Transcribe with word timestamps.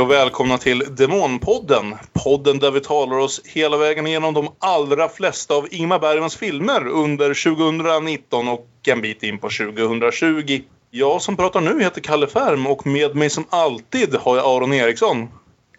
och 0.00 0.10
välkomna 0.10 0.58
till 0.58 0.84
Demonpodden. 0.96 1.96
Podden 2.12 2.58
där 2.58 2.70
vi 2.70 2.80
talar 2.80 3.16
oss 3.16 3.40
hela 3.44 3.76
vägen 3.76 4.06
igenom 4.06 4.34
de 4.34 4.48
allra 4.58 5.08
flesta 5.08 5.54
av 5.54 5.68
Ingmar 5.70 5.98
Bergmans 5.98 6.36
filmer 6.36 6.86
under 6.88 7.56
2019 7.56 8.48
och 8.48 8.68
en 8.86 9.00
bit 9.00 9.22
in 9.22 9.38
på 9.38 9.48
2020. 9.48 10.60
Jag 10.90 11.22
som 11.22 11.36
pratar 11.36 11.60
nu 11.60 11.82
heter 11.82 12.00
Kalle 12.00 12.26
Färm 12.26 12.66
och 12.66 12.86
med 12.86 13.16
mig 13.16 13.30
som 13.30 13.44
alltid 13.50 14.14
har 14.14 14.36
jag 14.36 14.46
Aron 14.46 14.72
Eriksson. 14.72 15.28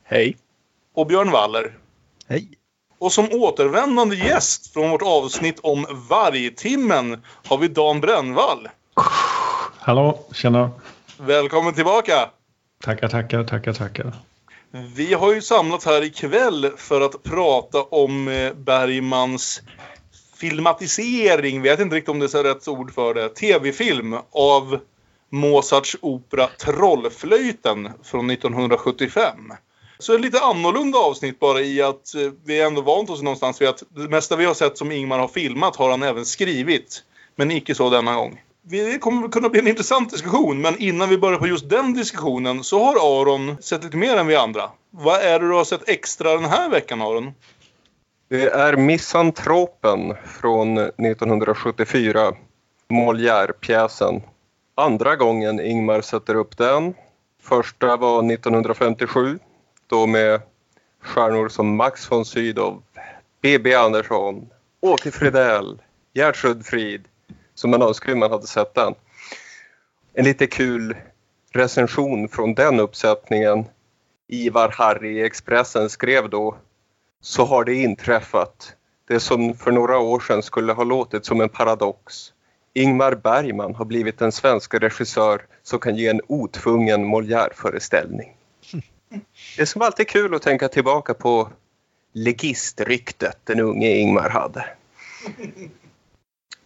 Hej. 0.03 0.37
Och 0.95 1.07
Björn 1.07 1.31
Waller. 1.31 1.77
Hej. 2.27 2.47
Och 2.99 3.11
som 3.11 3.27
återvändande 3.31 4.15
gäst 4.15 4.73
från 4.73 4.89
vårt 4.89 5.01
avsnitt 5.01 5.59
om 5.63 5.85
Vargtimmen 6.09 7.23
har 7.47 7.57
vi 7.57 7.67
Dan 7.67 8.01
Brännvall. 8.01 8.69
Hallå, 9.79 10.19
tjena. 10.33 10.71
Välkommen 11.17 11.73
tillbaka! 11.73 12.29
Tackar, 12.81 13.07
tackar, 13.07 13.43
tackar, 13.43 13.73
tackar. 13.73 14.13
Vi 14.95 15.13
har 15.13 15.33
ju 15.33 15.41
samlats 15.41 15.85
här 15.85 16.03
ikväll 16.03 16.71
för 16.77 17.01
att 17.01 17.23
prata 17.23 17.83
om 17.83 18.27
eh, 18.27 18.53
Bergmans 18.53 19.61
filmatisering, 20.35 21.61
vet 21.61 21.79
inte 21.79 21.95
riktigt 21.95 22.09
om 22.09 22.19
det 22.19 22.33
är 22.33 22.43
rätt 22.43 22.67
ord 22.67 22.93
för 22.93 23.13
det, 23.13 23.29
tv-film 23.29 24.17
av 24.31 24.79
Mozarts 25.29 25.97
opera 26.01 26.47
Trollflöjten 26.47 27.89
från 28.03 28.29
1975. 28.29 29.53
Så 29.99 30.15
ett 30.15 30.21
lite 30.21 30.39
annorlunda 30.39 30.99
avsnitt 30.99 31.39
bara 31.39 31.61
i 31.61 31.81
att 31.81 32.15
eh, 32.15 32.31
vi 32.45 32.61
ändå 32.61 32.81
vant 32.81 33.09
oss 33.09 33.21
någonstans 33.21 33.61
vid 33.61 33.69
att 33.69 33.83
det 33.89 34.09
mesta 34.09 34.35
vi 34.35 34.45
har 34.45 34.53
sett 34.53 34.77
som 34.77 34.91
Ingmar 34.91 35.19
har 35.19 35.27
filmat 35.27 35.75
har 35.75 35.89
han 35.89 36.03
även 36.03 36.25
skrivit. 36.25 37.03
Men 37.35 37.51
icke 37.51 37.75
så 37.75 37.89
denna 37.89 38.15
gång. 38.15 38.41
Det 38.63 39.01
kommer 39.01 39.27
kunna 39.27 39.49
bli 39.49 39.59
en 39.59 39.67
intressant 39.67 40.09
diskussion, 40.09 40.61
men 40.61 40.77
innan 40.77 41.09
vi 41.09 41.17
börjar 41.17 41.39
på 41.39 41.47
just 41.47 41.69
den 41.69 41.93
diskussionen 41.93 42.63
så 42.63 42.83
har 42.83 43.21
Aron 43.21 43.57
sett 43.61 43.83
lite 43.83 43.97
mer 43.97 44.17
än 44.17 44.27
vi 44.27 44.35
andra. 44.35 44.69
Vad 44.89 45.21
är 45.21 45.39
det 45.39 45.47
du 45.47 45.53
har 45.53 45.63
sett 45.63 45.89
extra 45.89 46.33
den 46.33 46.45
här 46.45 46.69
veckan, 46.69 47.01
Aron? 47.01 47.31
Det 48.29 48.49
är 48.49 48.75
Misantropen 48.77 50.15
från 50.25 50.77
1974, 50.77 52.33
Molière-pjäsen. 52.89 54.21
Andra 54.75 55.15
gången 55.15 55.59
Ingmar 55.59 56.01
sätter 56.01 56.35
upp 56.35 56.57
den. 56.57 56.93
Första 57.41 57.97
var 57.97 58.31
1957, 58.31 59.39
då 59.87 60.07
med 60.07 60.41
stjärnor 61.01 61.49
som 61.49 61.75
Max 61.75 62.11
von 62.11 62.25
Sydow, 62.25 62.83
B.B. 63.41 63.75
Andersson, 63.75 64.49
Åke 64.81 65.11
Fridell, 65.11 65.81
Gertrud 66.13 66.65
Frid, 66.65 67.07
som 67.55 67.71
man 67.71 67.81
önskar 67.81 68.15
man 68.15 68.31
hade 68.31 68.47
sett 68.47 68.73
den. 68.73 68.93
En 70.13 70.25
lite 70.25 70.47
kul 70.47 70.95
recension 71.51 72.27
från 72.27 72.53
den 72.53 72.79
uppsättningen. 72.79 73.65
Ivar 74.27 74.69
Harry 74.69 75.17
i 75.17 75.23
Expressen 75.23 75.89
skrev 75.89 76.29
då 76.29 76.57
Så 77.21 77.45
har 77.45 77.63
det 77.63 77.75
inträffat. 77.75 78.75
Det 79.07 79.19
som 79.19 79.53
för 79.53 79.71
några 79.71 79.97
år 79.99 80.19
sedan 80.19 80.43
skulle 80.43 80.73
ha 80.73 80.83
låtit 80.83 81.25
som 81.25 81.41
en 81.41 81.49
paradox. 81.49 82.33
Ingmar 82.73 83.15
Bergman 83.15 83.75
har 83.75 83.85
blivit 83.85 84.19
den 84.19 84.31
svenska 84.31 84.79
regissör 84.79 85.41
som 85.63 85.79
kan 85.79 85.95
ge 85.95 86.07
en 86.07 86.21
otvungen 86.27 87.05
Molière-föreställning. 87.05 88.35
Det 89.55 89.61
är 89.61 89.65
som 89.65 89.81
alltid 89.81 90.07
kul 90.07 90.35
att 90.35 90.41
tänka 90.41 90.67
tillbaka 90.67 91.13
på 91.13 91.49
legistryktet 92.13 93.37
den 93.43 93.59
unge 93.59 93.95
Ingmar 93.97 94.29
hade. 94.29 94.65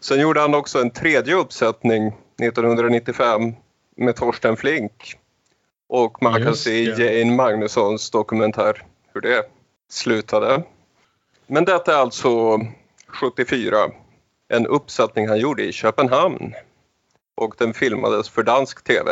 Sen 0.05 0.19
gjorde 0.19 0.41
han 0.41 0.55
också 0.55 0.79
en 0.81 0.91
tredje 0.91 1.35
uppsättning 1.35 2.07
1995 2.07 3.53
med 3.97 4.15
Torsten 4.15 4.57
Flink. 4.57 5.15
Och 5.89 6.23
man 6.23 6.43
kan 6.43 6.55
se 6.55 6.71
i 6.71 6.85
Jane 6.85 7.35
Magnussons 7.35 8.11
dokumentär 8.11 8.83
hur 9.13 9.21
det 9.21 9.43
slutade. 9.89 10.63
Men 11.47 11.65
detta 11.65 11.95
är 11.95 11.97
alltså 11.97 12.59
74. 13.07 13.77
En 14.47 14.67
uppsättning 14.67 15.27
han 15.27 15.39
gjorde 15.39 15.63
i 15.63 15.71
Köpenhamn. 15.71 16.53
Och 17.35 17.55
den 17.57 17.73
filmades 17.73 18.29
för 18.29 18.43
dansk 18.43 18.83
tv. 18.83 19.11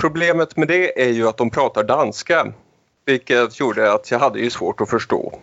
Problemet 0.00 0.56
med 0.56 0.68
det 0.68 1.02
är 1.02 1.10
ju 1.10 1.28
att 1.28 1.36
de 1.36 1.50
pratar 1.50 1.84
danska. 1.84 2.52
Vilket 3.04 3.60
gjorde 3.60 3.92
att 3.92 4.10
jag 4.10 4.18
hade 4.18 4.40
ju 4.40 4.50
svårt 4.50 4.80
att 4.80 4.90
förstå. 4.90 5.38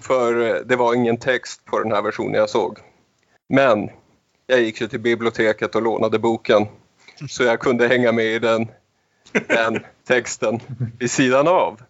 För 0.00 0.46
eh, 0.46 0.54
det 0.54 0.76
var 0.76 0.94
ingen 0.94 1.16
text 1.16 1.64
på 1.64 1.78
den 1.78 1.92
här 1.92 2.02
versionen 2.02 2.34
jag 2.34 2.50
såg. 2.50 2.78
Men 3.54 3.90
jag 4.46 4.60
gick 4.60 4.80
ju 4.80 4.88
till 4.88 5.00
biblioteket 5.00 5.74
och 5.74 5.82
lånade 5.82 6.18
boken. 6.18 6.66
Så 7.28 7.42
jag 7.42 7.60
kunde 7.60 7.88
hänga 7.88 8.12
med 8.12 8.26
i 8.26 8.38
den, 8.38 8.68
den 9.46 9.80
texten 10.06 10.60
vid 10.98 11.10
sidan 11.10 11.48
av. 11.48 11.80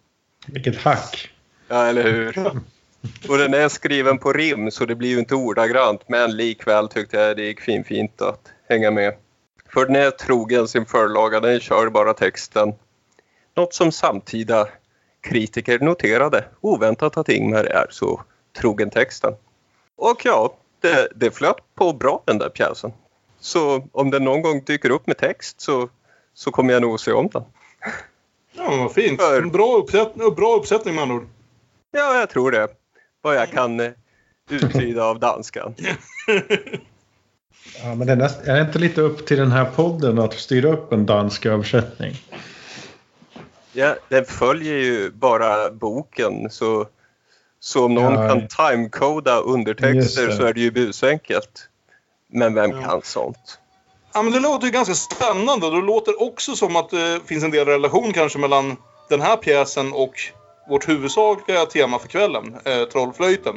Vilket 0.47 0.77
hack. 0.77 1.29
Ja, 1.67 1.85
eller 1.85 2.03
hur? 2.03 2.37
Och 3.29 3.37
den 3.37 3.53
är 3.53 3.69
skriven 3.69 4.17
på 4.17 4.33
rim 4.33 4.71
så 4.71 4.85
det 4.85 4.95
blir 4.95 5.09
ju 5.09 5.19
inte 5.19 5.35
ordagrant 5.35 6.09
men 6.09 6.37
likväl 6.37 6.87
tyckte 6.87 7.17
jag 7.17 7.37
det 7.37 7.45
gick 7.45 7.61
fin 7.61 7.83
fint 7.83 8.21
att 8.21 8.51
hänga 8.69 8.91
med. 8.91 9.13
För 9.73 9.85
den 9.85 9.95
är 9.95 10.11
trogen 10.11 10.67
sin 10.67 10.85
förlaga, 10.85 11.39
den 11.39 11.59
kör 11.59 11.89
bara 11.89 12.13
texten. 12.13 12.73
Något 13.55 13.73
som 13.73 13.91
samtida 13.91 14.67
kritiker 15.21 15.79
noterade. 15.79 16.45
Oväntat 16.61 17.17
att 17.17 17.29
Ingmar 17.29 17.63
är 17.63 17.87
så 17.89 18.23
trogen 18.57 18.89
texten. 18.89 19.33
Och 19.95 20.21
ja, 20.23 20.57
det, 20.83 21.07
det 21.15 21.31
flöt 21.31 21.55
på 21.75 21.93
bra 21.93 22.23
den 22.25 22.37
där 22.37 22.49
pjäsen. 22.49 22.91
Så 23.39 23.87
om 23.91 24.11
den 24.11 24.23
någon 24.23 24.41
gång 24.41 24.63
dyker 24.63 24.89
upp 24.89 25.07
med 25.07 25.17
text 25.17 25.61
så, 25.61 25.89
så 26.33 26.51
kommer 26.51 26.73
jag 26.73 26.81
nog 26.81 26.93
att 26.93 27.01
se 27.01 27.11
om 27.11 27.27
den. 27.33 27.43
Ja, 28.53 28.77
vad 28.77 28.93
fint. 28.93 29.21
För- 29.21 29.41
En 29.41 29.49
bra, 29.51 29.75
uppsättning, 29.77 30.33
bra 30.35 30.55
uppsättning 30.55 30.95
med 30.95 31.01
andra 31.01 31.15
ord. 31.15 31.27
Ja, 31.91 32.19
jag 32.19 32.29
tror 32.29 32.51
det. 32.51 32.67
Vad 33.21 33.35
jag 33.35 33.51
kan 33.51 33.79
eh, 33.79 33.91
uttyda 34.49 35.03
av 35.03 35.19
danskan. 35.19 35.75
Ja, 37.83 37.95
men 37.95 38.07
det 38.07 38.13
är, 38.13 38.17
näst, 38.17 38.47
är 38.47 38.55
det 38.55 38.61
inte 38.61 38.79
lite 38.79 39.01
upp 39.01 39.25
till 39.25 39.37
den 39.37 39.51
här 39.51 39.65
podden 39.65 40.19
att 40.19 40.33
styra 40.33 40.69
upp 40.73 40.93
en 40.93 41.05
dansk 41.05 41.45
översättning? 41.45 42.13
Ja, 43.73 43.95
den 44.09 44.25
följer 44.25 44.73
ju 44.77 45.11
bara 45.11 45.71
boken 45.71 46.49
så, 46.49 46.87
så 47.65 47.85
om 47.85 47.93
någon 47.93 48.13
Ja. 48.13 48.27
kan 48.29 48.47
timecoda 48.47 49.37
undertexter 49.39 50.31
så 50.31 50.43
är 50.43 50.53
det 50.53 50.59
ju 50.59 50.71
busenkelt. 50.71 51.69
Men 52.31 52.53
vem 52.53 52.71
Ja. 52.71 52.81
kan 52.81 53.01
sånt? 53.03 53.59
Ja, 54.13 54.21
men 54.21 54.33
det 54.33 54.39
låter 54.39 54.65
ju 54.65 54.71
ganska 54.71 54.93
spännande. 54.93 55.69
Det 55.69 55.81
låter 55.81 56.21
också 56.21 56.55
som 56.55 56.75
att 56.75 56.89
det 56.89 57.19
finns 57.25 57.43
en 57.43 57.51
del 57.51 57.65
relation 57.67 58.13
kanske 58.13 58.39
mellan 58.39 58.77
den 59.09 59.21
här 59.21 59.37
pjäsen 59.37 59.93
och 59.93 60.13
vårt 60.69 60.89
huvudsakliga 60.89 61.65
tema 61.65 61.99
för 61.99 62.07
kvällen, 62.07 62.55
eh, 62.65 62.83
Trollflöjten. 62.83 63.55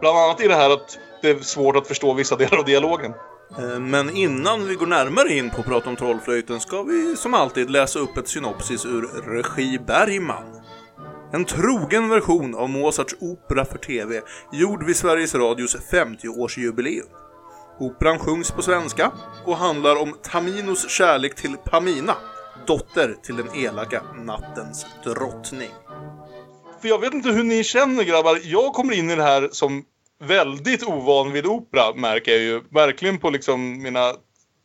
Bland 0.00 0.18
annat 0.18 0.40
i 0.40 0.48
det 0.48 0.54
här 0.54 0.70
att 0.70 0.98
det 1.22 1.30
är 1.30 1.38
svårt 1.40 1.76
att 1.76 1.86
förstå 1.88 2.12
vissa 2.12 2.36
delar 2.36 2.58
av 2.58 2.64
dialogen. 2.64 3.12
Eh, 3.58 3.78
Men 3.80 4.16
innan 4.16 4.68
vi 4.68 4.74
går 4.74 4.86
närmare 4.86 5.32
in 5.32 5.50
på 5.50 5.60
att 5.60 5.66
prata 5.66 5.88
om 5.90 5.96
Trollflöjten 5.96 6.60
ska 6.60 6.82
vi 6.82 7.16
som 7.16 7.34
alltid 7.34 7.70
läsa 7.70 7.98
upp 7.98 8.16
ett 8.16 8.28
synopsis 8.28 8.84
ur 8.86 9.02
Regi 9.36 9.78
Bergman. 9.86 10.44
En 11.36 11.44
trogen 11.44 12.08
version 12.08 12.54
av 12.54 12.70
Mozarts 12.70 13.14
opera 13.20 13.64
för 13.64 13.78
TV, 13.78 14.20
gjord 14.52 14.86
vid 14.86 14.96
Sveriges 14.96 15.34
Radios 15.34 15.76
50-årsjubileum. 15.92 17.06
Operan 17.78 18.18
sjungs 18.18 18.50
på 18.50 18.62
svenska 18.62 19.12
och 19.44 19.56
handlar 19.56 19.96
om 19.96 20.16
Taminos 20.22 20.90
kärlek 20.90 21.34
till 21.34 21.56
Pamina, 21.64 22.16
dotter 22.66 23.14
till 23.22 23.36
den 23.36 23.54
elaka 23.54 24.02
nattens 24.14 24.86
drottning. 25.04 25.70
För 26.80 26.88
jag 26.88 26.98
vet 26.98 27.14
inte 27.14 27.30
hur 27.30 27.44
ni 27.44 27.64
känner 27.64 28.04
grabbar. 28.04 28.40
Jag 28.42 28.72
kommer 28.72 28.94
in 28.94 29.10
i 29.10 29.16
det 29.16 29.22
här 29.22 29.48
som 29.52 29.84
väldigt 30.20 30.82
ovan 30.82 31.32
vid 31.32 31.46
opera 31.46 31.94
märker 31.94 32.32
jag 32.32 32.40
ju. 32.40 32.62
Verkligen 32.70 33.18
på 33.18 33.30
liksom 33.30 33.82
mina 33.82 34.14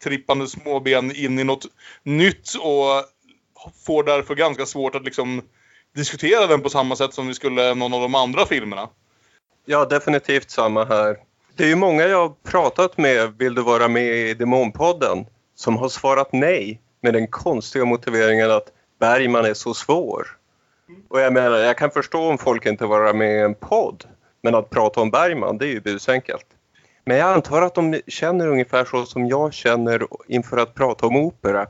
trippande 0.04 0.48
småben 0.48 1.16
in 1.16 1.40
i 1.40 1.44
något 1.44 1.66
nytt 2.04 2.56
och 2.56 3.06
får 3.86 4.04
därför 4.04 4.36
ganska 4.36 4.66
svårt 4.66 4.96
att 4.96 5.04
liksom 5.04 5.42
diskutera 5.96 6.48
den 6.48 6.62
på 6.62 6.70
samma 6.70 6.96
sätt 6.96 7.14
som 7.14 7.28
vi 7.28 7.34
skulle 7.34 7.74
någon 7.74 7.94
av 7.94 8.02
de 8.02 8.16
andra 8.16 8.46
filmerna. 8.46 8.90
Ja, 9.66 9.86
definitivt 9.86 10.52
samma 10.52 10.86
här. 10.86 11.18
Det 11.56 11.64
är 11.64 11.68
ju 11.68 11.76
många 11.76 12.04
jag 12.04 12.28
har 12.28 12.36
pratat 12.44 12.98
med, 12.98 13.38
vill 13.38 13.56
du 13.56 13.62
vara 13.62 13.88
med 13.88 14.16
i 14.16 14.34
Demonpodden, 14.34 15.26
som 15.56 15.78
har 15.78 15.90
svarat 15.90 16.34
nej 16.34 16.82
med 17.02 17.14
den 17.14 17.28
konstiga 17.28 17.86
motiveringen 17.86 18.52
att 18.52 18.68
Bergman 19.00 19.46
är 19.46 19.54
så 19.54 19.74
svår. 19.74 20.28
Och 21.10 21.20
jag 21.20 21.34
menar, 21.34 21.58
jag 21.58 21.78
kan 21.78 21.92
förstå 21.92 22.30
om 22.30 22.38
folk 22.38 22.66
inte 22.66 22.84
vill 22.84 22.90
vara 22.90 23.14
med 23.14 23.36
i 23.36 23.40
en 23.40 23.56
podd, 23.56 24.04
men 24.42 24.56
att 24.56 24.70
prata 24.70 25.02
om 25.02 25.12
Bergman, 25.12 25.58
det 25.58 25.66
är 25.66 25.70
ju 25.70 25.82
busenkelt. 25.82 26.46
Men 27.06 27.18
jag 27.18 27.34
antar 27.34 27.62
att 27.62 27.76
de 27.76 28.02
känner 28.08 28.48
ungefär 28.48 28.86
så 28.86 29.06
som 29.06 29.28
jag 29.28 29.54
känner 29.54 30.08
inför 30.28 30.58
att 30.58 30.74
prata 30.74 31.08
om 31.08 31.16
opera. 31.16 31.68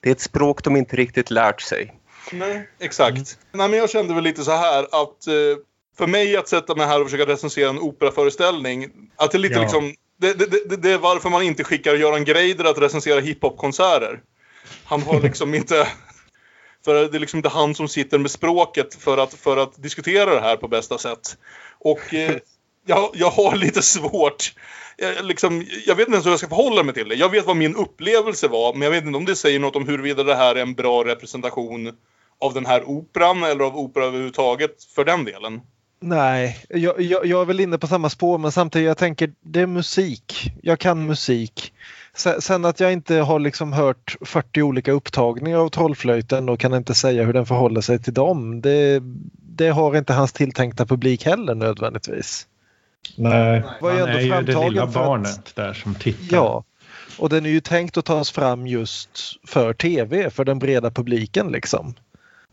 Det 0.00 0.08
är 0.08 0.12
ett 0.12 0.20
språk 0.20 0.64
de 0.64 0.76
inte 0.76 0.96
riktigt 0.96 1.30
lärt 1.30 1.60
sig. 1.60 2.01
Nej, 2.32 2.68
exakt. 2.78 3.38
Nej, 3.52 3.68
men 3.68 3.78
jag 3.78 3.90
kände 3.90 4.14
väl 4.14 4.24
lite 4.24 4.44
så 4.44 4.50
här 4.50 4.82
att 4.82 5.26
eh, 5.26 5.62
för 5.98 6.06
mig 6.06 6.36
att 6.36 6.48
sätta 6.48 6.74
mig 6.74 6.86
här 6.86 7.00
och 7.00 7.10
försöka 7.10 7.32
recensera 7.32 7.70
en 7.70 7.78
operaföreställning, 7.78 8.90
att 9.16 9.30
det 9.30 9.36
är 9.36 9.40
lite 9.40 9.54
Ja. 9.54 9.62
liksom, 9.62 9.94
det, 10.16 10.34
det, 10.34 10.68
det, 10.68 10.76
det 10.76 10.90
är 10.90 10.98
varför 10.98 11.30
man 11.30 11.42
inte 11.42 11.64
skickar 11.64 11.94
Göran 11.94 12.24
Greider 12.24 12.64
att 12.64 12.78
recensera 12.78 13.20
hiphopkonserter. 13.20 14.20
Han 14.84 15.02
har 15.02 15.20
liksom 15.22 15.54
inte 15.54 15.88
För 16.84 16.94
det 16.94 17.16
är 17.16 17.20
liksom 17.20 17.36
inte 17.36 17.48
han 17.48 17.74
som 17.74 17.88
sitter 17.88 18.18
med 18.18 18.30
språket 18.30 18.94
för 18.94 19.18
att, 19.18 19.34
för 19.34 19.56
att 19.56 19.82
diskutera 19.82 20.34
det 20.34 20.40
här 20.40 20.56
på 20.56 20.68
bästa 20.68 20.98
sätt. 20.98 21.36
Och 21.78 22.14
eh, 22.14 22.36
jag, 22.86 23.10
jag 23.14 23.30
har 23.30 23.56
lite 23.56 23.82
svårt. 23.82 24.52
Jag, 24.96 25.24
liksom, 25.24 25.66
jag 25.86 25.94
vet 25.94 26.06
inte 26.08 26.14
ens 26.14 26.26
hur 26.26 26.30
jag 26.30 26.38
ska 26.38 26.48
förhålla 26.48 26.82
mig 26.82 26.94
till 26.94 27.08
det. 27.08 27.14
Jag 27.14 27.28
vet 27.28 27.46
vad 27.46 27.56
min 27.56 27.76
upplevelse 27.76 28.48
var, 28.48 28.72
men 28.72 28.82
jag 28.82 28.90
vet 28.90 29.04
inte 29.04 29.16
om 29.16 29.24
det 29.24 29.36
säger 29.36 29.60
något 29.60 29.76
om 29.76 29.88
huruvida 29.88 30.22
det 30.22 30.34
här 30.34 30.54
är 30.54 30.62
en 30.62 30.74
bra 30.74 31.04
representation 31.04 31.92
av 32.42 32.54
den 32.54 32.66
här 32.66 32.84
operan 32.84 33.42
eller 33.42 33.64
av 33.64 33.76
opera 33.76 34.04
överhuvudtaget 34.04 34.84
för 34.94 35.04
den 35.04 35.24
delen. 35.24 35.60
Nej, 36.00 36.58
jag, 36.68 37.00
jag, 37.00 37.26
jag 37.26 37.40
är 37.40 37.44
väl 37.44 37.60
inne 37.60 37.78
på 37.78 37.86
samma 37.86 38.10
spår 38.10 38.38
men 38.38 38.52
samtidigt 38.52 38.86
jag 38.86 38.98
tänker 38.98 39.32
det 39.40 39.60
är 39.60 39.66
musik. 39.66 40.52
Jag 40.62 40.78
kan 40.78 41.06
musik. 41.06 41.72
Sen 42.40 42.64
att 42.64 42.80
jag 42.80 42.92
inte 42.92 43.14
har 43.14 43.38
liksom 43.38 43.72
hört 43.72 44.16
40 44.20 44.62
olika 44.62 44.92
upptagningar 44.92 45.58
av 45.58 45.68
Trollflöjten 45.68 46.48
och 46.48 46.60
kan 46.60 46.74
inte 46.74 46.94
säga 46.94 47.24
hur 47.24 47.32
den 47.32 47.46
förhåller 47.46 47.80
sig 47.80 48.02
till 48.02 48.14
dem. 48.14 48.60
Det, 48.60 49.00
det 49.56 49.68
har 49.68 49.96
inte 49.96 50.12
hans 50.12 50.32
tilltänkta 50.32 50.86
publik 50.86 51.24
heller 51.26 51.54
nödvändigtvis. 51.54 52.46
Nej, 53.16 53.62
Var 53.80 53.90
han 53.90 54.00
ändå 54.00 54.12
är 54.18 54.20
ju 54.20 54.30
det 54.30 54.64
lilla 54.68 54.80
för 54.82 55.00
att- 55.00 55.06
barnet 55.06 55.52
där 55.54 55.72
som 55.72 55.94
tittar. 55.94 56.36
Ja, 56.36 56.64
och 57.18 57.28
den 57.28 57.46
är 57.46 57.50
ju 57.50 57.60
tänkt 57.60 57.96
att 57.96 58.04
tas 58.04 58.30
fram 58.30 58.66
just 58.66 59.10
för 59.48 59.72
tv, 59.72 60.30
för 60.30 60.44
den 60.44 60.58
breda 60.58 60.90
publiken 60.90 61.48
liksom. 61.52 61.94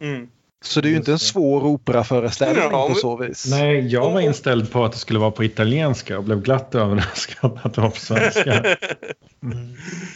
Mm. 0.01 0.27
Så 0.61 0.81
det 0.81 0.87
är 0.87 0.89
ju 0.89 0.97
inte 0.97 1.11
en 1.11 1.19
svår 1.19 1.65
operaföreställning 1.65 2.63
Ja, 2.71 2.87
på 2.87 2.95
så 2.95 3.17
vis. 3.17 3.45
Nej, 3.49 3.87
jag 3.87 4.11
var 4.11 4.21
inställd 4.21 4.71
på 4.71 4.85
att 4.85 4.91
det 4.91 4.97
skulle 4.97 5.19
vara 5.19 5.31
på 5.31 5.43
italienska 5.43 6.17
och 6.17 6.23
blev 6.23 6.41
glatt 6.41 6.75
överraskad 6.75 7.59
att 7.63 7.73
det 7.73 7.81
var 7.81 7.89
på 7.89 7.99
svenska. 7.99 8.75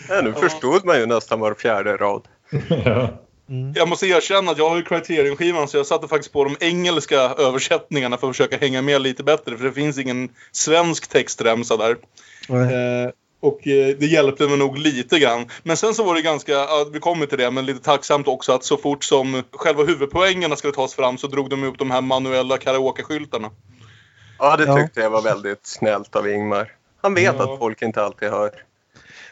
Ja, 0.09 0.21
nu 0.21 0.33
förstod 0.33 0.85
man 0.85 0.99
ju 0.99 1.05
nästan 1.05 1.39
var 1.39 1.53
fjärde 1.53 1.97
rad. 1.97 2.21
ja. 2.85 3.09
Jag 3.75 3.89
måste 3.89 4.07
erkänna 4.07 4.51
att 4.51 4.57
jag 4.57 4.69
har 4.69 4.77
ju 4.77 4.83
Criterion-skivan 4.83 5.67
så 5.67 5.77
jag 5.77 5.85
satte 5.85 6.07
faktiskt 6.07 6.33
på 6.33 6.43
de 6.43 6.55
engelska 6.59 7.15
översättningarna 7.15 8.17
för 8.17 8.29
att 8.29 8.35
försöka 8.35 8.57
hänga 8.57 8.81
med 8.81 9.01
lite 9.01 9.23
bättre. 9.23 9.57
För 9.57 9.65
det 9.65 9.71
finns 9.71 9.97
ingen 9.97 10.29
svensk 10.51 11.07
textremsa 11.07 11.77
där. 11.77 11.97
Nej. 12.49 12.73
Eh, 12.73 13.09
och 13.43 13.67
eh, 13.67 13.95
det 13.99 14.05
hjälpte 14.05 14.47
mig 14.47 14.57
nog 14.57 14.77
lite 14.77 15.19
grann. 15.19 15.45
Men 15.63 15.77
sen 15.77 15.93
så 15.93 16.03
var 16.03 16.15
det 16.15 16.21
ganska, 16.21 16.51
ja, 16.51 16.85
vi 16.93 16.99
kommer 16.99 17.25
till 17.25 17.37
det, 17.37 17.51
men 17.51 17.65
lite 17.65 17.79
tacksamt 17.83 18.27
också 18.27 18.51
att 18.51 18.63
så 18.63 18.77
fort 18.77 19.03
som 19.03 19.43
själva 19.51 19.83
huvudpoängerna 19.83 20.55
skulle 20.55 20.73
tas 20.73 20.93
fram 20.93 21.17
så 21.17 21.27
drog 21.27 21.49
de 21.49 21.63
upp 21.63 21.79
de 21.79 21.91
här 21.91 22.01
manuella 22.01 22.57
karaoke-skyltarna. 22.57 23.49
Ja, 24.39 24.57
det 24.57 24.63
Ja. 24.65 24.77
tyckte 24.77 24.99
jag 24.99 25.09
var 25.09 25.21
väldigt 25.21 25.65
snällt 25.67 26.15
av 26.15 26.29
Ingmar. 26.29 26.71
Han 27.01 27.13
vet 27.13 27.35
Ja. 27.37 27.53
att 27.53 27.59
folk 27.59 27.81
inte 27.81 28.03
alltid 28.03 28.29
hör. 28.29 28.51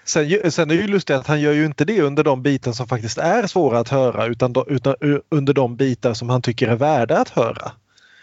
Sen, 0.06 0.52
sen 0.52 0.72
är 0.72 0.76
det 0.76 0.82
ju 0.82 0.88
lustigt 0.88 1.16
att 1.16 1.28
han 1.28 1.42
gör 1.42 1.54
ju 1.54 1.66
inte 1.66 1.86
det 1.86 2.02
under 2.02 2.24
de 2.24 2.42
bitar 2.42 2.72
som 2.72 2.88
faktiskt 2.88 3.18
är 3.18 3.48
svåra 3.48 3.80
att 3.80 3.90
höra 3.90 4.26
utan, 4.26 4.56
utan 4.68 4.96
under 5.30 5.54
de 5.54 5.76
bitar 5.76 6.14
som 6.14 6.30
han 6.30 6.42
tycker 6.42 6.68
är 6.68 6.76
värda 6.76 7.18
att 7.18 7.30
höra. 7.30 7.72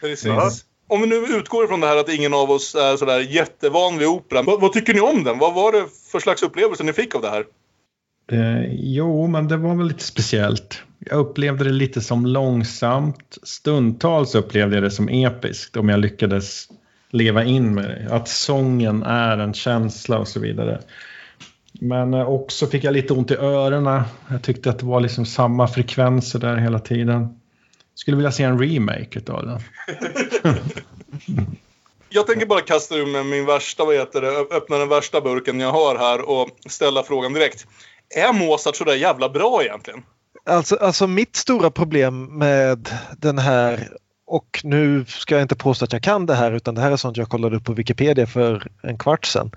Precis. 0.01 0.25
Ja. 0.27 0.51
Om 0.89 1.01
vi 1.01 1.07
nu 1.07 1.17
utgår 1.17 1.65
ifrån 1.65 1.81
det 1.81 1.87
här 1.87 1.97
att 1.97 2.09
ingen 2.09 2.35
av 2.35 2.51
oss 2.51 2.75
är 2.75 2.97
sådär 2.97 3.21
jättevan 3.21 3.99
vid 3.99 4.09
operan. 4.09 4.45
Vad, 4.45 4.61
vad 4.61 4.73
tycker 4.73 4.95
ni 4.95 5.01
om 5.01 5.25
den? 5.25 5.39
Vad 5.39 5.55
var 5.55 5.73
det 5.73 5.85
för 6.13 6.21
slags 6.21 6.43
upplevelse 6.43 6.85
ni 6.85 6.93
fick 6.93 7.15
av 7.15 7.23
det 7.23 7.29
här? 7.29 7.45
Eh, 8.33 8.73
jo, 8.73 9.27
men 9.27 9.49
det 9.49 9.57
var 9.57 9.75
väl 9.75 9.87
lite 9.87 10.05
speciellt. 10.05 10.83
Jag 10.99 11.19
upplevde 11.19 11.65
det 11.65 11.71
lite 11.71 12.01
som 12.01 12.27
långsamt. 12.27 13.39
Stundtals 13.43 14.35
upplevde 14.35 14.77
jag 14.77 14.83
det 14.83 14.91
som 14.91 15.09
episkt 15.09 15.77
om 15.77 15.89
jag 15.89 16.01
lyckades 16.01 16.69
leva 17.11 17.45
in 17.45 17.75
med 17.75 17.85
det. 17.85 18.15
Att 18.15 18.29
sången 18.29 19.03
är 19.03 19.39
en 19.39 19.55
känsla 19.55 20.19
och 20.19 20.29
så 20.29 20.41
vidare. 20.41 20.81
Men 21.81 22.15
eh, 22.15 22.29
också 22.29 22.67
fick 22.67 22.85
jag 22.85 22.93
lite 22.93 23.13
ont 23.13 23.31
i 23.31 23.35
öronen. 23.35 24.03
Jag 24.31 24.43
tyckte 24.43 24.71
att 24.71 24.79
det 24.79 24.87
var 24.87 25.01
liksom 25.01 25.27
samma 25.27 25.69
frekvenser 25.69 26.39
där 26.39 26.57
hela 26.57 26.79
tiden. 26.79 27.38
Skulle 27.99 28.17
vilja 28.17 28.33
se 28.33 28.43
en 28.43 28.59
remake 28.59 29.21
av 29.33 29.47
den. 29.47 29.61
Jag 32.11 32.27
tänker 32.27 32.47
bara 32.47 32.61
kasta 32.61 32.97
ur 32.97 33.07
med 33.07 33.27
min 33.27 33.47
värsta, 33.47 33.85
vad 33.85 33.95
heter 33.95 34.21
det, 34.21 34.57
öppna 34.57 34.79
den 34.79 34.89
värsta 34.89 35.21
burken 35.21 35.61
jag 35.61 35.73
har 35.73 35.97
här 35.97 36.29
och 36.29 36.49
ställa 36.67 37.03
frågan 37.03 37.33
direkt. 37.33 37.67
Är 38.17 38.33
Mozart 38.33 38.77
så 38.77 38.85
där 38.85 38.95
jävla 38.95 39.29
bra 39.29 39.63
egentligen? 39.63 40.03
Alltså, 40.47 40.77
alltså 40.77 41.07
mitt 41.07 41.37
stora 41.37 41.71
problem 41.71 42.39
med 42.39 42.89
den 43.19 43.39
här 43.39 43.89
och 44.27 44.61
nu 44.65 45.05
ska 45.09 45.35
jag 45.35 45.43
inte 45.43 45.57
påstå 45.57 45.85
att 45.85 45.93
jag 45.93 46.03
kan 46.03 46.27
det 46.27 46.35
här 46.35 46.53
utan 46.53 46.75
det 46.75 46.81
här 46.81 46.91
är 46.91 46.97
sånt 46.97 47.17
jag 47.17 47.29
kollade 47.29 47.57
upp 47.57 47.65
på 47.65 47.73
Wikipedia 47.73 48.27
för 48.27 48.69
en 48.83 48.99
kvart 48.99 49.27
sedan. 49.27 49.51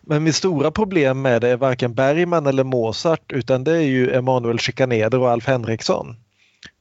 Men 0.00 0.22
mitt 0.22 0.34
stora 0.34 0.70
problem 0.70 1.22
med 1.22 1.40
det 1.40 1.48
är 1.48 1.56
varken 1.56 1.94
Bergman 1.94 2.46
eller 2.46 2.64
Mozart 2.64 3.32
utan 3.32 3.64
det 3.64 3.72
är 3.72 3.80
ju 3.80 4.14
Emanuel 4.14 4.58
Schikaneder 4.58 5.18
och 5.18 5.30
Alf 5.30 5.46
Henriksson. 5.46 6.16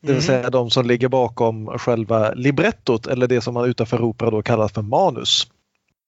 Det 0.02 0.08
vill 0.08 0.16
Mhm. 0.16 0.22
säga 0.22 0.50
de 0.50 0.70
som 0.70 0.86
ligger 0.86 1.08
bakom 1.08 1.68
själva 1.80 2.32
librettot 2.34 3.08
eller 3.08 3.28
det 3.28 3.42
som 3.42 3.54
man 3.54 3.66
utanför 3.70 4.02
opera 4.02 4.30
då 4.30 4.42
kallar 4.42 4.68
för 4.68 4.82
manus. 4.82 5.48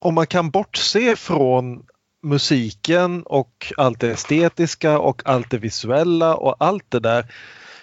Om 0.01 0.13
man 0.15 0.27
kan 0.27 0.49
bortse 0.49 1.15
från 1.15 1.83
musiken 2.23 3.23
och 3.25 3.73
allt 3.77 3.99
det 3.99 4.11
estetiska 4.11 4.99
och 4.99 5.21
allt 5.25 5.49
det 5.51 5.57
visuella 5.57 6.35
och 6.35 6.55
allt 6.59 6.85
det 6.89 6.99
där 6.99 7.25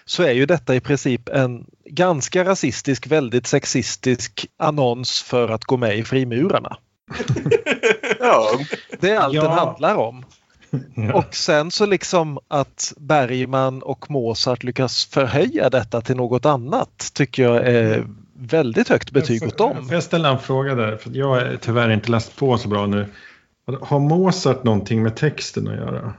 så 0.05 0.23
är 0.23 0.33
ju 0.33 0.47
detta 0.47 0.75
i 0.75 0.81
princip 0.81 1.29
en 1.29 1.67
ganska 1.85 2.45
rasistisk, 2.45 3.07
väldigt 3.07 3.47
sexistisk 3.47 4.47
annons 4.59 5.23
för 5.23 5.49
att 5.49 5.65
gå 5.65 5.77
med 5.77 5.99
i 5.99 6.05
Frimurarna. 6.05 6.77
Ja, 8.21 8.49
Det 9.01 9.11
är 9.11 9.19
allt 9.19 9.35
Ja. 9.35 9.43
den 9.43 9.53
handlar 9.53 9.95
om. 9.97 10.25
Ja. 10.95 11.15
Och 11.15 11.35
sen 11.35 11.71
så 11.71 11.87
liksom 11.87 12.39
att 12.49 12.93
Bergman 12.97 13.83
och 13.83 14.11
Mozart 14.11 14.63
lyckas 14.63 15.05
förhöja 15.05 15.71
detta 15.71 16.01
till 16.01 16.17
något 16.17 16.47
annat 16.47 17.11
tycker 17.15 17.43
jag 17.43 17.57
är 17.67 18.07
väldigt 18.35 18.89
högt 18.89 19.11
betyg 19.11 19.43
åt 19.43 19.59
dem. 19.59 19.85
Får 19.85 19.95
jag 19.95 20.03
ställa 20.03 20.29
en 20.29 20.39
fråga 20.39 20.75
där? 20.75 20.97
För 20.97 21.11
jag 21.15 21.29
har 21.29 21.57
tyvärr 21.61 21.91
inte 21.91 22.11
läst 22.11 22.37
på 22.37 22.59
så 22.59 22.69
bra 22.69 22.87
nu. 22.87 23.07
Har 23.81 23.99
Mozart 23.99 24.65
någonting 24.65 25.03
med 25.03 25.17
texten 25.17 25.69
att 25.69 25.77
göra? 25.77 26.12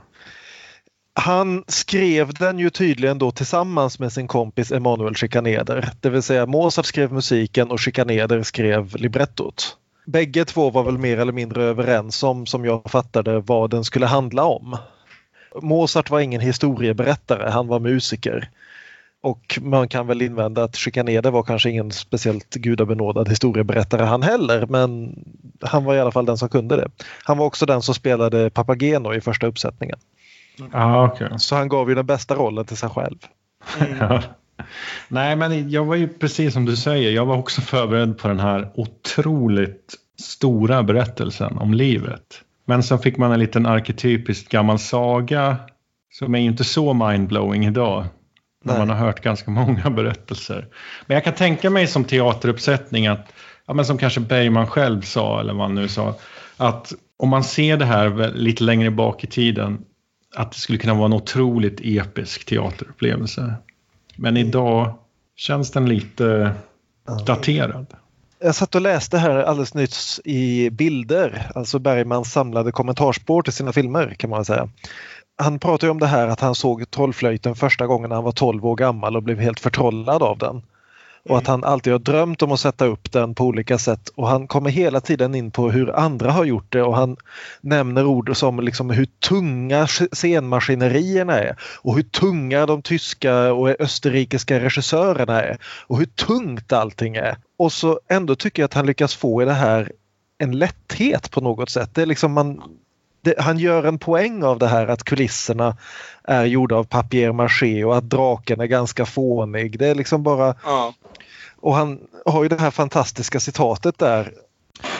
Han 1.14 1.64
skrev 1.68 2.34
den 2.34 2.60
ju 2.60 2.70
tydligen 2.70 3.18
då 3.18 3.32
tillsammans 3.32 4.00
med 4.00 4.14
sin 4.14 4.28
kompis 4.28 4.72
Emanuel 4.72 5.16
Schikaneder. 5.16 5.90
Det 6.02 6.10
vill 6.10 6.22
säga 6.22 6.46
Mozart 6.46 6.86
skrev 6.86 7.14
musiken 7.14 7.72
och 7.72 7.82
Schikaneder 7.82 8.44
skrev 8.44 8.96
librettot. 8.96 9.78
Bägge 10.12 10.46
två 10.46 10.70
var 10.70 10.84
väl 10.84 10.98
mer 10.98 11.20
eller 11.20 11.34
mindre 11.34 11.64
överens 11.64 12.24
om, 12.24 12.46
som 12.46 12.66
jag 12.66 12.92
fattade, 12.92 13.40
vad 13.40 13.70
den 13.70 13.84
skulle 13.84 14.06
handla 14.06 14.44
om. 14.44 14.78
Mozart 15.62 16.10
var 16.10 16.20
ingen 16.20 16.42
historieberättare, 16.42 17.50
han 17.50 17.68
var 17.68 17.80
musiker. 17.80 18.50
Och 19.24 19.60
man 19.62 19.88
kan 19.88 20.08
väl 20.08 20.22
invända 20.22 20.64
att 20.64 20.78
Schikaneder 20.78 21.32
var 21.32 21.44
kanske 21.44 21.70
ingen 21.70 21.92
speciellt 21.92 22.54
gudabenådad 22.54 23.30
historieberättare 23.30 24.04
han 24.04 24.24
heller, 24.24 24.66
men 24.66 25.16
han 25.62 25.84
var 25.84 25.96
i 25.96 26.00
alla 26.00 26.12
fall 26.12 26.26
den 26.26 26.38
som 26.38 26.50
kunde 26.50 26.76
det. 26.76 26.88
Han 27.24 27.38
var 27.38 27.46
också 27.46 27.66
den 27.66 27.82
som 27.82 27.96
spelade 27.96 28.50
Papageno 28.50 29.14
i 29.14 29.22
första 29.22 29.48
uppsättningen. 29.48 30.00
Ja, 30.72 31.06
okej. 31.06 31.30
Så 31.38 31.56
han 31.56 31.70
gav 31.70 31.90
ju 31.90 31.96
den 31.96 32.06
bästa 32.06 32.36
rollen 32.36 32.66
till 32.66 32.78
sig 32.78 32.90
själv. 32.90 33.18
Ja. 34.00 34.22
Nej, 35.08 35.36
men 35.36 35.70
jag 35.70 35.86
var 35.86 35.96
ju 35.96 36.08
precis 36.08 36.54
som 36.54 36.66
du 36.66 36.76
säger. 36.76 37.12
Jag 37.12 37.26
var 37.26 37.38
också 37.38 37.62
förberedd 37.62 38.18
på 38.18 38.28
den 38.28 38.40
här 38.40 38.72
otroligt 38.76 39.96
stora 40.22 40.84
berättelsen 40.84 41.58
om 41.58 41.74
livet. 41.74 42.42
Men 42.66 42.84
så 42.84 42.98
fick 42.98 43.18
man 43.18 43.32
en 43.32 43.40
liten 43.40 43.66
arketypisk 43.66 44.50
gammal 44.50 44.80
saga 44.80 45.58
som 46.12 46.36
är 46.36 46.40
ju 46.40 46.46
inte 46.46 46.64
så 46.64 46.94
mindblowing 46.94 47.66
idag. 47.66 48.06
När 48.64 48.78
man 48.78 48.90
har 48.90 48.96
hört 48.96 49.22
ganska 49.22 49.52
många 49.52 49.90
berättelser. 49.90 50.68
Men 51.08 51.16
jag 51.16 51.24
kan 51.24 51.34
tänka 51.34 51.70
mig 51.70 51.88
som 51.88 52.04
teateruppsättning 52.04 53.08
att, 53.08 53.34
ja, 53.66 53.74
men 53.74 53.86
som 53.86 53.98
kanske 53.98 54.20
Bergman 54.20 54.68
själv 54.68 55.02
sa, 55.02 55.40
eller 55.40 55.54
vad 55.54 55.62
han 55.62 55.76
nu 55.76 55.88
sa, 55.88 56.16
att 56.58 56.94
om 57.18 57.30
man 57.30 57.44
ser 57.44 57.78
det 57.78 57.86
här 57.86 58.32
lite 58.36 58.64
längre 58.64 58.92
bak 58.92 59.24
i 59.24 59.28
tiden, 59.28 59.86
att 60.36 60.52
det 60.52 60.58
skulle 60.58 60.78
kunna 60.78 60.94
vara 60.94 61.06
en 61.06 61.14
otroligt 61.14 61.82
episk 61.84 62.46
teaterupplevelse. 62.46 63.54
Men 64.16 64.38
idag 64.38 64.94
känns 65.36 65.72
den 65.72 65.90
lite 65.90 66.52
daterad. 67.28 67.88
Jag 68.44 68.56
satt 68.56 68.76
och 68.76 68.82
läste 68.82 69.18
här 69.18 69.44
alldeles 69.44 69.74
nyss 69.74 70.22
i 70.26 70.70
bilder, 70.70 71.52
alltså 71.56 71.80
Bergmans 71.80 72.32
samlade 72.32 72.72
kommentarsspår 72.72 73.42
till 73.42 73.54
sina 73.54 73.74
filmer 73.74 74.16
kan 74.20 74.30
man 74.30 74.46
säga. 74.46 74.70
Han 75.38 75.60
pratar 75.60 75.90
om 75.90 76.00
det 76.00 76.08
här 76.08 76.28
att 76.28 76.40
han 76.40 76.56
såg 76.56 76.92
Trollflöjten 76.92 77.56
första 77.56 77.88
gången 77.88 78.10
när 78.10 78.16
han 78.16 78.26
var 78.26 78.32
12 78.32 78.66
år 78.66 78.76
gammal 78.76 79.16
och 79.16 79.24
blev 79.24 79.40
helt 79.40 79.60
förtrollad 79.60 80.24
av 80.24 80.38
den. 80.38 80.62
Och 81.30 81.38
att 81.38 81.48
han 81.48 81.64
alltid 81.64 81.94
har 81.94 82.00
drömt 82.00 82.42
om 82.42 82.52
att 82.52 82.60
sätta 82.60 82.86
upp 82.86 83.12
den 83.12 83.36
på 83.36 83.46
olika 83.46 83.78
sätt 83.78 84.10
och 84.16 84.28
han 84.28 84.48
kommer 84.48 84.70
hela 84.70 85.02
tiden 85.02 85.36
in 85.36 85.52
på 85.52 85.72
hur 85.72 85.96
andra 85.96 86.32
har 86.32 86.46
gjort 86.46 86.72
det 86.72 86.84
och 86.84 86.96
han 86.96 87.18
nämner 87.62 88.06
ord 88.06 88.38
som 88.38 88.60
liksom 88.60 88.90
hur 88.90 89.06
tunga 89.06 89.88
scenmaskinerierna 90.12 91.40
är 91.40 91.56
och 91.82 91.96
hur 91.96 92.04
tunga 92.04 92.66
de 92.66 92.82
tyska 92.82 93.54
och 93.54 93.82
österrikiska 93.82 94.60
regissörerna 94.60 95.42
är 95.42 95.58
och 95.88 95.98
hur 95.98 96.06
tungt 96.06 96.74
allting 96.74 97.16
är. 97.16 97.38
Och 97.62 97.72
så 97.72 98.00
ändå 98.10 98.36
tycker 98.36 98.62
jag 98.62 98.66
att 98.66 98.74
han 98.74 98.86
lyckas 98.86 99.16
få 99.16 99.42
i 99.42 99.46
det 99.46 99.54
här 99.54 99.92
en 100.38 100.60
lätthet 100.60 101.32
på 101.32 101.42
något 101.42 101.70
sätt. 101.70 101.90
Det 101.94 102.02
är 102.02 102.06
liksom 102.06 102.32
man, 102.32 102.62
det, 103.22 103.42
han 103.42 103.60
gör 103.60 103.84
en 103.84 104.00
poäng 104.00 104.44
av 104.44 104.60
det 104.60 104.68
här 104.68 104.88
att 104.88 105.04
kulisserna 105.04 105.78
är 106.24 106.46
gjorda 106.46 106.76
av 106.76 106.84
papier-maché 106.84 107.84
och 107.84 107.98
att 107.98 108.10
draken 108.10 108.62
är 108.62 108.66
ganska 108.66 109.06
fånig. 109.06 109.80
Det 109.80 109.88
är 109.88 109.96
liksom 109.96 110.24
bara... 110.24 110.56
Ja. 110.64 110.94
Och 111.56 111.76
han 111.76 112.00
har 112.26 112.44
ju 112.44 112.50
det 112.50 112.60
här 112.60 112.72
fantastiska 112.72 113.40
citatet 113.40 113.98
där. 113.98 114.34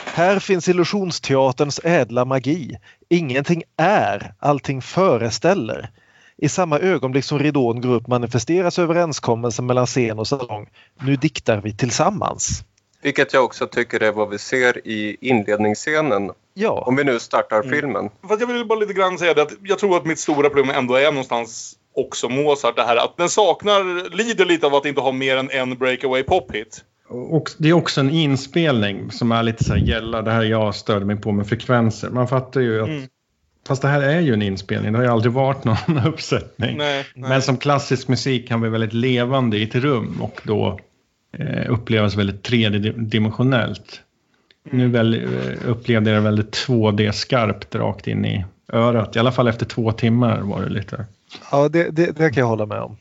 Här 0.04 0.38
finns 0.38 0.68
illusionsteaterns 0.68 1.80
ädla 1.84 2.24
magi. 2.24 2.78
Ingenting 3.08 3.62
är, 3.76 4.34
allting 4.38 4.82
föreställer. 4.82 5.90
I 6.42 6.48
samma 6.48 6.78
ögonblick 6.78 7.24
som 7.24 7.38
ridån 7.38 7.80
går 7.80 7.94
upp 7.94 8.06
manifesteras 8.06 8.78
överenskommelsen 8.78 9.66
mellan 9.66 9.86
scen 9.86 10.18
och 10.18 10.28
salong. 10.28 10.66
Nu 11.00 11.16
diktar 11.16 11.60
vi 11.60 11.76
tillsammans. 11.76 12.64
Vilket 13.02 13.32
jag 13.32 13.44
också 13.44 13.66
tycker 13.66 14.02
är 14.02 14.12
vad 14.12 14.30
vi 14.30 14.38
ser 14.38 14.86
i 14.86 15.16
inledningsscenen. 15.20 16.30
Ja, 16.54 16.84
Om 16.86 16.96
vi 16.96 17.04
nu 17.04 17.18
startar 17.18 17.62
filmen. 17.62 18.10
Fast 18.28 18.40
jag 18.40 18.46
vill 18.46 18.66
bara 18.66 18.78
lite 18.78 18.92
grann 18.92 19.18
säga 19.18 19.34
det 19.34 19.42
att 19.42 19.52
jag 19.62 19.78
tror 19.78 19.96
att 19.96 20.04
mitt 20.04 20.18
stora 20.18 20.48
problem 20.48 20.70
ändå 20.70 20.94
är 20.94 21.10
någonstans 21.10 21.74
också 21.96 22.28
Mozart. 22.28 22.76
Det 22.76 22.82
här 22.82 22.96
att 22.96 23.16
den 23.16 23.28
saknar, 23.28 24.10
lider 24.16 24.44
lite 24.44 24.66
av 24.66 24.74
att 24.74 24.86
inte 24.86 25.00
ha 25.00 25.12
mer 25.12 25.36
än 25.36 25.50
en 25.50 25.78
breakaway 25.78 26.22
pop-hit. 26.22 26.84
Och 27.08 27.50
det 27.58 27.68
är 27.68 27.72
också 27.72 28.00
en 28.00 28.10
inspelning 28.10 29.10
som 29.10 29.32
är 29.32 29.42
lite 29.42 29.64
så 29.64 29.72
här 29.72 29.80
gälla, 29.80 30.22
det 30.22 30.30
här 30.30 30.42
jag 30.42 30.74
störde 30.74 31.04
mig 31.04 31.16
på 31.16 31.32
med 31.32 31.46
frekvenser. 31.48 32.10
Man 32.10 32.28
fattar 32.28 32.60
ju 32.60 32.82
att, 32.82 32.88
Mm. 32.88 33.08
Fast 33.68 33.82
det 33.82 33.88
här 33.88 34.00
är 34.02 34.20
ju 34.20 34.32
en 34.32 34.42
inspelning, 34.42 34.92
det 34.92 34.98
har 34.98 35.04
ju 35.04 35.10
aldrig 35.10 35.32
varit 35.32 35.64
någon 35.64 35.98
uppsättning. 36.06 36.76
Nej, 36.76 37.06
nej. 37.14 37.30
Men 37.30 37.42
som 37.42 37.56
klassisk 37.56 38.08
musik 38.08 38.48
kan 38.48 38.60
bli 38.60 38.70
väldigt 38.70 38.92
levande 38.92 39.58
i 39.58 39.62
ett 39.62 39.74
rum 39.74 40.22
och 40.22 40.40
då 40.42 40.78
eh, 41.38 41.70
upplevas 41.72 42.16
väldigt 42.16 42.42
tredimensionellt. 42.42 44.00
Nu 44.70 44.88
väl, 44.88 45.14
eh, 45.14 45.68
upplevde 45.70 46.10
jag 46.10 46.18
det 46.18 46.24
väldigt 46.24 46.66
2D-skarpt 46.66 47.74
rakt 47.74 48.06
in 48.06 48.24
i 48.24 48.44
örat. 48.72 49.16
I 49.16 49.18
alla 49.18 49.32
fall 49.32 49.48
efter 49.48 49.66
två 49.66 49.92
timmar 49.92 50.40
var 50.40 50.62
det 50.62 50.68
lite. 50.68 51.06
ja 51.50 51.68
det, 51.68 51.90
det, 51.90 52.06
det 52.06 52.30
kan 52.30 52.40
jag 52.40 52.46
hålla 52.46 52.66
med 52.66 52.78
om. 52.80 52.96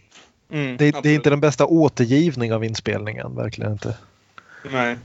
Mm, 0.51 0.77
Det, 0.77 0.95
det 1.03 1.09
är 1.09 1.15
inte 1.15 1.29
den 1.29 1.39
bästa 1.39 1.65
återgivning 1.65 2.53
av 2.53 2.63
inspelningen, 2.63 3.35
verkligen 3.35 3.71
inte. 3.71 3.95
Nej. 4.71 4.97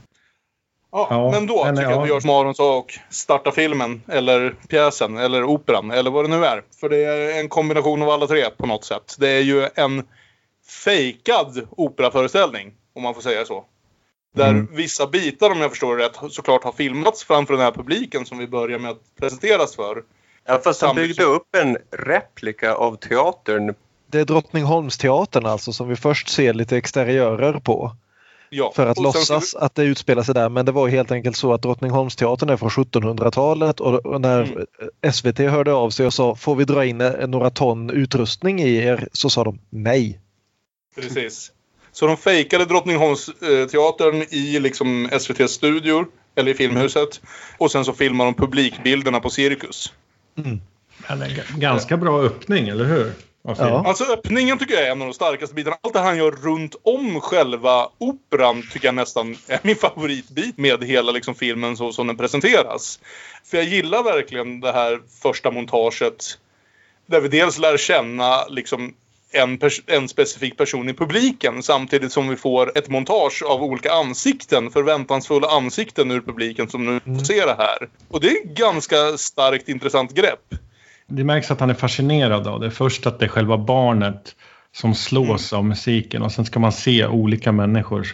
Ja, 0.97 1.07
Ja, 1.09 1.31
men 1.31 1.47
då 1.47 1.65
men 1.65 1.75
tycker 1.75 1.89
jag 1.89 1.97
ja. 1.97 2.01
att 2.01 2.07
vi 2.07 2.13
gör 2.13 2.19
som 2.19 2.29
Aron 2.29 2.55
sa 2.55 2.77
och 2.77 2.93
startar 3.09 3.51
filmen 3.51 4.01
eller 4.07 4.55
pjäsen 4.69 5.17
eller 5.17 5.43
operan 5.43 5.91
eller 5.91 6.11
vad 6.11 6.25
det 6.25 6.29
nu 6.37 6.45
är. 6.45 6.63
För 6.79 6.89
det 6.89 6.97
är 6.97 7.39
en 7.39 7.49
kombination 7.49 8.01
av 8.01 8.09
alla 8.09 8.27
tre 8.27 8.49
på 8.57 8.65
något 8.65 8.83
sätt. 8.85 9.15
Det 9.19 9.29
är 9.29 9.41
ju 9.41 9.67
en 9.75 10.03
fejkad 10.85 11.67
operaföreställning 11.71 12.73
om 12.95 13.03
man 13.03 13.13
får 13.13 13.21
säga 13.21 13.45
så. 13.45 13.65
Där 14.35 14.49
Mm. 14.49 14.67
vissa 14.71 15.07
bitar 15.07 15.49
om 15.51 15.61
jag 15.61 15.69
förstår 15.69 15.97
det 15.97 16.05
rätt 16.05 16.17
såklart 16.31 16.63
har 16.63 16.71
filmats 16.71 17.23
framför 17.23 17.53
den 17.53 17.63
här 17.63 17.71
publiken 17.71 18.25
som 18.25 18.37
vi 18.37 18.47
börjar 18.47 18.79
med 18.79 18.91
att 18.91 19.01
presenteras 19.19 19.75
för. 19.75 20.03
Ja, 20.45 20.59
fast 20.63 20.81
han 20.81 20.95
byggde 20.95 21.23
upp 21.23 21.55
en 21.57 21.77
replika 22.05 22.73
av 22.75 22.95
teatern. 22.95 23.73
Det 24.11 24.19
är 24.19 24.25
Drottningholmsteatern 24.25 25.45
alltså 25.45 25.73
som 25.73 25.87
vi 25.89 25.95
först 25.95 26.29
ser 26.29 26.53
lite 26.53 26.77
exteriörer 26.77 27.53
på. 27.59 27.91
Ja. 28.49 28.71
För 28.75 28.87
att 28.87 28.97
låtsas 28.97 29.55
att 29.55 29.75
det 29.75 29.83
utspelar 29.83 30.23
sig 30.23 30.33
där. 30.33 30.49
Men 30.49 30.65
det 30.65 30.71
var 30.71 30.87
helt 30.87 31.11
enkelt 31.11 31.37
så 31.37 31.53
att 31.53 31.61
Drottningholmsteatern 31.61 32.49
är 32.49 32.57
från 32.57 32.69
1700-talet 32.69 33.79
och 33.79 34.21
när 34.21 34.43
Mm. 34.43 35.13
SVT 35.13 35.39
hörde 35.39 35.73
av 35.73 35.89
sig 35.89 36.05
och 36.05 36.13
sa 36.13 36.35
får 36.35 36.55
vi 36.55 36.65
dra 36.65 36.85
in 36.85 37.01
eh, 37.01 37.27
några 37.27 37.49
ton 37.49 37.89
utrustning 37.89 38.61
i 38.61 38.75
er? 38.75 39.07
Så 39.11 39.29
sa 39.29 39.43
de 39.43 39.59
nej. 39.69 40.19
Precis. 40.95 41.51
Så 41.91 42.07
de 42.07 42.17
fejkade 42.17 42.65
Drottningholmsteatern 42.65 44.21
i 44.29 44.59
liksom 44.59 45.09
SVTs 45.11 45.51
studior, 45.51 46.07
eller 46.35 46.51
i 46.51 46.53
Filmhuset. 46.53 47.21
Och 47.57 47.71
sen 47.71 47.85
så 47.85 47.93
filmade 47.93 48.31
de 48.31 48.33
publikbilderna 48.33 49.19
på 49.19 49.29
Cirkus. 49.29 49.93
Mm. 50.37 50.61
Ganska 51.57 51.97
bra 51.97 52.21
öppning, 52.21 52.67
eller 52.67 52.85
hur? 52.85 53.13
Ja. 53.57 53.83
Alltså 53.87 54.03
öppningen 54.03 54.57
tycker 54.57 54.73
jag 54.73 54.83
är 54.83 54.91
en 54.91 55.01
av 55.01 55.07
de 55.07 55.13
starkaste 55.13 55.55
bitarna. 55.55 55.77
Allt 55.81 55.93
det 55.93 55.99
han 55.99 56.17
gör 56.17 56.31
runt 56.31 56.75
om 56.83 57.21
själva 57.21 57.89
operan 57.97 58.63
tycker 58.73 58.87
jag 58.87 58.95
nästan 58.95 59.35
är 59.47 59.59
min 59.63 59.75
favoritbit 59.75 60.57
med 60.57 60.83
hela 60.83 61.11
liksom 61.11 61.35
filmen 61.35 61.77
så 61.77 61.91
som 61.91 62.07
den 62.07 62.17
presenteras. 62.17 62.99
För 63.45 63.57
jag 63.57 63.65
gillar 63.65 64.03
verkligen 64.03 64.59
det 64.59 64.71
här 64.71 65.01
första 65.21 65.51
montaget. 65.51 66.37
Där 67.05 67.21
vi 67.21 67.27
dels 67.27 67.57
lär 67.57 67.77
känna 67.77 68.45
liksom 68.45 68.93
en, 69.31 69.59
pers- 69.59 69.83
en 69.87 70.09
specifik 70.09 70.57
person 70.57 70.89
i 70.89 70.93
publiken 70.93 71.63
samtidigt 71.63 72.11
som 72.11 72.29
vi 72.29 72.35
får 72.35 72.77
ett 72.77 72.89
montage 72.89 73.43
av 73.43 73.63
olika 73.63 73.91
ansikten, 73.91 74.71
förväntansfulla 74.71 75.47
ansikten 75.47 76.11
ur 76.11 76.21
publiken 76.21 76.69
som 76.69 76.85
nu 76.85 76.99
får 76.99 77.25
se 77.25 77.45
det 77.45 77.55
här. 77.57 77.89
Och 78.09 78.21
det 78.21 78.27
är 78.27 78.45
ett 78.45 78.57
ganska 78.57 79.17
starkt 79.17 79.69
intressant 79.69 80.13
grepp. 80.13 80.53
Det 81.07 81.23
märks 81.23 81.51
att 81.51 81.59
han 81.59 81.69
är 81.69 81.73
fascinerad 81.73 82.47
av 82.47 82.59
det. 82.59 82.71
Först 82.71 83.07
att 83.07 83.19
det 83.19 83.25
är 83.25 83.29
själva 83.29 83.57
barnet 83.57 84.35
som 84.71 84.95
slås 84.95 85.53
av 85.53 85.65
musiken 85.65 86.21
och 86.21 86.31
sen 86.31 86.45
ska 86.45 86.59
man 86.59 86.71
se 86.71 87.07
olika 87.07 87.51
människor 87.51 88.07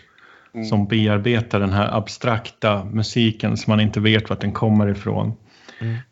som 0.69 0.87
bearbetar 0.87 1.59
den 1.59 1.73
här 1.73 1.97
abstrakta 1.97 2.83
musiken 2.85 3.57
som 3.57 3.71
man 3.71 3.79
inte 3.79 3.99
vet 3.99 4.29
vart 4.29 4.41
den 4.41 4.51
kommer 4.51 4.89
ifrån. 4.89 5.33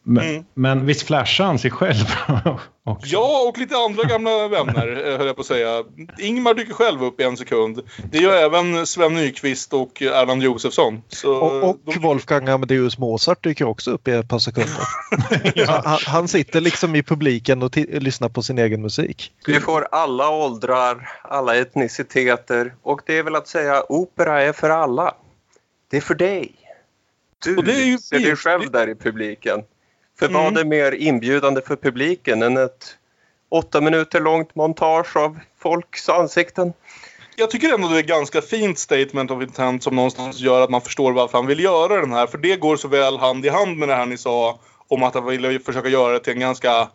Men, 0.03 0.25
Mm. 0.30 0.44
men 0.53 0.86
visst 0.86 1.01
flashar 1.08 1.46
han 1.46 1.60
sig 1.60 1.72
själv 1.72 2.06
också? 2.84 3.08
Ja, 3.12 3.46
och 3.50 3.58
lite 3.58 3.75
andra 3.77 4.03
gamla 4.03 4.48
vänner, 4.48 5.12
eh, 5.12 5.18
höll 5.18 5.27
jag 5.27 5.36
på 5.36 5.41
att 5.41 5.46
säga. 5.48 5.84
Ingmar 6.20 6.53
dyker 6.53 6.74
själv 6.74 7.03
upp 7.03 7.20
i 7.20 7.24
en 7.24 7.38
sekund. 7.38 7.82
Det 8.12 8.18
gör 8.18 8.34
även 8.38 8.88
Sven 8.88 9.13
Nyqvist 9.13 9.74
och 9.74 10.01
Erland 10.01 10.44
Josefsson. 10.44 11.01
Så 11.10 11.34
Och, 11.36 11.70
och 11.70 11.77
de- 11.86 12.00
Wolfgang 12.00 12.48
Amadeus 12.50 12.98
Mozart 12.98 13.44
dyker 13.44 13.65
också 13.65 13.91
upp 13.91 14.08
i 14.08 14.12
ett 14.12 14.30
par 14.30 14.39
sekunder. 14.39 14.77
han, 15.88 16.00
han 16.06 16.27
sitter 16.27 16.62
liksom 16.62 16.96
i 16.96 17.03
publiken 17.03 17.63
och 17.63 17.77
lyssnar 17.77 18.30
på 18.30 18.41
sin 18.41 18.58
egen 18.58 18.82
musik. 18.82 19.32
Vi 19.46 19.60
får 19.60 19.88
alla 19.91 20.30
åldrar, 20.30 21.10
alla 21.22 21.56
etniciteter 21.56 22.74
och 22.82 23.01
det 23.06 23.18
är 23.18 23.24
väl 23.24 23.36
att 23.36 23.48
säga 23.48 23.84
opera 23.89 24.41
är 24.44 24.53
för 24.53 24.70
alla. 24.70 25.13
Det 25.91 25.98
är 25.98 26.01
för 26.01 26.15
dig. 26.15 26.51
Du 27.43 27.57
Och 27.57 27.63
det 27.63 27.74
är 27.74 27.86
ju 27.86 27.98
ser 27.98 28.19
dig 28.19 28.36
själv 28.36 28.71
där 28.71 28.89
i 28.89 28.95
publiken. 28.95 29.63
För 30.19 30.27
Mm. 30.27 30.43
vad 30.43 30.57
är 30.57 30.65
mer 30.65 30.91
inbjudande 30.91 31.62
för 31.62 31.75
publiken 31.75 32.41
än 32.41 32.57
ett 32.57 32.98
åtta 33.50 33.81
minuter 33.81 34.21
långt 34.21 34.55
montage 34.55 35.17
av 35.17 35.39
folks 35.60 36.10
ansikten? 36.10 36.74
Jag 37.36 37.51
tycker 37.51 37.74
ändå 37.74 37.88
det 37.88 37.95
är 37.95 38.00
ett 38.00 38.05
ganska 38.05 38.41
fint 38.41 38.79
statement 38.79 39.31
of 39.31 39.43
intent 39.43 39.83
som 39.83 39.95
någonstans 39.95 40.39
gör 40.39 40.62
att 40.62 40.69
man 40.69 40.81
förstår 40.81 41.12
varför 41.12 41.38
han 41.38 41.48
vill 41.48 41.60
göra 41.60 42.01
den 42.01 42.12
här. 42.12 42.27
För 42.27 42.38
det 42.38 42.55
går 42.55 42.77
så 42.77 42.88
väl 42.88 43.17
hand 43.17 43.45
i 43.45 43.50
hand 43.50 43.77
med 43.77 43.89
det 43.89 43.95
här 43.95 44.05
ni 44.05 44.17
sa 44.17 44.60
om 44.88 45.03
att 45.03 45.13
han 45.13 45.25
ville 45.25 45.60
försöka 45.60 45.89
göra 45.89 46.13
det 46.13 46.19
till 46.19 46.33
en 46.33 46.39
ganska 46.39 46.89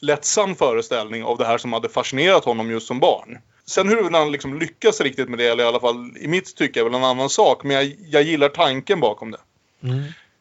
lättsam 0.00 0.54
föreställning 0.54 1.24
av 1.24 1.38
det 1.38 1.46
här 1.46 1.58
som 1.58 1.72
hade 1.72 1.88
fascinerat 1.88 2.44
honom 2.44 2.70
just 2.70 2.86
som 2.86 3.00
barn. 3.00 3.38
Sen 3.66 3.88
hur 3.88 4.10
han 4.10 4.32
liksom 4.32 4.58
lyckas 4.58 5.00
riktigt 5.00 5.28
med 5.28 5.38
det, 5.38 5.46
eller 5.46 5.64
i 5.64 5.66
alla 5.66 5.80
fall 5.80 6.16
i 6.20 6.28
mitt 6.28 6.56
tycke, 6.56 6.80
är 6.80 6.84
väl 6.84 6.94
en 6.94 7.04
annan 7.04 7.28
sak. 7.28 7.64
Men 7.64 7.76
jag, 7.76 7.96
jag 8.08 8.22
gillar 8.22 8.48
tanken 8.48 9.00
bakom 9.00 9.30
det. 9.30 9.38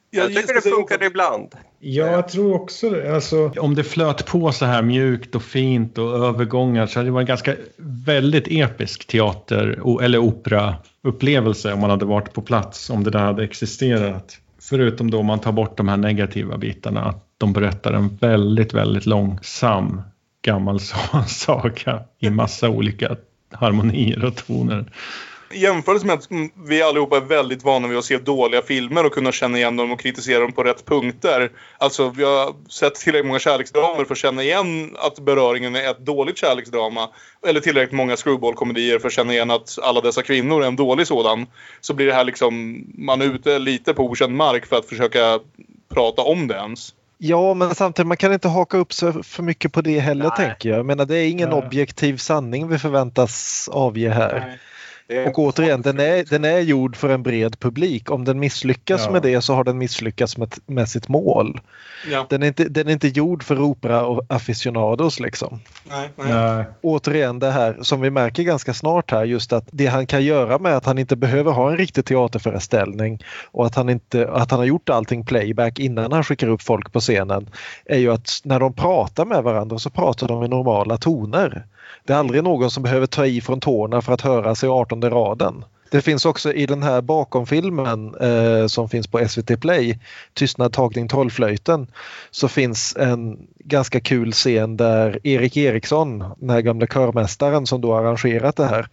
Jag 0.10 0.28
tycker 0.28 0.54
det 0.54 0.62
funkar 0.62 1.04
ibland. 1.04 1.56
Ja, 1.80 2.06
jag 2.06 2.28
tror 2.28 2.54
också 2.54 2.90
det. 2.90 3.16
Alltså, 3.16 3.52
om 3.58 3.76
det 3.76 3.84
flöt 3.84 4.26
på 4.26 4.52
så 4.52 4.66
här 4.66 4.82
mjukt 4.82 5.36
och 5.36 5.44
fint 5.44 5.98
och 5.98 6.26
övergångar 6.28 6.88
så 6.88 7.00
hade 7.00 7.08
det 7.08 7.14
varit 7.14 7.24
en 7.24 7.28
ganska 7.28 7.56
väldigt 8.06 8.48
episk 8.48 9.08
teater 9.08 10.00
eller 10.02 10.18
operaupplevelse 10.18 11.74
om 11.74 11.80
man 11.80 11.90
hade 11.90 12.06
varit 12.06 12.34
på 12.34 12.42
plats, 12.42 12.90
om 12.90 13.04
det 13.04 13.12
där 13.12 13.20
hade 13.20 13.44
existerat. 13.44 14.38
Förutom 14.62 15.12
då 15.12 15.20
om 15.20 15.26
man 15.26 15.40
tar 15.40 15.52
bort 15.52 15.78
de 15.78 15.88
här 15.88 15.98
negativa 15.98 16.58
bitarna, 16.58 17.06
att 17.06 17.26
de 17.38 17.54
berättar 17.54 17.94
en 17.94 18.18
väldigt, 18.18 18.74
väldigt 18.74 19.06
långsam 19.06 20.02
gammal 20.42 20.80
sa- 20.80 21.24
saga 21.28 22.04
i 22.20 22.30
massa 22.30 22.70
olika 22.70 23.16
harmonier 23.52 24.26
och 24.26 24.36
toner. 24.36 24.86
I 25.52 25.60
jämförelse 25.60 26.06
med 26.06 26.14
att 26.14 26.28
vi 26.68 26.82
allihopa 26.82 27.18
är 27.18 27.22
väldigt 27.22 27.64
vana 27.64 27.88
vid 27.88 27.98
att 27.98 28.06
se 28.06 28.18
dåliga 28.18 28.62
filmer 28.62 29.06
och 29.06 29.14
kunna 29.14 29.32
känna 29.32 29.58
igen 29.58 29.76
dem 29.76 29.92
och 29.92 30.00
kritisera 30.00 30.40
dem 30.40 30.52
på 30.52 30.64
rätt 30.64 30.86
punkter. 30.86 31.52
Alltså 31.78 32.10
vi 32.10 32.24
har 32.24 32.56
sett 32.70 32.96
tillräckligt 32.96 33.28
många 33.28 33.40
kärleksdramer 33.40 34.06
för 34.06 34.14
att 34.14 34.18
känna 34.18 34.44
igen 34.44 34.98
att 35.00 35.20
beröringen 35.20 35.76
är 35.76 35.92
ett 35.92 36.06
dåligt 36.06 36.38
kärleksdrama. 36.38 37.10
Eller 37.48 37.60
tillräckligt 37.60 37.98
många 37.98 38.16
screwball-komedier 38.16 39.00
för 39.00 39.08
att 39.08 39.14
känna 39.14 39.34
igen 39.34 39.52
att 39.52 39.80
alla 39.82 40.02
dessa 40.02 40.22
kvinnor 40.22 40.64
är 40.64 40.68
en 40.68 40.76
dålig 40.76 41.08
sådan. 41.08 41.46
Så 41.82 41.94
blir 41.94 42.06
det 42.06 42.14
här 42.14 42.24
liksom, 42.24 42.84
man 42.98 43.22
är 43.22 43.26
ute 43.26 43.60
lite 43.60 43.94
på 43.94 44.04
okänd 44.04 44.36
mark 44.36 44.66
för 44.66 44.76
att 44.76 44.86
försöka 44.86 45.40
prata 45.94 46.22
om 46.22 46.48
det 46.48 46.56
ens. 46.56 46.94
Ja, 47.18 47.54
men 47.54 47.76
samtidigt 47.76 48.08
man 48.08 48.18
kan 48.18 48.34
inte 48.34 48.48
haka 48.48 48.78
upp 48.78 48.94
sig 48.94 49.24
för 49.24 49.44
mycket 49.44 49.74
på 49.74 49.82
det 49.82 50.00
heller 50.00 50.24
Nej. 50.38 50.48
tänker 50.48 50.70
jag. 50.70 50.78
Jag 50.78 50.86
menar 50.86 51.06
det 51.06 51.18
är 51.18 51.30
ingen 51.30 51.50
Nej. 51.50 51.58
objektiv 51.58 52.18
sanning 52.18 52.68
vi 52.68 52.80
förväntas 52.80 53.70
avge 53.72 54.10
här. 54.10 54.34
Det 54.34 54.58
är 55.08 55.28
Och 55.28 55.40
återigen, 55.40 55.82
den 55.82 56.00
är, 56.00 56.24
den 56.30 56.46
är 56.46 56.60
gjord 56.60 56.96
för 56.96 57.10
en 57.10 57.24
bred 57.24 57.60
publik. 57.60 58.12
Om 58.12 58.26
den 58.26 58.40
misslyckas 58.40 59.02
Ja. 59.06 59.12
med 59.12 59.22
det 59.22 59.42
så 59.42 59.54
har 59.54 59.64
den 59.64 59.78
misslyckats 59.78 60.38
med, 60.38 60.54
med 60.66 60.90
sitt 60.90 61.08
mål. 61.08 61.62
Ja. 62.12 62.26
Den 62.30 62.44
är, 62.44 62.48
inte, 62.48 62.64
den 62.64 62.88
är 62.88 62.92
inte 62.92 63.08
gjord 63.08 63.44
för 63.44 63.60
opera 63.62 64.06
och 64.06 64.26
aficionados 64.30 65.20
liksom. 65.20 65.60
Nej, 65.90 66.10
nej. 66.16 66.28
Nej. 66.34 66.66
Återigen 66.82 67.40
det 67.40 67.52
här 67.52 67.78
som 67.82 68.02
vi 68.02 68.10
märker 68.10 68.44
ganska 68.44 68.74
snart 68.74 69.12
här 69.12 69.24
just 69.26 69.54
att 69.54 69.68
det 69.72 69.86
han 69.86 70.08
kan 70.08 70.24
göra 70.24 70.60
med 70.60 70.78
att 70.78 70.86
han 70.86 70.98
inte 70.98 71.16
behöver 71.16 71.52
ha 71.52 71.72
en 71.72 71.78
riktig 71.78 72.06
teaterföreställning 72.06 73.24
och 73.52 73.66
att 73.66 73.76
han, 73.76 73.90
inte, 73.90 74.32
att 74.32 74.52
han 74.52 74.60
har 74.60 74.66
gjort 74.66 74.90
allting 74.90 75.26
playback 75.26 75.80
innan 75.80 76.12
han 76.12 76.24
skickar 76.24 76.48
upp 76.48 76.62
folk 76.62 76.94
på 76.94 77.00
scenen 77.00 77.50
är 77.86 77.98
ju 77.98 78.12
att 78.12 78.30
när 78.44 78.60
de 78.60 78.74
pratar 78.74 79.26
med 79.26 79.44
varandra 79.44 79.80
så 79.80 79.90
pratar 79.90 80.28
de 80.28 80.44
i 80.44 80.48
normala 80.48 80.98
toner. 80.98 81.66
Det 82.04 82.14
är 82.14 82.18
aldrig 82.18 82.44
någon 82.44 82.72
som 82.72 82.84
behöver 82.84 83.06
ta 83.06 83.26
i 83.26 83.42
från 83.42 83.60
tårna 83.60 84.02
för 84.02 84.14
att 84.14 84.22
höra 84.22 84.56
sig 84.56 84.70
18 84.70 85.10
raden. 85.10 85.64
Det 85.92 86.02
finns 86.02 86.26
också 86.26 86.54
i 86.54 86.66
den 86.66 86.84
här 86.84 87.02
bakomfilmen 87.02 88.16
eh, 88.16 88.68
som 88.68 88.90
finns 88.90 89.08
på 89.08 89.28
SVT 89.28 89.62
Play, 89.62 90.00
Tystnad 90.34 90.74
tagning 90.74 91.08
trollflöjten, 91.08 91.88
så 92.32 92.48
finns 92.48 92.96
en 92.96 93.48
ganska 93.60 94.00
kul 94.00 94.32
scen 94.32 94.78
där 94.78 95.20
Erik 95.24 95.58
Eriksson, 95.58 96.24
den 96.38 96.50
här 96.50 96.62
gamla 96.62 96.88
körmästaren 96.88 97.66
som 97.66 97.82
då 97.82 97.96
arrangerat 97.96 98.56
det 98.56 98.66
här, 98.66 98.88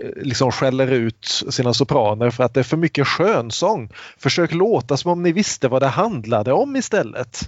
eh, 0.00 0.22
liksom 0.22 0.52
skäller 0.52 0.92
ut 0.92 1.24
sina 1.50 1.74
sopraner 1.74 2.30
för 2.30 2.44
att 2.44 2.54
det 2.54 2.60
är 2.60 2.64
för 2.64 2.76
mycket 2.76 3.06
skönsång. 3.06 3.90
Försök 4.18 4.52
låta 4.52 4.96
som 4.96 5.10
om 5.10 5.22
ni 5.22 5.32
visste 5.32 5.68
vad 5.68 5.82
det 5.82 5.88
handlade 5.88 6.52
om 6.52 6.76
istället. 6.76 7.40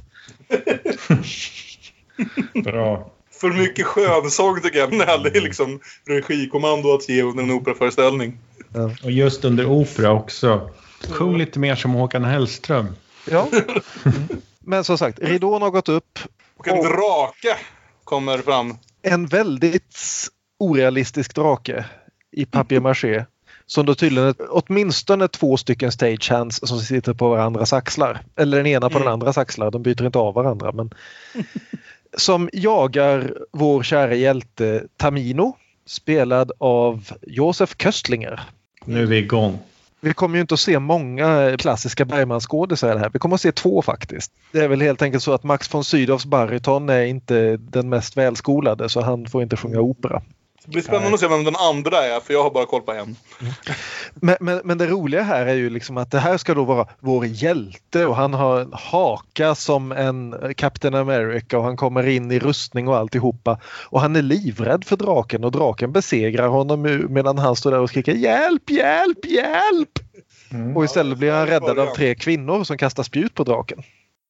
Bra. 2.64 3.10
För 3.42 3.50
mycket 3.52 3.86
skönsång 3.86 4.60
tycker 4.60 4.78
jag. 4.78 4.92
Nej, 4.92 5.20
det 5.24 5.36
är 5.38 5.40
liksom 5.40 5.80
regikommando 6.06 6.94
att 6.94 7.08
ge 7.08 7.22
under 7.22 7.42
en 7.42 7.50
operaföreställning. 7.50 8.38
Och 9.04 9.10
just 9.10 9.44
under 9.44 9.66
opera 9.66 10.12
också. 10.12 10.70
Sjung 11.10 11.38
lite 11.38 11.58
mer 11.58 11.74
som 11.74 11.90
Håkan 11.92 12.24
Hellström. 12.24 12.86
Ja. 13.30 13.48
Men 14.60 14.84
som 14.84 14.98
sagt, 14.98 15.18
ridån 15.18 15.62
har 15.62 15.70
gått 15.70 15.88
upp. 15.88 16.18
Och 16.56 16.68
en 16.68 16.78
Och- 16.78 16.84
drake 16.84 17.58
kommer 18.04 18.38
fram. 18.38 18.76
En 19.02 19.26
väldigt 19.26 19.96
orealistisk 20.58 21.34
drake 21.34 21.84
i 22.32 22.44
papier-maché. 22.44 23.24
Som 23.66 23.86
då 23.86 23.94
tydligen 23.94 24.28
är 24.28 24.34
åtminstone 24.50 25.28
två 25.28 25.56
stycken 25.56 25.92
stagehands 25.92 26.60
som 26.62 26.78
sitter 26.78 27.14
på 27.14 27.28
varandras 27.28 27.72
axlar. 27.72 28.22
Eller 28.36 28.56
den 28.56 28.66
ena 28.66 28.88
på 28.88 28.92
den 28.98 29.02
Mm. 29.02 29.12
andras 29.12 29.38
axlar. 29.38 29.70
De 29.70 29.82
byter 29.82 30.06
inte 30.06 30.18
av 30.18 30.34
varandra. 30.34 30.72
Men 30.72 30.90
som 32.16 32.50
jagar 32.52 33.34
vår 33.52 33.82
kära 33.82 34.14
hjälte 34.14 34.84
Tamino. 34.96 35.56
Spelad 35.86 36.52
av 36.58 37.08
Josef 37.22 37.76
Köstlinger. 37.78 38.40
Nu 38.84 39.02
är 39.02 39.06
vi 39.06 39.18
igång. 39.18 39.58
Vi 40.00 40.14
kommer 40.14 40.36
ju 40.36 40.40
inte 40.40 40.54
att 40.54 40.60
se 40.60 40.78
många 40.78 41.56
klassiska 41.58 42.04
Bergman-skådisar 42.04 42.96
här. 42.96 43.10
Vi 43.12 43.18
kommer 43.18 43.34
att 43.34 43.40
se 43.40 43.52
två 43.52 43.82
faktiskt. 43.82 44.32
Det 44.52 44.58
är 44.58 44.68
väl 44.68 44.80
helt 44.80 45.02
enkelt 45.02 45.22
så 45.22 45.32
att 45.32 45.42
Max 45.42 45.74
von 45.74 45.84
Sydows 45.84 46.26
baryton 46.26 46.88
är 46.88 47.02
inte 47.02 47.56
den 47.56 47.88
mest 47.88 48.16
välskolade 48.16 48.88
så 48.88 49.00
han 49.00 49.26
får 49.26 49.42
inte 49.42 49.56
sjunga 49.56 49.80
opera. 49.80 50.22
Det 50.64 50.70
blir 50.70 50.82
spännande 50.82 51.14
att 51.14 51.20
se 51.20 51.28
vem 51.28 51.44
den 51.44 51.56
andra 51.56 52.04
är, 52.04 52.20
för 52.20 52.34
jag 52.34 52.42
har 52.42 52.50
bara 52.50 52.66
koll 52.66 52.82
på 52.82 52.92
en. 52.92 53.16
Men, 54.14 54.36
men, 54.40 54.60
men 54.64 54.78
det 54.78 54.86
roliga 54.86 55.22
här 55.22 55.46
är 55.46 55.54
ju 55.54 55.70
liksom 55.70 55.96
att 55.96 56.10
det 56.10 56.18
här 56.18 56.36
ska 56.36 56.54
då 56.54 56.64
vara 56.64 56.88
vår 57.00 57.26
hjälte 57.26 58.06
och 58.06 58.16
han 58.16 58.34
har 58.34 58.60
en 58.60 58.72
haka 58.72 59.54
som 59.54 59.92
en 59.92 60.34
Captain 60.56 60.94
America 60.94 61.58
och 61.58 61.64
han 61.64 61.76
kommer 61.76 62.06
in 62.06 62.30
i 62.30 62.38
rustning 62.38 62.88
och 62.88 62.96
alltihopa. 62.96 63.58
Och 63.64 64.00
han 64.00 64.16
är 64.16 64.22
livrädd 64.22 64.84
för 64.84 64.96
draken 64.96 65.44
och 65.44 65.52
draken 65.52 65.92
besegrar 65.92 66.48
honom 66.48 67.06
medan 67.08 67.38
han 67.38 67.56
står 67.56 67.70
där 67.70 67.80
och 67.80 67.88
skriker 67.88 68.14
hjälp, 68.14 68.70
hjälp, 68.70 69.26
hjälp! 69.26 69.98
Mm. 70.50 70.76
Och 70.76 70.84
istället 70.84 71.18
blir 71.18 71.32
han 71.32 71.46
räddad 71.46 71.78
av 71.78 71.86
tre 71.86 72.14
kvinnor 72.14 72.64
som 72.64 72.78
kastar 72.78 73.02
spjut 73.02 73.34
på 73.34 73.44
draken. 73.44 73.82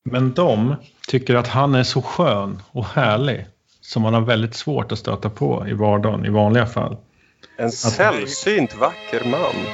Men 0.04 0.32
de 0.32 0.74
tycker 1.08 1.34
att 1.34 1.48
han 1.48 1.74
är 1.74 1.82
så 1.82 2.02
skön 2.02 2.62
och 2.72 2.84
härlig 2.84 3.46
som 3.92 4.02
man 4.02 4.14
har 4.14 4.20
väldigt 4.20 4.54
svårt 4.54 4.92
att 4.92 4.98
stöta 4.98 5.30
på 5.30 5.66
i 5.68 5.72
vardagen 5.72 6.26
i 6.26 6.28
vanliga 6.28 6.66
fall. 6.66 6.96
En 7.56 7.72
sällsynt 7.72 8.74
vacker 8.74 9.30
man. 9.30 9.66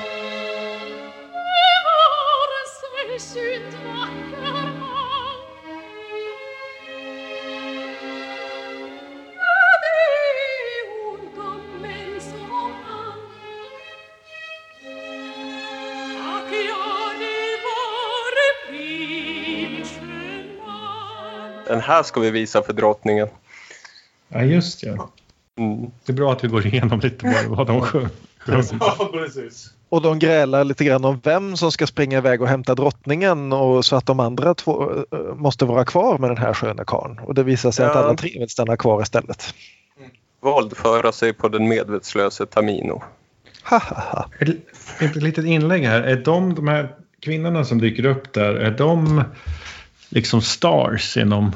Den 21.66 21.80
här 21.80 22.02
ska 22.02 22.20
vi 22.20 22.30
visa 22.30 22.62
för 22.62 22.72
drottningen. 22.72 23.28
Ja, 24.38 24.44
just 24.44 24.82
ja. 24.82 25.10
Mm. 25.58 25.90
Det 26.04 26.12
är 26.12 26.16
bra 26.16 26.32
att 26.32 26.44
vi 26.44 26.48
går 26.48 26.66
igenom 26.66 27.00
lite 27.00 27.26
vad, 27.26 27.56
vad 27.56 27.66
de 27.66 27.80
sjöng. 27.80 28.08
Ja, 28.46 28.62
precis. 29.12 29.70
Och 29.88 30.02
de 30.02 30.18
grälar 30.18 30.64
lite 30.64 30.84
grann 30.84 31.04
om 31.04 31.20
vem 31.24 31.56
som 31.56 31.72
ska 31.72 31.86
springa 31.86 32.18
iväg 32.18 32.42
och 32.42 32.48
hämta 32.48 32.74
drottningen 32.74 33.52
och 33.52 33.84
så 33.84 33.96
att 33.96 34.06
de 34.06 34.20
andra 34.20 34.54
två 34.54 34.92
eh, 35.12 35.18
måste 35.34 35.64
vara 35.64 35.84
kvar 35.84 36.18
med 36.18 36.30
den 36.30 36.36
här 36.36 36.54
sköna 36.54 36.84
karln. 36.84 37.18
Och 37.18 37.34
det 37.34 37.42
visar 37.42 37.70
sig 37.70 37.86
att 37.86 37.94
Ja. 37.94 38.00
alla 38.00 38.14
tre 38.14 38.38
vill 38.38 38.48
stanna 38.48 38.76
kvar 38.76 39.02
istället. 39.02 39.54
Våldföra 40.40 41.12
sig 41.12 41.32
på 41.32 41.48
den 41.48 41.68
medvetslöse 41.68 42.46
Tamino. 42.46 43.02
Ha, 43.64 43.78
ha, 43.78 43.96
ha. 44.00 44.30
Ett, 44.38 44.48
ett 45.02 45.16
litet 45.16 45.44
inlägg 45.44 45.84
här. 45.84 46.02
Är 46.02 46.16
de, 46.16 46.54
de 46.54 46.68
här 46.68 46.94
kvinnorna 47.20 47.64
som 47.64 47.78
dyker 47.78 48.06
upp 48.06 48.32
där, 48.32 48.54
är 48.54 48.70
de 48.70 49.22
liksom 50.08 50.42
stars 50.42 51.16
inom 51.16 51.52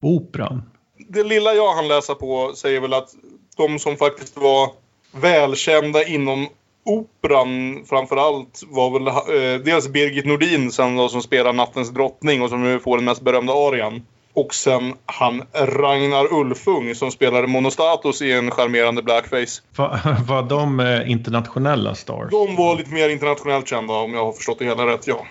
operan? 0.00 0.62
Det 0.96 1.22
lilla 1.22 1.54
jag 1.54 1.74
hann 1.74 1.88
läsa 1.88 2.14
på 2.14 2.52
säger 2.54 2.80
väl 2.80 2.94
att 2.94 3.08
de 3.56 3.78
som 3.78 3.96
faktiskt 3.96 4.36
var 4.36 4.70
välkända 5.12 6.04
inom 6.04 6.48
operan 6.84 7.84
framförallt 7.88 8.62
var 8.66 8.90
väl 8.90 9.06
eh, 9.06 9.64
dels 9.64 9.88
Birgit 9.88 10.26
Nordin 10.26 10.72
sen 10.72 10.96
då, 10.96 11.08
som 11.08 11.22
spelar 11.22 11.52
Nattens 11.52 11.90
drottning 11.90 12.42
och 12.42 12.50
som 12.50 12.62
nu 12.62 12.80
får 12.80 12.96
den 12.96 13.04
mest 13.04 13.22
berömda 13.22 13.52
arian. 13.52 14.02
Och 14.34 14.54
sen 14.54 14.94
han 15.06 15.42
Ragnar 15.52 16.32
Ulfung 16.32 16.94
som 16.94 17.10
spelar 17.10 17.46
Monostatos 17.46 18.22
i 18.22 18.32
en 18.32 18.50
charmerande 18.50 19.02
blackface. 19.02 19.62
Va, 19.76 20.00
var 20.28 20.42
de 20.42 20.80
eh, 20.80 21.10
internationella 21.10 21.94
stars? 21.94 22.30
De 22.30 22.56
var 22.56 22.76
lite 22.76 22.90
mer 22.90 23.08
internationellt 23.08 23.68
kända 23.68 23.94
om 23.94 24.14
jag 24.14 24.24
har 24.24 24.32
förstått 24.32 24.58
det 24.58 24.64
hela 24.64 24.86
rätt, 24.86 25.06
ja. 25.06 25.26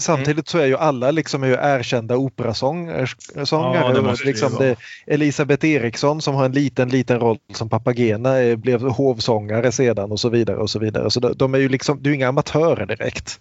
Samtidigt 0.00 0.48
så 0.48 0.58
är 0.58 0.66
ju 0.66 0.76
alla 0.76 1.10
liksom 1.10 1.42
är 1.42 1.46
ju 1.48 1.54
erkända 1.60 2.16
operasångare. 2.16 3.06
Ja, 3.34 4.14
liksom 4.24 4.54
det, 4.58 4.76
Elisabeth 5.06 5.66
Eriksson 5.66 6.22
som 6.22 6.34
har 6.34 6.44
en 6.44 6.52
liten, 6.52 6.88
liten 6.88 7.20
roll 7.20 7.38
som 7.54 7.68
Papagena 7.68 8.40
eh, 8.40 8.56
blev 8.56 8.82
hovsångare 8.82 9.72
sedan 9.72 10.12
och 10.12 10.20
så 10.20 10.28
vidare. 10.28 10.56
och 10.56 10.70
så 10.70 10.78
vidare. 10.78 11.10
Så 11.10 11.20
de, 11.20 11.32
de 11.36 11.54
är 11.54 11.58
ju 11.58 11.68
liksom, 11.68 12.02
det 12.02 12.08
är 12.08 12.10
ju 12.10 12.14
inga 12.16 12.28
amatörer 12.28 12.86
direkt. 12.86 13.40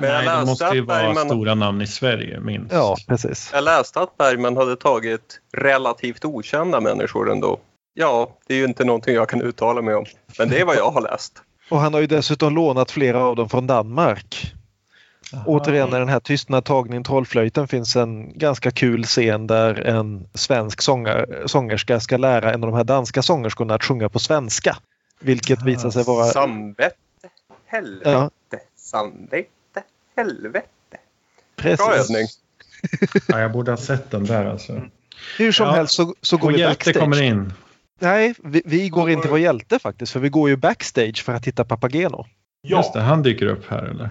Men 0.00 0.10
jag 0.10 0.24
Nej, 0.24 0.36
de 0.36 0.46
måste 0.46 0.70
ju 0.74 0.80
vara 0.80 0.98
Bergman- 1.02 1.26
stora 1.26 1.54
namn 1.54 1.82
i 1.82 1.86
Sverige 1.86 2.40
minst. 2.40 2.72
Ja, 2.72 2.96
precis. 3.08 3.50
Jag 3.52 3.64
läste 3.64 4.00
att 4.00 4.16
Bergman 4.18 4.56
hade 4.56 4.76
tagit 4.76 5.40
relativt 5.56 6.24
okända 6.24 6.80
människor 6.80 7.32
ändå. 7.32 7.58
Ja, 7.94 8.38
det 8.46 8.54
är 8.54 8.58
ju 8.58 8.64
inte 8.64 8.84
någonting 8.84 9.14
jag 9.14 9.28
kan 9.28 9.42
uttala 9.42 9.82
mig 9.82 9.94
om. 9.94 10.04
Men 10.38 10.48
det 10.48 10.60
är 10.60 10.64
vad 10.64 10.76
jag 10.76 10.90
har 10.90 11.00
läst. 11.00 11.32
Och 11.70 11.80
han 11.80 11.94
har 11.94 12.00
ju 12.00 12.06
dessutom 12.06 12.54
lånat 12.54 12.90
flera 12.90 13.24
av 13.24 13.36
dem 13.36 13.48
från 13.48 13.66
Danmark. 13.66 14.52
Återigen 15.46 15.88
i 15.88 15.98
den 15.98 16.08
här 16.08 16.20
Tystnad 16.20 16.64
tagning 16.64 17.04
trollflöjten 17.04 17.68
finns 17.68 17.96
en 17.96 18.38
ganska 18.38 18.70
kul 18.70 19.04
scen 19.04 19.46
där 19.46 19.80
en 19.80 20.28
svensk 20.34 20.82
sånger, 20.82 21.42
sångerska 21.46 22.00
ska 22.00 22.16
lära 22.16 22.52
en 22.52 22.64
av 22.64 22.70
de 22.70 22.76
här 22.76 22.84
danska 22.84 23.22
sångerskorna 23.22 23.74
att 23.74 23.84
sjunga 23.84 24.08
på 24.08 24.18
svenska. 24.18 24.76
Vilket 25.20 25.62
visar 25.62 25.90
sig 25.90 26.04
vara... 26.04 26.26
Samvete, 26.26 26.94
helvete, 27.66 28.10
Ja, 28.10 28.30
samvete, 28.76 29.82
helvete. 30.16 30.66
precis. 31.56 31.86
Bra 31.86 31.94
övning. 31.96 32.26
Ja, 33.28 33.40
jag 33.40 33.52
borde 33.52 33.72
ha 33.72 33.76
sett 33.76 34.10
den 34.10 34.24
där 34.24 34.44
alltså. 34.44 34.82
Hur 35.38 35.52
som 35.52 35.66
Ja. 35.66 35.72
helst 35.72 35.94
så, 35.94 36.14
så 36.20 36.36
går 36.36 36.50
Vår 36.50 36.58
vi 36.58 36.64
backstage. 36.64 36.96
kommer 36.98 37.22
in. 37.22 37.52
Nej, 37.98 38.34
vi, 38.44 38.62
vi 38.64 38.88
går 38.88 39.10
in 39.10 39.20
till 39.20 39.30
vår 39.30 39.38
hjälte 39.38 39.78
faktiskt. 39.78 40.12
För 40.12 40.20
vi 40.20 40.28
går 40.28 40.48
ju 40.48 40.56
backstage 40.56 41.22
för 41.24 41.32
att 41.32 41.46
hitta 41.46 41.64
Papageno. 41.64 42.26
Just 42.62 42.92
det, 42.92 43.00
han 43.00 43.22
dyker 43.22 43.46
upp 43.46 43.64
här 43.70 43.82
eller? 43.82 44.10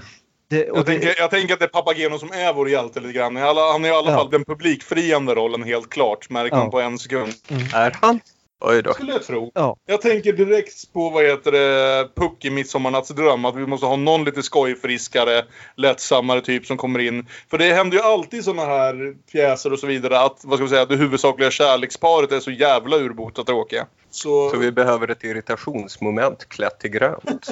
Det, 0.51 0.69
och 0.69 0.77
Jag 0.77 0.85
det, 0.85 0.91
tänker, 0.91 1.15
jag 1.17 1.29
tänker 1.31 1.53
att 1.53 1.59
det 1.59 1.65
är 1.65 1.69
Papageno 1.69 2.19
som 2.19 2.31
är 2.31 2.53
vår 2.53 2.69
hjälte 2.69 2.99
lite 2.99 3.13
grann. 3.13 3.35
Han 3.35 3.85
är 3.85 3.89
i 3.89 3.91
alla 3.91 4.11
Ja. 4.11 4.17
fall 4.17 4.29
den 4.29 4.45
publikfriande 4.45 5.35
rollen 5.35 5.63
helt 5.63 5.89
klart. 5.89 6.29
Märker 6.29 6.55
Ja. 6.55 6.59
man 6.61 6.71
på 6.71 6.79
en 6.81 6.99
sekund. 6.99 7.33
Är 7.73 7.97
han? 8.01 8.19
Oj 8.63 8.81
då. 8.83 8.93
Skulle 8.93 9.11
jag 9.11 9.23
tro. 9.23 9.51
Ja. 9.53 9.77
Jag 9.85 10.01
tänker 10.01 10.33
direkt 10.33 10.93
på 10.93 11.09
vad 11.09 11.23
heter 11.25 11.51
det, 11.51 12.07
Puck 12.15 12.45
i 12.45 12.49
Midsommarnattsdröm. 12.49 13.45
Att 13.45 13.55
vi 13.55 13.65
måste 13.67 13.85
ha 13.85 13.95
någon 13.95 14.23
lite 14.23 14.43
skojfriskare, 14.43 15.45
lättsammare 15.77 16.41
typ 16.41 16.65
som 16.65 16.77
kommer 16.77 16.99
in. 16.99 17.27
För 17.49 17.57
det 17.57 17.73
händer 17.73 17.97
ju 17.97 18.03
alltid 18.03 18.43
såna 18.43 18.65
här 18.65 19.15
pjäser 19.31 19.73
och 19.73 19.79
så 19.79 19.87
vidare 19.87 20.19
att, 20.19 20.39
vad 20.43 20.57
ska 20.57 20.63
man 20.63 20.69
säga, 20.69 20.85
det 20.85 20.95
huvudsakliga 20.95 21.51
kärleksparet 21.51 22.31
är 22.31 22.39
så 22.39 22.51
jävla 22.51 22.97
urbota 22.97 23.43
tråkiga. 23.43 23.85
Så, 24.11 24.49
Så 24.49 24.57
vi 24.57 24.71
behöver 24.71 25.07
ett 25.07 25.23
irritationsmoment 25.23 26.49
klätt 26.49 26.85
i 26.85 26.89
grönt. 26.89 27.49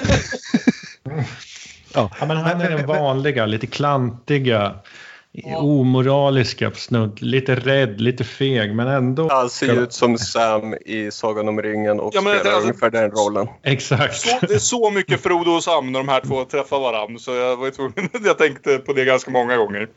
Ja, 1.94 2.10
men 2.20 2.36
han 2.36 2.60
är 2.60 2.70
den 2.70 2.86
vanliga, 2.86 3.46
lite 3.46 3.66
klantiga, 3.66 4.74
omoraliska 5.56 6.70
snudd. 6.70 7.22
Lite 7.22 7.54
rädd, 7.54 8.00
lite 8.00 8.24
feg, 8.24 8.74
men 8.74 8.88
ändå... 8.88 9.28
Han 9.30 9.50
ser 9.50 9.82
ut 9.82 9.92
som 9.92 10.18
Sam 10.18 10.74
i 10.74 11.10
Sagan 11.10 11.48
om 11.48 11.62
ringen 11.62 12.00
och 12.00 12.14
Ja, 12.14 12.20
men 12.20 12.38
spelar 12.38 12.54
alltså- 12.54 12.68
ungefär 12.68 12.90
den 12.90 13.10
rollen. 13.10 13.48
Exakt. 13.62 14.16
så, 14.16 14.46
det 14.46 14.54
är 14.54 14.58
så 14.58 14.90
mycket 14.90 15.20
Frodo 15.22 15.50
och 15.50 15.64
Sam 15.64 15.92
när 15.92 16.00
de 16.00 16.08
här 16.08 16.20
två 16.20 16.44
träffar 16.44 16.80
varandra. 16.80 17.18
Så 17.18 17.34
jag 17.34 17.56
var 17.56 17.70
tvungen, 17.70 18.08
jag 18.24 18.38
tänkte 18.38 18.78
på 18.78 18.92
det 18.92 19.04
ganska 19.04 19.30
många 19.30 19.56
gånger. 19.56 19.88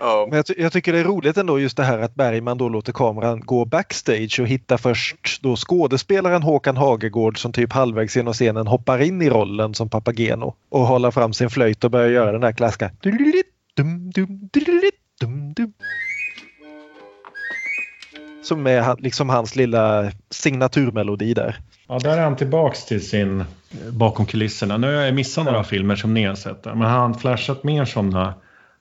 Ja, 0.00 0.26
Men 0.28 0.36
jag, 0.36 0.46
ty- 0.46 0.54
jag 0.58 0.72
tycker 0.72 0.92
det 0.92 0.98
är 0.98 1.04
roligt 1.04 1.36
ändå 1.36 1.60
just 1.60 1.76
det 1.76 1.82
här 1.84 1.98
att 1.98 2.14
Bergman 2.14 2.58
då 2.58 2.68
låter 2.68 2.92
kameran 2.92 3.40
gå 3.40 3.64
backstage 3.64 4.40
och 4.40 4.46
hitta 4.46 4.78
först 4.78 5.42
då 5.42 5.56
skådespelaren 5.56 6.42
Håkan 6.42 6.76
Hagegård 6.76 7.38
som 7.38 7.52
typ 7.52 7.72
halvvägs 7.72 8.16
genom 8.16 8.34
scenen 8.34 8.66
hoppar 8.66 9.02
in 9.02 9.22
i 9.22 9.30
rollen 9.30 9.74
som 9.74 9.88
Papageno 9.88 10.54
och 10.68 10.80
håller 10.86 11.10
fram 11.10 11.32
sin 11.32 11.50
flöjt 11.50 11.84
och 11.84 11.90
börjar 11.90 12.08
göra 12.08 12.32
den 12.32 12.40
där 12.40 12.52
klassiska 12.52 12.90
dum, 13.02 13.42
dum, 13.76 14.10
dum, 15.20 15.52
dum. 15.54 15.72
Som 18.42 18.66
är 18.66 18.96
liksom 18.98 19.28
hans 19.28 19.56
lilla 19.56 20.10
signaturmelodi 20.30 21.34
där. 21.34 21.56
Ja, 21.88 21.98
där 21.98 22.18
är 22.18 22.22
han 22.22 22.36
tillbaks 22.36 22.84
till 22.84 23.08
sin 23.08 23.40
eh, 23.40 23.46
bakom 23.92 24.26
kulisserna. 24.26 24.76
Nu 24.76 24.94
har 24.96 25.02
jag 25.02 25.14
missat 25.14 25.44
några 25.44 25.64
filmer 25.64 25.96
som 25.96 26.14
ni 26.14 26.24
har 26.24 26.34
sett. 26.34 26.64
Men 26.64 26.80
har 26.80 26.88
han 26.88 27.14
flashat 27.14 27.64
mer 27.64 27.84
sådana 27.84 28.34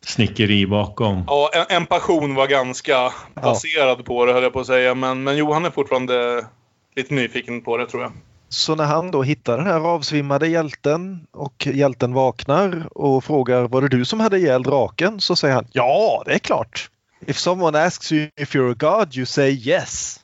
snickeri 0.05 0.67
bakom? 0.67 1.23
Ja, 1.27 1.49
en, 1.53 1.65
en 1.77 1.85
passion 1.85 2.35
var 2.35 2.47
ganska 2.47 3.13
baserad 3.33 4.05
på 4.05 4.25
det 4.25 4.33
höll 4.33 4.43
jag 4.43 4.53
på 4.53 4.59
att 4.59 4.67
säga. 4.67 4.95
Men, 4.95 5.23
men 5.23 5.37
Johan 5.37 5.65
är 5.65 5.69
fortfarande 5.69 6.45
lite 6.95 7.13
nyfiken 7.13 7.61
på 7.61 7.77
det 7.77 7.85
tror 7.85 8.03
jag. 8.03 8.11
Så 8.49 8.75
när 8.75 8.85
han 8.85 9.11
då 9.11 9.23
hittar 9.23 9.57
den 9.57 9.65
här 9.65 9.79
avsvimmade 9.79 10.47
hjälten 10.47 11.27
och 11.31 11.67
hjälten 11.67 12.13
vaknar 12.13 12.87
och 12.97 13.23
frågar 13.23 13.67
var 13.67 13.81
det 13.81 13.87
du 13.87 14.05
som 14.05 14.19
hade 14.19 14.37
ihjäl 14.37 14.63
draken? 14.63 15.19
Så 15.19 15.35
säger 15.35 15.55
han 15.55 15.67
ja, 15.71 16.23
det 16.25 16.33
är 16.33 16.39
klart. 16.39 16.89
If 17.25 17.37
someone 17.37 17.83
asks 17.83 18.11
you 18.11 18.29
if 18.35 18.55
you're 18.55 18.71
a 18.71 18.75
god 18.79 19.15
you 19.15 19.25
say 19.25 19.49
yes. 19.49 20.19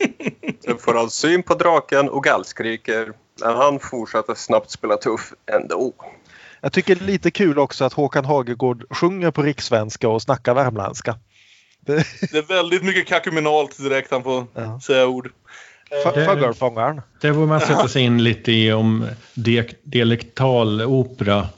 sen 0.64 0.78
får 0.78 0.94
han 0.94 1.10
syn 1.10 1.42
på 1.42 1.54
draken 1.54 2.08
och 2.08 2.24
gallskriker. 2.24 3.12
Men 3.40 3.56
han 3.56 3.80
fortsätter 3.80 4.34
snabbt 4.34 4.70
spela 4.70 4.96
tuff 4.96 5.32
ändå. 5.46 5.92
Jag 6.64 6.72
tycker 6.72 6.94
det 6.94 7.04
är 7.04 7.06
lite 7.06 7.30
kul 7.30 7.58
också 7.58 7.84
att 7.84 7.92
Håkan 7.92 8.24
Hagegård 8.24 8.84
sjunger 8.90 9.30
på 9.30 9.42
rikssvenska 9.42 10.08
och 10.08 10.22
snackar 10.22 10.54
värmländska. 10.54 11.18
Det, 11.80 12.06
Det 12.32 12.38
är 12.38 12.48
väldigt 12.48 12.82
mycket 12.84 13.06
kakuminalt 13.06 13.78
direkt 13.78 14.10
han 14.10 14.22
får 14.22 14.46
Ja. 14.54 14.80
säga 14.80 15.06
ord. 15.06 15.30
Fågelfångaren. 16.26 17.00
Det 17.20 17.34
får 17.34 17.46
man 17.46 17.60
sätta 17.60 17.88
sig 17.88 18.02
in 18.02 18.24
lite 18.24 18.52
i 18.52 18.72
om 18.72 19.06
dialektal 19.84 20.82
opera. 20.82 21.48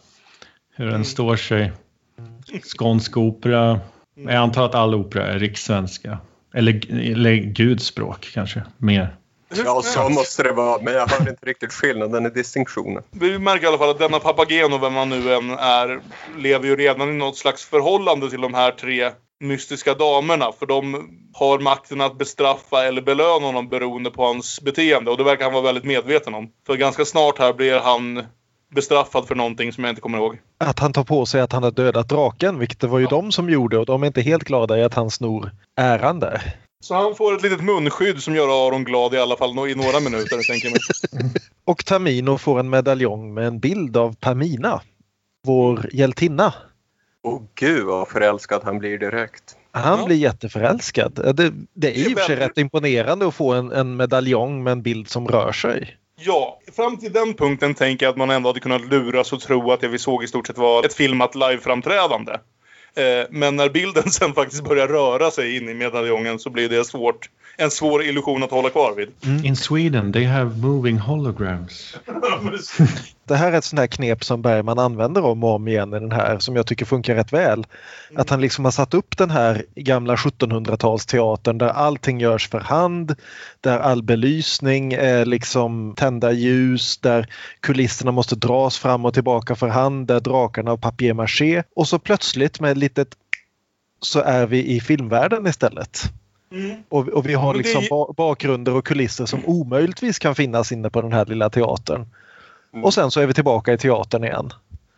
Hur 0.77 0.87
den 0.87 1.05
står 1.05 1.37
sig. 1.37 1.73
Skånsk 2.63 3.17
opera. 3.17 3.81
Jag 4.17 4.35
antar 4.35 4.65
att 4.67 4.75
all 4.75 4.95
opera 4.95 5.27
är 5.27 5.39
rikssvenska. 5.39 6.19
Eller, 6.55 6.91
eller 7.11 7.35
gudspråk 7.35 8.31
kanske, 8.35 8.63
mer. 8.79 9.17
Ja, 9.65 9.83
så 9.83 10.09
måste 10.09 10.43
det 10.43 10.53
vara. 10.53 10.83
Men 10.83 10.95
jag 10.95 11.07
hör 11.07 11.29
inte 11.29 11.47
riktigt 11.47 11.73
skillnaden 11.73 12.27
i 12.27 12.31
distinktionen. 12.31 13.03
Vi 13.11 13.39
märker 13.39 13.65
i 13.65 13.69
alla 13.69 13.79
fall 13.79 13.91
att 13.91 13.99
denna 13.99 14.21
Papageno, 14.21 14.79
vem 14.79 14.95
han 14.95 15.09
nu 15.09 15.35
än 15.35 15.51
är, 15.51 16.01
lever 16.39 16.67
ju 16.67 16.77
redan 16.77 17.09
i 17.11 17.13
något 17.13 17.37
slags 17.37 17.65
förhållande 17.65 18.31
till 18.31 18.41
de 18.41 18.55
här 18.55 18.71
tre 18.71 19.11
mystiska 19.41 19.95
damerna. 19.95 20.53
För 20.59 20.67
de 20.67 21.09
har 21.35 21.59
makten 21.59 22.01
att 22.01 22.19
bestraffa 22.19 22.85
eller 22.85 23.03
belöna 23.03 23.47
honom 23.47 23.69
beroende 23.69 24.11
på 24.11 24.25
hans 24.25 24.61
beteende. 24.61 25.11
Och 25.11 25.17
det 25.17 25.25
verkar 25.25 25.45
han 25.45 25.53
vara 25.53 25.63
väldigt 25.63 25.85
medveten 25.85 26.35
om. 26.35 26.51
För 26.67 26.77
ganska 26.77 27.05
snart 27.05 27.39
här 27.39 27.53
blir 27.53 27.79
han 27.79 28.23
bestraffad 28.75 29.29
för 29.29 29.35
någonting 29.35 29.73
som 29.73 29.85
jag 29.85 29.91
inte 29.91 30.01
kommer 30.01 30.19
ihåg. 30.19 30.39
Att 30.59 30.79
han 30.79 30.93
tar 30.93 31.05
på 31.05 31.27
sig 31.27 31.41
att 31.41 31.53
han 31.53 31.63
har 31.63 31.71
dödat 31.71 32.09
draken, 32.09 32.59
vilket 32.59 32.81
det 32.81 32.87
var 32.87 32.99
ju 32.99 33.07
de 33.07 33.33
som 33.33 33.51
gjorde 33.51 33.79
och 33.79 33.87
de 33.87 34.03
är 34.03 34.07
inte 34.07 34.21
helt 34.21 34.45
glada 34.45 34.79
i 34.79 34.83
att 34.83 34.95
han 34.95 35.11
snor 35.11 35.51
äran 35.77 36.21
där. 36.21 36.57
Så 36.85 36.95
han 36.95 37.15
får 37.15 37.35
ett 37.35 37.43
litet 37.43 37.65
munskydd 37.65 38.23
som 38.23 38.37
gör 38.37 38.67
Aron 38.69 38.85
glad 38.85 39.15
i 39.15 39.19
alla 39.19 39.37
fall 39.37 39.69
i 39.69 39.75
några 39.75 40.01
minuter, 40.01 40.43
tänker 40.43 40.69
jag. 40.69 40.79
Och 41.65 41.85
Tamino 41.85 42.39
får 42.39 42.61
en 42.61 42.71
medaljong 42.71 43.35
med 43.35 43.47
en 43.47 43.59
bild 43.59 43.97
av 43.97 44.15
Pamina, 44.17 44.81
vår 45.47 45.89
hjältinna. 45.93 46.55
Åh 47.23 47.43
gud 47.55 47.85
vad 47.85 48.09
förälskad 48.09 48.61
han 48.65 48.79
blir 48.79 48.99
direkt. 48.99 49.57
Han 49.73 49.99
Ja. 49.99 50.07
blir 50.07 50.17
jätteförälskad. 50.17 51.15
Det, 51.15 51.33
det 51.33 51.45
är 51.47 51.53
Det 51.75 51.89
är 51.89 52.11
i 52.11 52.15
och 52.15 52.19
för 52.19 52.27
sig 52.27 52.37
rätt 52.37 52.59
imponerande 52.59 53.27
att 53.29 53.35
få 53.35 53.53
en, 53.53 53.73
en 53.73 53.97
medaljong 53.97 54.63
med 54.63 54.73
en 54.73 54.83
bild 54.83 55.09
som 55.09 55.29
rör 55.29 55.53
sig. 55.53 55.97
Ja, 56.21 56.61
fram 56.77 56.97
till 56.97 57.13
den 57.13 57.35
punkten 57.35 57.75
tänker 57.75 58.07
jag 58.07 58.11
att 58.11 58.19
man 58.19 58.31
ändå 58.31 58.49
hade 58.49 58.61
kunnat 58.61 58.85
luras 58.85 59.33
och 59.33 59.41
tro 59.41 59.73
att 59.73 59.81
det 59.81 59.89
vi 59.89 59.99
såg 59.99 60.25
i 60.25 60.27
stort 60.27 60.47
sett 60.47 60.59
var 60.59 60.85
ett 60.85 60.95
filmat 60.95 61.35
liveframträdande. 61.35 62.33
Eh, 62.97 63.27
men 63.31 63.57
när 63.57 63.69
bilden 63.69 64.11
sen 64.11 64.35
faktiskt 64.35 64.65
börjar 64.65 64.89
röra 64.89 65.31
sig 65.31 65.57
in 65.57 65.69
i 65.69 65.75
medaljongen 65.75 66.39
så 66.39 66.51
blir 66.51 66.69
det 66.69 66.85
svårt, 66.85 67.31
en 67.57 67.71
svår 67.71 68.05
illusion 68.05 68.43
att 68.43 68.51
hålla 68.51 68.71
kvar 68.71 68.95
vid. 68.97 69.45
In 69.45 69.57
Sweden 69.57 70.13
they 70.13 70.25
have 70.25 70.57
moving 70.57 70.99
holograms. 70.99 71.97
Det 73.27 73.37
här 73.37 73.53
är 73.53 73.59
ett 73.59 73.65
sånt 73.65 73.81
här 73.81 73.87
knep 73.87 74.25
som 74.25 74.43
Bergman 74.43 74.79
använder 74.79 75.25
om 75.25 75.45
och 75.45 75.55
om 75.55 75.69
igen 75.69 75.95
i 75.95 76.01
den 76.01 76.13
här 76.13 76.39
som 76.39 76.57
jag 76.57 76.67
tycker 76.67 76.85
funkar 76.85 77.15
rätt 77.15 77.33
väl. 77.33 77.67
Att 78.15 78.31
han 78.31 78.41
liksom 78.41 78.65
har 78.65 78.73
satt 78.73 78.95
upp 78.95 79.17
den 79.17 79.31
här 79.31 79.65
gamla 79.75 80.15
1700-talsteatern 80.15 81.59
där 81.59 81.69
allting 81.69 82.21
görs 82.21 82.49
för 82.49 82.61
hand, 82.61 83.15
där 83.61 83.79
all 83.79 84.03
belysning 84.03 84.93
är 84.93 85.25
liksom 85.25 85.95
tända 85.97 86.33
ljus, 86.33 86.99
där 86.99 87.29
kulisserna 87.61 88.13
måste 88.13 88.37
dras 88.37 88.79
fram 88.79 89.05
och 89.05 89.15
tillbaka 89.15 89.55
för 89.55 89.69
hand, 89.69 90.07
där 90.07 90.21
drakarna 90.21 90.71
har 90.71 90.77
papier-maché 90.77 91.63
och 91.77 91.89
så 91.89 91.99
plötsligt 91.99 92.61
med 92.61 92.71
ett 92.71 92.79
litet 92.79 93.09
så 94.01 94.21
är 94.21 94.47
vi 94.47 94.67
i 94.67 94.81
filmvärlden 94.81 95.47
istället. 95.47 96.03
Och, 96.89 97.09
och 97.09 97.29
vi 97.29 97.35
har 97.35 97.55
liksom 97.55 97.85
ba- 97.91 98.13
bakgrunder 98.13 98.75
och 98.75 98.87
kulisser 98.87 99.27
som 99.27 99.41
omöjligtvis 99.47 100.19
kan 100.19 100.35
finnas 100.35 100.73
inne 100.73 100.91
på 100.91 101.03
den 101.03 101.13
här 101.13 101.27
lilla 101.27 101.51
teatern. 101.51 102.07
Och 102.83 102.95
sen 102.95 103.11
så 103.11 103.21
är 103.21 103.27
vi 103.27 103.35
tillbaka 103.35 103.73
i 103.73 103.79
teatern 103.79 104.25
igen. 104.25 104.53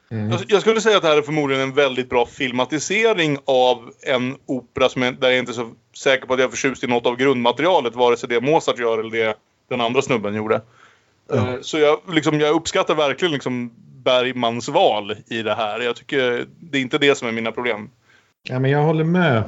Jag, 0.09 0.41
jag 0.49 0.61
skulle 0.61 0.81
säga 0.81 0.97
att 0.97 1.03
det 1.03 1.09
här 1.09 1.17
är 1.17 1.23
förmodligen 1.23 1.63
en 1.63 1.75
väldigt 1.75 2.11
bra 2.11 2.27
filmatisering 2.27 3.39
av 3.45 3.91
en 4.03 4.37
opera 4.47 4.89
som 4.89 5.03
jag, 5.03 5.21
där 5.21 5.29
jag 5.29 5.39
inte 5.39 5.53
är 5.53 5.55
så 5.55 5.71
säker 5.97 6.27
på 6.27 6.35
att 6.35 6.41
jag 6.41 6.47
är 6.47 6.51
förtjust 6.51 6.85
i 6.85 6.87
något 6.87 7.07
av 7.07 7.17
grundmaterialet, 7.17 7.95
vare 7.95 8.17
sig 8.17 8.29
det 8.29 8.41
Mozart 8.41 8.79
gör 8.79 8.99
eller 8.99 9.11
det 9.11 9.37
den 9.69 9.81
andra 9.81 10.03
snubben 10.03 10.35
gjorde. 10.35 10.61
Eh, 11.33 11.55
Så 11.63 11.79
jag, 11.79 11.99
liksom, 12.13 12.41
jag 12.41 12.55
uppskattar 12.55 12.95
verkligen 12.95 13.33
liksom 13.33 13.73
Bergmans 14.05 14.69
val 14.69 15.17
i 15.27 15.43
det 15.43 15.55
här. 15.55 15.81
Jag 15.81 15.97
tycker 15.97 16.47
det 16.61 16.79
är 16.79 16.83
inte 16.83 16.99
det 16.99 17.19
som 17.19 17.29
är 17.29 17.33
mina 17.33 17.53
problem. 17.53 17.91
Ja, 18.43 18.59
men 18.59 18.71
jag 18.71 18.83
håller 18.83 19.05
med 19.05 19.43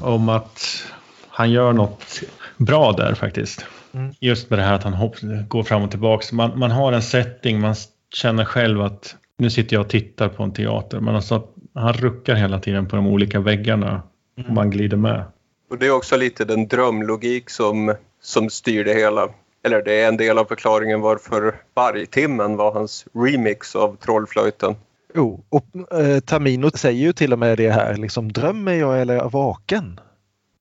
om 0.00 0.28
att 0.28 0.84
han 1.28 1.50
gör 1.50 1.72
något 1.72 2.20
bra 2.56 2.92
där 2.92 3.14
faktiskt. 3.14 3.66
Mm. 3.92 4.12
Just 4.20 4.50
med 4.50 4.58
det 4.58 4.62
här 4.62 4.74
att 4.74 4.84
han 4.84 4.94
hopp, 4.94 5.16
går 5.48 5.62
fram 5.62 5.82
och 5.82 5.90
tillbaka. 5.90 6.36
Man, 6.36 6.58
man 6.58 6.70
har 6.70 6.92
en 6.92 7.02
setting, 7.02 7.60
man 7.60 7.74
känner 8.14 8.44
själv 8.44 8.80
att 8.82 9.16
nu 9.38 9.50
sitter 9.50 9.76
jag 9.76 9.80
och 9.80 9.90
tittar 9.90 10.28
på 10.28 10.42
en 10.42 10.52
teater. 10.52 11.00
Men 11.00 11.16
alltså, 11.16 11.42
han 11.74 11.92
ruckar 11.92 12.34
hela 12.34 12.60
tiden 12.60 12.88
på 12.88 12.96
de 12.96 13.06
olika 13.06 13.40
väggarna 13.40 14.02
och 14.46 14.54
man 14.54 14.70
glider 14.70 14.96
med. 14.96 15.24
Och 15.70 15.78
det 15.78 15.86
är 15.86 15.90
också 15.90 16.16
lite 16.16 16.44
den 16.44 16.68
drömlogik 16.68 17.50
som, 17.50 17.94
som 18.22 18.50
styr 18.50 18.84
det 18.84 18.94
hela. 18.94 19.28
Eller 19.62 19.82
det 19.82 20.00
är 20.00 20.08
en 20.08 20.16
del 20.16 20.38
av 20.38 20.44
förklaringen 20.44 21.00
varför 21.00 21.54
Vargtimmen 21.74 22.56
var 22.56 22.72
hans 22.72 23.06
remix 23.14 23.76
av 23.76 23.96
Trollflöjten. 23.96 24.76
Jo, 25.14 25.44
och 25.48 25.66
eh, 26.00 26.20
Tamino 26.20 26.70
säger 26.70 27.00
ju 27.00 27.12
till 27.12 27.32
och 27.32 27.38
med 27.38 27.58
det 27.58 27.70
här, 27.70 27.96
liksom 27.96 28.32
drömmer 28.32 28.72
jag 28.72 29.00
eller 29.00 29.14
är 29.14 29.18
jag 29.18 29.32
vaken? 29.32 30.00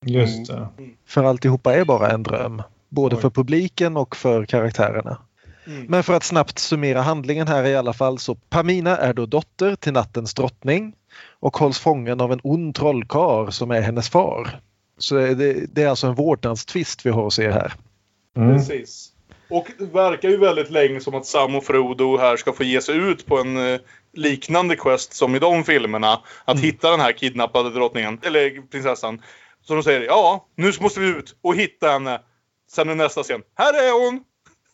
Just 0.06 0.48
det. 0.48 0.68
För 1.08 1.24
alltihopa 1.24 1.74
är 1.74 1.86
bara 1.86 2.10
en 2.10 2.24
dröm. 2.24 2.62
Både 2.90 3.16
Oj. 3.16 3.22
för 3.22 3.30
publiken 3.30 3.98
och 3.98 4.16
för 4.16 4.46
karaktärerna. 4.46 5.18
Mm. 5.68 5.86
Men 5.90 6.04
för 6.04 6.14
att 6.14 6.24
snabbt 6.24 6.60
summera 6.60 7.02
handlingen 7.02 7.48
här 7.48 7.64
i 7.64 7.76
alla 7.76 7.94
fall 7.94 8.20
så 8.20 8.36
Pamina 8.36 8.98
är 8.98 9.14
då 9.14 9.26
dotter 9.26 9.76
till 9.76 9.94
nattens 9.94 10.34
drottning 10.34 10.96
och 11.40 11.58
hålls 11.58 11.80
fången 11.80 12.22
av 12.22 12.32
en 12.32 12.40
ond 12.44 12.76
trollkarl 12.76 13.50
som 13.50 13.72
är 13.72 13.82
hennes 13.82 14.10
far. 14.10 14.60
Så 14.98 15.16
det, 15.16 15.76
det 15.76 15.84
är 15.84 15.88
alltså 15.88 16.08
en 16.08 16.16
vårdnadstvist 16.16 17.06
vi 17.06 17.10
har 17.10 17.28
att 17.28 17.34
se 17.34 17.52
här. 17.52 17.74
Mm. 18.38 18.58
Precis. 18.58 19.12
Och 19.50 19.68
det 19.78 19.86
verkar 19.86 20.30
ju 20.30 20.38
väldigt 20.38 20.72
länge 20.72 21.00
som 21.00 21.16
att 21.16 21.26
Sam 21.26 21.56
och 21.56 21.64
Frodo 21.64 22.18
här 22.18 22.38
ska 22.38 22.54
få 22.54 22.64
ge 22.64 22.82
sig 22.82 22.98
ut 22.98 23.26
på 23.26 23.38
en 23.38 23.58
eh, 23.58 23.80
liknande 24.14 24.76
quest 24.76 25.14
som 25.14 25.36
i 25.36 25.40
de 25.40 25.64
filmerna. 25.64 26.20
Att 26.46 26.60
hitta 26.60 26.92
den 26.92 27.00
här 27.00 27.12
kidnappade 27.12 27.70
drottningen, 27.70 28.20
eller 28.24 28.68
prinsessan. 28.72 29.22
Så 29.62 29.74
de 29.74 29.84
säger 29.84 30.02
ja, 30.02 30.48
nu 30.56 30.72
måste 30.80 31.00
vi 31.00 31.08
ut 31.08 31.36
och 31.42 31.56
hitta 31.56 31.90
henne. 31.90 32.22
Sen 32.72 32.90
är 32.90 32.96
nästa 32.96 33.24
scen. 33.24 33.42
Här 33.58 33.74
är 33.74 34.06
hon! 34.06 34.24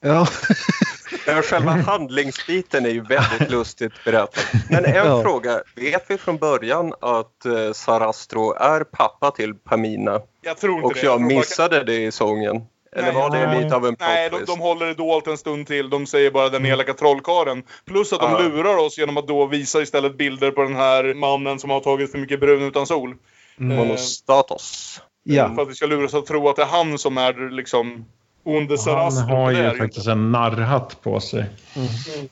Ja. 0.01 0.27
Själva 1.43 1.71
handlingsbiten 1.71 2.85
är 2.85 2.89
ju 2.89 3.01
väldigt 3.01 3.49
lustigt 3.51 3.93
berättad. 4.05 4.41
Men 4.69 4.85
en 4.85 4.95
Ja. 4.95 5.21
fråga. 5.23 5.61
Vet 5.75 6.03
vi 6.07 6.17
från 6.17 6.37
början 6.37 6.93
att 7.01 7.45
eh, 7.45 7.71
Sarastro 7.73 8.53
är 8.53 8.83
pappa 8.83 9.31
till 9.31 9.53
Pamina? 9.55 10.21
Jag 10.41 10.57
tror 10.57 10.73
inte 10.75 10.85
Och 10.85 10.93
det. 10.93 11.03
jag 11.03 11.19
bara- 11.19 11.27
missade 11.27 11.83
det 11.83 12.03
i 12.03 12.11
sången. 12.11 12.61
Eller 12.95 13.03
Nej, 13.13 13.15
var 13.21 13.29
det 13.29 13.47
nej. 13.47 13.63
lite 13.63 13.75
av 13.75 13.85
en 13.85 13.95
Nej, 13.99 14.29
de, 14.29 14.45
de 14.45 14.59
håller 14.59 14.85
det 14.85 14.93
dolt 14.93 15.27
en 15.27 15.37
stund 15.37 15.67
till. 15.67 15.89
De 15.89 16.05
säger 16.05 16.31
bara 16.31 16.49
den 16.49 16.65
elaka 16.65 16.93
trollkaren. 16.93 17.63
Plus 17.85 18.13
att 18.13 18.19
de 18.19 18.31
Ja. 18.31 18.39
lurar 18.39 18.77
oss 18.77 18.97
genom 18.97 19.17
att 19.17 19.27
då 19.27 19.45
visa 19.45 19.81
istället 19.81 20.17
bilder 20.17 20.51
på 20.51 20.61
den 20.63 20.75
här 20.75 21.13
mannen 21.13 21.59
som 21.59 21.69
har 21.69 21.79
tagit 21.79 22.11
för 22.11 22.17
mycket 22.17 22.39
brun 22.39 22.61
utan 22.61 22.87
sol. 22.87 23.15
Mm. 23.59 23.77
Monostatos. 23.77 25.01
Ja. 25.33 25.55
För 25.55 25.61
att 25.61 25.69
vi 25.69 25.75
ska 25.75 25.85
lura 25.85 26.05
oss 26.05 26.13
att 26.13 26.25
tro 26.25 26.49
att 26.49 26.55
det 26.55 26.61
är 26.61 26.65
han 26.65 26.97
som 26.97 27.17
är 27.17 27.49
liksom 27.49 28.05
onde 28.43 28.77
Han 28.85 29.17
har 29.17 29.51
ju 29.51 29.77
faktiskt 29.77 30.07
en 30.07 30.31
narrhatt 30.31 31.01
på 31.01 31.19
sig. 31.19 31.45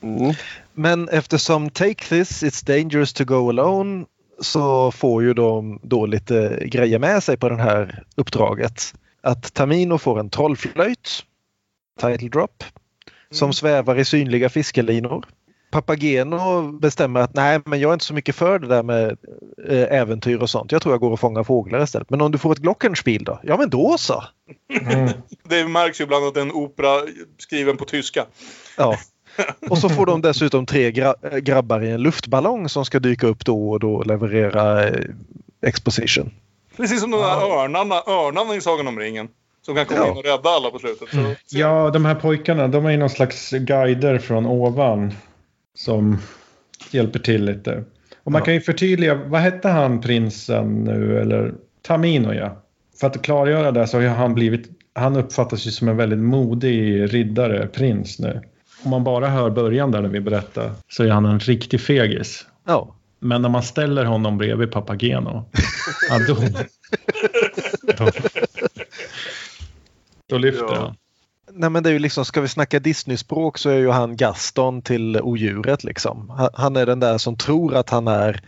Mm. 0.02 0.34
Men 0.72 1.08
eftersom 1.08 1.70
Take 1.70 2.04
this, 2.08 2.42
it's 2.42 2.66
dangerous 2.66 3.12
to 3.12 3.24
go 3.24 3.48
alone 3.48 4.04
så 4.40 4.90
får 4.90 5.22
ju 5.22 5.34
de 5.34 5.80
då 5.82 6.06
lite 6.06 6.62
grejer 6.66 6.98
med 6.98 7.22
sig 7.22 7.36
på 7.36 7.48
det 7.48 7.62
här 7.62 8.02
uppdraget. 8.14 8.94
Att 9.20 9.54
Tamino 9.54 9.98
får 9.98 10.20
en 10.20 10.30
trollflöjt, 10.30 11.24
title 12.00 12.28
drop, 12.28 12.64
som 13.30 13.52
svävar 13.52 13.98
i 13.98 14.04
synliga 14.04 14.48
fiskelinor. 14.48 15.24
Papageno 15.74 16.62
bestämmer 16.72 17.20
att 17.20 17.34
nej, 17.34 17.60
men 17.64 17.80
jag 17.80 17.88
är 17.88 17.92
inte 17.92 18.04
så 18.04 18.14
mycket 18.14 18.34
för 18.36 18.58
det 18.58 18.66
där 18.66 18.82
med 18.82 19.16
eh, 19.68 19.98
äventyr 20.00 20.36
och 20.42 20.50
sånt. 20.50 20.72
Jag 20.72 20.82
tror 20.82 20.92
jag 20.92 21.00
går 21.00 21.10
och 21.10 21.20
fångar 21.20 21.44
fåglar 21.44 21.82
istället. 21.82 22.10
Men 22.10 22.20
om 22.20 22.32
du 22.32 22.38
får 22.38 22.52
ett 22.52 22.58
Glockenspiel 22.58 23.24
då? 23.24 23.40
Ja, 23.42 23.56
men 23.56 23.70
då 23.70 23.96
så! 23.98 24.24
Mm. 24.80 25.08
Det 25.48 25.68
märks 25.68 26.00
ju 26.00 26.04
ibland 26.04 26.26
att 26.26 26.34
det 26.34 26.40
är 26.40 26.44
en 26.44 26.52
opera 26.52 27.00
skriven 27.38 27.76
på 27.76 27.84
tyska. 27.84 28.24
Ja. 28.78 28.96
Och 29.70 29.78
så 29.78 29.88
får 29.88 30.06
de 30.06 30.22
dessutom 30.22 30.66
tre 30.66 30.90
gra- 30.90 31.40
grabbar 31.40 31.80
i 31.84 31.90
en 31.90 32.02
luftballong 32.02 32.68
som 32.68 32.84
ska 32.84 32.98
dyka 33.00 33.26
upp 33.26 33.44
då 33.44 33.70
och 33.70 33.80
då 33.80 33.94
och 33.94 34.06
leverera 34.06 34.88
eh, 34.88 35.04
exposition. 35.66 36.30
Precis 36.76 37.00
som 37.00 37.10
de 37.10 37.16
där 37.20 37.60
örnarna, 37.62 37.94
örnarna 37.94 38.54
i 38.54 38.60
Sagan 38.60 38.88
om 38.88 38.98
ringen. 38.98 39.28
Som 39.62 39.74
kan 39.74 39.86
komma 39.86 40.00
Ja. 40.00 40.10
in 40.10 40.16
och 40.18 40.24
rädda 40.24 40.50
alla 40.50 40.70
på 40.70 40.78
slutet. 40.78 41.08
Så, 41.10 41.34
Ja, 41.56 41.90
de 41.90 42.04
här 42.04 42.14
pojkarna, 42.14 42.68
de 42.68 42.86
är 42.86 42.90
ju 42.90 42.96
någon 42.96 43.10
slags 43.10 43.50
guider 43.50 44.18
från 44.18 44.46
ovan. 44.46 45.12
Som 45.74 46.18
hjälper 46.90 47.18
till 47.18 47.44
lite. 47.44 47.84
Och 48.24 48.32
man 48.32 48.38
Ja. 48.38 48.44
kan 48.44 48.54
ju 48.54 48.60
förtydliga, 48.60 49.14
vad 49.14 49.40
hette 49.40 49.68
han 49.68 50.00
prinsen 50.00 50.84
nu? 50.84 51.20
Eller 51.20 51.54
Tamino 51.82 52.32
ja. 52.32 52.62
För 53.00 53.06
att 53.06 53.22
klargöra 53.22 53.72
det 53.72 53.86
så 53.86 54.00
har 54.00 54.08
han 54.08 54.34
blivit, 54.34 54.68
han 54.92 55.16
uppfattas 55.16 55.66
ju 55.66 55.70
som 55.70 55.88
en 55.88 55.96
väldigt 55.96 56.18
modig 56.18 57.14
riddare, 57.14 57.66
prins 57.66 58.18
nu. 58.18 58.40
Om 58.84 58.90
man 58.90 59.04
bara 59.04 59.28
hör 59.28 59.50
början 59.50 59.90
där 59.90 60.02
när 60.02 60.08
vi 60.08 60.20
berättar 60.20 60.72
så 60.88 61.04
är 61.04 61.10
han 61.10 61.24
en 61.24 61.38
riktig 61.40 61.80
fegis. 61.80 62.46
Ja. 62.66 62.94
Men 63.18 63.42
när 63.42 63.48
man 63.48 63.62
ställer 63.62 64.04
honom 64.04 64.38
bredvid 64.38 64.72
Papageno, 64.72 65.48
ja, 66.10 66.18
då, 66.28 66.34
då, 68.04 68.10
då 70.26 70.38
lyfter 70.38 70.64
Ja. 70.64 70.76
han. 70.80 70.96
Nej 71.56 71.70
men 71.70 71.82
det 71.82 71.88
är 71.88 71.92
ju 71.92 71.98
liksom, 71.98 72.24
ska 72.24 72.40
vi 72.40 72.48
snacka 72.48 72.78
Disney-språk 72.80 73.58
så 73.58 73.70
är 73.70 73.74
ju 73.78 73.90
han 73.90 74.16
Gaston 74.16 74.82
till 74.82 75.20
odjuret 75.22 75.84
liksom. 75.84 76.32
Han- 76.54 76.76
är 76.76 76.86
den 76.86 77.00
där 77.00 77.18
som 77.18 77.36
tror 77.36 77.74
att 77.74 77.90
han 77.90 78.08
är 78.08 78.40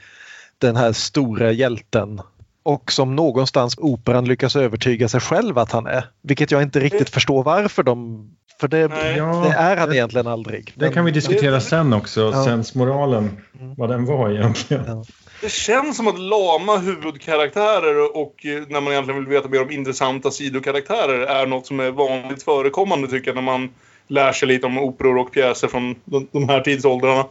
den 0.59 0.77
här 0.77 0.93
stora 0.93 1.53
hjälten 1.53 2.21
och 2.63 2.93
som 2.93 3.17
någonstans 3.17 3.75
operan 3.79 4.25
lyckas 4.25 4.57
övertyga 4.57 5.09
sig 5.09 5.21
själv 5.21 5.59
att 5.59 5.73
han 5.73 5.87
är. 5.87 6.05
Vilket 6.23 6.51
jag 6.51 6.63
inte 6.63 6.81
riktigt 6.81 7.11
förstår 7.11 7.43
varför 7.45 7.83
de... 7.83 8.31
För 8.61 8.69
det, 8.69 8.89
det 8.89 8.95
är 9.57 9.77
han 9.77 9.93
egentligen 9.93 10.27
aldrig. 10.27 10.73
Det 10.77 10.89
kan 10.93 11.05
vi 11.05 11.11
diskutera 11.11 11.61
sen 11.61 11.93
också, 11.93 12.21
Ja. 12.35 12.45
sensmoralen, 12.45 13.37
vad 13.77 13.89
den 13.91 14.05
var 14.05 14.31
egentligen. 14.31 14.85
Ja. 14.87 15.05
Det 15.41 15.53
känns 15.53 15.97
som 15.97 16.09
att 16.09 16.19
lama 16.19 16.77
huvudkaraktärer 16.77 18.17
och 18.17 18.47
eh, 18.47 18.63
när 18.69 18.81
man 18.81 18.93
egentligen 18.93 19.21
vill 19.25 19.35
veta 19.35 19.49
mer 19.49 19.63
om 19.63 19.71
intressanta 19.71 20.31
sidokaraktärer 20.31 21.21
är 21.21 21.47
något 21.47 21.67
som 21.67 21.81
är 21.81 21.91
vanligt 21.91 22.43
förekommande 22.43 23.09
tycker 23.09 23.29
jag 23.29 23.35
när 23.35 23.43
man 23.43 23.71
lär 24.09 24.33
sig 24.33 24.49
lite 24.49 24.67
om 24.67 24.79
operor 24.79 25.17
och 25.19 25.33
pjäser 25.33 25.69
från 25.69 25.95
de, 26.05 26.29
de 26.33 26.49
här 26.49 26.61
tidsåldrarna. 26.61 27.27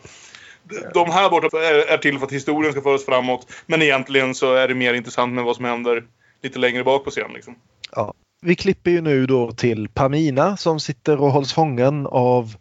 De- 0.93 1.09
här 1.11 1.29
borta 1.29 1.57
är, 1.57 1.93
är 1.93 1.97
till 1.97 2.19
för 2.19 2.25
att 2.25 2.31
historien 2.31 2.71
ska 2.71 2.81
föras 2.81 3.05
framåt 3.05 3.47
men 3.65 3.81
egentligen 3.81 4.35
så 4.35 4.53
är 4.53 4.67
det 4.67 4.75
mer 4.75 4.93
intressant 4.93 5.33
med 5.33 5.43
vad 5.43 5.55
som 5.55 5.65
händer 5.65 6.03
lite 6.41 6.59
längre 6.59 6.83
bak 6.83 7.03
på 7.03 7.11
scen. 7.11 7.31
Liksom. 7.33 7.55
Vi 8.41 8.55
klipper 8.55 8.91
ju 8.91 9.01
nu 9.01 9.25
då 9.25 9.51
till 9.51 9.89
Pamina 9.89 10.57
som 10.57 10.79
sitter 10.79 11.21
och 11.21 11.31
hålls 11.31 11.53
fången 11.53 12.07
av 12.07 12.55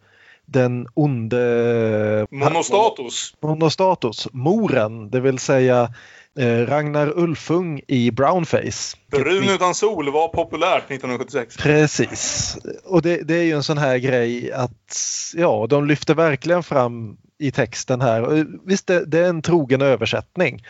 den 0.46 0.86
onde 0.94 2.26
Monostatus. 2.30 3.34
Monostatus, 3.40 4.28
moren, 4.32 5.10
det 5.10 5.20
vill 5.20 5.38
säga 5.38 5.94
eh, 6.38 6.66
Ragnar 6.66 7.18
Ulfung 7.18 7.80
i 7.88 8.10
Brownface. 8.10 8.96
Brun 9.10 9.48
utan 9.48 9.74
sol 9.74 10.12
var 10.12 10.28
populärt 10.28 10.84
1976. 10.84 11.56
Precis. 11.56 12.56
Och 12.84 13.02
det, 13.02 13.16
det 13.16 13.34
är 13.34 13.42
ju 13.42 13.52
en 13.52 13.62
sån 13.62 13.78
här 13.78 13.98
grej 13.98 14.52
att 14.52 14.96
ja, 15.34 15.66
de 15.70 15.86
lyfter 15.86 16.14
verkligen 16.14 16.62
fram 16.62 17.16
i 17.38 17.50
texten 17.50 18.00
här. 18.00 18.46
Visst, 18.66 18.86
det, 18.86 19.04
det 19.04 19.18
är 19.18 19.28
en 19.28 19.42
trogen 19.42 19.82
översättning. 19.82 20.64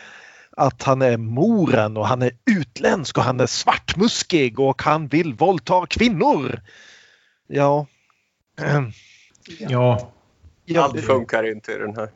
Att 0.57 0.83
han 0.83 1.03
är 1.03 1.17
moren 1.17 1.97
och 1.97 2.07
han 2.07 2.23
är 2.23 2.31
utländsk 2.51 3.19
och 3.19 3.25
han 3.25 3.41
är 3.41 3.47
svartmuskig 3.47 4.61
och 4.61 4.83
han 4.83 5.09
vill 5.09 5.35
våldta 5.35 5.87
kvinnor. 5.87 6.61
Ja. 7.47 7.87
Ja, 9.59 10.13
ja 10.65 10.83
Allt 10.83 11.01
funkar 11.01 11.53
inte 11.53 11.73
i 11.73 11.79
den 11.79 11.97
här. 11.97 12.09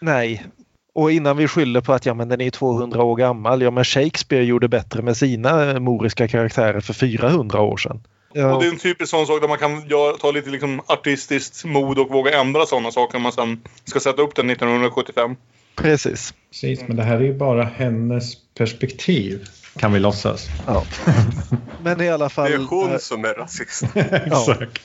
nej. 0.00 0.46
Och 0.94 1.12
innan 1.12 1.36
vi 1.36 1.48
skyller 1.48 1.80
på 1.80 1.92
att 1.92 2.06
ja, 2.06 2.14
men 2.14 2.28
den 2.28 2.40
är 2.40 2.50
200 2.50 3.02
år 3.02 3.16
gammal. 3.16 3.62
Ja, 3.62 3.70
men 3.70 3.84
Shakespeare 3.84 4.44
gjorde 4.44 4.68
bättre 4.68 5.02
med 5.02 5.16
sina 5.16 5.80
moriska 5.80 6.28
karaktärer 6.28 6.80
för 6.80 6.92
400 6.92 7.60
år 7.60 7.76
sedan. 7.76 8.00
Ja. 8.32 8.54
Och 8.54 8.62
det 8.62 8.68
är 8.68 8.72
en 8.72 8.78
typisk 8.78 9.10
sån 9.10 9.26
sak 9.26 9.40
där 9.40 9.48
man 9.48 9.58
kan 9.58 9.88
göra, 9.88 10.16
ta 10.16 10.30
lite 10.30 10.50
liksom 10.50 10.80
artistiskt 10.86 11.64
mod 11.64 11.98
och 11.98 12.10
våga 12.10 12.40
ändra 12.40 12.66
sådana 12.66 12.90
saker 12.90 13.18
när 13.18 13.22
man 13.22 13.32
sen 13.32 13.62
ska 13.84 14.00
sätta 14.00 14.22
upp 14.22 14.34
den 14.34 14.50
1975. 14.50 15.36
Precis. 15.76 16.34
precis. 16.50 16.80
Men 16.88 16.96
det 16.96 17.02
här 17.02 17.16
är 17.16 17.20
ju 17.24 17.34
bara 17.34 17.64
hennes 17.64 18.34
perspektiv, 18.54 19.48
kan 19.76 19.92
vi 19.92 19.98
låtsas. 19.98 20.46
Ja. 20.66 20.84
Men 21.82 22.00
i 22.00 22.08
alla 22.08 22.28
fall. 22.28 22.50
Det 22.50 22.56
är 22.56 22.58
hon 22.58 22.92
eh, 22.92 22.98
som 22.98 23.24
är 23.24 23.34
rasist. 23.34 23.84
Exakt. 23.94 24.80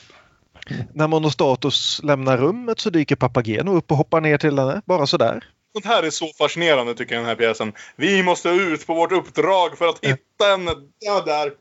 När 0.94 1.08
Monostatus 1.08 2.00
lämnar 2.02 2.38
rummet 2.38 2.80
så 2.80 2.90
dyker 2.90 3.16
Papageno 3.16 3.76
upp 3.76 3.90
och 3.90 3.96
hoppar 3.96 4.20
ner 4.20 4.38
till 4.38 4.58
henne. 4.58 4.82
Bara 4.84 5.06
sådär. 5.06 5.44
Sånt 5.72 5.84
här 5.84 6.02
är 6.02 6.10
så 6.10 6.26
fascinerande 6.38 6.94
tycker 6.94 7.14
jag 7.14 7.22
den 7.22 7.28
här 7.28 7.36
pjäsen. 7.36 7.72
Vi 7.96 8.22
måste 8.22 8.48
ut 8.48 8.86
på 8.86 8.94
vårt 8.94 9.12
uppdrag 9.12 9.78
för 9.78 9.88
att 9.88 9.98
hitta 10.04 10.44
henne. 10.50 10.70
Ja, 10.98 11.22
där. 11.26 11.52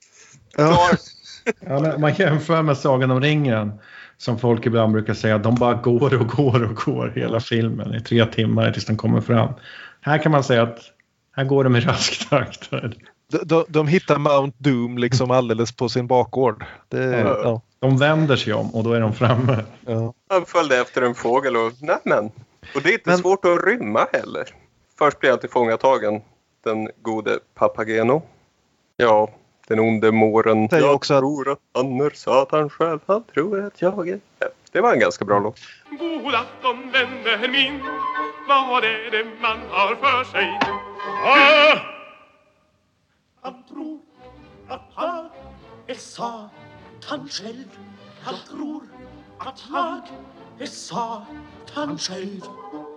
Ja. 0.57 0.89
Ja, 1.59 1.97
man 1.97 2.13
jämför 2.13 2.61
med 2.61 2.77
Sagan 2.77 3.11
om 3.11 3.21
ringen, 3.21 3.71
som 4.17 4.39
folk 4.39 4.65
ibland 4.65 4.93
brukar 4.93 5.13
säga, 5.13 5.37
de 5.37 5.55
bara 5.55 5.73
går 5.73 6.21
och 6.21 6.27
går 6.27 6.63
och 6.63 6.75
går 6.75 7.13
hela 7.15 7.39
filmen 7.39 7.95
i 7.95 8.01
tre 8.01 8.25
timmar 8.25 8.71
tills 8.71 8.85
de 8.85 8.97
kommer 8.97 9.21
fram. 9.21 9.53
Här 10.01 10.17
kan 10.17 10.31
man 10.31 10.43
säga 10.43 10.63
att 10.63 10.79
här 11.35 11.43
går 11.43 11.63
de 11.63 11.75
i 11.75 11.79
rask 11.79 12.29
takt. 12.29 12.69
De, 13.31 13.37
de, 13.45 13.65
de 13.67 13.87
hittar 13.87 14.17
Mount 14.17 14.57
Doom 14.59 14.97
liksom 14.97 15.31
alldeles 15.31 15.71
på 15.71 15.89
sin 15.89 16.07
bakgård. 16.07 16.65
Det, 16.87 17.03
Ja. 17.05 17.39
ja. 17.43 17.61
De 17.79 17.97
vänder 17.97 18.35
sig 18.35 18.53
om 18.53 18.75
och 18.75 18.83
då 18.83 18.93
är 18.93 18.99
de 18.99 19.13
framme. 19.13 19.63
Ja. 19.85 20.13
Han 20.29 20.45
följde 20.45 20.77
efter 20.81 21.01
en 21.01 21.15
fågel 21.15 21.57
och 21.57 21.71
nämen. 21.81 22.31
Och 22.75 22.81
det 22.83 22.89
är 22.89 22.93
inte 22.93 23.09
Men- 23.09 23.17
svårt 23.17 23.45
att 23.45 23.63
rymma 23.65 24.07
heller. 24.13 24.45
Först 24.99 25.19
blir 25.19 25.29
han 25.29 25.39
tillfångatagen, 25.39 26.21
den 26.63 26.89
gode 27.01 27.39
Papageno. 27.55 28.21
Ja, 28.97 29.29
den 29.67 29.79
onde 29.79 30.11
måren. 30.11 30.69
Säger 30.69 30.83
jag 30.85 30.95
också 30.95 31.13
att- 31.13 31.19
tror 31.19 31.51
att 31.51 31.59
han 31.73 32.01
är 32.01 32.09
Satan 32.09 32.69
själv. 32.69 32.99
Han 33.05 33.23
tror 33.23 33.65
att 33.65 33.81
jag 33.81 34.09
är... 34.09 34.19
Ja, 34.39 34.47
Det 34.71 34.81
var 34.81 34.93
en 34.93 34.99
ganska 34.99 35.25
bra 35.25 35.39
låt. 35.39 35.59
God 35.99 36.35
afton 36.35 36.91
vänner 36.91 37.47
min 37.51 37.79
Vad 38.47 38.83
är 38.83 39.11
det 39.11 39.25
man 39.41 39.57
har 39.69 39.95
för 39.95 40.23
sig? 40.31 40.59
Ah! 41.25 41.98
Han 43.41 43.63
tror 43.69 43.99
att 44.69 44.82
han 44.93 45.30
är 45.88 45.93
Satan 45.95 47.30
själv 47.30 47.67
Han 48.21 48.36
tror 48.49 48.84
att 49.38 49.63
jag 49.71 50.02
är 50.60 50.65
Satan 50.65 51.97
själv 51.97 52.41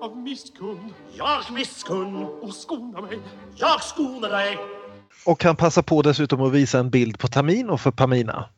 Av 0.03 0.17
misskund 0.17 0.91
Jag 1.13 1.51
misskund 1.53 2.17
Och 2.27 2.55
skona 2.55 3.01
mig 3.01 3.19
Jag 3.57 3.83
skonar 3.83 4.29
dig 4.29 4.59
Och 5.27 5.45
han 5.45 5.57
passar 5.57 5.83
på 5.83 6.03
dessutom 6.03 6.43
att 6.43 6.53
visa 6.53 6.79
en 6.79 6.91
bild 6.91 7.19
på 7.19 7.29
Tamino 7.29 7.77
för 7.77 7.91
Pamina. 7.91 8.49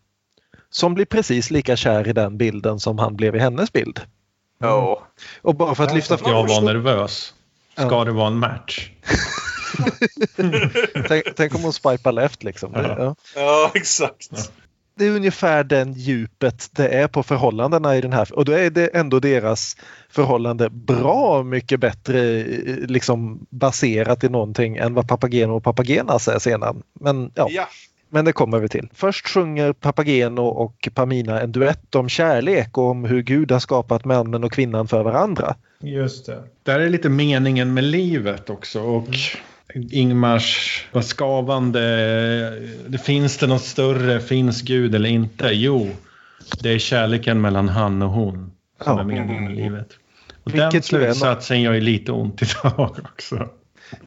Som 0.71 0.95
blir 0.95 1.05
precis 1.05 1.51
lika 1.51 1.77
kär 1.77 2.09
i 2.09 2.13
den 2.13 2.39
bilden 2.39 2.81
som 2.81 2.99
han 2.99 3.17
blev 3.17 3.37
i 3.37 3.39
hennes 3.39 3.73
bild. 3.73 4.01
Ja. 4.59 5.07
Och 5.43 5.55
bara 5.55 5.75
för 5.75 5.85
att 5.85 5.95
lyfta 5.95 6.15
Att 6.15 6.27
jag 6.27 6.49
var 6.49 6.61
nervös. 6.63 7.35
Ska 7.73 7.83
Ja. 7.85 8.05
det 8.05 8.13
vara 8.13 8.27
en 8.27 8.39
match? 8.39 8.91
tänk, 11.09 11.25
tänk 11.37 11.55
om 11.55 11.63
hon 11.63 11.73
swipar 11.73 12.13
left 12.13 12.43
liksom. 12.43 12.73
Det, 12.73 12.95
ja. 12.99 13.15
Ja, 13.37 13.71
exakt. 13.75 14.29
det 14.97 15.07
är 15.07 15.11
ungefär 15.11 15.65
den 15.65 15.93
djupet 15.93 16.69
det 16.73 16.89
är 16.89 17.09
på 17.09 17.23
förhållandena 17.23 17.97
i 17.97 18.01
den 18.01 18.13
här 18.13 18.35
och 18.39 18.45
då 18.45 18.53
är 18.53 18.71
det 18.71 18.87
ändå 18.87 19.21
deras 19.21 19.77
förhållande 20.11 20.71
bra 20.71 21.43
mycket 21.43 21.81
bättre 21.81 22.41
eh, 22.41 22.77
liksom 22.89 23.47
baserat 23.51 24.25
i 24.25 24.29
någonting 24.29 24.77
än 24.77 24.95
vad 24.95 25.09
Papageno 25.09 25.57
och 25.57 25.65
Papagenas 25.65 26.29
är 26.29 26.39
sedan. 26.39 26.83
Men 27.01 27.33
ja, 27.35 27.47
Ja. 27.51 27.69
men 28.11 28.25
det 28.25 28.33
kommer 28.33 28.59
vi 28.59 28.69
till. 28.69 28.89
Först 28.95 29.29
sjunger 29.29 29.73
Papageno 29.73 30.43
och 30.43 30.89
Pamina 30.95 31.41
en 31.41 31.53
duett 31.53 31.95
om 31.95 32.09
kärlek 32.09 32.79
och 32.79 32.85
om 32.91 33.05
hur 33.05 33.23
Gud 33.23 33.53
har 33.53 33.59
skapat 33.61 34.05
mannen 34.05 34.45
och 34.45 34.53
kvinnan 34.53 34.89
för 34.89 35.03
varandra. 35.03 35.55
Just 35.81 36.27
det. 36.27 36.43
Där 36.63 36.81
är 36.81 36.89
lite 36.91 37.09
meningen 37.09 37.75
med 37.75 37.85
livet 37.85 38.51
också. 38.51 38.81
Och 38.81 39.09
Ingmars 39.75 40.87
skavande. 41.03 41.81
Det 42.89 42.99
finns 42.99 43.37
det 43.39 43.47
något 43.47 43.65
större? 43.65 44.21
Finns 44.21 44.63
Gud 44.63 44.95
eller 44.95 45.09
inte? 45.09 45.49
Jo, 45.53 45.91
det 46.63 46.69
är 46.71 46.79
kärleken 46.79 47.41
mellan 47.41 47.69
han 47.69 48.03
och 48.03 48.11
hon 48.11 48.53
som 48.85 48.97
Ja. 48.97 49.01
är 49.01 49.05
meningen 49.05 49.45
med 49.45 49.55
livet. 49.57 49.89
Och 50.45 50.55
Vilket 50.55 50.71
den 50.73 50.83
slutsatsen 50.83 51.63
gör 51.63 51.73
ju 51.73 51.81
lite 51.81 52.13
ont 52.13 52.43
idag 52.43 52.97
också. 53.05 53.49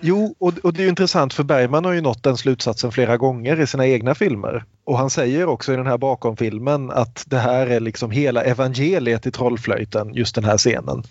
Jo, 0.01 0.35
och, 0.39 0.53
och 0.63 0.73
det 0.73 0.83
är 0.83 0.87
intressant 0.89 1.33
för 1.33 1.43
Bergman 1.43 1.85
har 1.85 1.93
ju 1.93 2.01
nått 2.01 2.23
den 2.23 2.37
slutsatsen 2.37 2.91
flera 2.91 3.17
gånger 3.17 3.59
i 3.59 3.67
sina 3.67 3.87
egna 3.87 4.15
filmer. 4.15 4.63
Och 4.83 4.97
han 4.97 5.09
säger 5.09 5.47
också 5.47 5.73
i 5.73 5.75
den 5.75 5.87
här 5.87 5.97
bakomfilmen 5.97 6.91
att 6.91 7.23
det 7.27 7.37
här 7.37 7.67
är 7.67 7.79
liksom 7.79 8.11
hela 8.11 8.43
evangeliet 8.43 9.25
i 9.25 9.31
Trollflöjten, 9.31 10.13
just 10.13 10.35
den 10.35 10.43
här 10.43 10.57
scenen. 10.57 11.03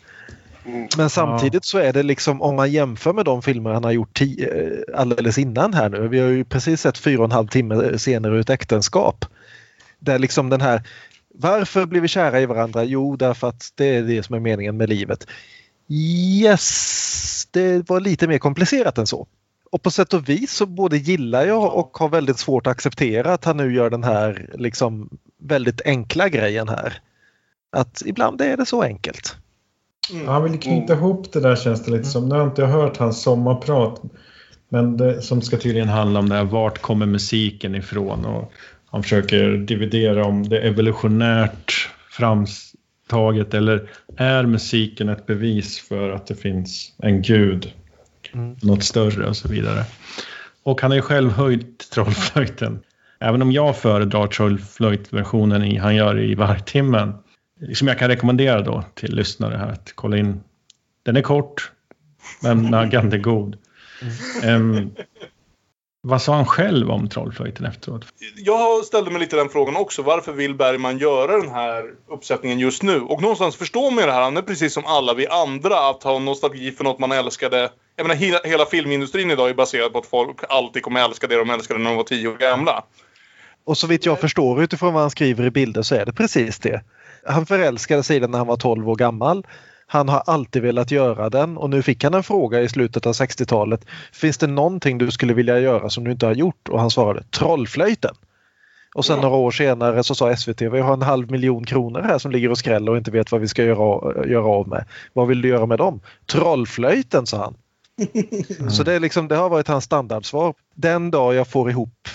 Men 0.97 1.11
samtidigt 1.11 1.65
så 1.65 1.79
är 1.79 1.93
det 1.93 2.03
liksom 2.03 2.43
om 2.43 2.57
man 2.57 2.73
jämför 2.73 3.13
med 3.13 3.25
de 3.25 3.43
filmer 3.43 3.71
han 3.71 3.85
har 3.85 3.93
gjort 3.93 4.21
eh, 4.21 4.27
alldeles 4.95 5.39
innan 5.39 5.75
här 5.75 5.89
nu. 5.89 6.09
Vi 6.09 6.19
har 6.19 6.29
ju 6.29 6.45
precis 6.45 6.81
sett 6.81 6.99
fyra 6.99 7.19
och 7.19 7.25
en 7.25 7.33
halv 7.33 7.49
timme 7.49 7.99
senare 7.99 8.41
ett 8.41 8.51
äktenskap. 8.51 9.25
Där 9.99 10.19
liksom 10.19 10.51
den 10.51 10.61
här 10.61 10.83
varför 11.39 11.87
blir 11.87 12.01
vi 12.01 12.09
kära 12.09 12.41
i 12.41 12.47
varandra? 12.47 12.85
Jo, 12.85 13.17
därför 13.17 13.49
att 13.49 13.73
det 13.75 13.85
är 13.85 14.03
det 14.03 14.23
som 14.23 14.35
är 14.35 14.41
meningen 14.41 14.77
med 14.77 14.89
livet. 14.89 15.27
Yes, 15.89 17.49
det 17.51 17.89
var 17.89 18.01
lite 18.01 18.29
mer 18.29 18.39
komplicerat 18.39 18.99
än 18.99 19.07
så. 19.07 19.27
Och 19.71 19.83
på 19.83 19.91
sätt 19.91 20.15
och 20.15 20.29
vis 20.29 20.53
så 20.53 20.67
både 20.67 20.97
gillar 20.97 21.47
jag 21.47 21.75
och 21.75 21.99
har 21.99 22.09
väldigt 22.09 22.39
svårt 22.39 22.67
att 22.67 22.71
acceptera 22.71 23.33
att 23.33 23.45
han 23.45 23.57
nu 23.57 23.75
gör 23.75 23.91
den 23.91 24.05
här 24.05 24.51
liksom 24.55 25.19
väldigt 25.39 25.81
enkla 25.85 26.29
grejen 26.29 26.69
här. 26.69 27.01
Att 27.73 28.03
ibland 28.07 28.41
är 28.41 28.57
det 28.57 28.67
så 28.67 28.83
enkelt. 28.83 29.37
Han 30.27 30.43
vill 30.43 30.61
knyta 30.61 30.93
ihop 30.93 31.33
det 31.33 31.41
där 31.41 31.57
känns 31.57 31.85
det 31.85 31.91
lite 31.91 32.05
som. 32.05 32.29
Nu 32.29 32.35
har 32.35 32.41
jag 32.41 32.49
inte 32.49 32.67
hört 32.67 32.97
hans 32.97 33.23
sommarprat. 33.23 34.03
Men 34.69 34.97
det 34.97 35.23
som 35.23 35.43
ska 35.43 35.57
tydligen 35.57 35.89
handla 35.89 36.21
om 36.21 36.29
det 36.29 36.35
här, 36.35 36.45
vart 36.45 36.79
kommer 36.79 37.07
musiken 37.07 37.75
ifrån? 37.75 38.25
Och 38.25 38.53
han 38.91 39.03
försöker 39.03 39.49
dividera 39.49 40.25
om 40.25 40.49
det 40.49 40.59
är 40.59 40.67
evolutionärt 40.67 41.91
framtaget 42.11 43.55
eller 43.55 43.91
är 44.17 44.47
musiken 44.47 45.09
ett 45.09 45.27
bevis 45.27 45.81
för 45.89 46.11
att 46.11 46.27
det 46.27 46.35
finns 46.35 46.93
en 46.99 47.23
gud? 47.23 47.73
Mm. 48.35 48.57
Något 48.63 48.85
större 48.85 49.27
och 49.27 49.37
så 49.37 49.49
vidare. 49.49 49.85
Och 50.63 50.83
han 50.83 50.91
har 50.91 50.97
ju 50.97 51.03
själv 51.03 51.31
höjt 51.31 51.91
trollflöjten. 51.91 52.79
Även 53.21 53.43
om 53.43 53.53
jag 53.53 53.77
föredrar 53.77 54.27
trollflöjtversionen 54.27 55.65
i 55.65 55.77
han 55.77 55.97
gör 55.97 56.21
i 56.21 56.35
vargtimmen. 56.35 57.13
Som 57.75 57.89
jag 57.89 57.99
kan 57.99 58.09
rekommendera 58.09 58.61
då 58.61 58.85
till 58.95 59.15
lyssnare 59.15 59.57
här 59.57 59.69
att 59.69 59.93
kolla 59.95 60.17
in. 60.17 60.41
Den 61.03 61.17
är 61.17 61.23
kort 61.23 61.73
men 62.43 62.63
naggande 62.71 63.19
god. 63.19 63.59
Ehm, 64.43 64.91
vad 66.09 66.23
sa 66.23 66.35
han 66.35 66.47
själv 66.47 66.91
om 66.91 67.09
trollflöjten 67.09 67.67
efteråt? 67.67 68.07
Jag 68.37 68.85
ställde 68.85 69.11
mig 69.11 69.21
lite 69.21 69.37
den 69.37 69.49
frågan 69.49 69.77
också. 69.77 70.03
Varför 70.03 70.33
vill 70.33 70.55
Bergman 70.55 70.99
göra 70.99 71.41
den 71.41 71.51
här 71.51 71.85
uppsättningen 72.09 72.59
just 72.59 72.83
nu? 72.83 73.01
Och 73.01 73.23
någonstans 73.23 73.57
förstår 73.57 73.91
man 73.91 74.01
ju 74.01 74.07
det 74.07 74.13
här. 74.13 74.23
Han 74.23 74.37
är 74.37 74.43
precis 74.43 74.73
som 74.73 74.87
alla 74.87 75.15
vi 75.15 75.27
andra. 75.27 75.91
Att 75.91 76.03
ha 76.03 76.19
nostalgi 76.19 76.73
för 76.73 76.85
något 76.85 76.99
man 76.99 77.13
älskade. 77.13 77.71
Jag 77.97 78.07
menar 78.07 78.21
hela, 78.21 78.41
hela 78.45 78.67
filmindustrin 78.67 79.31
idag 79.31 79.51
är 79.51 79.55
baserad 79.55 79.93
på 79.93 79.99
att 79.99 80.07
folk 80.07 80.37
alltid 80.49 80.83
kommer 80.83 81.05
älska 81.05 81.27
det 81.27 81.37
de 81.37 81.51
älskade 81.51 81.81
när 81.81 81.91
de 81.91 81.97
var 81.97 82.05
tio 82.05 82.29
år 82.29 82.37
gamla. 82.37 82.85
Och 83.65 83.79
så 83.79 83.87
vitt 83.87 84.07
jag 84.07 84.21
förstår 84.21 84.63
utifrån 84.63 84.93
vad 84.93 85.03
han 85.03 85.11
skriver 85.11 85.47
i 85.47 85.51
bilder 85.51 85.83
så 85.83 85.95
är 85.95 86.07
det 86.07 86.13
precis 86.13 86.59
det. 86.59 86.83
Han 87.27 87.47
förälskade 87.47 88.03
sig 88.03 88.17
i 88.17 88.21
den 88.21 88.31
när 88.31 88.39
han 88.39 88.47
var 88.47 88.57
12 88.57 88.89
år 88.89 88.97
gammal. 88.97 89.47
Han 89.87 90.09
har 90.09 90.23
alltid 90.27 90.63
velat 90.63 90.91
göra 90.91 91.31
den 91.31 91.57
och 91.57 91.71
nu 91.71 91.83
fick 91.83 92.05
han 92.05 92.15
en 92.15 92.23
fråga 92.23 92.61
i 92.61 92.69
slutet 92.69 93.07
av 93.07 93.13
60-talet. 93.13 93.85
Finns 94.13 94.39
det 94.39 94.47
någonting 94.47 94.99
du 94.99 95.11
skulle 95.11 95.35
vilja 95.35 95.59
göra 95.59 95.91
som 95.91 96.05
du 96.05 96.11
inte 96.13 96.27
har 96.27 96.35
gjort? 96.35 96.69
Och 96.69 96.81
han 96.81 96.91
svarade 96.91 97.23
Trollflöjten. 97.23 98.15
Och 98.95 99.05
sen 99.05 99.21
några 99.21 99.37
år 99.37 99.51
senare 99.51 100.05
så 100.05 100.15
sa 100.15 100.37
SVT 100.37 100.63
vi 100.63 100.81
har 100.81 100.93
en 100.93 101.03
halv 101.03 101.31
miljon 101.31 101.65
kronor 101.65 102.01
här 102.01 102.19
som 102.19 102.31
ligger 102.31 102.51
och 102.51 102.59
skräller 102.59 102.93
och 102.93 102.99
inte 102.99 103.11
vet 103.11 103.33
vad 103.33 103.41
vi 103.41 103.49
ska 103.49 103.65
göra, 103.65 104.27
göra 104.27 104.47
av 104.47 104.69
med. 104.69 104.85
Vad 105.13 105.29
vill 105.29 105.43
du 105.43 105.49
göra 105.49 105.67
med 105.67 105.79
dem? 105.79 106.01
Trollflöjten 106.27 107.27
sa 107.27 107.39
han. 107.39 107.55
Så 108.71 108.83
det, 108.83 108.93
är 108.93 109.01
liksom, 109.01 109.29
det 109.29 109.37
har 109.37 109.49
varit 109.49 109.69
hans 109.69 109.85
standardsvar. 109.85 110.55
Den 110.75 111.11
dag 111.11 111.35
jag 111.35 111.49
får 111.49 111.71
ihop 111.71 112.09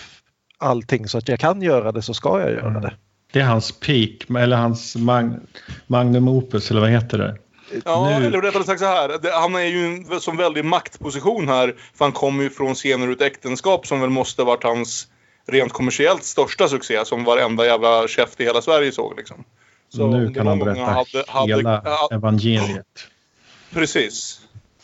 allting 0.58 1.08
så 1.08 1.18
att 1.18 1.28
jag 1.28 1.40
kan 1.40 1.62
göra 1.62 1.92
det 1.92 2.02
så 2.02 2.14
ska 2.14 2.42
jag 2.42 2.52
göra 2.52 2.80
det. 2.80 2.94
Det 3.32 3.40
är 3.40 3.44
hans 3.44 3.72
peak, 3.72 4.10
eller 4.40 4.58
hans 4.58 4.96
mag 4.96 5.40
magnum 5.88 6.28
opus, 6.28 6.72
eller 6.72 6.82
vad 6.82 6.90
heter 6.90 7.18
det? 7.18 7.38
Ja, 7.86 8.20
Nu- 8.20 8.26
eller 8.26 8.42
rättare 8.42 8.64
sagt 8.64 8.80
så 8.80 8.86
här. 8.86 9.18
Det, 9.22 9.32
han 9.32 9.56
är 9.56 9.60
ju 9.66 9.86
en 9.86 10.22
som 10.22 10.38
väldig 10.38 10.66
maktposition 10.66 11.48
här. 11.48 11.76
För 11.96 12.06
han 12.06 12.12
kommer 12.12 12.44
ju 12.44 12.50
från 12.50 12.76
scener 12.76 13.12
ett 13.12 13.22
äktenskap 13.22 13.88
som 13.88 14.02
väl 14.02 14.10
måste 14.10 14.44
varit 14.44 14.64
hans 14.64 15.08
rent 15.48 15.74
kommersiellt 15.74 16.24
största 16.24 16.68
succé. 16.68 17.06
Som 17.06 17.24
varenda 17.24 17.66
jävla 17.66 18.08
käft 18.08 18.40
i 18.40 18.44
hela 18.44 18.62
Sverige 18.62 18.92
såg 18.92 19.14
liksom. 19.18 19.44
Så 19.90 20.08
nu 20.08 20.34
kan 20.34 20.48
han 20.48 20.60
berätta 20.60 20.82
hade- 20.82 21.24
hade- 21.28 21.56
hela 21.56 21.82
ja, 21.86 22.10
evangeliet. 22.12 23.08
Precis. 23.74 24.40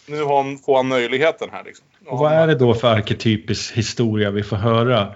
Nu 0.06 0.24
har 0.24 0.44
han, 0.44 0.58
får 0.58 0.76
han 0.78 0.88
möjligheten 0.88 1.50
här 1.52 1.64
liksom. 1.64 1.86
Och 2.08 2.18
vad 2.20 2.32
är 2.34 2.48
det 2.48 2.56
då 2.56 2.74
för 2.74 2.88
arketypisk 2.88 3.74
historia 3.74 4.32
vi 4.32 4.44
får 4.44 4.58
höra? 4.58 5.16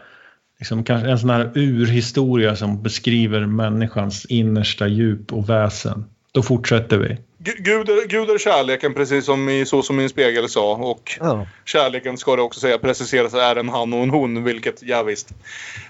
Liksom 0.62 0.84
kanske 0.84 1.10
en 1.10 1.20
sån 1.20 1.30
här 1.30 1.52
urhistoria 1.56 2.56
som 2.56 2.82
beskriver 2.84 3.46
människans 3.46 4.26
innersta 4.26 4.88
djup 4.88 5.34
och 5.34 5.50
väsen. 5.50 6.06
Då 6.32 6.42
fortsätter 6.44 6.98
vi. 6.98 7.08
Gu- 7.44 7.62
Gud 7.62 7.90
är, 7.90 8.08
Gud 8.08 8.30
är 8.30 8.38
kärleken 8.38 8.94
precis 8.94 9.26
som 9.26 9.50
i 9.50 9.66
Så 9.66 9.82
som 9.84 9.96
min 9.96 10.10
spegel 10.10 10.50
sa. 10.50 10.74
Och 10.76 11.18
Ja. 11.20 11.48
kärleken 11.66 12.18
ska 12.18 12.36
det 12.36 12.42
också 12.42 12.60
säga 12.60 12.78
preciseras 12.78 13.34
är 13.34 13.56
en 13.56 13.70
han 13.70 13.94
och 13.94 14.00
en 14.04 14.10
hon. 14.10 14.44
Vilket, 14.44 14.84
ja 14.84 15.04
visst. 15.04 15.30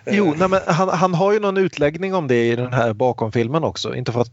Eh, 0.05 0.17
Jo, 0.17 0.33
nej, 0.37 0.47
men 0.49 0.59
han, 0.67 0.89
han 0.89 1.13
har 1.13 1.33
ju 1.33 1.39
någon 1.39 1.57
utläggning 1.57 2.13
om 2.15 2.27
det 2.27 2.47
i 2.51 2.55
den 2.55 2.73
här 2.73 2.93
bakomfilmen 2.93 3.63
också. 3.63 3.95
Inte 3.95 4.11
för 4.11 4.21
att 4.21 4.31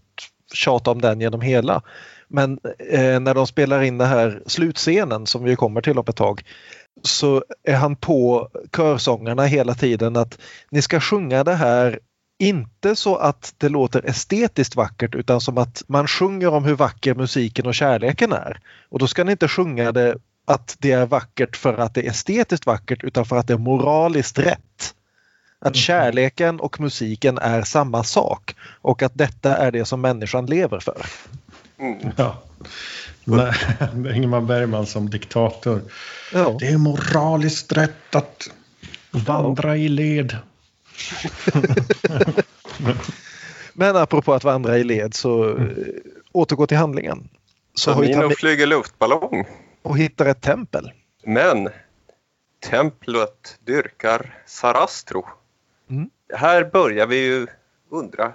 tjata 0.54 0.90
om 0.90 1.00
den 1.00 1.20
genom 1.20 1.40
hela. 1.40 1.82
Men 2.28 2.58
eh, 2.90 3.20
när 3.20 3.34
de 3.34 3.46
spelar 3.46 3.82
in 3.82 3.98
den 3.98 4.08
här 4.08 4.42
slutscenen 4.46 5.26
som 5.26 5.44
vi 5.44 5.56
kommer 5.56 5.80
till 5.80 5.98
om 5.98 6.04
ett 6.08 6.16
tag 6.16 6.42
så 7.02 7.44
är 7.62 7.76
han 7.76 7.96
på 7.96 8.48
körsångarna 8.76 9.44
hela 9.44 9.74
tiden 9.74 10.16
att 10.16 10.38
ni 10.70 10.82
ska 10.82 11.00
sjunga 11.00 11.44
det 11.44 11.54
här 11.54 11.98
inte 12.38 12.96
så 12.96 13.16
att 13.16 13.54
det 13.58 13.68
låter 13.68 14.06
estetiskt 14.06 14.76
vackert 14.76 15.14
utan 15.14 15.40
som 15.40 15.58
att 15.58 15.82
man 15.86 16.06
sjunger 16.06 16.48
om 16.48 16.64
hur 16.64 16.74
vacker 16.74 17.14
musiken 17.14 17.66
och 17.66 17.74
kärleken 17.74 18.32
är. 18.32 18.60
Och 18.88 18.98
då 18.98 19.06
ska 19.06 19.24
ni 19.24 19.32
inte 19.32 19.48
sjunga 19.48 19.92
det 19.92 20.16
att 20.44 20.76
det 20.78 20.92
är 20.92 21.06
vackert 21.06 21.56
för 21.56 21.78
att 21.78 21.94
det 21.94 22.06
är 22.06 22.10
estetiskt 22.10 22.66
vackert 22.66 23.04
utan 23.04 23.24
för 23.24 23.36
att 23.36 23.46
det 23.46 23.52
är 23.52 23.58
moraliskt 23.58 24.38
rätt. 24.38 24.94
Att 25.60 25.76
kärleken 25.76 26.60
och 26.60 26.80
musiken 26.80 27.38
är 27.38 27.62
samma 27.62 28.04
sak 28.04 28.54
och 28.80 29.02
att 29.02 29.12
detta 29.14 29.56
är 29.56 29.72
det 29.72 29.84
som 29.84 30.00
människan 30.00 30.46
lever 30.46 30.80
för. 30.80 31.06
Ja. 32.16 32.42
Är 33.80 34.14
Ingmar 34.16 34.40
Bergman 34.40 34.86
som 34.86 35.10
diktator. 35.10 35.80
Ja. 36.32 36.56
Det 36.60 36.66
är 36.66 36.78
moraliskt 36.78 37.72
rätt 37.72 38.14
att 38.14 38.50
vandra 39.10 39.76
i 39.76 39.88
led. 39.88 40.36
Men 43.72 43.96
apropå 43.96 44.34
att 44.34 44.44
vandra 44.44 44.78
i 44.78 44.84
led 44.84 45.14
så 45.14 45.56
eh, 45.56 45.66
återgå 46.32 46.66
till 46.66 46.76
handlingen. 46.76 47.28
Så 47.74 47.94
Tamino 47.94 48.22
Tami- 48.22 48.34
flyger 48.34 48.66
luftballong. 48.66 49.46
och 49.82 49.98
hittar 49.98 50.26
ett 50.26 50.40
tempel. 50.40 50.92
Men 51.24 51.68
templet 52.70 53.58
dyrkar 53.64 54.34
Sarastro. 54.46 55.26
Mm. 55.90 56.10
Här 56.34 56.64
börjar 56.64 57.06
vi 57.06 57.16
ju 57.16 57.46
undra. 57.90 58.32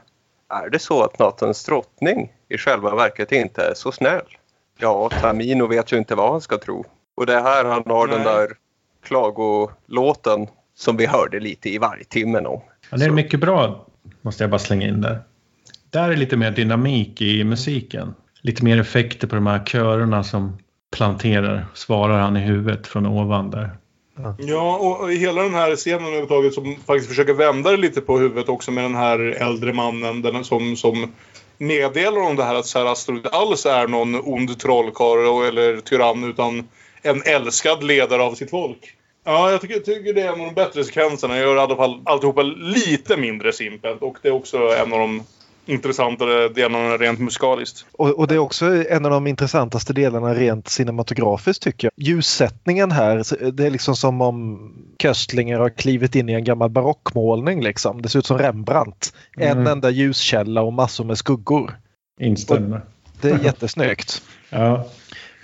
Är 0.49 0.69
det 0.69 0.79
så 0.79 1.03
att 1.03 1.19
nattens 1.19 1.65
drottning 1.65 2.33
i 2.49 2.57
själva 2.57 2.95
verket 2.95 3.31
inte 3.31 3.61
är 3.63 3.73
så 3.73 3.91
snäll? 3.91 4.37
Ja, 4.83 5.09
Tamino 5.21 5.67
vet 5.67 5.93
ju 5.93 5.97
inte 5.97 6.15
vad 6.15 6.31
han 6.31 6.41
ska 6.41 6.57
tro. 6.57 6.85
Och 7.15 7.25
det 7.25 7.33
är 7.33 7.41
här 7.41 7.65
han 7.65 7.83
har 7.85 8.07
den 8.07 8.21
Nej. 8.21 8.33
där 8.33 8.47
klagolåten 9.05 10.47
som 10.75 10.97
vi 10.97 11.05
hörde 11.05 11.39
lite 11.39 11.69
i 11.69 11.77
vargtimmen 11.77 12.45
om. 12.47 12.61
Ja, 12.89 12.97
det 12.97 13.03
är 13.05 13.09
Så- 13.09 13.13
mycket 13.15 13.39
bra, 13.39 13.85
måste 14.21 14.43
jag 14.43 14.51
bara 14.51 14.59
slänga 14.59 14.87
in 14.87 15.01
där. 15.01 15.19
Där 15.89 16.09
är 16.09 16.15
lite 16.15 16.37
mer 16.37 16.51
dynamik 16.51 17.21
i 17.21 17.43
musiken. 17.43 18.13
Lite 18.41 18.63
mer 18.63 18.79
effekter 18.79 19.27
på 19.27 19.35
de 19.35 19.47
här 19.47 19.65
körerna 19.65 20.23
som 20.23 20.57
planterar, 20.95 21.65
svarar 21.73 22.19
han 22.19 22.37
i 22.37 22.39
huvudet 22.39 22.87
från 22.87 23.05
ovan 23.05 23.51
där. 23.51 23.69
Ja, 24.37 24.77
och, 24.77 25.01
och 25.03 25.11
hela 25.11 25.41
den 25.41 25.53
här 25.53 25.75
scenen 25.75 26.05
överhuvudtaget 26.07 26.53
som 26.53 26.75
faktiskt 26.85 27.09
försöker 27.09 27.33
vända 27.33 27.71
det 27.71 27.77
lite 27.77 28.01
på 28.01 28.17
huvudet 28.17 28.49
också 28.49 28.71
med 28.71 28.83
den 28.83 28.95
här 28.95 29.19
äldre 29.19 29.73
mannen 29.73 30.21
den 30.21 30.43
som, 30.43 30.75
som 30.75 31.11
meddelar 31.57 32.21
om 32.21 32.35
det 32.35 32.43
här 32.43 32.55
att 32.55 32.65
Sarastro 32.65 33.15
inte 33.15 33.29
alls 33.29 33.65
är 33.65 33.87
någon 33.87 34.15
ond 34.15 34.59
trollkarl 34.59 35.47
eller 35.47 35.81
tyrann 35.81 36.23
utan 36.23 36.69
en 37.01 37.23
älskad 37.25 37.83
ledare 37.83 38.21
av 38.21 38.35
sitt 38.35 38.49
folk. 38.49 38.95
Ja, 39.25 39.51
jag 39.51 39.61
tycker, 39.61 39.79
tycker 39.79 40.13
det 40.13 40.21
är 40.21 40.27
en 40.33 40.41
av 40.41 40.45
de 40.45 40.53
bättre 40.53 40.83
sekvenserna. 40.83 41.37
Jag 41.37 41.47
gör 41.47 41.55
i 41.55 41.59
alla 41.59 41.75
fall 41.75 42.01
alltihopa 42.05 42.41
lite 42.41 43.17
mindre 43.17 43.53
simpelt 43.53 44.01
och 44.01 44.17
det 44.21 44.27
är 44.27 44.33
också 44.33 44.57
en 44.57 44.93
av 44.93 44.99
de 44.99 45.23
intressantare 45.65 46.49
delarna 46.49 46.97
rent 46.97 47.19
musikaliskt. 47.19 47.85
Och, 47.91 48.09
och 48.09 48.27
det 48.27 48.35
är 48.35 48.39
också 48.39 48.85
en 48.89 49.05
av 49.05 49.11
de 49.11 49.27
intressantaste 49.27 49.93
delarna 49.93 50.33
rent 50.33 50.67
cinematografiskt 50.69 51.63
tycker 51.63 51.87
jag. 51.95 52.07
Ljussättningen 52.07 52.91
här, 52.91 53.51
det 53.51 53.65
är 53.65 53.69
liksom 53.71 53.95
som 53.95 54.21
om 54.21 54.71
Köstlinger 54.99 55.59
har 55.59 55.69
klivit 55.69 56.15
in 56.15 56.29
i 56.29 56.33
en 56.33 56.43
gammal 56.43 56.69
barockmålning 56.69 57.61
liksom. 57.63 58.01
Det 58.01 58.09
ser 58.09 58.19
ut 58.19 58.25
som 58.25 58.37
Rembrandt. 58.37 59.13
En 59.37 59.51
Mm. 59.57 59.67
enda 59.67 59.89
ljuskälla 59.89 60.61
och 60.61 60.73
massor 60.73 61.03
med 61.05 61.17
skuggor. 61.17 61.77
Instämmer. 62.19 62.81
Det 63.21 63.29
är 63.29 63.43
jättesnyggt. 63.43 64.21
Ja. 64.49 64.85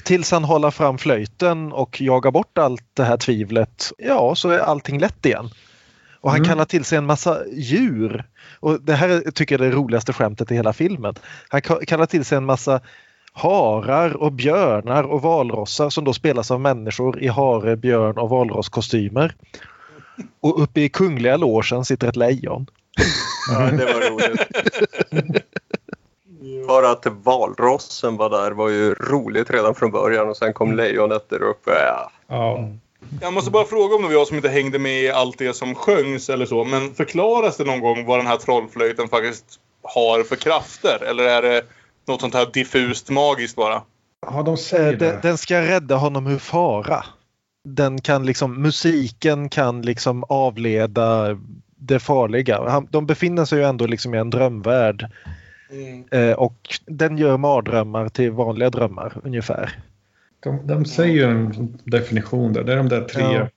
Tills 0.03 0.32
han 0.32 0.43
håller 0.43 0.72
fram 0.72 0.97
flöjten 0.97 1.72
och 1.72 2.01
jagar 2.01 2.32
bort 2.32 2.57
allt 2.57 2.84
det 2.93 3.03
här 3.03 3.17
tvivlet. 3.17 3.91
Ja, 3.97 4.36
så 4.36 4.49
är 4.49 4.59
allting 4.59 4.99
lätt 4.99 5.26
igen. 5.26 5.49
Och 6.22 6.30
han 6.32 6.39
Mm. 6.39 6.49
kallar 6.49 6.65
till 6.65 6.84
sig 6.86 6.97
en 6.97 7.05
massa 7.05 7.38
djur. 7.51 8.24
Och 8.59 8.82
det 8.82 8.93
här 8.93 9.09
är- 9.09 9.32
tycker 9.32 9.55
jag 9.59 9.65
är 9.65 9.70
det 9.70 9.76
roligaste 9.76 10.13
skämtet 10.13 10.51
i 10.51 10.55
hela 10.55 10.74
filmen. 10.74 11.15
Han 11.49 11.61
ka- 11.61 11.86
kallar 11.86 12.05
till 12.05 12.26
sig 12.26 12.38
en 12.38 12.45
massa 12.45 12.82
harar 13.34 14.17
och 14.17 14.32
björnar 14.32 15.03
och 15.03 15.22
valrossar 15.22 15.89
som 15.89 16.03
då 16.03 16.13
spelas 16.13 16.51
av 16.51 16.61
människor 16.61 17.20
i 17.24 17.28
hare, 17.28 17.76
björn 17.76 18.17
och 18.17 18.30
valrosskostymer. 18.30 19.36
Och 20.41 20.63
uppe 20.63 20.82
i 20.82 20.89
kungliga 20.89 21.38
logen 21.38 21.86
sitter 21.86 22.07
ett 22.07 22.15
lejon. 22.15 22.65
Ja, 23.51 23.59
det 23.59 23.86
var 23.86 24.09
roligt. 24.09 24.47
Bara 26.67 26.89
att 26.91 27.05
valrossen 27.24 28.17
var 28.17 28.30
där 28.30 28.51
var 28.51 28.70
ju 28.70 28.93
roligt 28.93 29.49
redan 29.49 29.76
från 29.76 29.91
början 29.91 30.30
och 30.30 30.38
sen 30.38 30.53
kom 30.53 30.76
lejonet 30.76 31.30
där 31.30 31.41
uppe. 31.43 31.72
Ja. 31.72 32.11
Ja. 32.28 32.70
Jag 33.22 33.34
måste 33.34 33.51
bara 33.51 33.66
fråga 33.66 33.95
om 33.95 34.01
det 34.01 34.07
var 34.07 34.16
jag 34.16 34.28
som 34.28 34.36
inte 34.36 34.49
hängde 34.49 34.80
med 34.80 35.01
i 35.03 35.10
allt 35.12 35.38
det 35.38 35.53
som 35.53 35.76
sjöngs 35.76 36.30
eller 36.30 36.45
så. 36.45 36.64
Men 36.64 36.93
förklaras 36.93 37.57
det 37.57 37.64
någon 37.64 37.80
gång 37.80 38.05
vad 38.05 38.20
den 38.20 38.28
här 38.28 38.38
trollflöjten 38.38 39.07
faktiskt 39.07 39.45
har 39.84 40.24
för 40.24 40.36
krafter? 40.36 41.03
Eller 41.10 41.24
är 41.24 41.41
det 41.41 41.64
något 42.07 42.22
sånt 42.22 42.34
här 42.34 42.47
diffust 42.53 43.10
magiskt 43.10 43.55
bara? 43.55 43.82
ja, 44.22 44.43
de 44.43 44.57
säger 44.57 44.91
Den, 44.91 44.99
det. 44.99 45.20
den 45.22 45.38
ska 45.38 45.62
rädda 45.62 45.95
honom 45.95 46.28
ur 46.28 46.38
fara. 46.39 47.05
Den 47.64 48.01
kan 48.01 48.26
liksom, 48.26 48.62
musiken 48.62 49.49
kan 49.49 49.82
liksom 49.82 50.24
avleda 50.30 51.38
det 51.76 51.99
farliga. 51.99 52.84
De 52.89 53.05
befinner 53.05 53.45
sig 53.45 53.60
ju 53.60 53.66
ändå 53.66 53.86
liksom 53.86 54.16
i 54.16 54.18
en 54.18 54.30
drömvärld 54.30 55.07
eh, 56.12 56.32
och 56.32 56.80
den 56.86 57.18
gör 57.18 57.38
mardrömmar 57.38 58.10
till 58.10 58.32
vanliga 58.32 58.70
drömmar 58.70 59.22
ungefär. 59.24 59.80
De, 60.40 60.68
de 60.68 60.86
säger 60.86 61.14
ju 61.14 61.24
en 61.24 61.78
definition 61.84 62.54
där. 62.54 62.64
Det 62.64 62.74
är 62.74 62.78
de 62.78 62.90
där 62.90 63.02
tre. 63.02 63.24
Ja. 63.24 63.48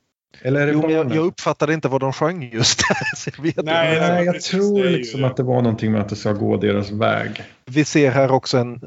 Eller 0.41 0.61
är 0.61 0.67
det 0.67 0.73
Jo, 0.73 0.91
jag, 0.91 1.15
jag 1.15 1.27
uppfattade 1.27 1.75
inte 1.75 1.89
vad 1.89 2.01
de 2.01 2.13
sjöng 2.13 2.51
just 2.53 2.89
där. 2.89 3.17
så 3.17 3.31
jag 3.37 3.43
vet 3.43 3.59
inte. 3.59 3.73
Nej, 3.73 4.01
Nej, 4.01 4.25
jag 4.25 4.41
tror 4.41 4.85
liksom 4.85 5.21
det. 5.21 5.27
att 5.27 5.37
det 5.37 5.43
var 5.43 5.63
någonting 5.63 5.93
med 5.93 6.01
att 6.01 6.09
det 6.09 6.17
ska 6.17 6.33
gå 6.33 6.57
deras 6.57 6.91
väg. 6.91 7.43
Vi 7.65 7.85
ser 7.85 8.11
här 8.11 8.31
också 8.31 8.59
en 8.59 8.75
eh, 8.75 8.81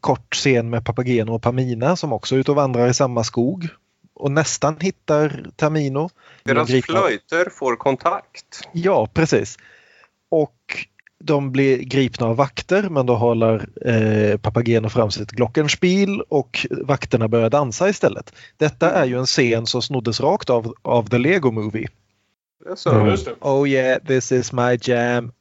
kort 0.00 0.34
scen 0.34 0.70
med 0.70 0.84
Papageno 0.84 1.34
och 1.34 1.42
Pamina 1.42 1.96
som 1.96 2.12
också 2.12 2.34
är 2.34 2.38
ute 2.38 2.50
och 2.50 2.56
vandrar 2.56 2.88
i 2.88 2.94
samma 2.94 3.24
skog 3.24 3.68
och 4.14 4.30
nästan 4.30 4.76
hittar 4.80 5.50
Tamino. 5.56 6.10
Deras 6.42 6.68
flöjter 6.68 7.50
får 7.50 7.76
kontakt. 7.76 8.68
Ja, 8.72 9.08
precis. 9.14 9.58
Och 10.28 10.86
de 11.20 11.52
blir 11.52 11.78
gripna 11.78 12.26
av 12.26 12.36
vakter 12.36 12.88
men 12.88 13.06
då 13.06 13.14
håller 13.14 13.68
eh, 13.86 14.38
Papageno 14.38 14.88
fram 14.88 15.10
sitt 15.10 15.30
glockenspiel 15.30 16.20
och 16.20 16.66
vakterna 16.70 17.28
börjar 17.28 17.50
dansa 17.50 17.88
istället. 17.88 18.32
Detta 18.56 18.90
är 18.90 19.04
ju 19.04 19.18
en 19.18 19.26
scen 19.26 19.66
som 19.66 19.82
snoddes 19.82 20.20
rakt 20.20 20.50
av, 20.50 20.74
av 20.82 21.08
The 21.08 21.18
Lego 21.18 21.50
Movie. 21.50 21.88
Så. 22.76 22.90
Mm. 22.90 23.06
Just 23.06 23.24
det. 23.24 23.34
Oh 23.40 23.68
yeah, 23.68 24.02
this 24.02 24.32
is 24.32 24.52
my 24.52 24.78
jam. 24.82 25.32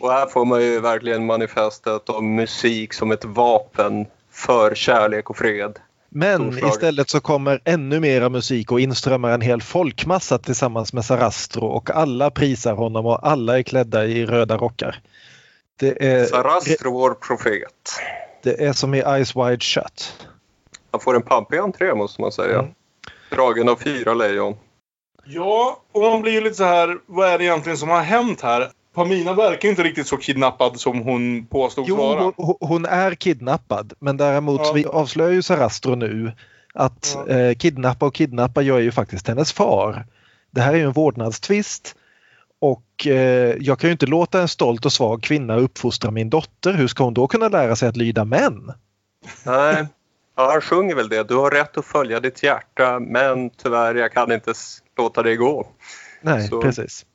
Och 0.00 0.12
här 0.12 0.26
får 0.26 0.44
man 0.44 0.62
ju 0.62 0.80
verkligen 0.80 1.26
manifestet 1.26 2.08
om 2.08 2.34
musik 2.34 2.92
som 2.92 3.10
ett 3.10 3.24
vapen 3.24 4.06
för 4.30 4.74
kärlek 4.74 5.30
och 5.30 5.36
fred. 5.36 5.78
Men 6.14 6.40
Storslaget. 6.40 6.74
istället 6.74 7.10
så 7.10 7.20
kommer 7.20 7.60
ännu 7.64 8.00
mera 8.00 8.28
musik 8.28 8.72
och 8.72 8.80
inströmmar 8.80 9.30
en 9.30 9.40
hel 9.40 9.62
folkmassa 9.62 10.38
tillsammans 10.38 10.92
med 10.92 11.04
Sarastro 11.04 11.66
och 11.66 11.90
alla 11.90 12.30
prisar 12.30 12.74
honom 12.74 13.06
och 13.06 13.26
alla 13.26 13.58
är 13.58 13.62
klädda 13.62 14.04
i 14.04 14.26
röda 14.26 14.56
rockar. 14.56 15.00
Det 15.80 16.04
är, 16.06 16.24
Sarastro, 16.24 16.92
vår 16.92 17.14
profet. 17.14 17.92
det 18.42 18.64
är 18.64 18.72
som 18.72 18.94
i 18.94 18.98
Eyes 18.98 19.36
Wide 19.36 19.60
Shut. 19.60 20.26
Han 20.90 21.00
får 21.00 21.16
en 21.16 21.22
pampig 21.22 21.58
entré 21.58 21.94
måste 21.94 22.20
man 22.20 22.32
säga. 22.32 22.58
Mm. 22.58 22.70
Dragen 23.30 23.68
av 23.68 23.76
fyra 23.76 24.14
lejon. 24.14 24.56
Ja, 25.24 25.82
och 25.92 26.02
man 26.02 26.22
blir 26.22 26.32
ju 26.32 26.40
lite 26.40 26.54
så 26.56 26.64
här. 26.64 26.98
Vad 27.06 27.28
är 27.28 27.38
det 27.38 27.44
egentligen 27.44 27.78
som 27.78 27.88
har 27.88 28.02
hänt 28.02 28.40
här? 28.40 28.70
Pamina 28.94 29.32
verkar 29.34 29.68
inte 29.68 29.82
riktigt 29.82 30.06
så 30.06 30.16
kidnappad 30.16 30.80
som 30.80 30.98
hon 31.00 31.46
påstods 31.46 31.88
Jo, 31.88 31.96
vara. 31.96 32.32
hon, 32.36 32.56
hon 32.60 32.84
är 32.86 33.14
kidnappad 33.14 33.92
men 33.98 34.16
däremot 34.16 34.60
Ja. 34.64 34.72
vi 34.72 34.84
avslöjar 34.86 35.32
ju 35.32 35.42
Sarastro 35.42 35.94
nu 35.94 36.32
att 36.74 37.16
Ja. 37.28 37.34
eh, 37.34 37.54
kidnappa 37.54 38.06
och 38.06 38.14
kidnappa 38.14 38.62
gör 38.62 38.78
ju 38.78 38.92
faktiskt 38.92 39.28
hennes 39.28 39.52
far. 39.52 40.06
Det 40.50 40.60
här 40.60 40.72
är 40.72 40.76
ju 40.76 40.84
en 40.84 40.92
vårdnadstvist 40.92 41.94
och 42.60 43.06
eh, 43.06 43.56
jag 43.60 43.78
kan 43.78 43.88
ju 43.88 43.92
inte 43.92 44.06
låta 44.06 44.40
en 44.40 44.48
stolt 44.48 44.86
och 44.86 44.92
svag 44.92 45.22
kvinna 45.22 45.56
uppfostra 45.56 46.10
min 46.10 46.30
dotter. 46.30 46.72
Hur 46.72 46.88
ska 46.88 47.04
hon 47.04 47.14
då 47.14 47.26
kunna 47.26 47.48
lära 47.48 47.76
sig 47.76 47.88
att 47.88 47.96
lyda 47.96 48.24
män? 48.24 48.72
Nej, 49.46 49.86
ja, 50.36 50.50
han 50.52 50.60
sjunger 50.60 50.94
väl 50.94 51.08
det. 51.08 51.28
Du 51.28 51.34
har 51.36 51.50
rätt 51.50 51.76
att 51.76 51.84
följa 51.84 52.20
ditt 52.20 52.42
hjärta 52.42 53.00
men 53.00 53.50
tyvärr 53.50 53.94
jag 53.94 54.12
kan 54.12 54.32
inte 54.32 54.52
låta 54.98 55.22
dig 55.22 55.36
gå. 55.36 55.66
Nej, 56.20 56.48
Så- 56.48 56.62
precis. 56.62 57.06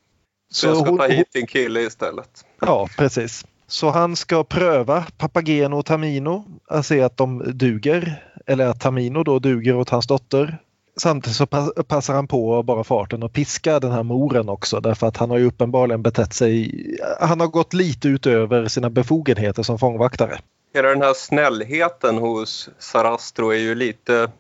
Så 0.51 0.67
jag 0.67 0.77
ska 0.77 0.89
hon- 0.89 0.97
ta 0.99 1.07
hit 1.07 1.33
din 1.33 1.47
kille 1.47 1.81
istället. 1.81 2.29
Ja, 2.61 2.87
precis. 2.97 3.45
Så 3.67 3.89
han 3.89 4.15
ska 4.15 4.43
pröva 4.43 5.05
Papageno 5.17 5.77
och 5.77 5.85
Tamino 5.85 6.45
att 6.67 6.85
se 6.85 7.01
att 7.01 7.17
de 7.17 7.43
duger. 7.57 8.23
Eller 8.45 8.67
att 8.67 8.79
Tamino 8.79 9.23
då 9.23 9.39
duger 9.39 9.75
åt 9.75 9.89
hans 9.89 10.07
dotter. 10.07 10.57
Samtidigt 10.97 11.37
så 11.37 11.45
pass, 11.45 11.71
passar 11.87 12.13
han 12.13 12.27
på 12.27 12.63
bara 12.63 12.83
farten 12.83 13.23
och 13.23 13.33
piska 13.33 13.79
den 13.79 13.91
här 13.91 14.03
moren 14.03 14.49
också 14.49 14.79
därför 14.79 15.07
att 15.07 15.17
han 15.17 15.29
har 15.29 15.37
ju 15.37 15.45
uppenbarligen 15.45 16.01
betett 16.03 16.33
sig. 16.33 16.71
Han 17.19 17.39
har 17.39 17.47
gått 17.47 17.73
lite 17.73 18.07
utöver 18.07 18.67
sina 18.67 18.89
befogenheter 18.89 19.63
som 19.63 19.79
fångvaktare. 19.79 20.39
Hela 20.73 20.89
den 20.89 21.01
här 21.01 21.13
snällheten 21.13 22.17
hos 22.17 22.69
Sarastro 22.79 23.49
är 23.49 23.57
ju 23.57 23.75
lite 23.75 24.31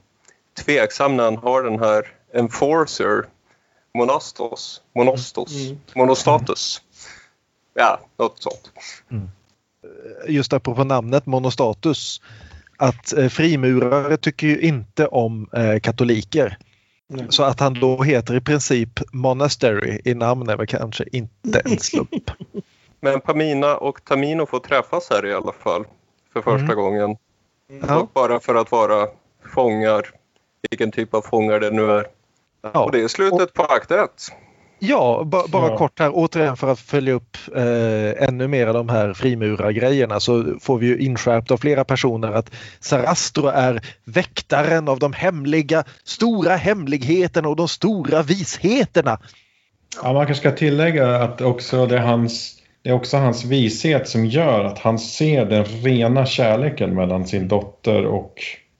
tveksam 0.65 1.17
när 1.17 1.23
han 1.23 1.37
har 1.37 1.63
den 1.63 1.79
här 1.79 2.07
enforcer 2.33 3.25
monastos, 3.97 4.81
monostos, 4.95 5.55
Mm. 5.55 5.77
monostatus. 5.95 6.81
Ja, 7.73 7.99
något 8.17 8.43
sånt. 8.43 8.71
Just 10.27 10.53
apropå 10.53 10.83
namnet 10.83 11.25
monostatus. 11.25 12.21
Att 12.77 13.13
eh, 13.13 13.27
frimurare 13.29 14.17
tycker 14.17 14.47
ju 14.47 14.59
inte 14.61 15.07
om 15.07 15.49
eh, 15.53 15.79
katoliker. 15.79 16.57
Nej. 17.09 17.25
Så 17.29 17.43
att 17.43 17.59
han 17.59 17.73
då 17.73 18.03
heter 18.03 18.35
i 18.35 18.41
princip 18.41 18.89
Monastery 19.13 20.01
i 20.05 20.13
namn 20.13 20.49
är 20.49 20.57
väl 20.57 20.67
kanske 20.67 21.05
inte 21.11 21.59
en 21.59 21.79
slump. 21.79 22.31
Men 22.99 23.21
Pamina 23.21 23.77
och 23.77 24.03
Tamino 24.05 24.45
får 24.45 24.59
träffas 24.59 25.09
här 25.09 25.25
i 25.25 25.33
alla 25.33 25.53
fall 25.53 25.85
för 26.33 26.41
första 26.41 26.63
Mm. 26.73 26.75
gången. 26.75 27.17
Ja. 27.87 27.95
Och 27.99 28.09
bara 28.13 28.39
för 28.39 28.55
att 28.55 28.71
vara 28.71 29.07
fångar, 29.53 30.09
vilken 30.69 30.91
typ 30.91 31.13
av 31.13 31.21
fångar 31.21 31.59
det 31.59 31.71
nu 31.71 31.91
är. 31.91 32.05
Ja, 32.61 32.83
Och 32.83 32.91
det 32.91 33.01
är 33.01 33.07
slutet 33.07 33.53
på 33.53 33.63
akt 33.63 33.91
ett. 33.91 34.31
ja 34.79 35.23
ba, 35.25 35.43
bara 35.47 35.67
Ja. 35.71 35.77
kort 35.77 35.99
här 35.99 36.11
återigen 36.13 36.57
för 36.57 36.71
att 36.71 36.79
följa 36.79 37.13
upp 37.13 37.37
eh, 37.55 38.23
ännu 38.27 38.47
mer 38.47 38.67
av 38.67 38.73
de 38.73 38.89
här 38.89 39.13
frimurargrejerna 39.13 40.19
så 40.19 40.45
får 40.61 40.77
vi 40.77 40.87
ju 40.87 40.97
inskärpt 40.99 41.51
av 41.51 41.57
flera 41.57 41.83
personer 41.83 42.31
att 42.31 42.51
Sarastro 42.79 43.47
är 43.47 43.81
väktaren 44.03 44.87
av 44.89 44.99
de 44.99 45.13
hemliga, 45.13 45.83
stora 46.03 46.55
hemligheterna 46.55 47.49
och 47.49 47.55
de 47.55 47.67
stora 47.67 48.21
visheterna. 48.21 49.19
Ja, 50.03 50.13
man 50.13 50.25
kanske 50.25 50.41
ska 50.49 50.51
tillägga 50.57 51.15
att 51.15 51.41
också 51.41 51.85
det 51.85 51.95
är, 51.97 52.01
hans, 52.01 52.55
det 52.81 52.89
är 52.89 52.93
också 52.93 53.17
hans 53.17 53.45
vishet 53.45 54.09
som 54.09 54.25
gör 54.25 54.63
att 54.63 54.79
han 54.79 54.99
ser 54.99 55.45
den 55.45 55.63
rena 55.65 56.25
kärleken 56.25 56.95
mellan 56.95 57.27
sin 57.27 57.47
dotter 57.47 58.05
och 58.05 58.33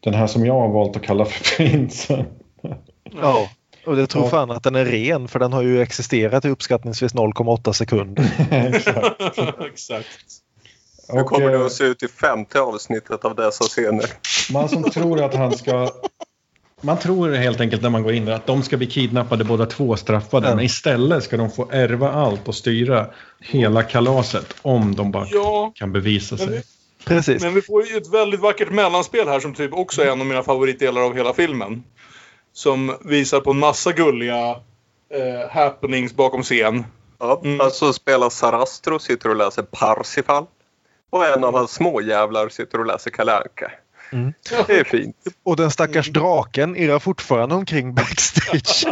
den 0.03 0.13
här 0.13 0.27
som 0.27 0.45
jag 0.45 0.53
har 0.59 0.69
valt 0.69 0.95
att 0.95 1.03
kalla 1.03 1.25
för 1.25 1.57
prinsen. 1.57 2.25
Ja. 3.21 3.49
Och 3.87 3.95
det 3.95 4.07
tror 4.07 4.23
Ja. 4.23 4.29
fan 4.29 4.51
att 4.51 4.63
den 4.63 4.75
är 4.75 4.85
ren 4.85 5.27
för 5.27 5.39
den 5.39 5.53
har 5.53 5.61
ju 5.61 5.81
existerat 5.81 6.45
i 6.45 6.49
uppskattningsvis 6.49 7.13
0,8 7.13 7.73
sekunder. 7.73 8.31
Exakt. 8.51 9.21
Exakt. 9.71 10.07
Och, 11.09 11.25
kommer 11.25 11.49
det 11.49 11.55
eh, 11.55 11.65
att 11.65 11.71
se 11.71 11.83
ut 11.83 12.03
i 12.03 12.07
femte 12.07 12.59
avsnittet 12.59 13.25
av 13.25 13.35
dessa 13.35 13.63
scener. 13.63 14.05
Man 14.51 14.69
som 14.69 14.83
tror 14.83 15.23
att 15.23 15.33
han 15.35 15.57
ska 15.57 15.89
Man 16.81 16.99
tror 16.99 17.33
helt 17.33 17.61
enkelt 17.61 17.81
när 17.81 17.89
man 17.89 18.03
går 18.03 18.13
in 18.13 18.25
där 18.25 18.33
att 18.33 18.47
de 18.47 18.63
ska 18.63 18.77
bli 18.77 18.87
kidnappade 18.87 19.43
båda 19.43 19.65
två 19.65 19.95
straffade. 19.95 20.47
Ja. 20.49 20.55
Men 20.55 20.65
istället 20.65 21.23
ska 21.23 21.37
de 21.37 21.51
få 21.51 21.67
ärva 21.71 22.11
allt 22.11 22.47
och 22.47 22.55
styra 22.55 23.07
hela 23.39 23.83
kalaset 23.83 24.55
om 24.61 24.95
de 24.95 25.11
bara 25.11 25.27
Ja, 25.31 25.71
kan 25.75 25.91
bevisa 25.91 26.35
men 26.35 26.47
vi, 26.47 26.53
sig. 26.53 26.63
Precis. 27.05 27.43
men 27.43 27.53
vi 27.53 27.61
får 27.61 27.85
ju 27.87 27.97
ett 27.97 28.13
väldigt 28.13 28.39
vackert 28.39 28.71
mellanspel 28.71 29.27
här 29.27 29.39
som 29.39 29.53
typ 29.53 29.73
också 29.73 30.01
är 30.01 30.11
en 30.11 30.19
av 30.21 30.25
mina 30.27 30.43
favoritdelar 30.43 31.01
av 31.01 31.15
hela 31.15 31.33
filmen. 31.33 31.83
Som 32.57 32.97
visar 33.01 33.39
på 33.39 33.51
en 33.51 33.59
massa 33.59 33.91
gulliga 33.91 34.49
eh, 35.13 35.49
happenings 35.49 36.13
bakom 36.15 36.43
scen. 36.43 36.85
Ja, 37.19 37.41
Mm. 37.43 37.61
Alltså 37.61 37.93
spelar 37.93 38.29
Sarastro, 38.29 38.99
sitter 38.99 39.29
och 39.29 39.35
läser 39.35 39.61
Parsifal. 39.61 40.45
Och 41.09 41.25
en 41.25 41.43
av 41.43 41.53
hans 41.53 41.71
småjävlar 41.71 42.49
sitter 42.49 42.79
och 42.79 42.85
läser 42.85 43.11
Kalle. 43.11 43.41
Mm. 44.11 44.33
Det 44.67 44.79
är 44.79 44.83
fint. 44.83 45.15
Och 45.43 45.55
den 45.55 45.71
stackars 45.71 46.09
draken 46.09 46.75
irrar 46.75 46.99
fortfarande 46.99 47.55
omkring 47.55 47.93
backstage. 47.93 48.85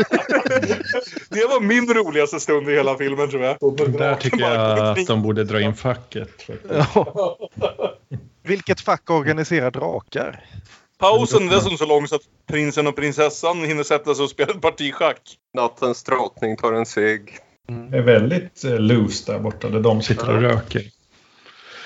Det 1.30 1.46
var 1.46 1.62
min 1.62 1.94
roligaste 1.94 2.40
stund 2.40 2.70
i 2.70 2.76
hela 2.76 2.98
filmen 2.98 3.30
tror 3.30 3.44
jag. 3.44 3.58
Där 3.78 4.16
tycker 4.16 4.40
jag 4.40 4.80
att 4.80 5.08
de 5.08 5.22
borde 5.22 5.44
dra 5.44 5.62
in 5.62 5.74
facket. 5.76 6.50
Ja. 6.70 7.38
Vilket 8.44 8.82
fack 8.82 9.10
organiserar 9.10 9.72
drakar? 9.72 10.46
Pausen 11.12 11.48
är 11.50 11.56
dessutom 11.56 11.78
så 11.78 11.86
lång 11.86 12.08
så 12.08 12.16
att 12.16 12.22
prinsen 12.50 12.88
och 12.88 12.96
prinsessan 12.96 13.64
hinner 13.64 13.84
sätta 13.84 14.16
sig 14.16 14.24
och 14.24 14.30
spela 14.30 14.54
ett 14.54 14.62
parti 14.62 14.94
schack. 14.94 15.22
Nattens 15.54 16.04
drottning 16.04 16.58
tar 16.58 16.74
en 16.74 16.86
cigg. 16.86 17.38
Det 17.92 17.98
är 17.98 18.02
väldigt 18.02 18.64
eh, 18.64 18.80
loose 18.80 19.32
där 19.32 19.40
borta 19.40 19.70
där 19.70 19.80
de 19.80 20.02
sitter 20.02 20.36
och 20.36 20.42
röker. 20.42 20.82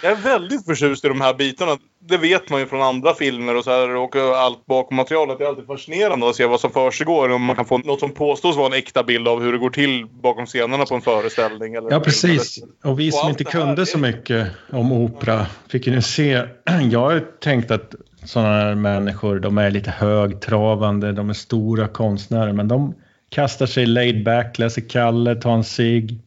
Jag 0.04 0.12
är 0.12 0.16
väldigt 0.16 0.66
förtjust 0.66 1.06
i 1.06 1.08
de 1.08 1.22
här 1.22 1.34
bitarna. 1.34 1.78
Det 2.10 2.18
vet 2.18 2.50
man 2.50 2.60
ju 2.60 2.66
från 2.66 2.82
andra 2.82 3.14
filmer 3.16 3.56
och 3.56 3.64
så 3.64 3.72
här 3.72 3.96
och 3.96 4.16
allt 4.16 4.66
bakom 4.66 4.98
materialet. 4.98 5.38
Det 5.38 5.44
är 5.44 5.48
alltid 5.50 5.66
fascinerande 5.66 6.30
att 6.30 6.36
se 6.36 6.46
vad 6.46 6.60
som 6.60 6.72
försiggår. 6.72 7.30
Om 7.30 7.44
man 7.44 7.56
kan 7.56 7.66
få 7.66 7.78
något 7.78 8.00
som 8.00 8.12
påstås 8.12 8.56
vara 8.56 8.68
en 8.68 8.74
äkta 8.74 9.04
bild 9.04 9.28
av 9.28 9.42
hur 9.42 9.52
det 9.52 9.58
går 9.58 9.70
till 9.70 10.06
bakom 10.06 10.46
scenerna 10.46 10.86
på 10.86 10.96
en 10.96 11.02
föreställning. 11.02 11.74
Eller 11.76 11.92
Ja, 11.92 12.00
precis. 12.00 12.64
Och 12.84 13.00
vi 13.00 13.10
Och 13.10 13.14
som 13.14 13.30
inte 13.30 13.44
kunde 13.44 13.82
är- 13.82 13.86
så 13.86 13.98
mycket 13.98 14.48
om 14.72 14.92
opera 14.92 15.46
fick 15.70 15.88
ju 15.88 15.94
nu 15.96 16.02
se. 16.02 16.34
Jag 16.92 17.00
har 17.00 17.26
tänkt 17.42 17.72
att 17.72 17.96
sådana 18.24 18.50
här 18.50 18.76
människor, 18.76 19.40
de 19.40 19.58
är 19.58 19.72
lite 19.72 19.92
högtravande, 19.92 21.12
de 21.12 21.30
är 21.30 21.34
stora 21.34 21.88
konstnärer, 21.88 22.54
men 22.54 22.68
de 22.68 22.94
kastar 23.30 23.66
sig 23.66 23.86
laid 23.86 24.24
back, 24.26 24.60
läser 24.60 24.90
Kalle, 24.90 25.36
tar 25.36 25.52
en 25.54 25.64
cigg, 25.64 26.20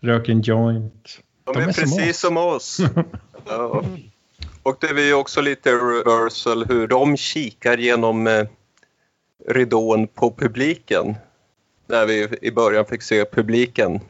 röker 0.00 0.32
en 0.32 0.40
joint. 0.42 1.20
De, 1.44 1.52
De 1.52 1.62
är, 1.62 1.68
är 1.68 1.72
som 1.72 1.82
precis 1.82 2.10
oss. 2.10 2.16
som 2.20 2.36
oss. 2.36 2.80
ja. 3.46 3.84
Och 4.62 4.76
det 4.80 4.86
är 4.86 5.06
ju 5.06 5.14
också 5.14 5.40
lite 5.40 5.70
reversal 5.72 6.64
hur 6.68 6.86
de 6.88 7.16
kikar 7.16 7.78
genom 7.78 8.26
eh, 8.26 8.46
ridån 9.48 10.06
på 10.06 10.34
publiken. 10.38 11.14
När 11.88 12.06
vi 12.06 12.28
i 12.42 12.50
början 12.50 12.84
fick 12.84 13.02
se 13.02 13.24
publiken 13.24 14.00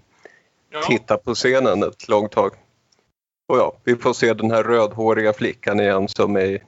Ja. 0.73 0.83
titta 0.83 1.17
på 1.17 1.35
scenen 1.35 1.83
ett 1.83 2.09
långt 2.09 2.33
tag. 2.33 2.51
Och 3.49 3.59
ja, 3.59 3.77
vi 3.85 3.97
får 3.97 4.13
se 4.13 4.35
den 4.35 4.51
här 4.51 4.63
rödhåriga 4.63 5.33
flickan 5.33 5.81
igen 5.81 6.09
som 6.09 6.37
är... 6.37 6.63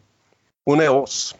Hon 0.68 0.80
är 0.80 0.90
oss. 0.90 1.36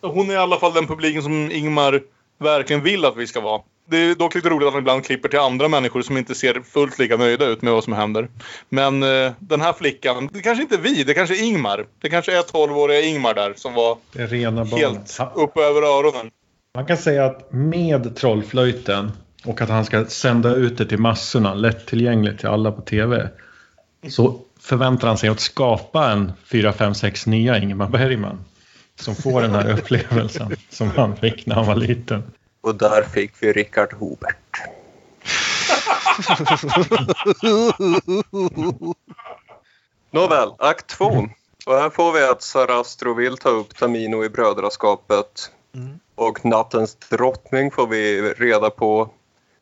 Hon 0.00 0.30
är 0.30 0.34
i 0.34 0.36
alla 0.36 0.58
fall 0.58 0.74
den 0.74 0.86
publiken 0.86 1.22
som 1.22 1.50
Ingmar 1.50 2.02
verkligen 2.38 2.82
vill 2.82 3.04
att 3.04 3.16
vi 3.16 3.26
ska 3.26 3.40
vara. 3.40 3.62
Det 3.88 3.96
är 3.96 4.14
dock 4.14 4.34
lite 4.34 4.48
roligt 4.48 4.66
att 4.66 4.72
han 4.72 4.82
ibland 4.82 5.04
klipper 5.04 5.28
till 5.28 5.38
andra 5.38 5.68
människor 5.68 6.02
som 6.02 6.16
inte 6.16 6.34
ser 6.34 6.60
fullt 6.60 6.98
lika 6.98 7.16
nöjda 7.16 7.46
ut 7.46 7.62
med 7.62 7.72
vad 7.72 7.84
som 7.84 7.92
händer. 7.92 8.28
Men 8.68 9.02
eh, 9.02 9.32
den 9.38 9.60
här 9.60 9.72
flickan, 9.72 10.28
det 10.32 10.40
kanske 10.40 10.62
inte 10.62 10.74
är 10.74 10.78
vi, 10.78 11.04
det 11.04 11.14
kanske 11.14 11.36
är 11.36 11.44
Ingmar. 11.44 11.86
Det 12.00 12.08
kanske 12.08 12.38
är 12.38 12.42
12-åriga 12.42 13.00
Ingmar 13.00 13.34
där 13.34 13.54
som 13.56 13.74
var 13.74 13.98
helt 14.76 15.20
uppe 15.34 15.60
över 15.60 15.82
öronen. 15.82 16.30
Man 16.74 16.86
kan 16.86 16.96
säga 16.96 17.24
att 17.24 17.52
med 17.52 18.16
trollflöjten 18.16 19.12
och 19.44 19.60
att 19.60 19.68
han 19.68 19.84
ska 19.84 20.04
sända 20.04 20.54
ut 20.54 20.78
det 20.78 20.86
till 20.86 20.98
massorna, 20.98 21.54
lättillgängligt 21.54 22.38
till 22.38 22.48
alla 22.48 22.72
på 22.72 22.82
tv, 22.82 23.28
så 24.08 24.40
förväntar 24.60 25.08
han 25.08 25.18
sig 25.18 25.28
att 25.28 25.40
skapa 25.40 26.10
en 26.10 26.32
4, 26.44 26.72
5, 26.72 26.94
6 26.94 27.26
nya 27.26 27.58
Ingmar 27.58 27.88
Bergman. 27.88 28.38
Som 28.96 29.14
får 29.14 29.42
den 29.42 29.50
här 29.50 29.78
upplevelsen 29.78 30.56
som 30.70 30.90
han 30.90 31.16
fick 31.16 31.46
när 31.46 31.54
han 31.54 31.66
var 31.66 31.74
liten. 31.74 32.22
Och 32.60 32.74
där 32.74 33.02
fick 33.02 33.32
vi 33.40 33.52
Richard 33.52 33.92
Hobert. 33.92 34.36
Nåväl, 40.10 40.48
akt 40.58 40.86
två. 40.86 41.28
Och 41.66 41.74
här 41.74 41.90
får 41.90 42.12
vi 42.12 42.24
att 42.24 42.42
Sarastro 42.42 43.14
vill 43.14 43.36
ta 43.36 43.48
upp 43.48 43.76
Tamino 43.76 44.24
i 44.24 44.28
brödraskapet. 44.28 45.50
Mm. 45.74 45.98
Och 46.14 46.44
nattens 46.44 46.94
drottning 46.94 47.70
får 47.70 47.86
vi 47.86 48.22
reda 48.22 48.70
på 48.70 49.10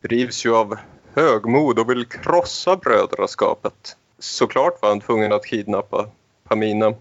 drivs 0.02 0.46
ju 0.46 0.56
av 0.56 0.76
högmod 1.14 1.78
och 1.78 1.90
vill 1.90 2.04
krossa 2.04 2.76
brödraskapet. 2.76 3.96
Såklart 4.18 4.82
var 4.82 4.88
han 4.88 5.00
tvungen 5.00 5.32
att 5.32 5.46
kidnappa 5.46 6.08
Pamina. 6.48 6.94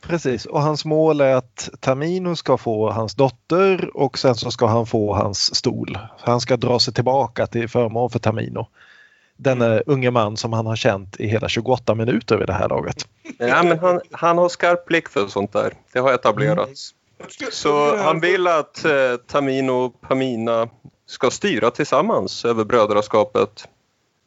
Precis, 0.00 0.46
och 0.46 0.62
hans 0.62 0.84
mål 0.84 1.20
är 1.20 1.34
att 1.34 1.68
Tamino 1.80 2.36
ska 2.36 2.56
få 2.56 2.90
hans 2.90 3.14
dotter 3.14 3.96
och 3.96 4.18
sen 4.18 4.34
så 4.34 4.50
ska 4.50 4.66
han 4.66 4.86
få 4.86 5.14
hans 5.14 5.54
stol. 5.54 5.98
Han 6.18 6.40
ska 6.40 6.56
dra 6.56 6.78
sig 6.78 6.94
tillbaka 6.94 7.46
till 7.46 7.68
förmån 7.68 8.10
för 8.10 8.18
Tamino. 8.18 8.66
Denne 9.36 9.82
unge 9.86 10.10
man 10.10 10.36
som 10.36 10.52
han 10.52 10.66
har 10.66 10.76
känt 10.76 11.20
i 11.20 11.26
hela 11.26 11.48
28 11.48 11.94
minuter 11.94 12.36
vid 12.36 12.46
det 12.46 12.52
här 12.52 12.68
laget. 12.68 13.08
Ja, 13.38 13.62
men 13.62 13.78
han, 13.78 14.00
han 14.10 14.38
har 14.38 14.48
skarp 14.48 14.86
blick 14.86 15.08
för 15.08 15.26
sånt 15.26 15.52
där. 15.52 15.72
Det 15.92 15.98
har 15.98 16.12
etablerats. 16.12 16.94
Så 17.52 17.96
han 17.96 18.20
vill 18.20 18.46
att 18.46 18.84
eh, 18.84 19.16
Tamino 19.26 19.72
och 19.72 20.00
Pamina 20.00 20.68
ska 21.06 21.30
styra 21.30 21.70
tillsammans 21.70 22.44
över 22.44 22.64
brödraskapet 22.64 23.68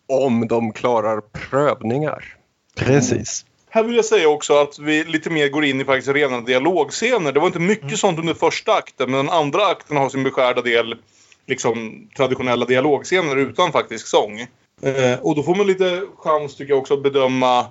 om 0.08 0.48
de 0.48 0.74
klarar 0.74 1.22
prövningar. 1.22 2.38
Precis. 2.76 3.46
Här 3.74 3.84
vill 3.84 3.96
jag 3.96 4.06
säga 4.06 4.30
också 4.30 4.54
att 4.54 4.80
vi 4.80 5.04
lite 5.04 5.30
mer 5.30 5.50
går 5.50 5.66
in 5.66 5.82
i 5.82 5.86
faktiskt 5.86 6.08
rena 6.10 6.42
dialogscener. 6.42 7.32
Det 7.32 7.40
var 7.40 7.48
inte 7.48 7.60
mycket 7.60 7.98
sånt 8.00 8.20
under 8.20 8.34
första 8.34 8.74
akten, 8.74 9.12
men 9.12 9.26
den 9.26 9.36
andra 9.36 9.66
akten 9.66 9.98
har 9.98 10.10
sin 10.10 10.24
beskärda 10.24 10.62
del 10.62 10.96
liksom 11.48 12.08
traditionella 12.18 12.66
dialogscener 12.66 13.36
utan 13.36 13.72
faktisk 13.72 14.08
sång. 14.08 14.40
Eh, 14.82 15.20
och 15.22 15.36
då 15.36 15.44
får 15.44 15.56
man 15.56 15.68
lite 15.68 16.02
chans 16.18 16.56
tycker 16.56 16.74
jag 16.74 16.80
också 16.80 16.94
att 16.94 17.04
bedöma 17.04 17.66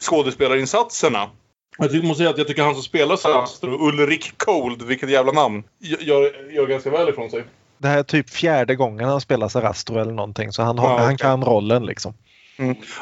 skådespelarinsatserna. 0.00 1.30
Jag 1.78 1.90
tycker, 1.90 2.06
måste 2.06 2.18
säga 2.18 2.30
att 2.30 2.38
jag 2.38 2.46
tycker 2.46 2.62
han 2.62 2.74
som 2.74 2.82
spelar 2.82 3.16
Sarastro, 3.16 3.88
Ulrik 3.88 4.32
Cold, 4.36 4.82
vilket 4.82 5.10
jävla 5.10 5.32
namn, 5.32 5.64
gör, 5.78 6.52
gör 6.52 6.66
ganska 6.66 6.90
väl 6.90 7.08
ifrån 7.08 7.30
sig. 7.30 7.44
Det 7.78 7.88
här 7.88 7.98
är 7.98 8.02
typ 8.02 8.30
fjärde 8.30 8.74
gången 8.74 9.08
han 9.08 9.20
spelar 9.20 9.48
Sarastro 9.48 9.98
eller 9.98 10.12
någonting 10.12 10.52
så 10.52 10.62
han, 10.62 10.78
har, 10.78 10.88
Ja, 10.88 10.94
okej. 10.94 11.04
han 11.06 11.16
kan 11.16 11.44
rollen 11.44 11.86
liksom. 11.86 12.14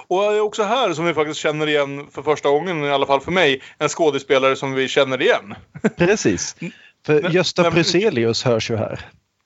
Och 0.06 0.22
det 0.32 0.36
är 0.36 0.40
också 0.40 0.62
här 0.62 0.92
som 0.92 1.04
vi 1.04 1.14
faktiskt 1.14 1.40
känner 1.40 1.66
igen 1.66 2.06
för 2.12 2.22
första 2.22 2.48
gången, 2.50 2.84
i 2.84 2.90
alla 2.90 3.06
fall 3.06 3.20
för 3.20 3.32
mig, 3.32 3.60
en 3.78 3.88
skådespelare 3.88 4.56
som 4.56 4.72
vi 4.72 4.88
känner 4.88 5.22
igen. 5.22 5.54
Precis. 5.96 6.56
För 7.06 7.22
Men- 7.22 7.32
Gösta 7.32 7.62
men- 7.62 7.72
Bruzelius 7.72 8.42
hörs 8.44 8.70
ju 8.70 8.76
här. 8.76 9.00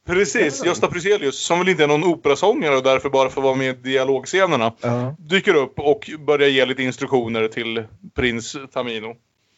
Precis, 0.07 0.65
Gösta 0.65 0.89
Bruzelius, 0.89 1.39
som 1.45 1.59
väl 1.59 1.69
inte 1.69 1.83
är 1.85 1.89
någon 1.89 2.05
operasångare 2.05 2.77
och 2.77 2.83
därför 2.83 3.11
bara 3.11 3.31
får 3.31 3.43
vara 3.43 3.55
med 3.55 3.69
i 3.69 3.73
dialogscenerna, 3.73 4.73
Ja. 4.81 5.17
dyker 5.19 5.55
upp 5.55 5.79
och 5.79 6.11
börjar 6.27 6.49
ge 6.49 6.65
lite 6.67 6.83
instruktioner 6.83 7.49
till 7.49 7.85
prins 8.17 8.57
Tamino. 8.73 9.15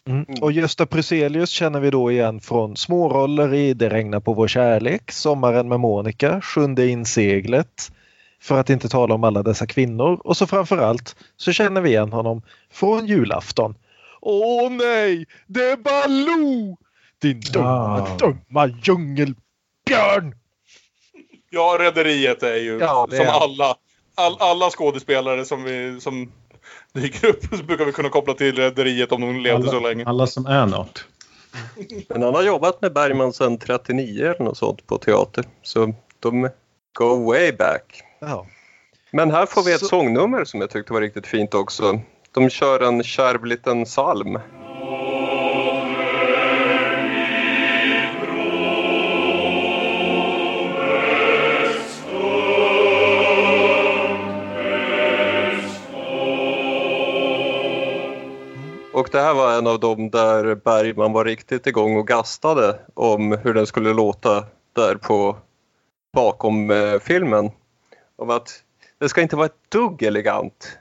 Mm. 0.08 0.24
Och 0.40 0.52
Gösta 0.52 0.86
Bruzelius 0.86 1.50
känner 1.50 1.80
vi 1.80 1.90
då 1.90 2.12
igen 2.12 2.40
från 2.40 2.76
småroller 2.76 3.54
i 3.54 3.74
Det 3.74 3.88
regnar 3.88 4.20
på 4.20 4.32
vår 4.34 4.48
kärlek, 4.48 5.12
Sommaren 5.12 5.68
med 5.68 5.80
Monica, 5.80 6.40
Sjunde 6.40 6.86
inseglet, 6.86 7.92
för 8.40 8.58
att 8.60 8.70
inte 8.70 8.88
tala 8.88 9.14
om 9.14 9.24
alla 9.24 9.42
dessa 9.42 9.66
kvinnor. 9.66 10.20
Och 10.24 10.36
så 10.36 10.46
framförallt 10.46 11.16
så 11.36 11.52
känner 11.52 11.80
vi 11.80 11.88
igen 11.90 12.12
honom 12.12 12.42
från 12.70 13.06
julafton. 13.06 13.74
Åh 14.20 14.70
nej, 14.70 15.26
det 15.46 15.70
är 15.70 15.76
Baloo! 15.76 16.76
Din 17.22 17.40
dumma, 17.52 17.66
Ah. 18.02 18.16
dumma 18.18 18.66
djungelbjörn! 18.82 20.34
Ja, 21.50 21.76
Rederiet 21.80 22.42
är 22.42 22.56
ju 22.56 22.78
Ja, 22.78 23.06
som 23.10 23.20
är 23.20 23.24
han. 23.24 23.42
alla, 23.42 23.74
all, 24.14 24.36
alla 24.40 24.70
skådespelare 24.70 25.44
som, 25.44 25.64
vi, 25.64 26.00
som 26.00 26.32
dyker 26.92 27.28
upp 27.28 27.44
så 27.56 27.62
brukar 27.64 27.84
vi 27.84 27.92
kunna 27.92 28.08
koppla 28.08 28.34
till 28.34 28.56
Rederiet 28.56 29.12
om 29.12 29.20
de 29.20 29.36
levde 29.40 29.68
så 29.68 29.80
länge. 29.80 30.02
Alla, 30.02 30.10
alla 30.10 30.26
som 30.26 30.46
är 30.46 30.66
något. 30.66 31.04
Men 32.08 32.22
han 32.22 32.34
har 32.34 32.42
jobbat 32.42 32.82
med 32.82 32.92
Bergman 32.92 33.32
sedan 33.32 33.58
39 33.58 34.24
eller 34.26 34.44
något 34.44 34.58
sånt 34.58 34.86
på 34.86 34.98
teater. 34.98 35.44
Så 35.62 35.92
de 36.20 36.48
go 36.98 37.24
way 37.26 37.52
back. 37.52 38.02
Ja. 38.18 38.46
Men 39.10 39.30
här 39.30 39.46
får 39.46 39.62
vi 39.62 39.72
ett 39.72 39.80
Så- 39.80 39.86
sångnummer 39.86 40.44
som 40.44 40.60
jag 40.60 40.70
tyckte 40.70 40.92
var 40.92 41.00
riktigt 41.00 41.26
fint 41.26 41.54
också. 41.54 42.00
De 42.32 42.50
kör 42.50 42.80
en 42.80 43.02
kärv 43.02 43.44
liten 43.44 43.84
psalm. 43.84 44.38
Och 58.92 59.08
det 59.12 59.20
här 59.20 59.34
var 59.34 59.58
en 59.58 59.66
av 59.66 59.80
dem 59.80 60.10
där 60.10 60.54
Bergman 60.54 61.12
var 61.12 61.24
riktigt 61.24 61.66
igång 61.66 61.96
och 61.96 62.06
gastade 62.06 62.78
om 62.94 63.32
hur 63.32 63.54
den 63.54 63.66
skulle 63.66 63.92
låta 63.92 64.44
där 64.72 64.94
på 64.94 65.36
bakom 66.14 66.70
eh, 66.70 66.98
filmen. 67.00 67.50
Om 68.16 68.30
att 68.30 68.62
den 68.98 69.08
ska 69.08 69.22
inte 69.22 69.36
vara 69.36 69.46
ett 69.46 69.70
dugg 69.70 70.02
elegant. 70.02 70.78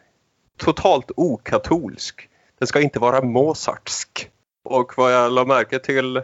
Totalt 0.58 1.12
okatolsk. 1.16 2.30
Den 2.60 2.68
ska 2.68 2.82
inte 2.82 3.00
vara 3.00 3.22
Mozartsk. 3.22 4.30
Och 4.64 4.98
vad 4.98 5.14
jag 5.14 5.32
la 5.32 5.46
märke 5.46 5.80
till 5.80 6.22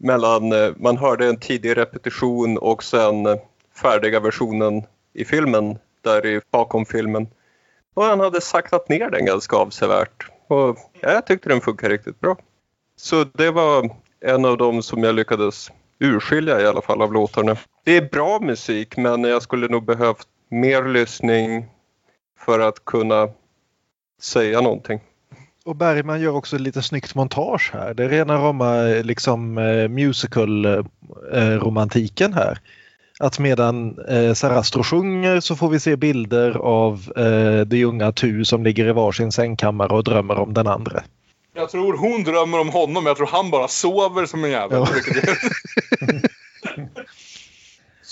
mellan, 0.00 0.52
eh, 0.52 0.72
man 0.76 0.96
hörde 0.96 1.28
en 1.28 1.40
tidig 1.40 1.76
repetition 1.76 2.58
och 2.58 2.84
sen 2.84 3.26
eh, 3.26 3.36
färdiga 3.74 4.20
versionen 4.20 4.82
i 5.12 5.24
filmen, 5.24 5.78
där 6.00 6.26
i, 6.26 6.40
bakom 6.50 6.86
filmen. 6.86 7.28
Och 7.94 8.04
han 8.04 8.20
hade 8.20 8.40
saktat 8.40 8.88
ner 8.88 9.10
den 9.10 9.24
ganska 9.24 9.56
avsevärt. 9.56 10.30
Och 10.48 10.78
jag 11.00 11.26
tyckte 11.26 11.48
den 11.48 11.60
funkar 11.60 11.88
riktigt 11.88 12.20
bra. 12.20 12.36
Så 12.96 13.24
det 13.24 13.50
var 13.50 13.90
en 14.20 14.44
av 14.44 14.56
dem 14.56 14.82
som 14.82 15.02
jag 15.02 15.14
lyckades 15.14 15.70
urskilja 15.98 16.60
i 16.60 16.66
alla 16.66 16.82
fall 16.82 17.02
av 17.02 17.12
låtarna. 17.12 17.56
Det 17.86 17.96
är 17.96 18.08
bra 18.08 18.40
musik 18.40 18.96
men 18.96 19.24
jag 19.24 19.42
skulle 19.42 19.68
nog 19.68 19.84
behövt 19.84 20.26
mer 20.48 20.88
lyssning 20.88 21.66
för 22.38 22.60
att 22.60 22.84
kunna 22.84 23.28
säga 24.22 24.60
någonting. 24.60 25.00
Och 25.64 25.76
Bergman 25.76 26.20
gör 26.20 26.36
också 26.36 26.58
lite 26.58 26.82
snyggt 26.82 27.14
montage 27.14 27.70
här. 27.72 27.94
Det 27.94 28.04
är 28.04 28.08
rena 28.08 28.36
rama 28.36 28.82
liksom 28.82 29.58
eh, 29.58 29.88
musical-romantiken 29.88 32.32
här. 32.32 32.58
Att 33.20 33.38
medan 33.38 33.98
eh, 34.08 34.34
Sarastro 34.34 34.82
sjunger 34.82 35.40
så 35.40 35.56
får 35.56 35.68
vi 35.68 35.80
se 35.80 35.96
bilder 35.96 36.50
av 36.50 37.12
eh, 37.16 37.60
de 37.60 37.84
unga 37.84 38.12
Tu 38.12 38.44
som 38.44 38.64
ligger 38.64 38.88
i 38.88 38.92
varsin 38.92 39.32
sängkammare 39.32 39.92
och 39.92 40.04
drömmer 40.04 40.38
om 40.38 40.54
den 40.54 40.66
andra. 40.66 41.02
Jag 41.54 41.70
tror 41.70 41.96
hon 41.96 42.24
drömmer 42.24 42.60
om 42.60 42.68
honom, 42.68 43.06
jag 43.06 43.16
tror 43.16 43.28
han 43.32 43.50
bara 43.50 43.68
sover 43.68 44.26
som 44.26 44.44
en 44.44 44.50
jävel. 44.50 44.78
Ja. 44.78 44.86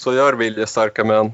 Så 0.04 0.14
gör 0.14 0.32
viljestarka 0.32 1.04
män, 1.04 1.32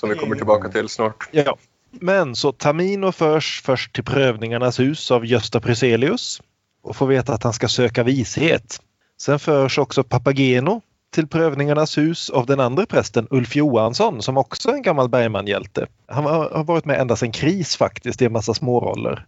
som 0.00 0.08
vi 0.08 0.14
kommer 0.14 0.36
tillbaka 0.36 0.68
till 0.68 0.88
snart. 0.88 1.28
Ja. 1.30 1.56
Men 1.90 2.36
så 2.36 2.52
Tamino 2.52 3.12
förs 3.12 3.62
först 3.64 3.94
till 3.94 4.04
prövningarnas 4.04 4.80
hus 4.80 5.10
av 5.10 5.26
Gösta 5.26 5.60
Pryselius 5.60 6.42
och 6.82 6.96
får 6.96 7.06
veta 7.06 7.34
att 7.34 7.42
han 7.42 7.52
ska 7.52 7.68
söka 7.68 8.02
vishet. 8.02 8.80
Sen 9.20 9.38
förs 9.38 9.78
också 9.78 10.04
Papageno 10.04 10.80
till 11.14 11.26
prövningarnas 11.26 11.98
hus 11.98 12.30
av 12.30 12.46
den 12.46 12.60
andra 12.60 12.86
prästen 12.86 13.26
Ulf 13.30 13.56
Johansson 13.56 14.22
som 14.22 14.36
också 14.36 14.68
är 14.68 14.74
en 14.74 14.82
gammal 14.82 15.08
Bergman-hjälte. 15.08 15.86
Han 16.06 16.24
har 16.24 16.50
har 16.50 16.64
varit 16.64 16.84
med 16.84 17.00
ända 17.00 17.16
sedan 17.16 17.32
Kris 17.32 17.76
faktiskt 17.76 18.22
i 18.22 18.24
en 18.24 18.32
massa 18.32 18.54
småroller. 18.54 19.26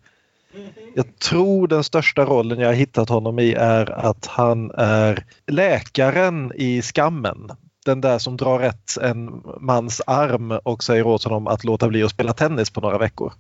Jag 0.95 1.18
tror 1.18 1.68
den 1.68 1.84
största 1.84 2.24
rollen 2.24 2.59
jag 2.59 2.68
har 2.68 2.74
hittat 2.74 3.09
honom 3.09 3.38
i 3.38 3.53
är 3.53 3.91
att 3.91 4.26
han 4.26 4.70
är 4.70 5.24
läkaren 5.47 6.53
i 6.55 6.82
Skammen. 6.82 7.51
Den 7.91 8.01
där 8.01 8.18
som 8.18 8.36
drar 8.36 8.59
rätt 8.59 8.97
en 8.97 9.43
mans 9.61 10.03
arm 10.07 10.51
och 10.51 10.84
säger 10.84 11.07
åt 11.07 11.24
honom 11.24 11.47
att 11.47 11.64
låta 11.64 11.88
bli 11.88 12.03
att 12.03 12.11
spela 12.11 12.32
tennis 12.32 12.70
på 12.70 12.80
några 12.80 12.99
veckor. 12.99 13.32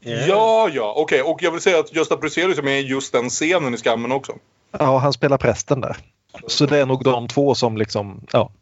Ja, 0.00 0.68
ja, 0.72 0.94
okej. 0.96 1.22
Och 1.22 1.42
jag 1.42 1.50
vill 1.50 1.60
säga 1.60 1.78
att 1.78 1.94
Gösta 1.94 2.16
Bruzelius 2.16 2.58
är 2.58 2.62
med 2.62 2.80
i 2.80 2.86
just 2.86 3.12
den 3.12 3.28
scenen 3.28 3.74
i 3.74 3.76
Skammen 3.76 4.12
också. 4.12 4.32
Ja, 4.78 4.98
han 4.98 5.12
spelar 5.12 5.38
prästen 5.38 5.80
där. 5.80 5.96
Så 6.46 6.66
det 6.66 6.78
är 6.78 6.86
nog 6.86 7.04
de 7.04 7.28
två 7.28 7.54
som 7.54 7.76
liksom, 7.76 8.26
ja. 8.32 8.52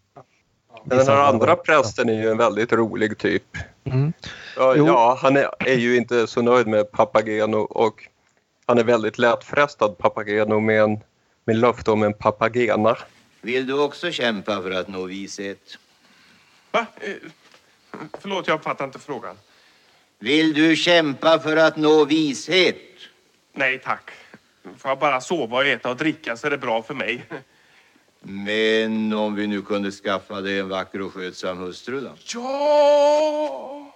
Men 0.84 0.98
den 0.98 1.06
här 1.06 1.16
andra 1.16 1.56
prästen 1.56 2.08
är 2.08 2.22
ju 2.22 2.30
en 2.30 2.38
väldigt 2.38 2.72
rolig 2.72 3.18
typ. 3.18 3.56
Mm. 3.84 4.12
Ja 4.56 5.18
han 5.22 5.36
är, 5.36 5.48
är 5.58 5.78
ju 5.78 5.96
inte 5.96 6.26
så 6.26 6.42
nöjd 6.42 6.66
med 6.66 6.92
Papageno 6.92 7.58
och 7.58 7.94
han 8.66 8.78
är 8.78 8.84
väldigt 8.84 9.18
lättfrestad 9.18 9.98
Papageno 9.98 10.60
med, 10.60 10.82
en, 10.82 11.00
med 11.44 11.56
löfte 11.56 11.90
om 11.90 12.02
en 12.02 12.14
papagena. 12.14 12.96
Vill 13.40 13.66
du 13.66 13.80
också 13.80 14.10
kämpa 14.10 14.62
för 14.62 14.70
att 14.70 14.88
nå 14.88 15.04
vishet? 15.04 15.78
Va? 16.70 16.86
Eh, 17.00 17.14
förlåt, 18.18 18.48
jag 18.48 18.62
fattar 18.62 18.84
inte 18.84 18.98
frågan. 18.98 19.36
Vill 20.18 20.54
du 20.54 20.76
kämpa 20.76 21.38
för 21.38 21.56
att 21.56 21.76
nå 21.76 22.04
vishet? 22.04 22.76
Nej, 23.52 23.78
tack. 23.78 24.10
Får 24.76 24.90
jag 24.90 24.98
bara 24.98 25.20
sova 25.20 25.56
och 25.56 25.66
äta 25.66 25.90
och 25.90 25.96
dricka 25.96 26.36
så 26.36 26.46
är 26.46 26.50
det 26.50 26.58
bra 26.58 26.82
för 26.82 26.94
mig. 26.94 27.24
Men 28.22 29.12
om 29.12 29.34
vi 29.34 29.46
nu 29.46 29.62
kunde 29.62 29.90
skaffa 29.90 30.40
dig 30.40 30.58
en 30.58 30.68
vacker 30.68 31.00
och 31.00 31.14
skötsam 31.14 31.58
hustru 31.58 32.00
då? 32.00 32.10
Ja! 32.34 33.86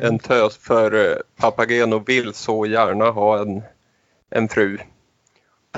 En 0.00 0.18
tös 0.18 0.56
för 0.56 1.10
eh, 1.10 1.16
Papageno 1.36 1.98
vill 1.98 2.34
så 2.34 2.66
gärna 2.66 3.10
ha 3.10 3.38
en, 3.42 3.62
en 4.30 4.48
fru. 4.48 4.78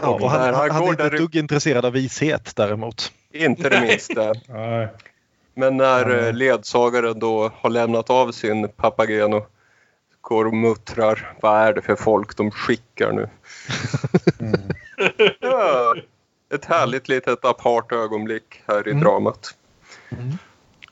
Ja, 0.03 0.09
och 0.09 0.31
han, 0.31 0.55
han, 0.55 0.71
han 0.71 0.83
är 0.85 0.89
inte 0.89 1.05
ett 1.05 1.11
där- 1.13 1.19
dugg 1.19 1.37
intresserad 1.37 1.85
av 1.85 1.93
vishet 1.93 2.57
däremot. 2.57 3.13
Inte 3.33 3.69
det 3.69 3.81
minsta. 3.81 4.35
Men 5.55 5.77
när 5.77 6.27
eh, 6.27 6.33
ledsagaren 6.33 7.19
då 7.19 7.51
har 7.55 7.71
lämnat 7.71 8.11
av 8.11 8.33
sin 8.33 8.69
Papageno 8.69 9.47
går 10.21 10.45
och 10.45 10.55
muttrar. 10.55 11.33
Vad 11.41 11.61
är 11.61 11.73
det 11.73 11.83
för 11.83 11.97
folk 11.97 12.37
de 12.37 12.51
skickar 12.51 13.13
nu? 13.13 13.29
ja, 15.41 15.95
ett 16.55 16.65
härligt 16.65 17.09
litet 17.09 17.45
apart 17.45 17.93
ögonblick 17.93 18.63
här 18.67 18.89
i 18.89 18.93
dramat. 18.93 19.55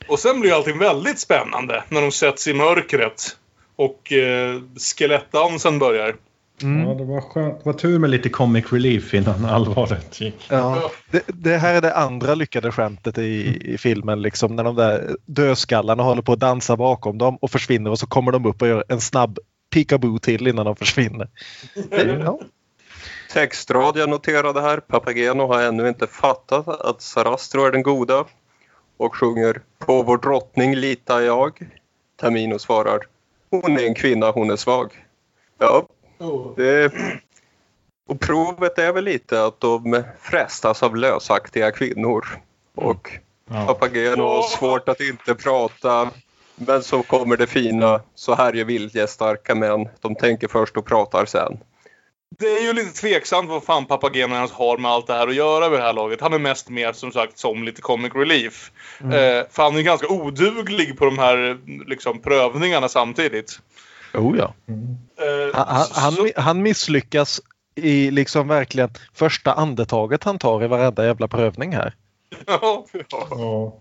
Och 0.08 0.18
sen 0.18 0.40
blir 0.40 0.52
allting 0.52 0.78
väldigt 0.78 1.18
spännande 1.18 1.84
när 1.88 2.00
de 2.00 2.12
sätts 2.12 2.48
i 2.48 2.54
mörkret. 2.54 3.36
Och 3.76 4.12
eh, 4.12 4.60
skelettdansen 4.76 5.78
börjar. 5.78 6.16
Ja, 6.58 6.94
det 6.94 7.04
var 7.04 7.20
skönt. 7.20 7.58
Det 7.58 7.66
var 7.66 7.72
tur 7.72 7.98
med 7.98 8.10
lite 8.10 8.28
comic 8.28 8.72
relief 8.72 9.14
innan 9.14 9.44
allvaret 9.44 10.20
gick. 10.20 10.46
Ja. 10.50 10.90
Det, 11.10 11.22
det 11.26 11.56
här 11.56 11.74
är 11.74 11.80
det 11.80 11.94
andra 11.94 12.34
lyckade 12.34 12.72
skämtet 12.72 13.18
i, 13.18 13.60
i 13.64 13.78
filmen, 13.78 14.22
liksom 14.22 14.56
när 14.56 14.64
de 14.64 14.76
där 14.76 15.16
dödskallarna 15.26 16.02
håller 16.02 16.22
på 16.22 16.32
att 16.32 16.40
dansa 16.40 16.76
bakom 16.76 17.18
dem 17.18 17.36
och 17.40 17.50
försvinner 17.50 17.90
och 17.90 17.98
så 17.98 18.06
kommer 18.06 18.32
de 18.32 18.46
upp 18.46 18.62
och 18.62 18.68
gör 18.68 18.84
en 18.88 19.00
snabb 19.00 19.38
peekaboo 19.70 20.18
till 20.18 20.46
innan 20.46 20.66
de 20.66 20.76
försvinner. 20.76 21.28
Det, 21.90 22.20
ja. 22.24 22.40
Textrad 23.32 23.96
jag 23.96 24.08
noterade 24.08 24.60
här. 24.60 24.80
Papageno 24.80 25.46
har 25.46 25.62
ännu 25.62 25.88
inte 25.88 26.06
fattat 26.06 26.68
att 26.68 27.02
Sarastro 27.02 27.64
är 27.64 27.72
den 27.72 27.82
goda 27.82 28.24
och 28.96 29.16
sjunger 29.16 29.60
På 29.78 30.02
vår 30.02 30.18
drottning 30.18 30.76
litar 30.76 31.20
jag. 31.20 31.70
Tamino 32.20 32.58
svarar 32.58 33.00
Hon 33.50 33.78
är 33.78 33.86
en 33.86 33.94
kvinna, 33.94 34.30
hon 34.30 34.50
är 34.50 34.56
svag. 34.56 34.92
Ja, 35.58 35.86
det... 36.56 36.92
Och 38.08 38.20
provet 38.20 38.78
är 38.78 38.92
väl 38.92 39.04
lite 39.04 39.44
att 39.44 39.60
de 39.60 40.02
frestas 40.20 40.82
av 40.82 40.96
lösaktiga 40.96 41.72
kvinnor. 41.72 42.26
Och 42.74 43.18
Ja. 43.50 43.66
Papageno 43.66 44.22
har 44.22 44.42
svårt 44.42 44.88
att 44.88 45.00
inte 45.00 45.34
prata. 45.34 46.10
Men 46.56 46.82
så 46.82 47.02
kommer 47.02 47.36
det 47.36 47.46
fina, 47.46 48.00
så 48.14 48.34
här 48.34 48.56
är 48.56 48.64
viljestarka 48.64 49.54
män. 49.54 49.88
De 50.00 50.14
tänker 50.14 50.48
först 50.48 50.76
och 50.76 50.86
pratar 50.86 51.24
sen. 51.24 51.58
Det 52.38 52.46
är 52.46 52.62
ju 52.62 52.72
lite 52.72 53.00
tveksamt 53.00 53.48
vad 53.48 53.64
fan 53.64 53.86
Papageno 53.86 54.34
ens 54.34 54.52
har 54.52 54.78
med 54.78 54.90
allt 54.90 55.06
det 55.06 55.12
här 55.12 55.28
att 55.28 55.34
göra 55.34 55.68
vid 55.68 55.78
det 55.78 55.82
här 55.82 55.92
laget. 55.92 56.20
Han 56.20 56.32
är 56.32 56.38
mest 56.38 56.68
med 56.68 56.96
som 56.96 57.12
sagt 57.12 57.38
som 57.38 57.64
lite 57.64 57.82
comic 57.82 58.12
relief. 58.14 58.72
Mm. 59.00 59.12
Eh, 59.12 59.44
för 59.50 59.62
han 59.62 59.76
är 59.76 59.82
ganska 59.82 60.08
oduglig 60.08 60.98
på 60.98 61.04
de 61.04 61.18
här 61.18 61.58
liksom, 61.86 62.18
prövningarna 62.18 62.88
samtidigt. 62.88 63.60
Oh, 64.16 64.38
ja. 64.38 64.54
Eh, 64.68 65.54
Han, 65.54 65.86
han, 65.92 66.30
han, 66.36 66.62
misslyckas 66.62 67.40
i 67.74 68.10
liksom 68.10 68.48
verkligen 68.48 68.90
första 69.14 69.52
andetaget 69.52 70.24
han 70.24 70.38
tar 70.38 70.64
i 70.64 70.66
varenda 70.66 71.06
jävla 71.06 71.28
prövning 71.28 71.72
här. 71.72 71.94
ja, 72.46 72.86
ja. 72.92 73.26
Ja. 73.30 73.76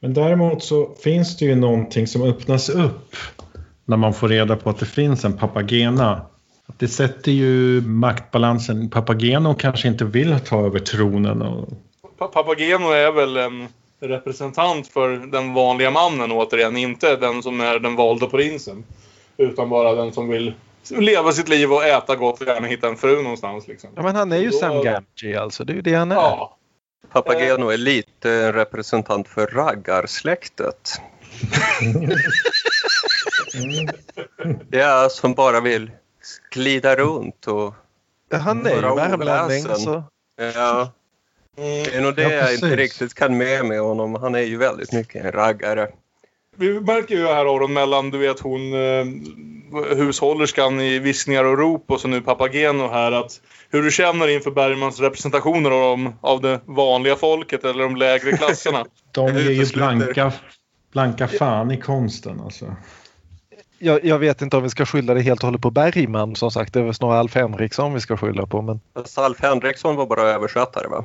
Men 0.00 0.14
däremot 0.14 0.62
så 0.64 0.94
finns 1.02 1.36
det 1.36 1.44
ju 1.44 1.54
någonting 1.54 2.06
som 2.06 2.22
öppnas 2.22 2.68
upp 2.68 3.16
när 3.84 3.96
man 3.96 4.14
får 4.14 4.28
reda 4.28 4.56
på 4.56 4.70
att 4.70 4.78
det 4.78 4.86
finns 4.86 5.24
en 5.24 5.36
papagena. 5.36 6.26
Att 6.66 6.78
det 6.78 6.88
sätter 6.88 7.32
ju 7.32 7.80
maktbalansen. 7.80 8.90
Papageno 8.90 9.54
kanske 9.54 9.88
inte 9.88 10.04
vill 10.04 10.40
ta 10.40 10.66
över 10.66 10.78
tronen. 10.78 11.42
Och... 11.42 11.68
Pa- 12.18 12.28
Papageno 12.28 12.90
är 12.90 13.12
väl 13.12 13.36
en 13.36 13.68
representant 14.00 14.88
för 14.88 15.10
den 15.10 15.54
vanliga 15.54 15.90
mannen 15.90 16.32
återigen. 16.32 16.76
Inte 16.76 17.16
den 17.16 17.42
som 17.42 17.60
är 17.60 17.78
den 17.78 17.96
valda 17.96 18.26
prinsen. 18.26 18.84
Utan 19.36 19.68
bara 19.68 19.94
den 19.94 20.12
som 20.12 20.28
vill 20.28 20.54
leva 20.90 21.32
sitt 21.32 21.48
liv 21.48 21.72
och 21.72 21.84
äta 21.84 22.16
gott 22.16 22.40
och 22.40 22.46
gärna 22.46 22.66
hitta 22.66 22.88
en 22.88 22.96
fru 22.96 23.22
någonstans. 23.22 23.68
Liksom. 23.68 23.90
Ja, 23.96 24.02
men 24.02 24.16
han 24.16 24.32
är 24.32 24.36
ju 24.38 24.50
Då- 24.50 24.56
Sam 24.58 24.82
Gamgee 24.84 25.40
alltså. 25.40 25.64
Det 25.64 25.72
är 25.72 25.74
ju 25.74 25.82
det 25.82 25.94
han 25.94 26.12
är. 26.12 26.16
Ja. 26.16 26.56
Papageno 27.12 27.68
är 27.68 27.76
lite 27.76 28.30
en 28.32 28.52
representant 28.52 29.28
för 29.28 29.46
raggarsläktet. 29.46 30.90
Ja, 34.70 35.08
som 35.10 35.34
bara 35.34 35.60
vill 35.60 35.90
glida 36.50 36.96
runt 36.96 37.46
och... 37.46 37.74
Han 38.32 38.66
är 38.66 38.74
ju 38.74 38.80
värmlänning. 38.80 39.64
oväsen. 39.64 39.76
Så. 39.76 40.02
Ja, 40.54 40.92
Mm. 41.56 41.84
det 41.84 41.94
är 41.94 42.00
nog 42.00 42.14
det 42.16 42.22
Ja, 42.22 42.28
jag 42.30 42.54
inte 42.54 42.76
riktigt 42.76 43.14
kan 43.14 43.36
med 43.36 43.64
med 43.64 43.80
honom. 43.80 44.14
Han 44.14 44.34
är 44.34 44.40
ju 44.40 44.56
väldigt 44.56 44.92
mycket 44.92 45.24
en 45.24 45.32
raggare. 45.32 45.88
Vi 46.56 46.80
märker 46.80 47.14
ju 47.14 47.26
här 47.26 47.46
Aron 47.46 47.72
mellan 47.72 48.10
du 48.10 48.18
vet 48.18 48.40
hon 48.40 48.72
eh, 48.72 49.04
hushållerskan 49.96 50.80
i 50.80 50.98
viskningar 50.98 51.44
och 51.44 51.58
rop 51.58 51.90
och 51.90 52.00
så 52.00 52.08
nu 52.08 52.20
Papageno 52.20 52.88
här 52.88 53.12
att 53.12 53.40
hur 53.70 53.82
du 53.82 53.90
känner 53.90 54.28
inför 54.28 54.50
Bergmans 54.50 55.00
representationer 55.00 55.70
av, 55.70 55.80
dem, 55.80 56.14
av 56.20 56.40
det 56.40 56.60
vanliga 56.64 57.16
folket 57.16 57.64
eller 57.64 57.82
de 57.82 57.96
lägre 57.96 58.36
klasserna. 58.36 58.84
De 59.12 59.34
ger 59.34 59.50
ju 59.50 59.66
blanka, 59.74 60.32
blanka 60.92 61.28
fan 61.28 61.70
i 61.70 61.76
konsten 61.80 62.40
alltså. 62.40 62.76
Jag, 63.78 64.04
jag 64.04 64.18
vet 64.18 64.42
inte 64.42 64.56
om 64.56 64.62
vi 64.62 64.70
ska 64.70 64.86
skylla 64.86 65.14
det 65.14 65.20
helt 65.20 65.40
och 65.40 65.46
hållet 65.46 65.62
på 65.62 65.70
Bergman 65.70 66.36
som 66.36 66.50
sagt. 66.50 66.72
Det 66.72 66.80
är 66.80 66.84
väl 66.84 66.94
snarare 66.94 67.18
Alf 67.18 67.34
Henriksson 67.34 67.94
vi 67.94 68.00
ska 68.00 68.16
skylla 68.16 68.46
på. 68.46 68.62
Men 68.62 68.80
Fast 68.94 69.18
Alf 69.18 69.42
Henriksson 69.42 69.96
var 69.96 70.06
bara 70.06 70.22
översättare 70.22 70.88
va? 70.88 71.04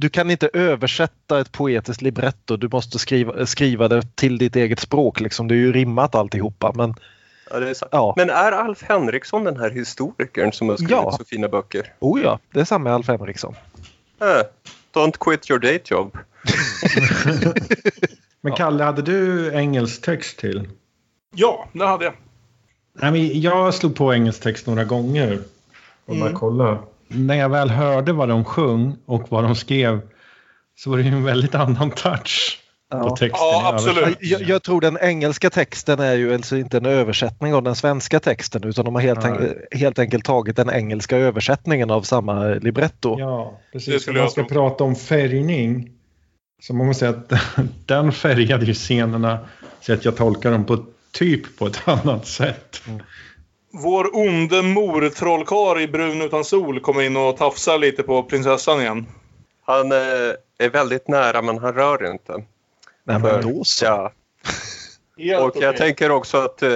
Du 0.00 0.08
kan 0.08 0.30
inte 0.30 0.50
översätta 0.52 1.40
ett 1.40 1.52
poetiskt 1.52 2.02
libretto. 2.02 2.56
Du 2.56 2.68
måste 2.72 2.98
skriva, 2.98 3.46
skriva 3.46 3.88
det 3.88 4.16
till 4.16 4.38
ditt 4.38 4.56
eget 4.56 4.80
språk. 4.80 5.20
Liksom. 5.20 5.48
Det 5.48 5.54
är 5.54 5.56
ju 5.56 5.72
rimmat 5.72 6.14
alltihopa. 6.14 6.72
Men 6.74 6.94
Ja, 7.50 7.60
det 7.60 7.68
är. 7.70 7.76
Ja. 7.90 8.14
Men 8.16 8.30
är 8.30 8.52
Alf 8.52 8.82
Henriksson 8.82 9.44
den 9.44 9.56
här 9.56 9.70
historikern 9.70 10.52
som 10.52 10.68
har 10.68 10.76
skrivit 10.76 10.90
Ja. 10.90 11.12
så 11.18 11.24
fina 11.24 11.48
böcker? 11.48 11.92
oh 11.98 12.20
ja, 12.22 12.38
det 12.52 12.60
är 12.60 12.64
samma 12.64 12.90
Alf 12.90 13.08
Henriksson. 13.08 13.54
Äh, 14.20 14.26
don't 14.94 15.14
quit 15.20 15.50
your 15.50 15.60
day 15.60 15.80
job. 15.84 16.18
Men 18.40 18.52
Kalle, 18.52 18.84
hade 18.84 19.02
du 19.02 19.52
engelsk 19.54 20.02
text 20.02 20.38
till? 20.38 20.68
Ja, 21.34 21.68
det 21.72 21.86
hade 21.86 22.04
jag. 22.04 22.14
Nej, 22.92 23.12
men 23.12 23.40
jag 23.40 23.74
slog 23.74 23.96
på 23.96 24.14
engelsk 24.14 24.42
text 24.42 24.66
några 24.66 24.84
gånger. 24.84 25.38
Och 26.04 26.16
bara 26.16 26.32
kolla. 26.32 26.78
När 27.08 27.34
jag 27.34 27.48
väl 27.48 27.70
hörde 27.70 28.12
vad 28.12 28.28
de 28.28 28.44
sjöng 28.44 28.96
och 29.06 29.26
vad 29.30 29.44
de 29.44 29.54
skrev 29.54 30.00
så 30.76 30.90
var 30.90 30.96
det 30.96 31.02
ju 31.02 31.08
en 31.08 31.24
väldigt 31.24 31.54
annan 31.54 31.90
touch 31.90 32.58
på 32.90 32.96
Ja. 32.98 33.16
texten. 33.16 33.28
Ja, 33.32 33.70
absolut. 33.74 34.18
Jag, 34.20 34.42
jag 34.42 34.62
tror 34.62 34.80
den 34.80 34.98
engelska 35.00 35.50
texten 35.50 36.00
är 36.00 36.14
ju 36.14 36.34
alltså 36.34 36.56
inte 36.56 36.76
en 36.76 36.86
översättning 36.86 37.54
av 37.54 37.62
den 37.62 37.74
svenska 37.74 38.20
texten 38.20 38.64
utan 38.64 38.84
de 38.84 38.94
har 38.94 39.02
helt, 39.02 39.20
enk- 39.20 39.54
helt 39.76 39.98
enkelt 39.98 40.24
tagit 40.24 40.56
den 40.56 40.70
engelska 40.70 41.16
översättningen 41.16 41.90
av 41.90 42.02
samma 42.02 42.44
libretto. 42.44 43.16
Ja, 43.18 43.60
precis. 43.72 44.08
Om 44.08 44.14
man 44.16 44.30
ska 44.30 44.40
tro. 44.40 44.48
prata 44.48 44.84
om 44.84 44.96
färgning 44.96 45.90
så 46.62 46.74
man 46.74 46.86
måste 46.86 46.98
säga 47.00 47.10
att 47.10 47.32
den 47.86 48.12
färgade 48.12 48.64
ju 48.66 48.74
scenerna 48.74 49.38
så 49.80 49.92
att 49.92 50.04
jag 50.04 50.16
tolkar 50.16 50.50
dem 50.52 50.64
på 50.64 50.84
typ 51.12 51.58
på 51.58 51.66
ett 51.66 51.80
annat 51.88 52.26
sätt. 52.26 52.82
Vår 53.70 54.16
onde 54.16 54.62
mor-trollkarl 54.62 55.80
i 55.80 55.88
Brun 55.88 56.22
utan 56.22 56.44
sol 56.44 56.80
kommer 56.80 57.02
in 57.02 57.16
och 57.16 57.36
tafsar 57.36 57.78
lite 57.78 58.02
på 58.02 58.22
prinsessan 58.22 58.80
igen. 58.80 59.06
Han 59.64 59.92
eh, 59.92 59.98
är 60.58 60.70
väldigt 60.70 61.08
nära 61.08 61.42
men 61.42 61.58
han 61.58 61.74
rör 61.74 62.12
inte. 62.12 62.32
Nej, 63.04 63.20
För- 63.20 63.32
men 63.32 63.54
då 63.54 63.64
så. 63.64 63.84
Ja. 63.84 64.12
Och 65.40 65.56
jag 65.56 65.76
tänker 65.76 66.10
också 66.10 66.38
att 66.38 66.62
eh, 66.62 66.70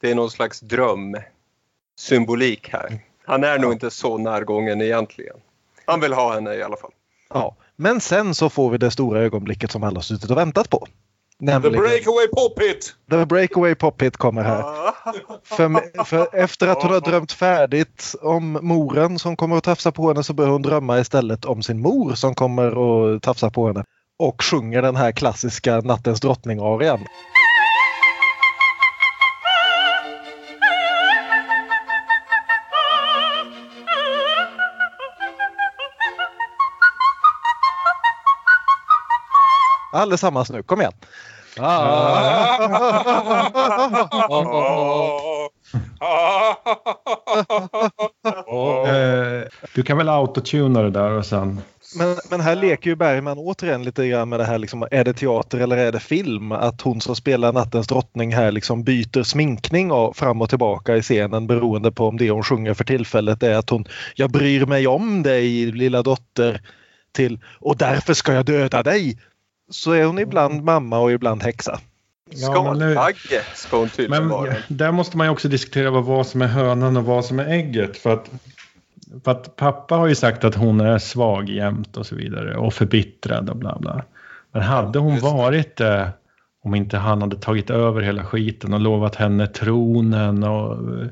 det 0.00 0.10
är 0.10 0.14
någon 0.14 0.30
slags 0.30 0.60
drömsymbolik 0.60 2.68
här. 2.72 2.98
Han 3.24 3.44
är 3.44 3.58
nog 3.58 3.72
inte 3.72 3.90
så 3.90 4.18
närgången 4.18 4.82
egentligen. 4.82 5.36
Han 5.84 6.00
vill 6.00 6.12
ha 6.12 6.34
henne 6.34 6.54
i 6.54 6.62
alla 6.62 6.76
fall. 6.76 6.90
Ja. 7.28 7.56
Men 7.76 8.00
sen 8.00 8.34
så 8.34 8.50
får 8.50 8.70
vi 8.70 8.78
det 8.78 8.90
stora 8.90 9.20
ögonblicket 9.20 9.70
som 9.70 9.82
alla 9.82 9.96
har 9.96 10.02
suttit 10.02 10.30
och 10.30 10.36
väntat 10.36 10.70
på. 10.70 10.86
The 11.40 11.44
Nämligen 11.44 11.80
breakaway 11.80 12.28
pop 12.28 12.60
hit! 12.60 12.94
The 13.10 13.26
Breakaway 13.26 13.74
Pop 13.74 14.02
Hit 14.02 14.16
kommer 14.16 14.42
här. 14.42 14.62
För, 15.44 16.04
för 16.04 16.36
efter 16.36 16.68
att 16.68 16.82
hon 16.82 16.92
har 16.92 17.00
drömt 17.00 17.32
färdigt 17.32 18.14
om 18.22 18.58
moren 18.62 19.18
som 19.18 19.36
kommer 19.36 19.56
att 19.56 19.64
tafsa 19.64 19.92
på 19.92 20.08
henne 20.08 20.22
så 20.22 20.32
börjar 20.32 20.50
hon 20.50 20.62
drömma 20.62 21.00
istället 21.00 21.44
om 21.44 21.62
sin 21.62 21.80
mor 21.80 22.14
som 22.14 22.34
kommer 22.34 22.66
att 23.16 23.22
tafsa 23.22 23.50
på 23.50 23.66
henne. 23.66 23.84
Och 24.18 24.42
sjunger 24.42 24.82
den 24.82 24.96
här 24.96 25.12
klassiska 25.12 25.80
Nattens 25.80 26.20
drottning-arian. 26.20 27.00
Allesammans 39.92 40.50
nu, 40.50 40.62
kom 40.62 40.80
igen! 40.80 40.92
Eh, 48.86 49.42
du 49.74 49.82
kan 49.82 49.98
väl 49.98 50.08
autotuna 50.08 50.82
det 50.82 50.90
där 50.90 51.10
och 51.10 51.26
sen... 51.26 51.60
Men, 51.96 52.16
men 52.30 52.40
här 52.40 52.56
leker 52.56 52.90
ju 52.90 52.96
Bergman 52.96 53.38
återigen 53.38 53.84
lite 53.84 54.08
grann 54.08 54.28
med 54.28 54.40
det 54.40 54.44
här 54.44 54.58
liksom, 54.58 54.88
är 54.90 55.04
det 55.04 55.12
teater 55.12 55.58
eller 55.58 55.76
är 55.76 55.92
det 55.92 56.00
film? 56.00 56.52
Att 56.52 56.80
hon 56.80 57.00
som 57.00 57.16
spelar 57.16 57.52
Nattens 57.52 57.86
drottning 57.86 58.34
här 58.34 58.52
liksom 58.52 58.84
byter 58.84 59.22
sminkning 59.22 59.92
och 59.92 60.16
fram 60.16 60.42
och 60.42 60.48
tillbaka 60.48 60.96
i 60.96 61.02
scenen 61.02 61.46
beroende 61.46 61.92
på 61.92 62.08
om 62.08 62.16
det 62.16 62.30
hon 62.30 62.42
sjunger 62.42 62.74
för 62.74 62.84
tillfället 62.84 63.42
är 63.42 63.54
att 63.54 63.70
hon 63.70 63.84
Jag 64.14 64.30
bryr 64.30 64.66
mig 64.66 64.86
om 64.86 65.22
dig 65.22 65.72
lilla 65.72 66.02
dotter 66.02 66.60
till 67.12 67.40
och 67.60 67.76
därför 67.76 68.14
ska 68.14 68.32
jag 68.32 68.44
döda 68.44 68.82
dig. 68.82 69.18
Så 69.70 69.92
är 69.92 70.04
hon 70.04 70.18
ibland 70.18 70.64
mamma 70.64 70.98
och 70.98 71.12
ibland 71.12 71.42
häxa. 71.42 71.80
Skalbagge 72.34 73.42
ska 73.54 73.78
hon 73.78 73.88
tydligen 73.88 74.22
Men 74.22 74.28
vara. 74.28 74.54
där 74.68 74.92
måste 74.92 75.16
man 75.16 75.26
ju 75.26 75.30
också 75.30 75.48
diskutera 75.48 75.90
vad, 75.90 76.26
som 76.26 76.42
är 76.42 76.46
hönan 76.46 76.96
och 76.96 77.04
vad 77.04 77.24
som 77.24 77.38
är 77.38 77.44
ägget. 77.44 77.96
För 77.96 78.14
att, 78.14 78.30
för 79.24 79.30
att 79.30 79.56
pappa 79.56 79.96
har 79.96 80.06
ju 80.06 80.14
sagt 80.14 80.44
att 80.44 80.54
hon 80.54 80.80
är 80.80 80.98
svag 80.98 81.48
jämt 81.48 81.96
och 81.96 82.06
så 82.06 82.16
vidare 82.16 82.56
och 82.56 82.74
förbittrad 82.74 83.50
och 83.50 83.56
bla 83.56 83.78
bla. 83.80 84.04
Men 84.52 84.62
hade 84.62 84.98
hon 84.98 85.12
just 85.12 85.24
varit 85.24 85.76
det 85.76 86.10
om 86.64 86.74
inte 86.74 86.96
han 86.98 87.22
hade 87.22 87.36
tagit 87.36 87.70
över 87.70 88.00
hela 88.00 88.24
skiten 88.24 88.74
och 88.74 88.80
lovat 88.80 89.14
henne 89.14 89.46
tronen 89.46 90.42
och 90.44 90.72
eh, 90.72 91.08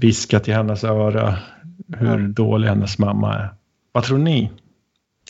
viskat 0.00 0.48
i 0.48 0.52
hennes 0.52 0.84
öra 0.84 1.38
hur 1.96 2.28
dålig 2.28 2.68
hennes 2.68 2.98
mamma 2.98 3.34
är. 3.34 3.48
Vad 3.92 4.04
tror 4.04 4.18
ni? 4.18 4.50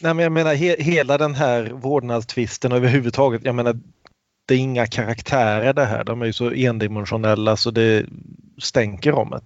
Nej, 0.03 0.15
men 0.15 0.23
jag 0.23 0.33
menar 0.33 0.55
he, 0.55 0.77
hela 0.79 1.19
den 1.19 1.35
här 1.35 1.71
vårdnadstvisten 1.75 2.73
överhuvudtaget. 2.73 3.45
Jag 3.45 3.55
menar 3.55 3.79
det 4.49 4.55
är 4.55 4.59
inga 4.59 4.87
karaktärer 4.87 5.73
det 5.73 5.85
här. 5.85 6.05
De 6.05 6.23
är 6.23 6.27
ju 6.27 6.33
så 6.33 6.51
endimensionella 6.51 7.57
så 7.57 7.71
det 7.71 8.07
stänker 8.59 9.13
om 9.13 9.31
det. 9.31 9.41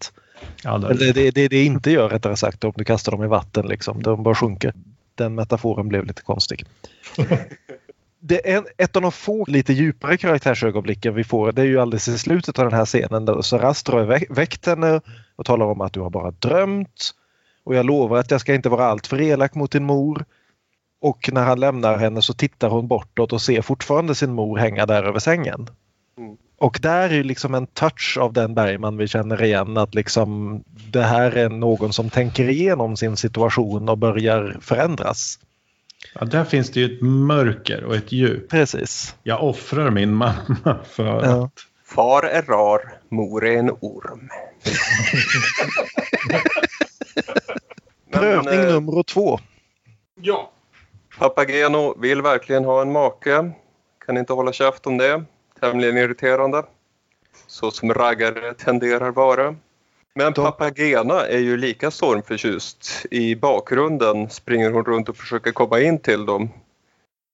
Ja, 0.64 0.78
det- 0.78 0.90
Eller 0.90 1.12
det, 1.12 1.30
det, 1.30 1.48
det 1.48 1.64
inte 1.64 1.90
gör 1.90 2.09
rättare 2.09 2.36
sagt 2.36 2.64
om 2.64 2.72
du 2.76 2.84
kastar 2.84 3.12
dem 3.12 3.24
i 3.24 3.26
vatten 3.26 3.66
liksom. 3.66 4.03
De 4.03 4.22
bara 4.22 4.34
sjunker. 4.34 4.72
Den 5.14 5.34
metaforen 5.34 5.88
blev 5.88 6.05
lite 6.07 6.22
konstig. 6.22 6.64
Det 8.24 8.50
är 8.53 8.64
ett 8.78 8.96
av 8.96 9.03
de 9.03 9.12
få 9.12 9.44
lite 9.48 9.72
djupare 9.72 10.16
karaktärsögonblicken 10.16 11.14
vi 11.14 11.24
får. 11.24 11.53
Det 11.53 11.62
är 11.62 11.66
ju 11.66 11.80
alldeles 11.80 12.09
i 12.09 12.18
slutet 12.18 12.59
av 12.59 12.64
den 12.64 12.78
här 12.78 12.84
scenen. 12.84 13.24
Då 13.24 13.42
Sarastro 13.42 13.98
har 13.98 14.07
vä- 14.07 14.34
väckt 14.34 14.66
henne 14.66 15.00
och 15.36 15.46
talar 15.46 15.66
om 15.66 15.80
att 15.80 15.92
du 15.92 16.00
har 16.00 16.11
bara 16.11 16.30
drömt. 16.30 17.11
Och 17.64 17.74
jag 17.74 17.86
lovar 17.86 18.18
att 18.18 18.30
jag 18.30 18.40
ska 18.40 18.55
inte 18.55 18.68
vara 18.68 18.84
allt 18.86 19.07
för 19.07 19.20
elak 19.20 19.55
mot 19.55 19.70
din 19.72 19.84
mor. 19.84 20.24
Och 21.03 21.30
när 21.32 21.42
han 21.42 21.61
lämnar 21.61 21.98
henne 21.98 22.22
så 22.22 22.34
tittar 22.34 22.68
hon 22.68 22.88
bortåt 22.88 23.32
och 23.32 23.42
ser 23.42 23.62
fortfarande 23.62 24.14
sin 24.14 24.32
mor 24.32 24.59
hänga 24.59 24.86
där 24.86 25.03
över 25.03 25.18
sängen. 25.18 25.68
Mm. 26.18 26.36
Och 26.59 26.78
där 26.82 27.11
är 27.11 27.14
ju 27.14 27.22
liksom 27.22 27.55
en 27.55 27.66
touch 27.66 28.18
av 28.20 28.32
den 28.32 28.55
Bergman 28.55 28.96
vi 28.96 29.09
känner 29.09 29.42
igen 29.42 29.76
att 29.76 29.94
liksom 29.94 30.59
det 30.90 31.03
här 31.03 31.36
är 31.36 31.48
någon 31.48 31.92
som 31.92 32.11
tänker 32.11 32.48
igenom 32.48 32.96
sin 32.96 33.16
situation 33.16 33.88
och 33.88 33.98
börjar 33.98 34.57
förändras. 34.61 35.38
ja, 36.14 36.24
där 36.24 36.44
finns 36.44 36.70
det 36.70 36.80
ju 36.80 36.94
ett 36.96 37.03
mörker 37.03 37.84
och 37.84 37.96
ett 37.96 38.12
djup. 38.12 38.50
Precis. 38.50 39.16
Jag 39.22 39.42
offrar 39.42 39.90
min 39.90 40.14
mamma 40.14 40.78
för 40.90 41.05
Ja. 41.05 41.44
att 41.44 41.53
Far 41.84 42.22
är 42.22 42.42
rar, 42.42 42.80
mor 43.09 43.46
är 43.46 43.59
en 43.59 43.70
orm. 43.70 44.28
Prövning 48.12 48.61
eh, 48.61 48.72
nummer 48.72 49.03
två. 49.03 49.38
Ja. 50.20 50.50
Papageno 51.19 51.95
vill 51.99 52.23
verkligen 52.23 52.65
ha 52.65 52.83
en 52.83 52.93
make. 52.93 53.51
Kan 54.07 54.17
inte 54.17 54.33
hålla 54.33 54.53
käft 54.53 54.87
om 54.87 54.99
det. 54.99 55.25
Tämligen 55.61 55.97
irriterande. 55.97 56.63
Så 57.47 57.71
som 57.71 57.95
raggare 57.95 58.55
tenderar 58.55 59.11
vara. 59.11 59.55
Men 60.15 60.33
Papagena 60.33 61.27
är 61.27 61.39
ju 61.39 61.57
lika 61.57 61.91
stormförtjust. 61.91 63.07
I 63.11 63.37
bakgrunden 63.37 64.31
springer 64.31 64.71
hon 64.71 64.85
runt 64.85 65.09
och 65.09 65.17
försöker 65.17 65.53
komma 65.53 65.81
in 65.81 65.99
till 65.99 66.27
dem. 66.27 66.51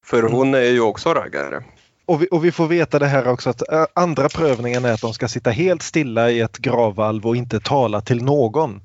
För 0.05 0.23
hon 0.23 0.55
är 0.55 0.71
ju 0.71 0.81
också 0.81 1.15
raggare. 1.15 1.65
Och 2.07 2.23
vi, 2.23 2.29
och 2.31 2.45
vi 2.45 2.53
får 2.53 2.67
veta 2.67 2.99
det 2.99 3.07
här 3.07 3.29
också 3.29 3.51
att 3.51 3.63
ä, 3.63 3.87
andra 3.95 4.29
prövningen 4.29 4.85
är 4.85 4.93
att 4.93 5.01
de 5.01 5.15
ska 5.15 5.29
sitta 5.29 5.51
helt 5.51 5.83
stilla 5.83 6.31
i 6.31 6.41
ett 6.41 6.59
gravvalv 6.59 7.27
och 7.27 7.37
inte 7.37 7.61
tala 7.61 8.01
till 8.01 8.25
någon. 8.25 8.81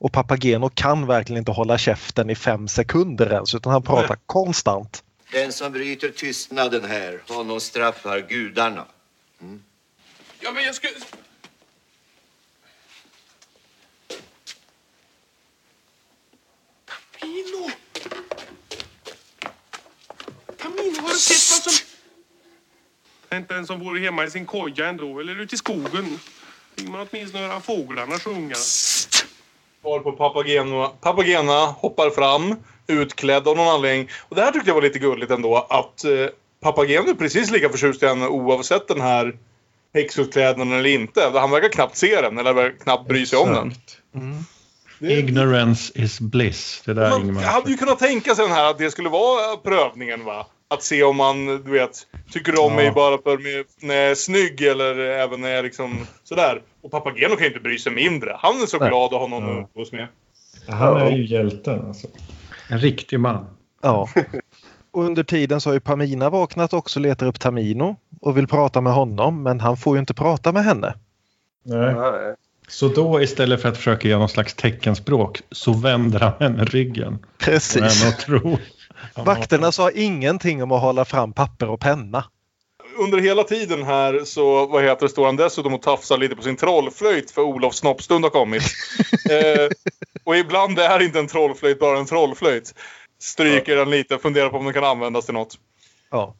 Och 0.00 0.12
Papageno 0.12 0.68
kan 0.68 1.06
verkligen 1.06 1.38
inte 1.38 1.52
hålla 1.52 1.78
käften 1.78 2.30
i 2.30 2.34
fem 2.34 2.68
sekunder 2.68 3.32
ens 3.32 3.54
utan 3.54 3.72
han 3.72 3.82
pratar 3.82 4.18
konstant. 4.26 5.04
Den 5.32 5.52
som 5.52 5.72
bryter 5.72 6.08
tystnaden 6.08 6.84
här, 6.84 7.22
honom 7.28 7.60
straffar 7.60 8.20
gudarna. 8.20 8.86
Ja, 10.40 10.52
men 10.52 10.64
jag 10.64 10.74
ska... 10.74 10.88
Camino! 17.18 17.70
Camino, 20.58 21.00
har 21.00 21.08
du 21.08 21.18
sett 21.18 21.64
vad 21.64 21.72
som... 21.72 21.86
Inte 23.38 23.54
en 23.54 23.66
som 23.66 23.80
vore 23.80 24.00
hemma 24.00 24.24
i 24.24 24.30
sin 24.30 24.46
koja 24.46 24.88
ändå, 24.88 25.20
eller 25.20 25.40
ute 25.40 25.54
i 25.54 25.58
skogen. 25.58 26.18
Fick 26.76 26.88
man 26.88 27.08
åtminstone 27.10 27.46
höra 27.46 27.60
fåglarna 27.60 28.18
sjunga. 28.18 28.54
Var 29.88 30.00
på 30.00 30.12
Papageno. 30.12 30.88
Papagena 31.00 31.66
hoppar 31.66 32.10
fram, 32.10 32.54
utklädd 32.86 33.48
av 33.48 33.56
någon 33.56 33.68
anledning. 33.68 34.08
Och 34.28 34.36
det 34.36 34.42
här 34.42 34.52
tyckte 34.52 34.70
jag 34.70 34.74
var 34.74 34.82
lite 34.82 34.98
gulligt 34.98 35.30
ändå. 35.32 35.56
Att 35.70 36.04
eh, 36.04 36.10
Papageno 36.62 37.10
är 37.10 37.14
precis 37.14 37.50
lika 37.50 37.68
förtjust 37.68 38.02
i 38.02 38.06
henne 38.06 38.26
oavsett 38.26 38.88
den 38.88 39.00
här 39.00 39.36
häxutklädnaden 39.94 40.72
eller 40.72 40.90
inte. 40.90 41.30
Han 41.34 41.50
verkar 41.50 41.68
knappt 41.68 41.96
se 41.96 42.20
den 42.20 42.38
eller 42.38 42.78
knappt 42.78 43.08
bry 43.08 43.26
sig 43.26 43.38
om 43.38 43.52
den. 43.52 43.68
Exakt. 43.68 43.98
Ignorance 45.00 45.92
is 45.94 46.20
bliss. 46.20 46.82
Det 46.84 46.94
där 46.94 47.10
Man 47.10 47.20
Ingemar. 47.20 47.42
hade 47.42 47.70
ju 47.70 47.76
kunnat 47.76 47.98
tänka 47.98 48.34
sig 48.34 48.44
den 48.44 48.54
här 48.56 48.70
att 48.70 48.78
det 48.78 48.90
skulle 48.90 49.08
vara 49.08 49.56
prövningen 49.56 50.24
va? 50.24 50.46
Att 50.70 50.82
se 50.82 51.02
om 51.02 51.16
man, 51.16 51.46
du 51.46 51.70
vet, 51.70 52.06
tycker 52.32 52.52
du 52.52 52.58
om 52.58 52.70
Ja. 52.70 52.76
mig 52.76 52.90
bara 52.92 53.18
för 53.22 53.38
mig 53.38 53.64
när 53.80 53.94
jag 53.94 54.10
är 54.10 54.14
snygg 54.14 54.60
eller 54.62 54.98
även 54.98 55.40
när 55.40 55.48
jag 55.48 55.58
är 55.58 55.62
liksom 55.62 56.06
sådär. 56.24 56.62
Och 56.82 56.90
Papageno 56.90 57.28
kan 57.36 57.40
ju 57.44 57.46
inte 57.46 57.60
bry 57.60 57.78
sig 57.78 57.92
mindre. 57.92 58.36
Han 58.38 58.62
är 58.62 58.66
så 58.66 58.78
Nej. 58.78 58.88
glad 58.88 59.14
att 59.14 59.20
ha 59.20 59.26
någon 59.28 59.42
Ja. 59.42 59.50
att 59.50 59.68
umgås 59.74 59.92
med. 59.92 60.08
Han 60.68 60.96
är 60.96 61.10
ju 61.10 61.26
hjälten 61.26 61.86
alltså. 61.86 62.06
En 62.68 62.78
riktig 62.78 63.20
man. 63.20 63.46
Ja. 63.82 64.08
Och 64.90 65.04
under 65.04 65.22
tiden 65.22 65.60
så 65.60 65.68
har 65.70 65.74
ju 65.74 65.80
Pamina 65.80 66.30
vaknat 66.30 66.72
också 66.72 66.98
och 66.98 67.02
letar 67.02 67.26
upp 67.26 67.40
Tamino 67.40 67.96
och 68.20 68.36
vill 68.38 68.46
prata 68.46 68.80
med 68.80 68.92
honom 68.92 69.42
men 69.42 69.60
han 69.60 69.76
får 69.76 69.96
ju 69.96 70.00
inte 70.00 70.14
prata 70.14 70.52
med 70.52 70.64
henne. 70.64 70.94
Nej. 71.64 71.94
Så 72.68 72.88
då 72.88 73.22
istället 73.22 73.62
för 73.62 73.68
att 73.68 73.76
försöka 73.76 74.08
göra 74.08 74.18
någon 74.18 74.28
slags 74.28 74.54
teckenspråk 74.54 75.40
så 75.50 75.72
vänder 75.72 76.20
han 76.20 76.32
henne 76.40 76.64
ryggen. 76.64 77.18
Precis. 77.38 77.82
henne 78.02 78.14
och 78.14 78.20
tror. 78.20 78.58
Vakterna 79.14 79.72
sa 79.72 79.90
ingenting 79.90 80.62
om 80.62 80.72
att 80.72 80.80
hålla 80.80 81.04
fram 81.04 81.32
papper 81.32 81.68
och 81.68 81.80
penna. 81.80 82.24
Under 82.98 83.18
hela 83.18 83.44
tiden 83.44 83.82
här 83.82 84.24
så 84.24 84.66
vad 84.66 84.84
heter 84.84 85.06
det, 85.06 85.08
står 85.08 85.26
han 85.26 85.36
dessutom 85.36 85.74
och 85.74 85.82
tafsar 85.82 86.18
lite 86.18 86.36
på 86.36 86.42
sin 86.42 86.56
trollflöjt 86.56 87.30
för 87.30 87.42
Olofs 87.42 87.78
snoppstund 87.78 88.24
har 88.24 88.30
kommit. 88.30 88.62
eh, 89.30 89.68
och 90.24 90.36
ibland 90.36 90.78
är 90.78 91.02
inte 91.02 91.18
en 91.18 91.26
trollflöjt 91.26 91.80
bara 91.80 91.98
en 91.98 92.06
trollflöjt. 92.06 92.74
Stryker 93.20 93.76
den 93.76 93.90
lite, 93.90 94.18
funderar 94.18 94.48
på 94.48 94.56
om 94.56 94.64
den 94.64 94.74
kan 94.74 94.84
användas 94.84 95.24
till 95.24 95.34
något. 95.34 95.58
Ja. 96.10 96.34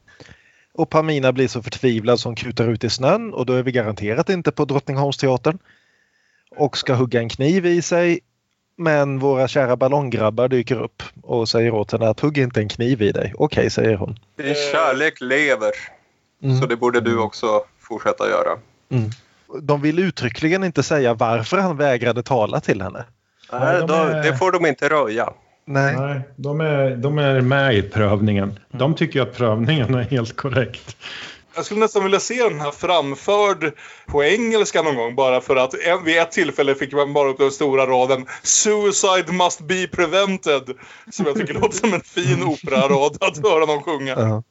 Och 0.75 0.91
Pamina 0.91 1.33
blir 1.33 1.49
så 1.49 1.63
förtvivlad 1.63 2.21
som 2.21 2.35
kutar 2.35 2.69
ut 2.69 2.85
i 2.85 2.91
snön 2.91 3.35
och 3.35 3.47
då 3.47 3.53
är 3.53 3.63
vi 3.63 3.73
garanterat 3.73 4.29
inte 4.29 4.53
på 4.53 4.65
Drottningholmsteatern. 4.65 5.59
Och 6.51 6.79
ska 6.79 6.95
hugga 6.95 7.21
en 7.21 7.29
kniv 7.29 7.67
i 7.67 7.83
sig. 7.83 8.21
Men 8.79 9.18
våra 9.18 9.49
kära 9.49 9.76
ballonggrabbar 9.76 10.49
dyker 10.49 10.83
upp 10.83 11.03
och 11.22 11.49
säger 11.49 11.70
åt 11.74 11.93
henne 11.93 12.09
att 12.09 12.20
hugg 12.20 12.39
inte 12.39 12.61
en 12.61 12.68
kniv 12.68 13.03
i 13.03 13.12
dig. 13.12 13.35
Okej, 13.39 13.70
säger 13.70 13.97
hon. 13.97 14.18
Din 14.37 14.55
kärlek 14.72 15.20
lever. 15.20 15.70
Mm. 16.43 16.61
Så 16.61 16.66
det 16.66 16.76
borde 16.76 17.01
du 17.01 17.18
också 17.18 17.47
fortsätta 17.81 18.29
göra. 18.29 18.59
De 19.62 19.83
vill 19.83 19.99
uttryckligen 19.99 20.64
inte 20.64 20.83
säga 20.83 21.14
varför 21.14 21.59
han 21.59 21.76
vägrade 21.76 22.22
tala 22.22 22.61
till 22.61 22.83
henne. 22.83 23.05
Nej, 23.53 23.81
de 23.89 23.91
är- 23.91 24.22
det 24.22 24.37
får 24.37 24.53
de 24.53 24.66
inte 24.66 24.89
röja. 24.89 25.33
Nej. 25.64 25.97
Nej, 25.97 26.20
de 26.37 26.61
är, 26.61 26.97
de 26.97 27.18
är 27.18 27.41
med 27.41 27.74
i 27.74 27.83
prövningen. 27.83 28.59
De 28.70 28.95
tycker 28.95 29.22
att 29.22 29.35
prövningen 29.37 29.95
är 29.95 30.03
helt 30.03 30.37
korrekt. 30.37 30.97
Jag 31.59 31.65
skulle 31.65 31.81
nästan 31.81 32.03
vilja 32.03 32.21
se 32.21 32.43
den 32.43 32.61
här 32.61 32.71
framförd 32.71 33.73
på 34.07 34.25
engelska 34.25 34.83
någon 34.83 34.97
gång. 34.97 35.15
Bara 35.15 35.41
för 35.41 35.57
att 35.57 35.75
en, 35.75 36.05
vid 36.05 36.19
ett 36.19 36.33
tillfälle 36.33 36.75
fick 36.75 36.93
man 36.93 37.13
bara 37.13 37.29
upp 37.29 37.39
den 37.39 37.51
stora 37.51 37.87
raden 37.87 38.27
Suicide 38.43 39.33
must 39.33 39.61
be 39.61 39.87
prevented. 39.87 40.63
Som 41.11 41.27
jag 41.27 41.35
tycker 41.35 41.55
låter 41.61 41.77
som 41.77 41.95
en 41.95 42.01
fin 42.01 42.43
operarad 42.43 43.17
att 43.21 43.37
höra 43.43 43.67
någon 43.67 43.83
sjunga. 43.83 44.15
Ja. 44.19 44.43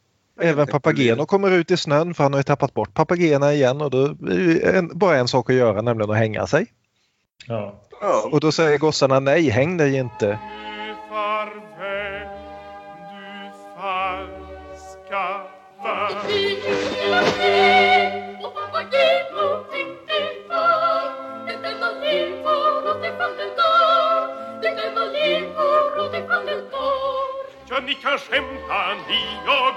Även 0.41 0.68
Papageno 0.68 1.26
kommer 1.26 1.51
ut 1.51 1.72
i 1.72 1.78
snön 1.78 2.14
för 2.14 2.24
han 2.24 2.34
har 2.34 2.39
ju 2.39 2.43
tappat 2.43 2.74
bort 2.74 2.93
Papagena 2.93 3.53
igen 3.53 3.82
och 3.82 3.91
då 3.91 4.05
är 4.05 4.16
det 4.62 4.78
en, 4.78 4.97
bara 4.97 5.18
en 5.18 5.28
sak 5.28 5.49
att 5.49 5.55
göra 5.55 5.82
nämligen 5.82 6.12
att 6.12 6.18
hänga 6.18 6.47
sig. 6.47 6.66
Ja. 7.47 7.84
Ja. 8.01 8.30
Och 8.32 8.39
då 8.39 8.51
säger 8.51 8.78
gossarna 8.78 9.20
nej, 9.20 9.49
häng 9.49 9.78
dig 9.78 9.95
inte. 9.95 10.28
Du 10.28 10.95
farväl, 11.10 12.28
du 13.10 13.51
falska 13.82 15.41
värld. 15.84 16.46
Ja, 27.70 27.80
ni 27.86 27.93
kan 27.93 28.18
skämta, 28.18 28.80
ni 29.09 29.24
och 29.47 29.76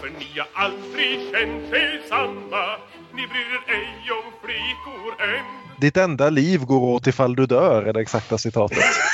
För 0.00 0.08
ni 0.18 0.38
har 0.38 0.64
aldrig 0.64 1.20
känt 1.30 1.74
er 1.74 2.00
samma 2.08 2.64
Ni 3.12 3.26
bryr 3.26 3.52
er 3.54 3.74
ej 3.74 4.10
om 4.10 4.32
flickor 4.42 5.12
än 5.22 5.44
Ditt 5.80 5.96
enda 5.96 6.30
liv 6.30 6.60
går 6.60 6.80
åt 6.80 7.06
ifall 7.06 7.36
du 7.36 7.46
dör 7.46 7.82
är 7.82 7.92
det 7.92 8.00
exakta 8.00 8.38
citatet. 8.38 9.09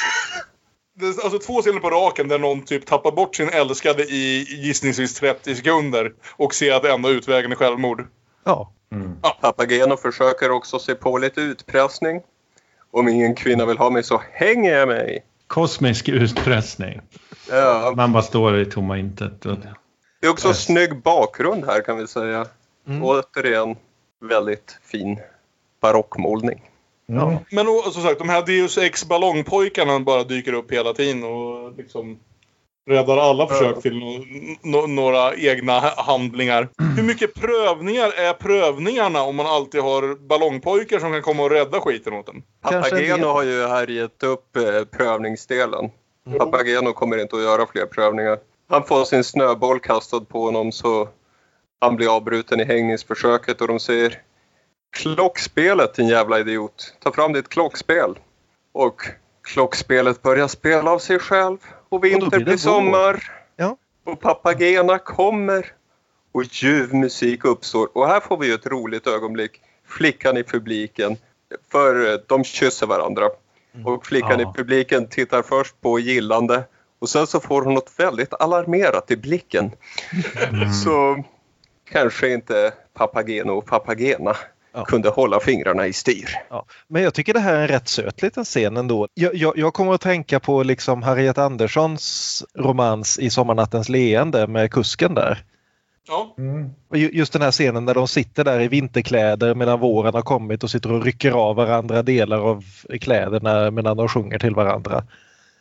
Det 0.99 1.07
är 1.07 1.25
alltså 1.25 1.39
två 1.39 1.63
scener 1.63 1.81
på 1.81 1.91
raken 1.91 2.29
där 2.29 2.39
någon 2.39 2.63
typ 2.63 2.87
tappar 2.87 3.11
bort 3.13 3.37
sin 3.37 3.49
älskade 3.49 4.03
i 4.03 4.47
gissningsvis 4.49 5.15
30 5.15 5.55
sekunder. 5.57 6.13
Och 6.37 6.55
ser 6.55 6.73
att 6.73 6.85
enda 6.85 7.09
utvägen 7.09 7.53
är 7.53 7.57
självmord. 7.57 8.07
Ja, 8.45 8.73
Papageno 9.41 9.97
försöker 9.97 10.51
också 10.51 10.79
se 10.79 10.95
på 10.95 11.19
lite 11.19 11.41
utpressning. 11.41 12.21
Om 12.91 13.09
ingen 13.09 13.35
kvinna 13.35 13.67
vill 13.67 13.79
ha 13.79 13.91
mig 13.91 14.03
så 14.03 14.23
hänger 14.33 14.75
jag 14.75 14.89
mig. 14.89 15.25
Kosmisk 15.47 16.09
utpressning. 16.09 17.01
Ja. 17.51 17.93
Man 17.97 18.13
bara 18.13 18.23
står 18.23 18.59
i 18.59 18.67
tomma 18.67 18.99
intet. 18.99 19.47
Och... 19.47 19.59
Det 20.21 20.27
är 20.27 20.31
också 20.31 20.49
Yes. 20.49 20.65
snygg 20.65 21.03
bakgrund 21.03 21.65
här 21.65 21.81
kan 21.81 21.97
vi 21.97 22.07
säga. 22.07 22.47
Mm. 22.89 23.03
Återigen 23.05 23.77
väldigt 24.21 24.79
fin 24.85 25.21
barockmålning. 25.81 26.71
Ja. 27.07 27.39
Men 27.51 27.69
och, 27.69 27.93
som 27.93 28.03
sagt, 28.03 28.19
de 28.19 28.29
här 28.29 28.47
Deus 28.47 28.79
Ex 28.79 29.05
ballongpojkarna 29.05 30.01
bara 30.01 30.25
dyker 30.25 30.53
upp 30.53 30.73
hela 30.73 30.93
tiden 30.93 31.25
och 31.25 31.73
liksom 31.77 32.19
räddar 32.91 33.17
alla 33.17 33.47
försök 33.47 33.83
till 33.83 33.99
no, 33.99 34.25
no, 34.63 34.87
några 34.87 35.35
egna 35.35 35.81
ha- 35.81 36.03
handlingar. 36.03 36.69
Hur 36.97 37.03
mycket 37.03 37.35
prövningar 37.35 38.13
är 38.13 38.33
prövningarna 38.33 39.23
om 39.23 39.37
man 39.37 39.47
alltid 39.47 39.81
har 39.81 40.15
ballongpojkar 40.15 40.99
som 40.99 41.13
kan 41.13 41.23
komma 41.23 41.43
och 41.43 41.51
rädda 41.51 41.81
skiten 41.81 42.13
åt 42.13 42.29
en? 42.29 42.43
Papageno 42.63 43.27
har 43.27 43.43
ju 43.43 43.67
här 43.67 43.87
gett 43.87 44.23
upp 44.23 44.57
eh, 44.57 44.85
prövningsdelen. 44.99 45.91
Mm. 46.27 46.39
Papageno 46.39 46.93
kommer 46.93 47.19
inte 47.19 47.37
att 47.37 47.43
göra 47.43 47.67
fler 47.67 47.87
prövningar. 47.87 48.39
Han 48.69 48.85
får 48.85 49.05
sin 49.05 49.25
snöboll 49.25 49.81
kastad 49.81 50.21
på 50.21 50.45
honom 50.45 50.73
så 50.73 51.09
han 51.79 51.97
blir 51.97 52.17
avbruten 52.17 52.61
i 52.61 52.65
hängningsförsöket 52.65 53.61
och 53.61 53.69
de 53.69 53.81
säger 53.81 54.23
Klockspelet 54.97 55.95
din 55.95 56.09
jävla 56.09 56.39
idiot. 56.41 56.95
Ta 57.03 57.13
fram 57.13 57.33
ditt 57.33 57.49
klockspel. 57.49 58.19
Och 58.73 59.03
klockspelet 59.43 60.23
börjar 60.23 60.49
spela 60.49 60.91
av 60.91 60.99
sig 60.99 61.19
själv. 61.19 61.59
Och 61.89 62.05
vinter 62.05 62.27
blir 62.29 62.39
det 62.39 62.45
blir 62.45 62.53
vår. 62.55 62.59
sommar. 62.59 63.33
Ja. 63.57 63.77
Och 64.05 64.21
Papagena 64.21 64.99
kommer. 64.99 65.73
Och 66.33 66.45
ljuv 66.45 66.95
musik 66.95 67.45
uppstår. 67.45 67.89
Och 67.99 68.07
här 68.07 68.21
får 68.21 68.37
vi 68.39 68.47
ju 68.47 68.55
ett 68.55 68.67
roligt 68.67 69.07
ögonblick. 69.07 69.61
Flickan 69.87 70.37
i 70.37 70.43
publiken. 70.43 71.17
För 71.71 72.13
eh, 72.13 72.19
de 72.27 72.45
kysser 72.45 72.87
varandra. 72.87 73.31
Och 73.85 74.07
flickan 74.07 74.41
Ja. 74.41 74.51
i 74.51 74.57
publiken 74.57 75.09
tittar 75.09 75.43
först 75.43 75.81
på 75.81 75.99
gillande. 75.99 76.65
Och 76.99 77.09
sen 77.09 77.27
så 77.27 77.41
får 77.41 77.63
hon 77.63 77.75
något 77.75 77.93
väldigt 77.97 78.35
alarmerat 78.35 79.11
i 79.11 79.17
blicken. 79.17 79.71
Så 80.85 81.25
kanske 81.91 82.29
inte 82.29 82.73
Papageno 82.95 83.53
och 83.53 83.67
Papagena 83.67 84.37
Ja. 84.77 84.85
kunde 84.85 85.09
hålla 85.09 85.41
fingrarna 85.41 85.87
i 85.87 85.93
styr. 85.93 86.29
ja. 86.51 86.65
Men 86.89 87.03
jag 87.03 87.15
tycker 87.15 87.35
det 87.35 87.41
här 87.41 87.55
är 87.55 87.61
en 87.61 87.69
rätt 87.69 87.89
söt 87.89 88.23
liten 88.23 88.45
scen 88.45 88.77
ändå. 88.77 89.09
Jag, 89.15 89.35
jag, 89.35 89.59
jag 89.59 89.75
kommer 89.75 89.95
att 89.95 90.01
tänka 90.01 90.41
på 90.41 90.63
liksom 90.63 91.03
Harriet 91.03 91.39
Anderssons 91.39 92.45
romans 92.55 93.19
i 93.19 93.31
Sommarnattens 93.31 93.89
leende 93.89 94.47
med 94.47 94.73
kusken 94.73 95.15
där. 95.15 95.45
Ja. 96.09 96.35
Mm. 96.39 96.71
Just 96.93 97.33
den 97.33 97.43
här 97.43 97.51
scenen 97.51 97.85
när 97.85 97.95
de 97.95 98.09
sitter 98.09 98.45
där 98.45 98.61
i 98.61 98.69
vinterkläder 98.69 99.55
medan 99.55 99.81
våren 99.81 100.15
har 100.15 100.23
kommit 100.23 100.65
och 100.65 100.71
sitter 100.71 100.93
och 100.93 101.05
rycker 101.05 101.33
av 101.33 101.57
varandra 101.57 102.03
delar 102.03 102.39
av 102.39 102.65
kläderna 103.01 103.71
medan 103.71 103.97
de 103.97 104.09
sjunger 104.09 104.39
till 104.39 104.55
varandra. 104.55 105.05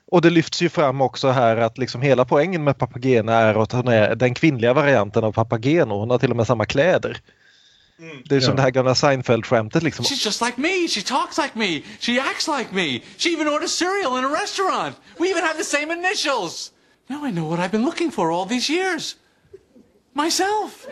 Och 0.08 0.22
det 0.22 0.30
lyfts 0.30 0.62
ju 0.62 0.70
fram 0.70 1.02
också 1.02 1.30
här 1.30 1.58
att 1.58 1.78
liksom 1.78 2.02
hela 2.02 2.26
poängen 2.26 2.64
med 2.64 2.78
Papagena 2.78 3.34
är 3.34 3.64
att 3.64 3.72
hon 3.72 3.88
är 3.88 4.16
den 4.16 4.34
kvinnliga 4.34 4.74
varianten 4.74 5.24
av 5.24 5.32
Papageno. 5.32 6.00
Hon 6.00 6.10
har 6.10 6.18
till 6.18 6.32
och 6.32 6.38
med 6.38 6.48
samma 6.48 6.66
kläder. 6.66 7.18
Mm. 8.00 8.18
Det 8.26 8.36
är 8.36 8.40
som 8.40 8.50
Ja. 8.50 8.56
det 8.56 8.62
här 8.62 8.70
gamla 8.72 8.94
Seinfeld-skämtet 8.94 9.84
liksom. 9.84 10.06
She's 10.06 10.26
just 10.26 10.42
like 10.42 10.62
me. 10.62 10.88
She 10.88 11.02
talks 11.02 11.38
like 11.38 11.52
me. 11.58 11.82
She 12.00 12.20
acts 12.22 12.48
like 12.48 12.70
me. 12.76 13.02
She 13.18 13.30
even 13.30 13.48
orders 13.48 13.72
cereal 13.72 14.18
in 14.20 14.26
a 14.26 14.30
restaurant. 14.44 14.96
We 15.20 15.30
even 15.30 15.44
have 15.44 15.58
the 15.58 15.64
same 15.64 15.94
initials. 15.94 16.72
Now 17.08 17.28
I 17.28 17.32
know 17.32 17.50
what 17.50 17.60
I've 17.60 17.72
been 17.72 17.86
looking 17.86 18.12
for 18.12 18.32
all 18.32 18.48
these 18.48 18.74
years. 18.74 19.16
Myself. 20.14 20.86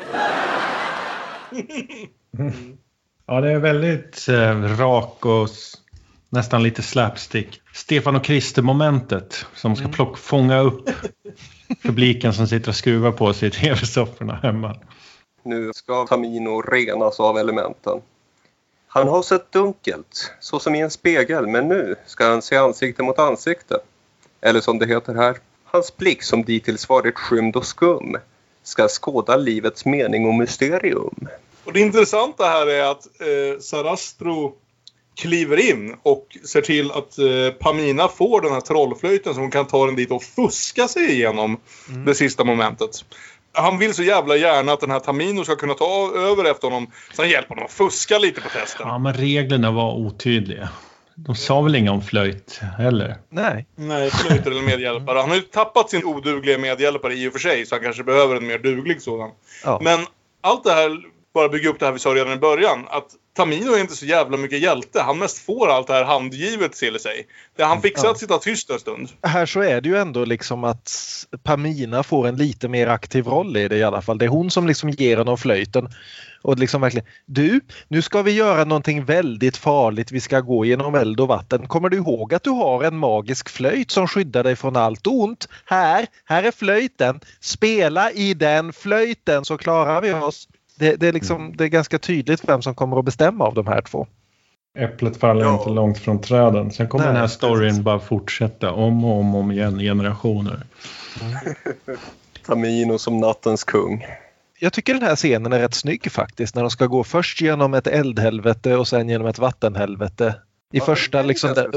Ja, 3.26 3.42
det 3.42 3.52
är 3.52 3.60
väldigt 3.60 4.28
eh, 4.30 4.78
rak 4.78 5.26
och 5.26 5.50
nästan 6.30 6.64
lite 6.64 6.82
slapstick. 6.82 7.62
Stefan 7.74 8.16
och 8.16 8.24
Krister-momentet 8.24 9.46
som 9.56 9.76
ska 9.76 9.88
plock, 9.88 10.18
fånga 10.18 10.60
upp 10.60 10.90
publiken 11.84 12.34
som 12.34 12.48
sitter 12.48 12.70
och 12.70 12.76
skruvar 12.76 13.12
på 13.12 13.34
sig 13.34 13.48
i 13.48 13.52
tv-sofforna 13.52 14.40
hemma. 14.44 14.76
Nu 15.44 15.72
ska 15.74 16.08
Tamino 16.08 16.62
renas 16.62 17.20
av 17.20 17.38
elementen. 17.38 18.02
Han 18.88 19.08
har 19.08 19.22
sett 19.22 19.52
dunkelt, 19.52 20.32
så 20.40 20.60
som 20.60 20.76
i 20.76 20.82
en 20.82 20.92
spegel, 20.92 21.48
men 21.48 21.68
nu 21.68 21.96
ska 22.06 22.26
han 22.26 22.42
se 22.42 22.56
ansikte 22.56 23.04
mot 23.04 23.20
ansikte. 23.20 23.80
Eller 24.42 24.62
som 24.62 24.80
det 24.80 24.86
heter 24.86 25.14
här, 25.14 25.38
hans 25.66 25.98
blick 25.98 26.24
som 26.24 26.44
dittills 26.44 26.90
varit 26.90 27.16
skymd 27.16 27.56
och 27.56 27.66
skum 27.66 28.18
ska 28.64 28.88
skåda 28.88 29.38
livets 29.38 29.86
mening 29.86 30.28
och 30.28 30.34
mysterium. 30.34 31.28
Och 31.64 31.74
det 31.74 31.80
intressanta 31.80 32.46
här 32.46 32.68
är 32.68 32.92
att 32.92 33.06
eh, 33.22 33.60
Sarastro 33.60 34.54
kliver 35.16 35.70
in 35.72 35.96
och 36.04 36.38
ser 36.44 36.62
till 36.62 36.92
att 36.92 37.18
eh, 37.18 37.50
Pamina 37.60 38.08
får 38.08 38.42
den 38.42 38.52
här 38.52 38.62
trollflöjten 38.62 39.34
så 39.34 39.40
hon 39.40 39.52
kan 39.52 39.68
ta 39.68 39.86
den 39.86 39.96
dit 39.96 40.12
och 40.12 40.24
fuska 40.24 40.88
sig 40.88 41.12
igenom 41.12 41.58
det 42.06 42.16
sista 42.16 42.44
momentet. 42.44 43.06
Han 43.54 43.78
vill 43.78 43.94
så 43.94 44.04
jävla 44.04 44.36
gärna 44.36 44.74
att 44.74 44.80
den 44.80 44.92
här 44.92 45.00
Tamino 45.00 45.44
ska 45.44 45.56
kunna 45.56 45.74
ta 45.74 46.12
över 46.16 46.46
efter 46.52 46.68
honom. 46.68 46.92
Så 47.14 47.22
han 47.22 47.30
hjälper 47.30 47.50
honom 47.50 47.66
att 47.66 47.72
fuska 47.72 48.18
lite 48.18 48.42
på 48.42 48.50
testen. 48.50 48.88
Ja, 48.88 48.98
men 48.98 49.14
reglerna 49.14 49.72
var 49.72 49.94
otydliga. 49.94 50.70
De 51.16 51.36
sa 51.36 51.62
väl 51.62 51.76
inga 51.76 51.92
om 51.92 52.02
flöjt 52.02 52.62
heller? 52.78 53.18
Nej. 53.30 53.68
Nej, 53.76 54.12
flöjt 54.12 54.48
eller 54.48 54.62
medhjälpare. 54.62 55.20
Han 55.20 55.30
har 55.30 55.36
ju 55.36 55.42
tappat 55.42 55.90
sin 55.90 56.04
odugliga 56.06 56.58
medhjälpare 56.58 57.14
i 57.14 57.28
och 57.28 57.32
för 57.32 57.40
sig 57.40 57.66
så 57.66 57.76
han 57.76 57.84
kanske 57.84 58.04
behöver 58.04 58.36
en 58.36 58.48
mer 58.48 58.58
duglig 58.58 59.02
sådan. 59.02 59.30
Ja. 59.64 59.80
Men 59.84 60.00
allt 60.42 60.64
det 60.64 60.72
här, 60.72 60.98
bara 61.34 61.50
bygga 61.50 61.70
upp 61.70 61.80
det 61.80 61.86
här 61.86 61.94
vi 61.94 62.00
sa 62.00 62.10
redan 62.10 62.34
i 62.34 62.38
början. 62.38 62.86
Att 62.90 63.08
Tamino 63.36 63.74
är 63.74 63.80
inte 63.80 63.96
så 63.96 64.06
jävla 64.06 64.38
mycket 64.38 64.60
hjälte. 64.60 65.02
Han 65.02 65.20
mest 65.20 65.38
får 65.38 65.70
allt 65.70 65.88
det 65.88 65.94
här 65.94 66.04
handgivet 66.04 66.74
till 66.74 67.00
sig. 67.00 67.28
Det 67.58 67.64
han 67.64 67.82
fixar 67.82 68.06
Ja. 68.06 68.12
att 68.12 68.20
sitta 68.20 68.38
tyst 68.38 68.70
en 68.70 68.80
stund. 68.80 69.10
Här 69.24 69.46
så 69.46 69.62
är 69.62 69.82
det 69.82 69.90
ju 69.90 69.98
ändå 69.98 70.26
liksom 70.26 70.64
att 70.64 70.92
Pamina 71.44 72.04
får 72.04 72.28
en 72.28 72.36
lite 72.36 72.68
mer 72.68 72.88
aktiv 72.88 73.28
roll 73.28 73.58
i 73.58 73.68
det 73.68 73.78
i 73.78 73.84
alla 73.84 74.02
fall. 74.02 74.18
Det 74.18 74.26
är 74.26 74.30
hon 74.30 74.52
som 74.52 74.68
liksom 74.68 74.90
ger 74.90 75.18
honom 75.18 75.38
flöjten. 75.38 75.90
Och 76.42 76.60
liksom 76.60 76.82
verkligen, 76.82 77.08
du, 77.26 77.62
nu 77.88 78.02
ska 78.02 78.22
vi 78.22 78.32
göra 78.32 78.64
någonting 78.64 79.06
väldigt 79.06 79.58
farligt. 79.58 80.12
Vi 80.12 80.20
ska 80.22 80.40
gå 80.40 80.66
genom 80.66 80.96
eld 80.96 81.20
och 81.20 81.28
vatten. 81.28 81.68
Kommer 81.68 81.90
du 81.90 81.98
ihåg 81.98 82.34
att 82.34 82.44
du 82.44 82.50
har 82.50 82.84
en 82.84 82.98
magisk 82.98 83.50
flöjt 83.50 83.92
som 83.92 84.08
skyddar 84.08 84.44
dig 84.44 84.56
från 84.56 84.76
allt 84.76 85.08
ont? 85.08 85.48
Här, 85.66 86.08
här 86.26 86.44
är 86.44 86.52
flöjten. 86.52 87.20
Spela 87.42 88.12
i 88.12 88.34
den 88.34 88.74
flöjten 88.74 89.46
så 89.46 89.58
klarar 89.58 90.02
vi 90.02 90.14
oss. 90.14 90.48
Det, 90.84 90.96
det, 90.96 91.08
är 91.08 91.14
liksom, 91.14 91.58
det 91.58 91.64
är 91.64 91.68
ganska 91.68 92.00
tydligt 92.00 92.50
vem 92.50 92.62
som 92.62 92.76
kommer 92.76 93.00
att 93.00 93.06
bestämma 93.06 93.46
av 93.46 93.54
de 93.54 93.68
här 93.68 93.82
två. 93.82 94.08
Äpplet 94.80 95.18
faller 95.18 95.42
Ja. 95.46 95.54
inte 95.58 95.70
långt 95.70 95.98
från 95.98 96.22
träden. 96.22 96.72
Sen 96.72 96.88
kommer 96.88 97.06
Nej, 97.06 97.14
den 97.14 97.22
här 97.22 97.28
storyn 97.28 97.70
precis. 97.70 97.84
bara 97.84 98.00
fortsätta 98.00 98.72
om 98.72 99.06
och 99.06 99.20
om, 99.20 99.36
och 99.36 99.42
om 99.42 99.52
igen, 99.52 99.80
generationer. 99.80 100.64
Tamino 102.46 102.98
som 102.98 103.18
nattens 103.18 103.64
kung. 103.64 104.06
Jag 104.60 104.74
tycker 104.74 104.94
den 104.94 105.04
här 105.04 105.16
scenen 105.16 105.54
är 105.54 105.60
rätt 105.60 105.74
snygg 105.74 106.12
faktiskt 106.12 106.56
när 106.56 106.62
de 106.62 106.72
ska 106.72 106.86
gå 106.86 107.04
först 107.04 107.42
genom 107.42 107.74
ett 107.74 107.88
eldhelvete 107.88 108.76
och 108.76 108.88
sen 108.88 109.10
genom 109.10 109.28
ett 109.28 109.40
vattenhelvete. 109.40 110.36
I 110.74 110.78
Ja, 110.78 110.86
första 110.86 111.22
liksom 111.22 111.54
där, 111.54 111.70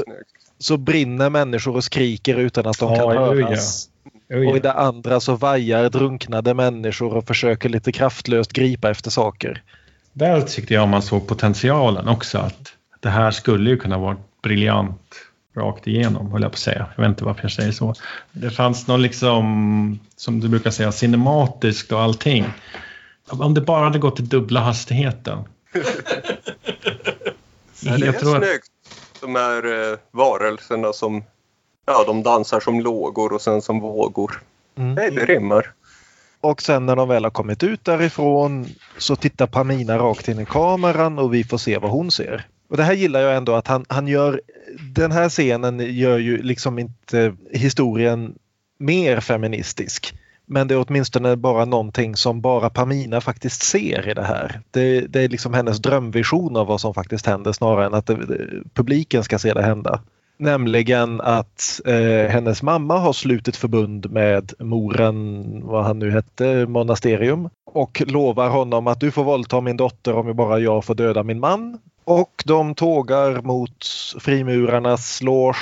så 0.59 0.77
brinner 0.77 1.29
människor 1.29 1.75
och 1.75 1.83
skriker 1.83 2.35
utan 2.35 2.67
att 2.67 2.79
de 2.79 2.95
kan 2.95 3.15
Ja, 3.15 3.29
oj, 3.29 3.39
ja. 3.39 3.57
Oj, 4.29 4.47
Och 4.47 4.57
i 4.57 4.59
det 4.59 4.73
andra 4.73 5.19
så 5.19 5.35
vajar 5.35 5.89
drunknade 5.89 6.53
människor 6.53 7.13
och 7.13 7.27
försöker 7.27 7.69
lite 7.69 7.91
kraftlöst 7.91 8.53
gripa 8.53 8.89
efter 8.89 9.09
saker. 9.09 9.63
Där 10.13 10.41
tyckte 10.41 10.73
jag 10.73 10.87
man 10.87 11.01
såg 11.01 11.27
potentialen 11.27 12.07
också. 12.07 12.37
Att 12.37 12.73
det 12.99 13.09
här 13.09 13.31
skulle 13.31 13.69
ju 13.69 13.77
kunna 13.77 13.97
vara 13.97 14.17
briljant 14.43 15.15
rakt 15.55 15.87
igenom, 15.87 16.31
höll 16.31 16.41
jag 16.41 16.51
på 16.51 16.55
att 16.55 16.59
säga. 16.59 16.85
Jag 16.95 17.03
vet 17.03 17.09
inte 17.09 17.23
varför 17.23 17.41
jag 17.41 17.51
säger 17.51 17.71
så. 17.71 17.93
Det 18.31 18.49
fanns 18.49 18.87
någon 18.87 19.01
liksom, 19.01 19.99
som 20.15 20.39
du 20.39 20.49
brukar 20.49 20.71
säga, 20.71 20.91
cinematiskt 20.91 21.91
och 21.91 22.01
allting. 22.01 22.45
Om 23.29 23.53
det 23.53 23.61
bara 23.61 23.83
hade 23.83 23.99
gått 23.99 24.15
till 24.15 24.29
dubbla 24.29 24.59
hastigheten. 24.59 25.39
Nej, 27.83 27.99
det 27.99 28.07
är 28.07 28.11
tror 28.11 28.37
att, 28.37 28.43
snyggt. 28.43 28.67
De 29.21 29.35
här 29.35 29.91
eh, 29.91 29.97
varelserna 30.11 30.93
som 30.93 31.23
ja, 31.87 32.03
de 32.07 32.23
dansar 32.23 32.59
som 32.59 32.79
lågor 32.79 33.33
och 33.33 33.41
sen 33.41 33.61
som 33.61 33.79
vågor. 33.79 34.41
Mm. 34.77 34.95
Nej, 34.95 35.11
det 35.11 35.25
rimmar. 35.25 35.73
Och 36.41 36.61
sen 36.61 36.85
när 36.85 36.95
de 36.95 37.07
väl 37.07 37.23
har 37.23 37.31
kommit 37.31 37.63
ut 37.63 37.85
därifrån 37.85 38.65
så 38.97 39.15
tittar 39.15 39.47
Pamina 39.47 39.97
rakt 39.97 40.27
in 40.27 40.39
i 40.39 40.45
kameran 40.45 41.19
och 41.19 41.33
vi 41.33 41.43
får 41.43 41.57
se 41.57 41.77
vad 41.77 41.91
hon 41.91 42.11
ser. 42.11 42.47
Och 42.69 42.77
det 42.77 42.83
här 42.83 42.93
gillar 42.93 43.19
jag 43.19 43.37
ändå 43.37 43.55
att 43.55 43.67
han, 43.67 43.85
han 43.89 44.07
gör, 44.07 44.41
den 44.95 45.11
här 45.11 45.29
scenen 45.29 45.79
gör 45.79 46.17
ju 46.17 46.41
liksom 46.41 46.79
inte 46.79 47.35
historien 47.51 48.35
mer 48.77 49.19
feministisk. 49.19 50.13
Men 50.45 50.67
det 50.67 50.73
är 50.73 50.85
åtminstone 50.87 51.35
bara 51.35 51.65
någonting 51.65 52.15
som 52.15 52.41
bara 52.41 52.69
Pamina 52.69 53.21
faktiskt 53.21 53.63
ser 53.63 54.09
i 54.09 54.13
det 54.13 54.23
här. 54.23 54.61
Det, 54.71 55.01
det 55.01 55.21
är 55.21 55.29
liksom 55.29 55.53
hennes 55.53 55.79
drömvision 55.79 56.55
av 56.57 56.67
vad 56.67 56.81
som 56.81 56.93
faktiskt 56.93 57.25
händer 57.25 57.51
snarare 57.51 57.85
än 57.85 57.93
att 57.93 58.05
det, 58.05 58.17
publiken 58.73 59.23
ska 59.23 59.39
se 59.39 59.53
det 59.53 59.63
hända. 59.63 60.01
Nämligen 60.39 61.21
att 61.21 61.81
eh, 61.85 62.31
hennes 62.31 62.63
mamma 62.63 62.97
har 62.97 63.13
slutit 63.13 63.55
förbund 63.55 64.11
med 64.11 64.53
Moren, 64.59 65.45
vad 65.67 65.83
han 65.83 65.99
nu 65.99 66.11
hette, 66.11 66.65
monasterium 66.65 67.49
och 67.65 68.03
lovar 68.07 68.49
honom 68.49 68.87
att 68.87 68.99
du 68.99 69.11
får 69.11 69.23
våldta 69.23 69.61
min 69.61 69.77
dotter 69.77 70.13
om 70.13 70.35
bara 70.35 70.59
jag 70.59 70.85
får 70.85 70.95
döda 70.95 71.23
min 71.23 71.39
man. 71.39 71.79
Och 72.03 72.43
de 72.45 72.75
tågar 72.75 73.41
mot 73.41 73.85
frimurarnas 74.19 75.21
loge 75.21 75.57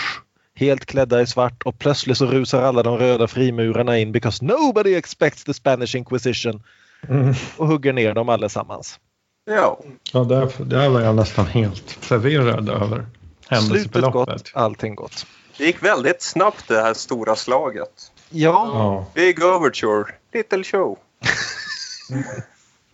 helt 0.55 0.85
klädda 0.85 1.21
i 1.21 1.27
svart 1.27 1.63
och 1.63 1.79
plötsligt 1.79 2.17
så 2.17 2.25
rusar 2.25 2.61
alla 2.61 2.83
de 2.83 2.97
röda 2.97 3.27
frimurarna 3.27 3.97
in 3.97 4.11
because 4.11 4.45
nobody 4.45 4.95
expects 4.95 5.43
the 5.43 5.53
Spanish 5.53 5.95
Inquisition 5.95 6.63
Mm. 7.09 7.33
och 7.57 7.67
hugger 7.67 7.93
ner 7.93 8.13
dem 8.13 8.29
allesammans. 8.29 8.99
Ja, 9.45 9.79
ja, 10.13 10.23
där, 10.23 10.51
där 10.65 10.89
var 10.89 11.01
jag 11.01 11.15
nästan 11.15 11.45
helt 11.45 11.91
förvirrad 11.91 12.69
över 12.69 13.05
Slutet 13.67 14.11
gott, 14.11 14.51
allting 14.53 14.95
gott. 14.95 15.25
det 15.57 15.65
gick 15.65 15.83
väldigt 15.83 16.21
snabbt 16.21 16.67
det 16.67 16.81
här 16.81 16.93
stora 16.93 17.35
slaget. 17.35 18.11
Ja, 18.29 18.71
Ja, 18.73 19.05
Big 19.13 19.43
Overture, 19.43 20.05
Little 20.33 20.63
Show. 20.63 20.97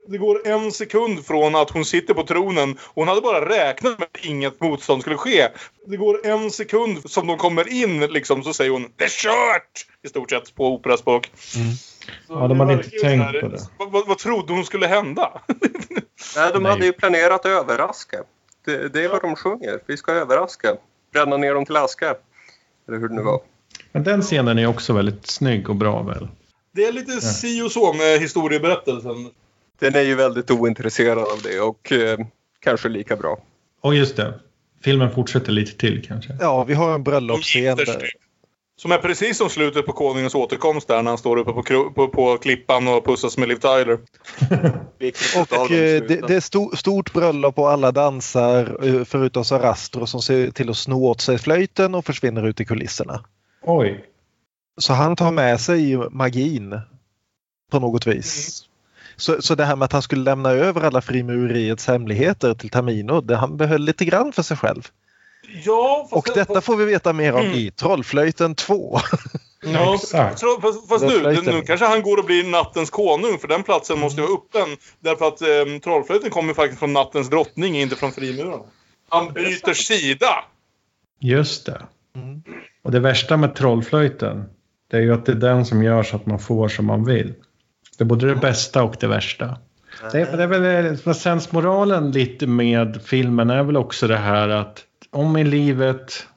Det 0.08 0.18
går 0.18 0.48
en 0.48 0.72
sekund 0.72 1.26
från 1.26 1.56
att 1.56 1.70
hon 1.70 1.86
sitter 1.86 2.14
på 2.14 2.24
tronen 2.24 2.72
och 2.72 2.96
hon 2.96 3.08
hade 3.08 3.22
bara 3.22 3.50
räknat 3.50 4.00
med 4.00 4.08
att 4.14 4.26
inget 4.26 4.62
motstånd 4.62 5.02
skulle 5.02 5.18
ske. 5.18 5.48
Det 5.88 5.98
går 5.98 6.28
en 6.28 6.52
sekund 6.52 7.12
som 7.12 7.28
de 7.28 7.38
kommer 7.38 7.68
in 7.74 8.00
liksom 8.00 8.44
så 8.44 8.54
säger 8.54 8.72
hon 8.72 8.92
det 8.96 9.04
är 9.04 9.10
kört! 9.10 9.86
I 10.04 10.08
stort 10.10 10.30
sett 10.30 10.56
på 10.56 10.68
operaspråk. 10.74 11.32
Så 11.36 11.60
Ja, 12.28 12.48
de 12.48 12.60
hade 12.60 12.74
inte 12.74 12.90
tänkt 12.90 13.24
här, 13.24 13.42
på 13.42 13.48
det. 13.48 13.62
Vad, 13.78 13.92
vad, 13.92 14.08
vad 14.08 14.18
trodde 14.18 14.54
hon 14.54 14.66
skulle 14.66 14.88
hända? 14.88 15.42
Nej, 16.36 16.52
de 16.54 16.64
Nej. 16.64 16.72
hade 16.72 16.86
ju 16.86 16.94
planerat 16.94 17.40
att 17.40 17.46
överraska. 17.46 18.18
Det, 18.66 18.94
det 18.94 19.04
är 19.04 19.10
vad 19.10 19.22
de 19.22 19.36
sjunger. 19.36 19.80
Vi 19.86 19.98
ska 19.98 20.12
överraska. 20.12 20.76
Bränna 21.14 21.38
ner 21.38 21.54
dem 21.54 21.66
till 21.66 21.76
aska. 21.76 22.16
Eller 22.88 22.98
hur 23.00 23.08
det 23.08 23.16
nu 23.16 23.22
var. 23.22 23.42
men 23.92 24.04
den 24.04 24.22
scenen 24.22 24.60
är 24.60 24.66
också 24.66 24.94
väldigt 24.94 25.28
snygg 25.28 25.70
och 25.70 25.76
bra 25.76 26.04
väl? 26.04 26.28
Det 26.72 26.86
är 26.86 26.92
lite 26.92 27.22
si 27.22 27.62
och 27.62 27.72
så 27.72 27.94
med 27.94 28.20
historieberättelsen. 28.20 29.30
Den 29.80 29.96
är 29.96 30.02
ju 30.02 30.16
väldigt 30.16 30.52
ointresserad 30.52 31.18
av 31.18 31.42
det 31.44 31.60
och 31.60 31.92
eh, 31.92 32.20
kanske 32.60 32.90
lika 32.90 33.16
bra. 33.16 33.40
Och 33.82 33.96
just 33.96 34.16
det, 34.16 34.40
filmen 34.84 35.12
fortsätter 35.12 35.52
lite 35.52 35.78
till 35.78 36.06
kanske. 36.08 36.38
ja 36.40 36.64
vi 36.64 36.74
har 36.74 36.96
en 36.96 37.04
bröllopsscen 37.04 37.78
där. 37.78 38.10
Som 38.82 38.92
är 38.92 38.98
precis 38.98 39.38
som 39.38 39.50
slutet 39.50 39.86
på 39.86 39.94
Konungens 39.94 40.36
återkomst 40.36 40.88
där 40.88 41.04
när 41.04 41.12
han 41.12 41.18
står 41.18 41.38
uppe 41.38 41.52
på, 41.52 41.92
på, 41.92 42.08
på 42.08 42.38
klippan 42.38 42.88
och 42.88 43.06
pussas 43.06 43.38
med 43.38 43.50
Liv 43.50 43.56
Tyler. 43.56 43.94
Och 45.60 45.72
eh, 45.72 46.04
det, 46.08 46.28
det 46.28 46.36
är 46.36 46.40
sto, 46.40 46.76
stort 46.76 47.14
bröllop 47.14 47.60
och 47.60 47.72
alla 47.72 47.92
dansar 47.92 48.86
eh, 48.88 49.04
förutom 49.04 49.46
Sarastro 49.46 50.08
som 50.08 50.22
ser 50.22 50.52
till 50.52 50.70
att 50.70 50.78
sno 50.78 51.06
åt 51.06 51.22
sig 51.22 51.38
flöjten 51.38 51.96
och 51.96 52.06
försvinner 52.06 52.48
ut 52.48 52.62
i 52.62 52.66
kulisserna. 52.66 53.24
Oj. 53.62 54.06
Så 54.78 54.94
han 54.94 55.16
tar 55.16 55.32
med 55.32 55.62
sig 55.62 55.98
magin 55.98 56.80
på 57.72 57.80
något 57.80 58.08
vis. 58.08 58.62
Så, 59.16 59.42
så 59.42 59.56
det 59.56 59.66
här 59.66 59.76
med 59.76 59.86
att 59.86 59.94
han 59.94 60.02
skulle 60.02 60.24
lämna 60.24 60.50
över 60.50 60.82
alla 60.82 61.02
frimureriets 61.02 61.88
hemligheter 61.88 62.54
till 62.54 62.70
Tamino, 62.70 63.22
det 63.22 63.36
han 63.36 63.58
behöll 63.58 63.82
lite 63.82 64.06
grann 64.06 64.34
för 64.34 64.44
sig 64.44 64.58
själv. 64.58 64.88
Ja, 65.66 66.08
fast, 66.10 66.30
Och 66.30 66.36
detta 66.36 66.62
får 66.62 66.76
vi 66.76 66.86
veta 66.86 67.14
mer 67.14 67.34
om 67.34 67.42
Mm. 67.42 67.54
i 67.54 67.72
Trollflöjten 67.72 68.56
2. 68.56 69.00
Ja, 69.64 69.96
Exakt. 69.96 70.42
fast, 70.90 71.04
nu, 71.06 71.42
nu 71.46 71.62
kanske 71.62 71.86
han 71.86 72.02
går 72.02 72.18
och 72.18 72.26
blir 72.26 72.44
nattens 72.44 72.90
konung 72.90 73.38
för 73.38 73.48
den 73.48 73.64
platsen 73.64 74.00
måste 74.00 74.22
ju 74.22 74.28
vara 74.28 74.38
öppen. 74.38 74.78
Därför 75.00 75.28
att 75.28 75.42
eh, 75.42 75.80
trollflöjten 75.84 76.30
kommer 76.30 76.54
faktiskt 76.54 76.80
från 76.80 76.94
nattens 76.94 77.30
drottning, 77.30 77.78
inte 77.78 77.96
från 77.96 78.12
frimurarna. 78.12 78.64
Han 79.10 79.34
byter 79.34 79.74
sida! 79.74 80.44
Just 81.20 81.66
det. 81.66 81.82
Mm. 82.16 82.44
Och 82.84 82.92
det 82.92 83.00
värsta 83.00 83.38
med 83.38 83.56
trollflöjten, 83.56 84.44
det 84.92 84.98
är 84.98 85.02
ju 85.02 85.14
att 85.14 85.26
det 85.26 85.32
är 85.32 85.36
den 85.36 85.66
som 85.66 85.84
gör 85.84 86.04
så 86.04 86.16
att 86.16 86.26
man 86.26 86.40
får 86.40 86.68
som 86.68 86.86
man 86.86 87.06
vill. 87.06 87.34
Det 87.98 88.04
är 88.04 88.06
både 88.06 88.28
det 88.28 88.36
bästa 88.36 88.84
och 88.84 88.96
det 89.00 89.08
värsta. 89.08 89.58
Det 90.12 90.22
är, 90.22 90.38
det 90.38 90.44
är 90.44 90.48
väl 91.06 91.16
sensmoralen 91.16 92.12
lite 92.12 92.48
med 92.48 93.02
filmen 93.06 93.50
är 93.50 93.64
väl 93.64 93.78
också 93.78 94.08
det 94.08 94.18
här 94.18 94.50
att 94.50 94.84
om 95.12 95.38
i 95.38 95.44
livet 95.44 96.28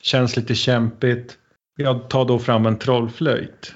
känns 0.00 0.36
lite 0.36 0.54
kämpigt, 0.54 1.38
jag 1.76 2.10
tar 2.10 2.24
då 2.24 2.38
fram 2.38 2.66
en 2.66 2.78
trollflöjt. 2.78 3.74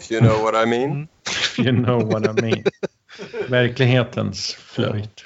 If 0.00 0.12
you 0.12 0.20
know 0.20 0.42
what 0.42 0.66
I 0.66 0.66
mean. 0.66 1.08
If 1.26 1.58
you 1.58 1.84
know 1.84 2.12
what 2.12 2.38
I 2.38 2.42
mean. 2.42 2.64
Verklighetens 3.48 4.54
flöjt. 4.54 5.24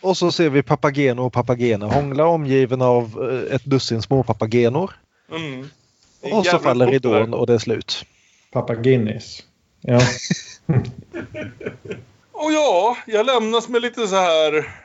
Och 0.00 0.16
så 0.16 0.32
ser 0.32 0.50
vi 0.50 0.62
Papageno 0.62 1.22
och 1.22 1.32
Papagena 1.32 1.86
hångla 1.86 2.26
omgiven 2.26 2.82
av 2.82 3.30
eh, 3.30 3.54
ett 3.54 3.64
dussin 3.64 4.02
små 4.02 4.22
papagenor. 4.22 4.90
Mm. 5.30 5.68
Och 6.20 6.46
så 6.46 6.58
faller 6.58 6.86
ridån 6.86 7.34
och 7.34 7.46
det 7.46 7.54
är 7.54 7.58
slut. 7.58 8.04
Pappa 8.52 8.74
Guinness. 8.74 9.42
Ja. 9.80 10.00
Och 12.32 12.52
ja, 12.52 12.96
jag 13.06 13.26
lämnas 13.26 13.68
med 13.68 13.82
lite 13.82 14.06
så 14.08 14.16
här 14.16 14.81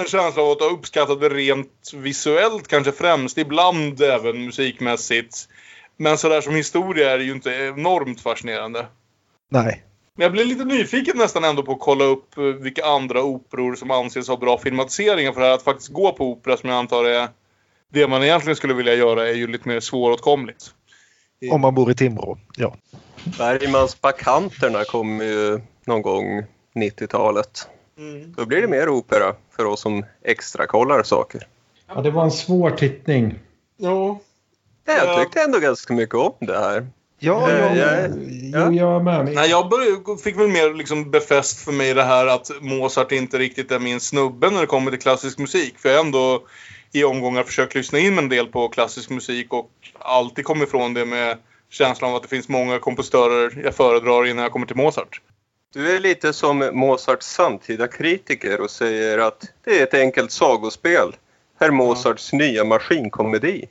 en 0.00 0.06
känsla 0.06 0.42
av 0.42 0.50
att 0.50 0.60
ha 0.60 0.70
uppskattat 0.70 1.20
det 1.20 1.28
rent 1.28 1.90
visuellt 1.94 2.68
kanske 2.68 2.92
främst. 2.92 3.38
Ibland 3.38 4.02
även 4.02 4.44
musikmässigt. 4.44 5.48
Men 5.96 6.18
sådär 6.18 6.40
som 6.40 6.54
historia 6.54 7.10
är 7.10 7.18
det 7.18 7.24
ju 7.24 7.32
inte 7.32 7.50
enormt 7.50 8.20
fascinerande. 8.20 8.86
Nej. 9.48 9.84
Men 10.16 10.22
jag 10.24 10.32
blir 10.32 10.44
lite 10.44 10.64
nyfiken 10.64 11.16
nästan 11.16 11.44
ändå 11.44 11.62
på 11.62 11.72
att 11.72 11.80
kolla 11.80 12.04
upp 12.04 12.38
eh, 12.38 12.44
vilka 12.44 12.84
andra 12.84 13.22
operor 13.22 13.74
som 13.74 13.90
anses 13.90 14.28
ha 14.28 14.36
bra 14.36 14.58
filmatiseringar. 14.58 15.32
För 15.32 15.40
det 15.40 15.46
här 15.46 15.54
att 15.54 15.62
faktiskt 15.62 15.88
gå 15.88 16.12
på 16.12 16.32
opera 16.32 16.56
som 16.56 16.68
jag 16.68 16.78
antar 16.78 17.04
är 17.04 17.28
det 17.92 18.08
man 18.08 18.22
egentligen 18.22 18.56
skulle 18.56 18.74
vilja 18.74 18.94
göra 18.94 19.28
är 19.28 19.34
ju 19.34 19.46
lite 19.46 19.68
mer 19.68 19.80
svåråtkomligt. 19.80 20.74
Om 21.50 21.60
man 21.60 21.74
bor 21.74 21.90
i 21.90 21.94
Timrå. 21.94 22.38
Ja. 22.56 22.76
Bergmans 23.38 24.00
Bakanterna 24.00 24.84
kom 24.84 25.20
ju 25.20 25.60
någon 25.84 26.02
gång 26.02 26.44
90-talet. 26.74 27.68
Då 28.36 28.46
blir 28.46 28.60
det 28.62 28.68
mer 28.68 28.88
opera 28.88 29.34
för 29.56 29.64
oss 29.64 29.80
som 29.80 30.04
extra 30.24 30.66
kollar 30.66 31.02
saker. 31.02 31.46
ja, 31.94 32.00
det 32.00 32.10
var 32.10 32.24
en 32.24 32.30
svår 32.30 32.70
tittning. 32.70 33.34
Ja. 33.76 34.20
Jag 34.84 35.22
tyckte 35.22 35.42
ändå 35.42 35.58
ganska 35.58 35.94
mycket 35.94 36.14
om 36.14 36.32
det 36.40 36.58
här. 36.58 36.86
Ja, 37.18 37.50
Eh, 37.50 37.76
ja, 37.78 37.96
jag- 37.96 38.10
Jo, 38.70 38.72
jag 38.72 39.04
med. 39.04 39.24
Nej, 39.34 39.50
jag 39.50 39.68
började, 39.68 40.22
fick 40.22 40.36
väl 40.38 40.48
mer 40.48 40.74
liksom 40.74 41.10
befäst 41.10 41.60
för 41.64 41.72
mig 41.72 41.94
det 41.94 42.02
här 42.02 42.26
att 42.26 42.50
Mozart 42.60 43.12
inte 43.12 43.38
riktigt 43.38 43.70
är 43.72 43.78
min 43.78 44.00
snubbe 44.00 44.50
när 44.50 44.60
det 44.60 44.66
kommer 44.66 44.90
till 44.90 45.00
klassisk 45.00 45.38
musik. 45.38 45.78
För 45.78 45.88
jag 45.88 45.96
har 45.96 46.04
ändå 46.04 46.42
i 46.92 47.04
omgångar 47.04 47.42
försökt 47.42 47.74
lyssna 47.74 47.98
in 47.98 48.18
en 48.18 48.28
del 48.28 48.46
på 48.46 48.68
klassisk 48.68 49.10
musik 49.10 49.52
och 49.52 49.70
alltid 49.98 50.44
kommit 50.44 50.68
ifrån 50.68 50.94
det 50.94 51.04
med 51.06 51.38
känslan 51.70 52.10
av 52.10 52.16
att 52.16 52.22
det 52.22 52.28
finns 52.28 52.48
många 52.48 52.78
kompositörer 52.78 53.60
jag 53.64 53.74
föredrar 53.74 54.26
innan 54.26 54.42
jag 54.42 54.52
kommer 54.52 54.66
till 54.66 54.76
Mozart. 54.76 55.20
Du 55.74 55.96
är 55.96 56.00
lite 56.00 56.32
som 56.32 56.70
Mozarts 56.72 57.26
samtida 57.26 57.88
kritiker 57.88 58.60
och 58.60 58.70
säger 58.70 59.18
att 59.18 59.44
det 59.64 59.78
är 59.78 59.82
ett 59.82 59.94
enkelt 59.94 60.32
sagospel. 60.32 61.16
Herr 61.60 61.70
Mozarts 61.70 62.32
nya 62.32 62.64
maskinkomedi. 62.64 63.68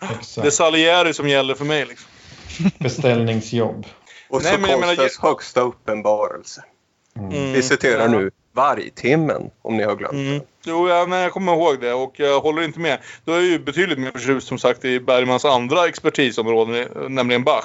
Det 0.00 0.06
är 0.06 0.10
Exakt. 0.18 0.52
Salieri 0.52 1.14
som 1.14 1.28
gäller 1.28 1.54
för 1.54 1.64
mig. 1.64 1.86
Liksom. 1.86 2.08
Beställningsjobb. 2.78 3.86
Och 4.28 4.42
Nej, 4.42 4.52
så 4.54 4.60
men 4.60 4.70
jag 4.70 4.80
menar- 4.80 4.94
konstens 4.96 5.18
högsta 5.22 5.60
uppenbarelse. 5.60 6.64
Mm. 7.16 7.52
Vi 7.52 7.62
citerar 7.62 8.08
nu 8.08 8.30
Vargtimmen, 8.52 9.50
om 9.62 9.76
ni 9.76 9.82
har 9.82 9.96
glömt 9.96 10.12
Mm. 10.12 10.38
det. 10.38 10.44
Jo, 10.64 10.88
ja, 10.88 11.06
nej, 11.08 11.22
jag 11.22 11.32
kommer 11.32 11.52
ihåg 11.52 11.80
det 11.80 11.92
och 11.92 12.12
jag 12.16 12.40
håller 12.40 12.62
inte 12.62 12.80
med. 12.80 12.98
Då 13.24 13.32
är 13.32 13.36
jag 13.36 13.44
ju 13.46 13.58
betydligt 13.58 13.98
mer 13.98 14.10
förtjust 14.10 14.48
som 14.48 14.58
sagt 14.58 14.84
i 14.84 15.00
Bergmans 15.00 15.44
andra 15.44 15.86
expertisområden, 15.88 16.88
nämligen 17.14 17.44
Bach. 17.44 17.64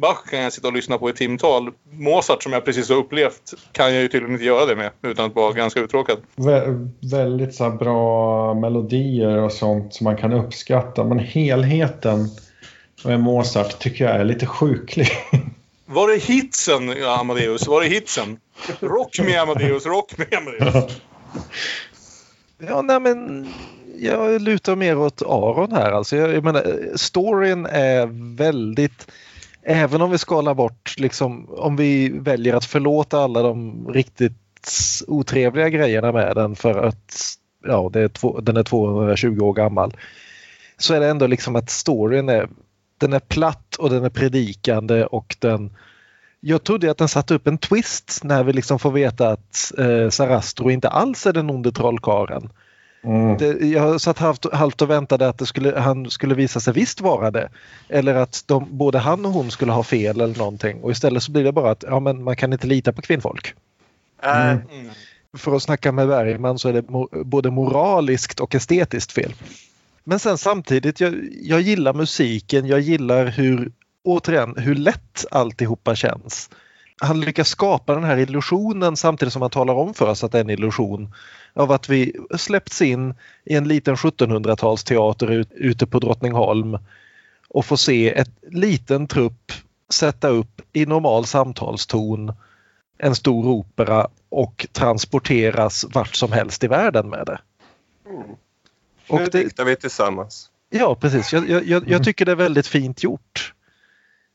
Bach 0.00 0.24
kan 0.30 0.40
jag 0.42 0.52
sitta 0.52 0.68
och 0.68 0.74
lyssna 0.74 0.98
på 0.98 1.10
i 1.10 1.12
timtal. 1.12 1.70
Mozart 1.92 2.42
som 2.42 2.52
jag 2.52 2.64
precis 2.64 2.88
har 2.88 2.96
upplevt 2.96 3.54
kan 3.72 3.94
jag 3.94 4.02
ju 4.02 4.08
tydligen 4.08 4.32
inte 4.34 4.44
göra 4.44 4.66
det 4.66 4.76
med 4.76 4.90
utan 5.02 5.26
att 5.26 5.34
vara 5.34 5.52
ganska 5.52 5.80
uttråkad. 5.80 6.18
Vä- 6.36 6.90
väldigt 7.00 7.54
så 7.54 7.64
här 7.64 7.70
bra 7.70 8.54
melodier 8.54 9.36
och 9.38 9.52
sånt 9.52 9.94
som 9.94 10.04
man 10.04 10.16
kan 10.16 10.32
uppskatta. 10.32 11.04
Men 11.04 11.18
helheten 11.18 12.28
med 13.04 13.20
Mozart 13.20 13.78
tycker 13.78 14.04
jag 14.04 14.14
är 14.16 14.24
lite 14.24 14.46
sjuklig. 14.46 15.08
Var 15.86 16.08
det 16.08 16.16
hitsen, 16.22 16.88
ja, 16.88 17.20
Amadeus? 17.20 17.66
Var 17.66 17.80
det 17.80 17.86
hitsen? 17.86 18.38
Rock 18.80 19.18
med 19.20 19.40
Amadeus, 19.40 19.86
rock 19.86 20.18
med 20.18 20.34
Amadeus. 20.34 20.96
Ja, 22.68 22.82
nej 22.82 23.00
men 23.00 23.48
jag 23.98 24.42
lutar 24.42 24.76
mer 24.76 24.98
åt 24.98 25.22
Aron 25.22 25.72
här. 25.72 25.92
Alltså, 25.92 26.16
jag, 26.16 26.34
jag 26.34 26.44
menar, 26.44 26.96
storyn 26.96 27.66
är 27.66 28.06
väldigt... 28.36 29.06
Även 29.62 30.02
om 30.02 30.10
vi 30.10 30.18
skalar 30.18 30.54
bort, 30.54 30.94
liksom, 30.98 31.48
om 31.50 31.76
vi 31.76 32.08
väljer 32.08 32.54
att 32.54 32.64
förlåta 32.64 33.18
alla 33.18 33.42
de 33.42 33.86
riktigt 33.88 34.34
otrevliga 35.06 35.68
grejerna 35.68 36.12
med 36.12 36.36
den 36.36 36.56
för 36.56 36.82
att 36.84 37.36
ja, 37.66 37.90
det 37.92 38.00
är 38.00 38.08
två, 38.08 38.40
den 38.40 38.56
är 38.56 38.62
220 38.62 39.40
år 39.40 39.52
gammal. 39.52 39.96
Så 40.78 40.94
är 40.94 41.00
det 41.00 41.08
ändå 41.08 41.26
liksom 41.26 41.56
att 41.56 41.70
storyn 41.70 42.28
är, 42.28 42.48
den 42.98 43.12
är 43.12 43.20
platt 43.20 43.76
och 43.76 43.90
den 43.90 44.04
är 44.04 44.10
predikande 44.10 45.04
och 45.04 45.36
den 45.38 45.70
jag 46.40 46.64
trodde 46.64 46.90
att 46.90 46.98
den 46.98 47.08
satte 47.08 47.34
upp 47.34 47.46
en 47.46 47.58
twist 47.58 48.20
när 48.24 48.44
vi 48.44 48.52
liksom 48.52 48.78
får 48.78 48.90
veta 48.90 49.28
att 49.28 49.72
eh, 49.78 50.08
Sarastro 50.08 50.70
inte 50.70 50.88
alls 50.88 51.26
är 51.26 51.32
den 51.32 51.50
onde 51.50 51.72
trollkarlen. 51.72 52.50
Mm. 53.02 53.38
Det, 53.38 53.66
jag 53.66 54.00
satt 54.00 54.18
halvt, 54.18 54.54
halvt 54.54 54.82
och 54.82 54.90
väntade 54.90 55.28
att 55.28 55.38
det 55.38 55.46
skulle, 55.46 55.80
han 55.80 56.10
skulle 56.10 56.34
visa 56.34 56.60
sig 56.60 56.72
visst 56.74 57.00
vara 57.00 57.30
det. 57.30 57.48
Eller 57.88 58.14
att 58.14 58.42
de, 58.46 58.66
både 58.70 58.98
han 58.98 59.26
och 59.26 59.32
hon 59.32 59.50
skulle 59.50 59.72
ha 59.72 59.82
fel 59.82 60.20
eller 60.20 60.38
någonting. 60.38 60.80
Och 60.82 60.90
istället 60.90 61.22
så 61.22 61.32
blir 61.32 61.44
det 61.44 61.52
bara 61.52 61.70
att 61.70 61.84
ja, 61.86 62.00
men 62.00 62.24
man 62.24 62.36
kan 62.36 62.52
inte 62.52 62.66
lita 62.66 62.92
på 62.92 63.02
kvinnfolk. 63.02 63.54
Äh, 64.22 64.50
Mm. 64.50 64.60
För 65.38 65.56
att 65.56 65.62
snacka 65.62 65.92
med 65.92 66.08
Bergman 66.08 66.58
så 66.58 66.68
är 66.68 66.72
det 66.72 66.82
mo- 66.82 67.24
både 67.24 67.50
moraliskt 67.50 68.40
och 68.40 68.54
estetiskt 68.54 69.12
fel. 69.12 69.34
Men 70.04 70.18
sen 70.18 70.38
samtidigt, 70.38 71.00
jag, 71.00 71.14
jag 71.42 71.60
gillar 71.60 71.92
musiken, 71.94 72.66
jag 72.66 72.80
gillar 72.80 73.26
hur, 73.26 73.72
återigen, 74.04 74.54
hur 74.56 74.74
lätt 74.74 75.24
alltihopa 75.30 75.94
känns. 75.94 76.50
Han 77.00 77.20
lyckas 77.20 77.48
skapa 77.48 77.94
den 77.94 78.04
här 78.04 78.16
illusionen 78.16 78.96
samtidigt 78.96 79.32
som 79.32 79.42
han 79.42 79.50
talar 79.50 79.74
om 79.74 79.94
för 79.94 80.08
oss 80.08 80.24
att 80.24 80.32
det 80.32 80.38
är 80.38 80.44
en 80.44 80.50
illusion 80.50 81.14
av 81.54 81.72
att 81.72 81.88
vi 81.88 82.16
släppts 82.36 82.82
in 82.82 83.14
i 83.44 83.54
en 83.54 83.68
liten 83.68 83.94
1700-talsteater 83.94 85.30
ut, 85.30 85.48
ute 85.52 85.86
på 85.86 85.98
Drottningholm 85.98 86.78
och 87.48 87.64
får 87.64 87.76
se 87.76 88.18
ett 88.18 88.30
liten 88.42 89.06
trupp 89.06 89.52
sätta 89.92 90.28
upp 90.28 90.62
i 90.72 90.86
normal 90.86 91.26
samtalston 91.26 92.32
en 92.98 93.14
stor 93.14 93.46
opera 93.46 94.08
och 94.28 94.66
transporteras 94.72 95.86
vart 95.94 96.14
som 96.14 96.32
helst 96.32 96.64
i 96.64 96.66
världen 96.66 97.08
med 97.08 97.26
det. 97.26 97.40
Och 99.08 99.20
nu 99.20 99.26
det, 99.26 99.42
diktar 99.42 99.64
vi 99.64 99.76
tillsammans. 99.76 100.50
Ja, 100.70 100.94
precis. 100.94 101.32
Jag, 101.32 101.50
jag, 101.50 101.66
jag, 101.66 101.88
jag 101.88 102.04
tycker 102.04 102.24
det 102.24 102.32
är 102.32 102.36
väldigt 102.36 102.66
fint 102.66 103.02
gjort. 103.02 103.54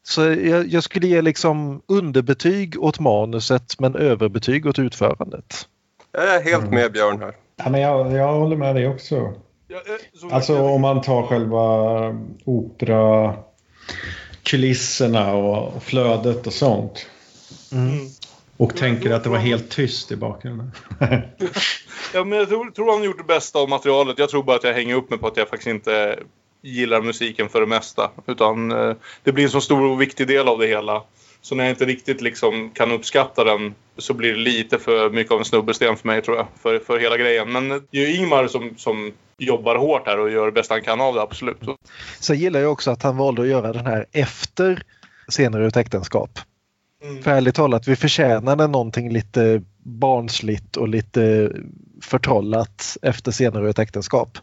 Så 0.08 0.22
jag, 0.22 0.68
jag 0.68 0.84
skulle 0.84 1.08
ge 1.08 1.22
liksom 1.22 1.82
underbetyg 1.88 2.84
åt 2.84 3.00
manuset 3.00 3.80
men 3.80 3.96
överbetyg 3.96 4.66
åt 4.66 4.80
utförandet. 4.80 5.68
Jag 6.12 6.36
är 6.36 6.42
helt 6.44 6.64
Mm. 6.64 6.76
med 6.76 6.92
Björn 6.92 7.20
här. 7.22 7.36
Ja, 7.56 7.70
men 7.70 7.82
jag, 7.82 8.12
jag 8.12 8.34
håller 8.34 8.56
med 8.58 8.76
dig 8.76 8.88
också. 8.88 9.16
Eh, 9.16 9.32
så- 10.14 10.30
Alltså 10.30 10.62
om 10.62 10.82
man 10.82 11.02
tar 11.02 11.24
själva 11.24 11.66
opera 12.46 13.34
kulisserna 14.44 15.34
och 15.34 15.84
flödet 15.84 16.48
och 16.48 16.54
sånt. 16.54 17.06
Mm. 17.72 18.06
Och 18.58 18.76
tänker 18.76 19.12
att 19.14 19.24
det 19.24 19.30
var 19.30 19.38
helt 19.38 19.70
tyst 19.70 20.12
i 20.12 20.16
bakgrunden. 20.16 20.72
Ja, 22.14 22.24
men 22.24 22.40
jag 22.40 22.48
tror, 22.50 22.72
tror 22.72 22.92
han 22.92 23.04
gjort 23.04 23.18
det 23.18 23.24
bästa 23.34 23.60
av 23.60 23.70
materialet. 23.70 24.20
Jag 24.20 24.30
tror 24.30 24.44
bara 24.44 24.56
att 24.56 24.64
jag 24.64 24.74
hänger 24.74 24.96
upp 24.96 25.10
mig 25.10 25.20
på 25.20 25.28
att 25.28 25.38
jag 25.38 25.50
faktiskt 25.50 25.68
inte 25.68 26.20
gillar 26.66 27.02
musiken 27.02 27.50
för 27.50 27.60
det 27.60 27.68
mesta. 27.68 28.12
Utan 28.28 28.72
eh, 28.72 28.96
det 29.24 29.32
blir 29.32 29.44
en 29.44 29.50
så 29.50 29.62
stor 29.62 29.92
och 29.92 30.02
viktig 30.02 30.28
del 30.28 30.48
av 30.48 30.60
det 30.60 30.68
hela. 30.68 31.04
Så 31.42 31.56
när 31.56 31.64
jag 31.64 31.72
inte 31.72 31.86
riktigt 31.86 32.22
liksom 32.22 32.70
kan 32.70 32.92
uppskatta 32.92 33.44
den 33.44 33.76
så 33.98 34.14
blir 34.14 34.34
det 34.34 34.40
lite 34.40 34.80
för 34.80 35.10
mycket 35.10 35.32
av 35.32 35.40
en 35.40 35.46
snubbesten 35.46 35.98
för 35.98 36.08
mig 36.08 36.22
tror 36.22 36.38
jag. 36.38 36.48
För, 36.62 36.80
för 36.80 37.00
hela 37.00 37.18
grejen. 37.18 37.52
Men 37.52 37.70
det 37.70 37.98
är 37.98 38.08
ju 38.08 38.16
Ingmar 38.16 38.48
som, 38.48 38.74
som 38.78 39.14
jobbar 39.38 39.76
hårt 39.76 40.08
här 40.08 40.20
och 40.20 40.32
gör 40.32 40.46
det 40.46 40.52
bästa 40.52 40.74
han 40.74 40.82
kan 40.82 41.02
av 41.02 41.16
det, 41.16 41.22
absolut. 41.22 41.58
Sen 42.20 42.38
gillar 42.38 42.60
jag 42.60 42.72
också 42.72 42.92
att 42.92 43.04
han 43.04 43.18
valde 43.18 43.42
att 43.42 43.48
göra 43.48 43.74
den 43.74 43.86
här 43.86 44.06
efter 44.12 44.84
Scener 45.28 45.62
ur 45.62 45.68
ett 45.68 45.78
äktenskap. 45.78 46.40
Mm. 47.04 47.24
För 47.24 47.32
ärligt 47.32 47.56
talat, 47.56 47.88
vi 47.88 47.96
förtjänade 47.96 48.68
någonting 48.68 49.14
lite 49.14 49.62
barnsligt 49.84 50.78
och 50.78 50.88
lite 50.88 51.52
förtrollat 52.02 52.98
efter 53.02 53.32
Scener 53.32 53.62
ur 53.62 53.70
ett 53.70 53.80
äktenskap. 53.80 54.38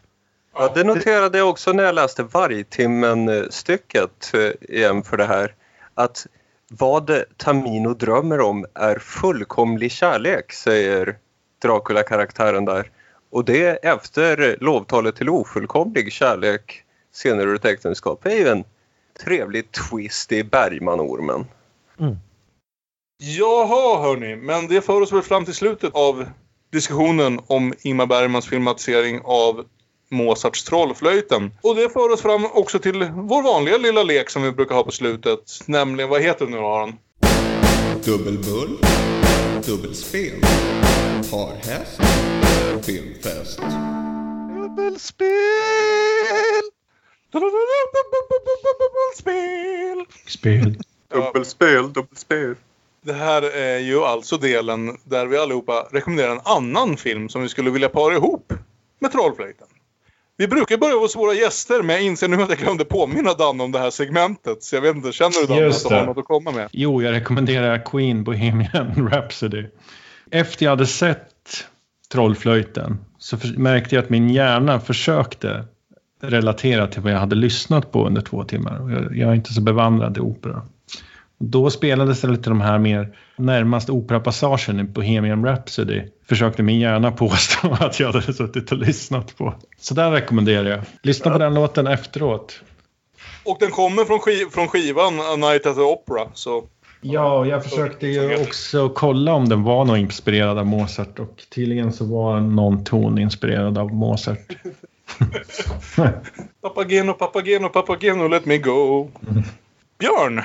Ja, 0.55 0.71
det 0.75 0.83
noterade 0.83 1.37
jag 1.37 1.49
också 1.49 1.73
när 1.73 1.83
jag 1.83 1.95
läste 1.95 2.23
Vargtimmen-stycket 2.23 4.33
eh, 4.33 4.75
igen 4.77 5.03
för 5.03 5.17
det 5.17 5.25
här. 5.25 5.55
Att 5.93 6.27
vad 6.69 7.23
Tamino 7.37 7.93
drömmer 7.93 8.39
om 8.39 8.65
är 8.73 8.99
fullkomlig 8.99 9.91
kärlek, 9.91 10.51
säger 10.51 11.17
Dracula-karaktären 11.61 12.65
där. 12.65 12.91
Och 13.31 13.45
det 13.45 13.85
efter 13.85 14.57
lovtalet 14.59 15.15
till 15.15 15.29
ofullkomlig 15.29 16.11
kärlek 16.11 16.83
senare 17.11 17.49
ur 17.49 17.55
ett 17.55 17.65
äktenskap 17.65 18.25
är 18.25 18.35
ju 18.35 18.47
en 18.47 18.63
trevlig 19.23 19.71
twist 19.71 20.31
i 20.31 20.43
Bergman-ormen. 20.43 21.45
Jaha 23.17 24.01
hörni, 24.01 24.35
men 24.35 24.67
det 24.67 24.81
för 24.81 25.01
oss 25.01 25.11
väl 25.11 25.21
fram 25.21 25.45
till 25.45 25.53
slutet 25.53 25.93
av 25.93 26.25
diskussionen 26.71 27.39
om 27.47 27.73
Ingmar 27.81 28.05
Bergmans 28.05 28.47
filmatisering 28.47 29.21
av 29.23 29.65
Mozarts 30.13 30.63
Trollflöjten. 30.63 31.51
Och 31.61 31.75
det 31.75 31.89
för 31.89 32.11
oss 32.11 32.21
fram 32.21 32.45
också 32.45 32.79
till 32.79 33.03
vår 33.03 33.43
vanliga 33.43 33.77
lilla 33.77 34.03
lek 34.03 34.29
som 34.29 34.43
vi 34.43 34.51
brukar 34.51 34.75
ha 34.75 34.83
på 34.83 34.91
slutet. 34.91 35.39
Nämligen, 35.65 36.09
vad 36.09 36.21
heter 36.21 36.45
den 36.45 36.53
nu 36.53 36.57
Aron? 36.59 36.95
Dubbelbull. 38.05 38.77
Dubbelspel. 39.65 40.41
Parhäst. 41.31 42.01
Filmfest. 42.85 43.59
Dubbelspel! 44.49 45.29
Spel! 49.15 50.05
Spel. 50.27 50.77
Dubbelspel, 51.13 51.93
dubbelspel. 51.93 52.55
Det 53.01 53.13
här 53.13 53.41
är 53.41 53.79
ju 53.79 54.03
alltså 54.03 54.37
delen 54.37 54.97
där 55.03 55.25
vi 55.25 55.37
allihopa 55.37 55.87
rekommenderar 55.91 56.31
en 56.31 56.41
annan 56.43 56.97
film 56.97 57.29
som 57.29 57.41
vi 57.41 57.49
skulle 57.49 57.69
vilja 57.69 57.89
para 57.89 58.13
ihop 58.13 58.53
med 58.99 59.11
Trollflöjten. 59.11 59.67
Vi 60.37 60.47
brukar 60.47 60.77
börja 60.77 60.95
hos 60.95 61.15
våra 61.15 61.33
gäster 61.33 61.83
men 61.83 61.95
jag 61.95 62.05
inser 62.05 62.27
nu 62.27 62.41
att 62.41 62.49
jag 62.49 62.57
glömde 62.57 62.85
påminna 62.85 63.33
Danne 63.33 63.63
om 63.63 63.71
det 63.71 63.79
här 63.79 63.89
segmentet. 63.89 64.63
Så 64.63 64.75
jag 64.75 64.81
vet 64.81 64.95
inte, 64.95 65.11
känner 65.11 65.41
du 65.41 65.47
Danne 65.47 65.67
att 65.67 65.89
du 65.89 65.95
har 65.95 66.05
något 66.05 66.17
att 66.17 66.25
komma 66.25 66.51
med? 66.51 66.69
Jo, 66.71 67.01
jag 67.01 67.11
rekommenderar 67.11 67.85
Queen 67.85 68.23
Bohemian 68.23 69.09
Rhapsody. 69.11 69.65
Efter 70.31 70.65
jag 70.65 70.71
hade 70.71 70.87
sett 70.87 71.65
Trollflöjten 72.11 72.97
så 73.17 73.37
märkte 73.57 73.95
jag 73.95 74.03
att 74.03 74.09
min 74.09 74.29
hjärna 74.29 74.79
försökte 74.79 75.65
relatera 76.21 76.87
till 76.87 77.01
vad 77.01 77.11
jag 77.11 77.19
hade 77.19 77.35
lyssnat 77.35 77.91
på 77.91 78.07
under 78.07 78.21
två 78.21 78.43
timmar. 78.43 78.91
Jag, 78.91 79.17
jag 79.17 79.29
är 79.29 79.35
inte 79.35 79.53
så 79.53 79.61
bevandrad 79.61 80.17
i 80.17 80.19
opera. 80.19 80.61
Då 81.45 81.69
spelades 81.69 82.21
det 82.21 82.27
lite 82.27 82.49
de 82.49 82.61
här 82.61 82.77
mer 82.79 83.15
närmast 83.35 83.89
operapassagen 83.89 84.79
i 84.79 84.83
Bohemian 84.83 85.45
Rhapsody. 85.45 86.01
Försökte 86.29 86.63
min 86.63 86.79
hjärna 86.79 87.11
påstå 87.11 87.71
att 87.79 87.99
jag 87.99 88.07
hade 88.11 88.33
suttit 88.33 88.71
och 88.71 88.77
lyssnat 88.77 89.37
på. 89.37 89.53
Så 89.79 89.93
där 89.93 90.11
rekommenderar 90.11 90.69
jag. 90.69 90.79
Lyssna 91.03 91.31
på 91.31 91.37
den 91.37 91.53
låten 91.53 91.87
efteråt. 91.87 92.61
Och 93.45 93.57
den 93.59 93.71
kommer 93.71 94.05
från, 94.05 94.19
skiv- 94.19 94.49
från 94.51 94.67
skivan 94.67 95.19
A 95.19 95.35
Night 95.37 95.65
at 95.65 95.75
the 95.75 95.81
Opera. 95.81 96.27
Så 96.33 96.63
Ja, 97.01 97.45
jag 97.45 97.63
försökte 97.63 98.07
ju 98.07 98.41
också 98.43 98.89
kolla 98.89 99.33
om 99.33 99.49
den 99.49 99.63
var 99.63 99.85
någon 99.85 99.97
inspirerad 99.97 100.57
av 100.57 100.65
Mozart 100.65 101.19
och 101.19 101.43
tydligen 101.55 101.93
så 101.93 102.05
var 102.05 102.39
någon 102.39 102.83
ton 102.83 103.17
inspirerad 103.19 103.77
av 103.77 103.93
Mozart. 103.93 104.39
Papageno, 106.61 107.13
Papageno, 107.13 107.69
Papageno, 107.69 108.27
let 108.27 108.45
me 108.45 108.57
go. 108.57 109.09
Björn, 109.99 110.41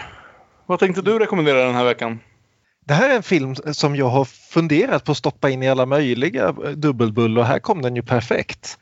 vad 0.68 0.78
tänkte 0.78 1.02
du 1.02 1.18
rekommendera 1.18 1.64
den 1.64 1.74
här 1.74 1.84
veckan? 1.84 2.20
Det 2.84 2.94
här 2.94 3.10
är 3.10 3.16
en 3.16 3.22
film 3.22 3.54
som 3.54 3.96
jag 3.96 4.08
har 4.08 4.24
funderat 4.24 5.04
på 5.04 5.12
att 5.12 5.18
stoppa 5.18 5.50
in 5.50 5.62
i 5.62 5.68
alla 5.68 5.86
möjliga 5.86 6.52
dubbelbull 6.52 7.38
och 7.38 7.46
här 7.46 7.58
kom 7.58 7.82
den 7.82 7.96
ju 7.96 8.02
perfekt. 8.02 8.78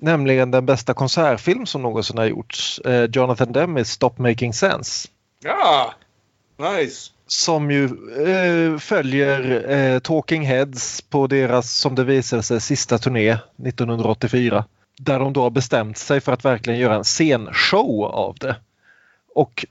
Nämligen 0.00 0.50
den 0.50 0.66
bästa 0.66 0.94
konsertfilm 0.94 1.66
som 1.66 1.82
någonsin 1.82 2.18
har 2.18 2.24
gjorts. 2.24 2.78
Eh, 2.78 3.04
Jonathan 3.12 3.54
Demme's 3.54 3.84
Stop 3.84 4.18
Making 4.18 4.52
Sense. 4.52 5.08
Ja, 5.44 5.94
nice. 6.58 7.10
Som 7.26 7.70
ju 7.70 7.84
eh, 8.26 8.78
följer 8.78 9.70
eh, 9.70 9.98
Talking 9.98 10.42
Heads 10.42 11.02
på 11.02 11.26
deras, 11.26 11.72
som 11.72 11.94
det 11.94 12.04
visade 12.04 12.42
sig, 12.42 12.60
sista 12.60 12.98
turné 12.98 13.38
1984. 13.66 14.64
Där 14.98 15.18
de 15.18 15.32
då 15.32 15.42
har 15.42 15.50
bestämt 15.50 15.98
sig 15.98 16.20
för 16.20 16.32
att 16.32 16.44
verkligen 16.44 16.80
göra 16.80 16.94
en 16.94 17.04
scenshow 17.04 18.04
av 18.04 18.36
det. 18.40 18.56
Och 19.34 19.66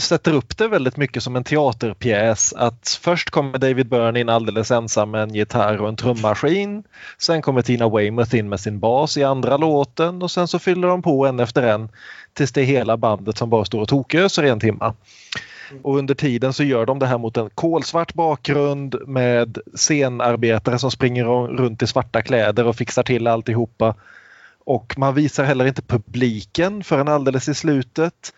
sätter 0.00 0.32
upp 0.34 0.56
det 0.58 0.68
väldigt 0.68 0.96
mycket 0.96 1.22
som 1.22 1.36
en 1.36 1.44
teaterpjäs. 1.44 2.52
Att 2.52 2.98
först 3.02 3.30
kommer 3.30 3.58
David 3.58 3.88
Byrne 3.88 4.20
in 4.20 4.28
alldeles 4.28 4.70
ensam 4.70 5.10
med 5.10 5.22
en 5.22 5.34
gitarr 5.34 5.80
och 5.80 5.88
en 5.88 5.96
trummaskin. 5.96 6.82
Sen 7.18 7.42
kommer 7.42 7.62
Tina 7.62 7.88
Weymouth 7.88 8.36
in 8.36 8.48
med 8.48 8.60
sin 8.60 8.78
bas 8.78 9.16
i 9.16 9.24
andra 9.24 9.56
låten 9.56 10.22
och 10.22 10.30
sen 10.30 10.48
så 10.48 10.58
fyller 10.58 10.88
de 10.88 11.02
på 11.02 11.26
en 11.26 11.40
efter 11.40 11.62
en 11.62 11.88
tills 12.34 12.52
det 12.52 12.60
är 12.60 12.64
hela 12.64 12.96
bandet 12.96 13.38
som 13.38 13.50
bara 13.50 13.64
står 13.64 13.80
och 13.80 13.88
toköser 13.88 14.44
i 14.44 14.48
en 14.48 14.60
timma. 14.60 14.94
Och 15.82 15.98
under 15.98 16.14
tiden 16.14 16.52
så 16.52 16.62
gör 16.62 16.86
de 16.86 16.98
det 16.98 17.06
här 17.06 17.18
mot 17.18 17.36
en 17.36 17.50
kolsvart 17.50 18.14
bakgrund 18.14 18.96
med 19.06 19.58
scenarbetare 19.74 20.78
som 20.78 20.90
springer 20.90 21.24
runt 21.46 21.82
i 21.82 21.86
svarta 21.86 22.22
kläder 22.22 22.66
och 22.66 22.76
fixar 22.76 23.02
till 23.02 23.26
alltihopa. 23.26 23.94
Och 24.64 24.94
man 24.98 25.14
visar 25.14 25.44
heller 25.44 25.66
inte 25.66 25.82
publiken 25.82 26.84
förrän 26.84 27.08
alldeles 27.08 27.48
i 27.48 27.54
slutet. 27.54 28.32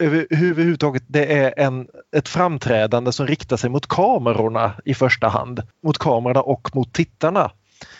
Över- 0.00 0.26
Överhuvudtaget 0.30 1.02
det 1.06 1.32
är 1.38 1.54
en, 1.56 1.88
ett 2.16 2.28
framträdande 2.28 3.12
som 3.12 3.26
riktar 3.26 3.56
sig 3.56 3.70
mot 3.70 3.86
kamerorna 3.86 4.72
i 4.84 4.94
första 4.94 5.28
hand. 5.28 5.62
Mot 5.82 5.98
kamerorna 5.98 6.42
och 6.42 6.76
mot 6.76 6.92
tittarna. 6.92 7.50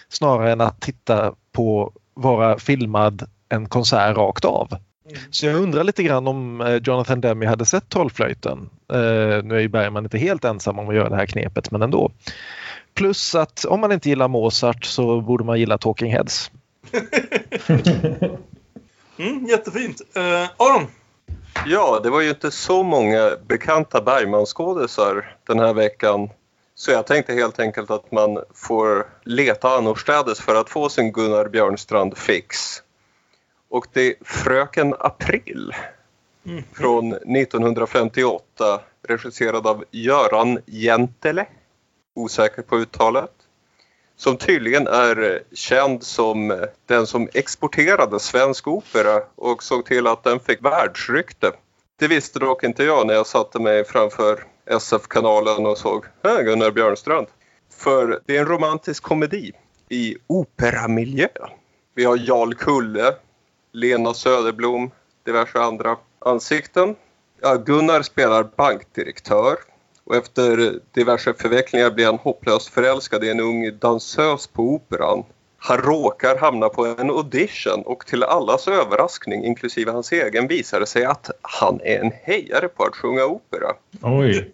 Snarare 0.08 0.52
än 0.52 0.60
att 0.60 0.80
titta 0.80 1.34
på 1.52 1.92
vara 2.14 2.58
filmad 2.58 3.28
en 3.48 3.68
konsert 3.68 4.16
rakt 4.16 4.44
av. 4.44 4.68
Så 5.30 5.46
jag 5.46 5.56
undrar 5.56 5.84
lite 5.84 6.02
grann 6.02 6.26
om 6.28 6.60
eh, 6.60 6.74
Jonathan 6.84 7.20
Demme 7.20 7.46
hade 7.46 7.64
sett 7.64 7.88
Trollflöjten. 7.88 8.58
Uh, 8.92 9.42
nu 9.44 9.56
är 9.56 9.60
ju 9.60 9.68
Bergman 9.68 10.04
inte 10.04 10.18
helt 10.18 10.44
ensam 10.44 10.78
om 10.78 10.88
att 10.88 10.94
göra 10.94 11.08
det 11.08 11.16
här 11.16 11.26
knepet 11.26 11.70
men 11.70 11.82
ändå. 11.82 12.10
Plus 12.94 13.34
att 13.34 13.64
om 13.64 13.80
man 13.80 13.92
inte 13.92 14.08
gillar 14.08 14.28
Mozart 14.28 14.84
så 14.84 15.20
borde 15.20 15.44
man 15.44 15.58
gilla 15.60 15.78
Talking 15.78 16.12
Heads. 16.12 16.50
Mm, 19.18 19.46
jättefint. 19.46 20.00
Uh, 20.16 20.48
Aron, 20.56 20.86
Ja, 21.66 22.00
det 22.02 22.10
var 22.10 22.20
ju 22.20 22.28
inte 22.28 22.50
så 22.50 22.82
många 22.82 23.36
bekanta 23.46 24.00
Bergman-skådisar 24.00 25.36
den 25.46 25.58
här 25.58 25.74
veckan. 25.74 26.30
Så 26.74 26.90
jag 26.90 27.06
tänkte 27.06 27.32
helt 27.32 27.58
enkelt 27.58 27.90
att 27.90 28.12
man 28.12 28.38
får 28.54 29.06
leta 29.24 29.76
annorstädes 29.76 30.40
för 30.40 30.54
att 30.54 30.70
få 30.70 30.88
sin 30.88 31.12
Gunnar 31.12 31.48
Björnstrand-fix. 31.48 32.82
Och 33.68 33.86
det 33.92 34.00
är 34.00 34.14
Fröken 34.24 34.94
April 34.98 35.74
från 36.72 37.12
1958 37.12 38.80
regisserad 39.08 39.66
av 39.66 39.84
Göran 39.90 40.58
Jentele. 40.66 41.46
Osäker 42.14 42.62
på 42.62 42.76
uttalet. 42.78 43.43
Som 44.16 44.36
tydligen 44.36 44.86
är 44.86 45.32
eh, 45.32 45.38
känd 45.52 46.02
som 46.02 46.50
eh, 46.50 46.58
den 46.86 47.06
som 47.06 47.28
exporterade 47.34 48.20
svensk 48.20 48.68
opera 48.68 49.22
och 49.34 49.62
såg 49.62 49.86
till 49.86 50.06
att 50.06 50.24
den 50.24 50.40
fick 50.40 50.64
världsrykte. 50.64 51.52
Det 51.98 52.08
visste 52.08 52.38
dock 52.38 52.64
inte 52.64 52.84
jag 52.84 53.06
när 53.06 53.14
jag 53.14 53.26
satte 53.26 53.58
mig 53.58 53.84
framför 53.84 54.44
SF-kanalen 54.66 55.66
och 55.66 55.78
såg 55.78 56.04
här 56.22 56.42
Gunnar 56.42 56.70
Björnstrand. 56.70 57.26
För 57.76 58.20
det 58.26 58.36
är 58.36 58.40
en 58.40 58.46
romantisk 58.46 59.02
komedi 59.02 59.52
i 59.88 60.16
operamiljö. 60.26 61.28
Vi 61.94 62.04
har 62.04 62.16
Jarl 62.16 62.54
Kulle, 62.54 63.14
Lena 63.72 64.14
Söderblom, 64.14 64.90
diverse 65.24 65.60
andra 65.60 65.96
ansikten. 66.18 66.96
Ja, 67.40 67.54
Gunnar 67.54 68.02
spelar 68.02 68.44
bankdirektör 68.56 69.56
och 70.04 70.16
efter 70.16 70.80
diverse 70.92 71.34
förvecklingar 71.34 71.90
blir 71.90 72.06
han 72.06 72.18
hopplöst 72.18 72.68
förälskad 72.68 73.24
i 73.24 73.30
en 73.30 73.40
ung 73.40 73.78
dansös 73.78 74.46
på 74.46 74.62
operan. 74.62 75.24
Han 75.58 75.78
råkar 75.78 76.36
hamna 76.36 76.68
på 76.68 76.86
en 76.86 77.10
audition 77.10 77.82
och 77.82 78.06
till 78.06 78.22
allas 78.22 78.68
överraskning, 78.68 79.44
inklusive 79.44 79.90
hans 79.90 80.12
egen, 80.12 80.46
visar 80.46 80.80
det 80.80 80.86
sig 80.86 81.04
att 81.04 81.30
han 81.42 81.80
är 81.80 82.00
en 82.00 82.12
hejare 82.22 82.68
på 82.68 82.84
att 82.84 82.96
sjunga 82.96 83.24
opera. 83.24 83.72
Oj. 84.02 84.52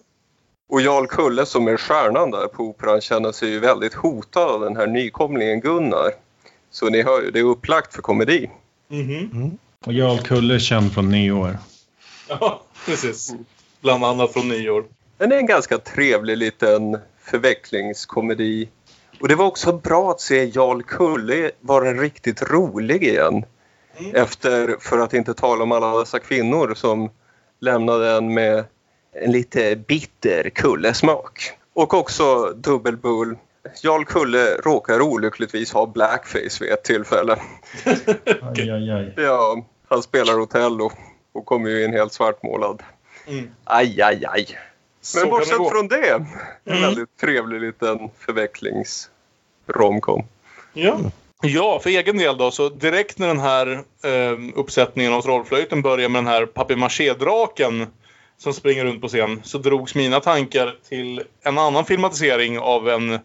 Och 0.69 0.81
Jarl 0.81 1.07
Kulle 1.07 1.47
som 1.47 1.69
är 1.69 1.77
stjärnan 1.77 2.31
där 2.31 2.47
på 2.47 2.63
operan 2.63 3.01
känner 3.01 3.33
sig 3.33 3.51
ju 3.51 3.59
väldigt 3.59 3.95
hotad 3.95 4.51
av 4.51 4.61
den 4.61 4.77
här 4.77 4.87
nykomlingen 4.87 5.61
Gunnar. 5.61 6.11
Så 6.71 6.89
ni 6.89 7.03
hör 7.03 7.23
ju, 7.23 7.31
det 7.31 7.39
är 7.39 7.45
upplagt 7.45 7.95
för 7.95 8.03
komedi. 8.03 8.51
Och 9.87 9.93
Jarl 9.93 10.19
Kulle 10.19 10.55
är 10.55 10.59
känd 10.59 10.93
från 10.93 11.11
nyår. 11.11 11.59
Ja, 12.29 12.63
precis. 12.87 13.35
Bland 13.81 14.05
annat 14.05 14.33
från 14.33 14.49
nyår. 14.49 14.85
Det 15.29 15.35
är 15.35 15.39
en 15.39 15.47
ganska 15.47 15.79
trevlig 15.79 16.37
liten 16.37 16.99
förvecklingskomedi. 17.19 18.69
Och 19.21 19.29
det 19.29 19.35
var 19.35 19.47
också 19.47 19.73
bra 19.73 20.11
att 20.11 20.21
se 20.21 20.45
Jarl 20.45 20.83
Kulle 20.83 21.51
vara 21.61 21.93
riktigt 21.93 22.43
rolig 22.43 23.05
igen. 23.05 23.45
Efter, 24.15 24.77
för 24.81 24.99
att 24.99 25.15
inte 25.15 25.35
tala 25.35 25.63
om 25.63 25.73
alla 25.73 25.99
dessa 25.99 26.19
kvinnor 26.19 26.75
som 26.75 27.11
lämnade 27.59 28.11
en 28.11 28.35
med 28.35 28.65
en 29.13 29.33
lite 29.33 29.77
bitter 29.77 30.51
kullesmak. 30.51 31.53
Och 31.73 31.95
också 31.95 32.53
dubbelbull. 32.57 33.37
Jarl 33.83 34.05
Kulle 34.05 34.57
råkar 34.65 35.01
olyckligtvis 35.01 35.73
ha 35.73 35.87
blackface 35.87 36.65
vid 36.65 36.73
ett 36.73 36.85
tillfälle. 36.85 37.37
Aj, 38.43 38.71
aj, 38.71 38.91
aj. 38.91 39.15
Ja, 39.17 39.65
han 39.89 40.03
spelar 40.03 40.41
Otello 40.41 40.93
och 41.33 41.47
kommer 41.47 41.71
ju 41.71 41.85
in 41.85 41.93
helt 41.93 42.13
svartmålad. 42.13 42.83
Mm. 43.27 43.51
Aj, 43.65 44.03
aj, 44.03 44.25
aj. 44.27 44.59
Så 45.03 45.19
Men 45.19 45.23
kan 45.23 45.31
det 45.31 45.37
bortsett 45.41 45.59
gå. 45.59 45.71
från 45.71 45.89
det, 45.89 46.09
en 46.11 46.27
Mm. 46.67 46.83
väldigt 46.83 47.17
trevlig 47.21 47.61
liten 47.61 47.99
förvecklings-romcom. 48.19 50.25
Ja. 50.73 50.99
ja, 51.43 51.81
för 51.83 51.91
egen 51.91 52.19
del 52.19 52.39
då, 52.39 52.51
så 52.51 52.69
direkt 52.69 53.19
när 53.19 53.29
den 53.29 53.41
här 53.41 53.85
eh, 54.05 54.39
uppsättningen 54.55 55.13
av 55.13 55.23
Trollflöjten 55.23 55.83
börjar 55.83 56.09
med 56.09 56.19
den 56.19 56.27
här 56.33 56.47
papier-maché-draken 56.47 57.87
som 58.39 58.53
springer 58.55 58.85
runt 58.85 59.01
på 59.01 59.09
scen 59.09 59.41
så 59.45 59.59
drogs 59.59 59.95
mina 59.95 60.21
tankar 60.21 60.77
till 60.89 61.23
en 61.43 61.59
annan 61.59 61.85
filmatisering 61.85 62.59
av 62.59 62.89
en 62.89 63.19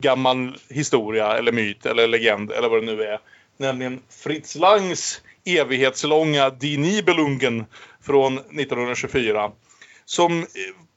gammal 0.00 0.56
historia 0.68 1.38
eller 1.38 1.52
myt 1.52 1.86
eller 1.86 2.08
legend 2.08 2.52
eller 2.52 2.68
vad 2.68 2.82
det 2.82 2.86
nu 2.96 3.02
är. 3.02 3.18
Nämligen 3.56 4.00
Fritz 4.10 4.54
Langs 4.54 5.20
evighetslånga 5.44 6.50
Die 6.50 6.76
Nibelungen 6.78 7.66
från 8.02 8.38
1924. 8.38 9.50
Som 10.04 10.38
eh, 10.38 10.44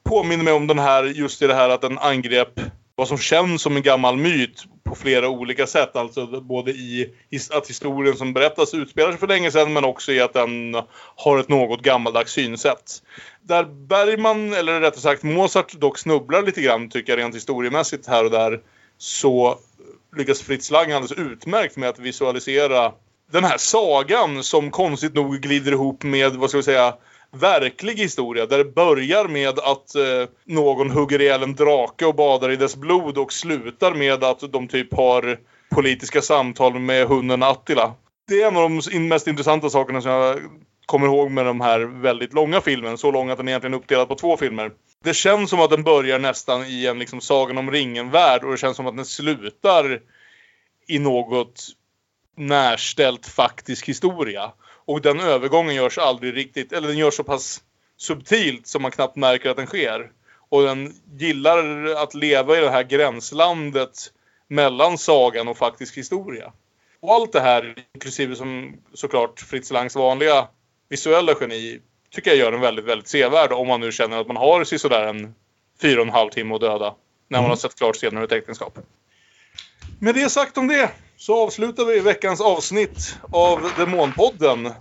påminner 0.08 0.44
mig 0.44 0.54
om 0.54 0.68
den 0.68 0.80
här, 0.80 1.04
just 1.04 1.42
i 1.42 1.48
det 1.48 1.54
här 1.54 1.70
att 1.70 1.82
den 1.82 1.98
angrep 1.98 2.60
vad 2.98 3.08
som 3.08 3.18
känns 3.18 3.62
som 3.62 3.76
en 3.76 3.82
gammal 3.82 4.18
myt 4.18 4.64
på 4.84 4.96
flera 4.96 5.30
olika 5.30 5.68
sätt. 5.68 5.96
Alltså 5.96 6.42
både 6.42 6.72
i 6.72 7.14
att 7.52 7.70
historien 7.70 8.16
som 8.16 8.34
berättas 8.34 8.74
utspelar 8.74 9.12
sig 9.12 9.20
för 9.20 9.28
länge 9.28 9.52
sedan 9.52 9.74
men 9.74 9.86
också 9.86 10.12
i 10.12 10.22
att 10.22 10.34
den 10.34 10.76
har 11.16 11.40
ett 11.40 11.50
något 11.50 11.82
gammaldags 11.82 12.32
synsätt. 12.32 13.04
Där 13.42 13.64
Bergman, 13.64 14.54
eller 14.54 14.82
rättare 14.82 15.02
sagt 15.02 15.24
Mozart, 15.24 15.74
dock 15.74 15.98
snubblar 15.98 16.42
lite 16.42 16.62
grann 16.62 16.90
tycker 16.90 17.12
jag 17.12 17.20
rent 17.20 17.36
historiemässigt 17.36 18.08
här 18.08 18.26
och 18.26 18.32
där 18.32 18.60
så 18.98 19.58
lyckas 20.18 20.42
Fritz 20.42 20.72
Lang 20.72 20.92
alldeles 20.92 21.32
utmärkt 21.32 21.78
med 21.78 21.90
att 21.90 22.00
visualisera 22.00 22.92
den 23.32 23.44
här 23.44 23.58
sagan 23.58 24.44
som 24.44 24.72
konstigt 24.72 25.14
nog 25.14 25.40
glider 25.40 25.72
ihop 25.72 26.04
med, 26.04 26.36
vad 26.36 26.50
ska 26.50 26.58
vi 26.58 26.64
säga, 26.64 26.94
verklig 27.32 27.96
historia. 27.96 28.46
Där 28.46 28.58
det 28.58 28.76
börjar 28.76 29.28
med 29.28 29.60
att 29.60 29.96
eh, 29.96 30.30
någon 30.46 30.92
hugger 30.92 31.22
ihjäl 31.22 31.44
en 31.44 31.56
drake 31.56 32.06
och 32.06 32.16
badar 32.16 32.52
i 32.52 32.56
dess 32.56 32.76
blod 32.76 33.18
och 33.18 33.34
slutar 33.34 33.94
med 33.94 34.24
att 34.24 34.52
de 34.52 34.68
typ 34.68 34.94
har 34.94 35.40
politiska 35.70 36.22
samtal 36.22 36.80
med 36.80 37.08
hunden 37.08 37.44
Attila. 37.44 37.94
Det 38.28 38.42
är 38.42 38.48
en 38.48 38.58
av 38.58 38.70
de 38.70 39.08
mest 39.08 39.28
intressanta 39.28 39.70
sakerna 39.70 40.02
som 40.02 40.12
jag 40.12 40.40
kommer 40.86 41.08
ihåg 41.08 41.32
med 41.32 41.46
de 41.46 41.62
här 41.62 41.80
väldigt 41.80 42.34
långa 42.34 42.62
filmen. 42.62 42.98
Så 42.98 43.12
lång 43.12 43.30
att 43.30 43.38
den 43.38 43.48
egentligen 43.48 43.74
är 43.74 43.78
uppdelad 43.78 44.08
på 44.08 44.16
två 44.16 44.38
filmer. 44.38 44.72
Det 45.04 45.14
känns 45.14 45.50
som 45.50 45.60
att 45.60 45.70
den 45.70 45.84
börjar 45.84 46.20
nästan 46.20 46.66
i 46.66 46.86
en 46.86 47.00
liksom 47.00 47.22
Sagan 47.22 47.58
om 47.58 47.72
ringen-värld 47.72 48.44
och 48.44 48.52
det 48.52 48.58
känns 48.58 48.78
som 48.78 48.88
att 48.88 48.96
den 48.96 49.06
slutar 49.06 50.00
i 50.88 51.00
något 51.00 51.68
närställt 52.38 53.26
faktisk 53.28 53.90
historia. 53.90 54.52
Och 54.88 55.02
den 55.02 55.20
övergången 55.20 55.76
görs 55.76 55.98
aldrig 55.98 56.36
riktigt, 56.38 56.72
eller 56.72 56.88
den 56.88 56.98
görs 56.98 57.14
så 57.14 57.24
pass 57.24 57.62
subtilt 57.98 58.68
som 58.68 58.82
man 58.82 58.92
knappt 58.92 59.16
märker 59.16 59.50
att 59.50 59.58
den 59.58 59.68
sker. 59.68 60.12
Och 60.50 60.64
den 60.64 60.94
gillar 61.18 61.86
att 61.86 62.14
leva 62.14 62.58
i 62.58 62.62
det 62.62 62.70
här 62.70 62.84
gränslandet 62.84 63.98
mellan 64.48 64.98
sagan 64.98 65.48
och 65.48 65.58
faktisk 65.58 65.98
historia. 65.98 66.54
Och 67.00 67.14
allt 67.14 67.34
det 67.34 67.40
här, 67.40 67.76
inklusive 67.96 68.36
som 68.36 68.78
såklart 68.94 69.40
Fritz 69.40 69.72
Langs 69.72 69.96
vanliga 69.96 70.48
visuella 70.90 71.34
geni, 71.42 71.80
tycker 72.12 72.32
jag 72.32 72.38
gör 72.38 72.52
den 72.52 72.62
väldigt, 72.62 72.86
väldigt 72.86 73.08
sevärd 73.08 73.52
om 73.52 73.68
man 73.68 73.80
nu 73.80 73.92
känner 73.92 74.18
att 74.22 74.28
man 74.28 74.38
har 74.38 74.64
sådär 74.64 75.08
en 75.08 75.36
fyra 75.82 76.02
och 76.02 76.08
en 76.08 76.14
halv 76.14 76.30
timme 76.30 76.56
att 76.56 76.62
döda. 76.62 76.96
När 77.28 77.38
man 77.38 77.46
Mm. 77.46 77.50
har 77.50 77.56
sett 77.56 77.76
klart 77.76 77.96
scenen 77.96 78.18
ur 78.18 78.26
ett 78.26 78.32
äktenskap. 78.32 78.80
Med 80.00 80.16
det 80.16 80.30
sagt 80.30 80.58
om 80.58 80.68
det 80.68 80.92
så 81.18 81.44
avslutar 81.44 81.86
vi 81.86 82.00
veckans 82.00 82.42
avsnitt 82.42 83.16
av 83.32 83.60
Demonpodden. 83.78 84.66
Eh, 84.66 84.74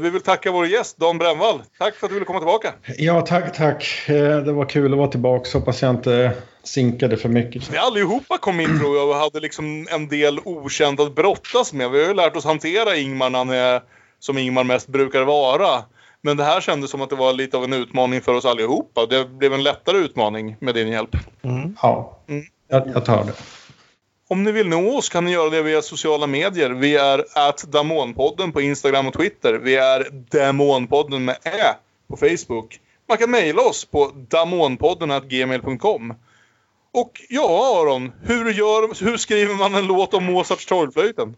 vi 0.00 0.10
vill 0.10 0.20
tacka 0.22 0.50
vår 0.52 0.66
gäst 0.66 0.96
Dan 0.98 1.18
Brännvall. 1.18 1.62
Tack 1.78 1.94
för 1.94 2.06
att 2.06 2.10
du 2.10 2.14
ville 2.14 2.26
komma 2.26 2.38
tillbaka. 2.38 2.72
Ja, 2.98 3.20
tack, 3.20 3.56
tack. 3.56 4.08
Eh, 4.08 4.14
Det 4.38 4.52
var 4.52 4.64
kul 4.68 4.92
att 4.92 4.98
vara 4.98 5.08
tillbaka. 5.08 5.58
Hoppas 5.58 5.82
jag 5.82 5.90
inte 5.90 6.32
sinkade 6.62 7.16
för 7.16 7.28
mycket. 7.28 7.70
Vi 7.72 7.76
allihopa 7.78 8.38
kom 8.38 8.60
in 8.60 8.78
tror 8.78 8.96
jag 8.96 9.08
och 9.08 9.14
hade 9.14 9.40
liksom 9.40 9.86
en 9.90 10.08
del 10.08 10.38
okänt 10.44 11.00
att 11.00 11.14
brottas 11.14 11.72
med. 11.72 11.90
Vi 11.90 12.00
har 12.00 12.08
ju 12.08 12.14
lärt 12.14 12.36
oss 12.36 12.44
hantera 12.44 12.96
Ingmar 12.96 13.30
när 13.30 13.38
han 13.38 13.50
är 13.50 13.82
som 14.18 14.38
Ingmar 14.38 14.64
mest 14.64 14.88
brukar 14.88 15.22
vara. 15.22 15.82
Men 16.22 16.36
det 16.36 16.44
här 16.44 16.60
kändes 16.60 16.90
som 16.90 17.00
att 17.02 17.10
det 17.10 17.16
var 17.16 17.32
lite 17.32 17.56
av 17.56 17.64
en 17.64 17.72
utmaning 17.72 18.20
för 18.20 18.34
oss 18.34 18.44
allihopa. 18.44 19.06
Det 19.06 19.24
blev 19.24 19.52
en 19.54 19.62
lättare 19.62 19.96
utmaning 19.98 20.56
med 20.60 20.74
din 20.74 20.88
hjälp. 20.88 21.10
Ja, 21.82 22.18
Mm. 22.28 22.44
jag, 22.68 22.82
jag 22.94 23.04
tar 23.04 23.24
det. 23.24 23.32
Om 24.32 24.42
ni 24.42 24.52
vill 24.52 24.68
nå 24.68 24.96
oss 24.96 25.08
kan 25.08 25.24
ni 25.24 25.32
göra 25.32 25.50
det 25.50 25.62
via 25.62 25.82
sociala 25.82 26.26
medier. 26.26 26.70
Vi 26.70 26.96
är 26.96 27.24
at 27.34 27.62
Damonpodden 27.62 28.52
på 28.52 28.60
Instagram 28.60 29.06
och 29.06 29.14
Twitter. 29.14 29.54
Vi 29.54 29.76
är 29.76 30.06
Demonpodden 30.10 31.24
med 31.24 31.36
Ä 31.44 31.74
på 32.08 32.16
Facebook. 32.16 32.80
Man 33.08 33.18
kan 33.18 33.30
mejla 33.30 33.62
oss 33.62 33.84
på 33.84 34.12
damonpodden.gmail.com. 34.28 36.14
Och 36.92 37.12
ja, 37.28 37.80
Aron, 37.82 38.12
hur, 38.22 38.52
gör, 38.52 39.04
hur 39.04 39.16
skriver 39.16 39.54
man 39.54 39.74
en 39.74 39.86
låt 39.86 40.14
om 40.14 40.24
Mozarts 40.24 40.66
trollflöjten? 40.66 41.36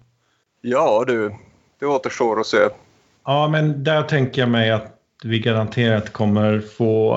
Ja 0.60 1.05
du, 1.06 1.35
det 1.81 1.86
återstår 1.86 2.40
att 2.40 2.47
se. 2.47 2.69
Ja, 3.24 3.48
men 3.48 3.85
där 3.85 4.02
tänker 4.02 4.43
jag 4.43 4.51
mig 4.51 4.70
att 4.70 4.98
vi 5.24 5.39
garanterat 5.39 6.12
kommer 6.12 6.60
få 6.60 7.16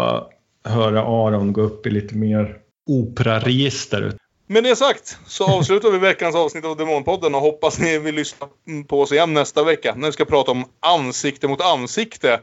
höra 0.64 1.02
Aron 1.02 1.54
gå 1.54 1.62
upp 1.62 1.88
i 1.88 1.90
lite 1.90 2.16
mer 2.16 2.58
operaregister. 2.86 4.14
Med 4.48 4.64
det 4.64 4.76
sagt 4.76 5.18
så 5.28 5.46
avslutar 5.46 5.92
vi 5.92 5.98
veckans 5.98 6.36
avsnitt 6.36 6.66
av 6.66 6.78
Demonpodden 6.78 7.36
och 7.36 7.42
hoppas 7.42 7.80
ni 7.80 8.00
vill 8.00 8.16
lyssna 8.16 8.48
på 8.88 9.02
oss 9.02 9.12
igen 9.12 9.34
nästa 9.34 9.64
vecka 9.64 9.96
när 9.96 10.08
vi 10.08 10.12
ska 10.12 10.26
prata 10.26 10.52
om 10.52 10.66
ansikte 10.80 11.48
mot 11.48 11.62
ansikte. 11.62 12.42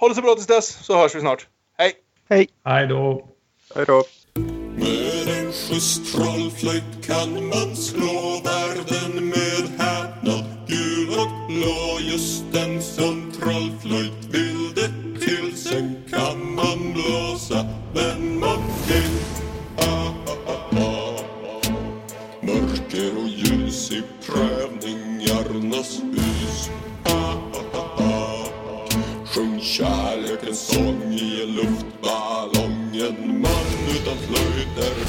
Ha 0.00 0.08
det 0.08 0.14
så 0.14 0.22
bra 0.22 0.34
tills 0.34 0.46
dess 0.46 0.84
så 0.84 0.96
hörs 0.96 1.14
vi 1.14 1.20
snart. 1.20 1.46
Hej! 1.78 1.92
Hej! 2.28 2.48
Hej 2.64 2.86
då! 2.86 3.28
Hej 3.74 3.84
då! 3.86 4.04
Med 4.76 5.28
en 5.28 5.52
schysst 5.52 6.14
trollflöjt 6.14 7.06
kan 7.06 7.48
man 7.48 7.76
slå 7.76 8.40
världen 8.44 8.97
En 30.48 30.54
sång 30.54 31.12
i 31.12 31.46
luftballong 31.46 32.94
En 32.94 33.40
man 33.40 33.66
utan 33.90 34.16
flöjt 34.16 34.78
är 34.78 35.07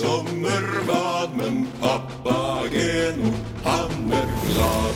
vem 0.00 0.06
som 0.06 0.44
är 0.44 0.68
Geno 2.72 3.22
Men 3.22 3.32
han 3.64 4.12
är 4.12 4.28
glad. 4.46 4.94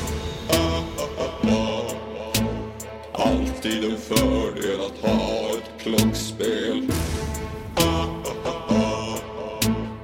Alltid 3.12 3.84
en 3.84 3.96
fördel 3.96 4.80
att 4.80 5.10
ha 5.10 5.48
ett 5.56 5.82
klockspel. 5.82 6.88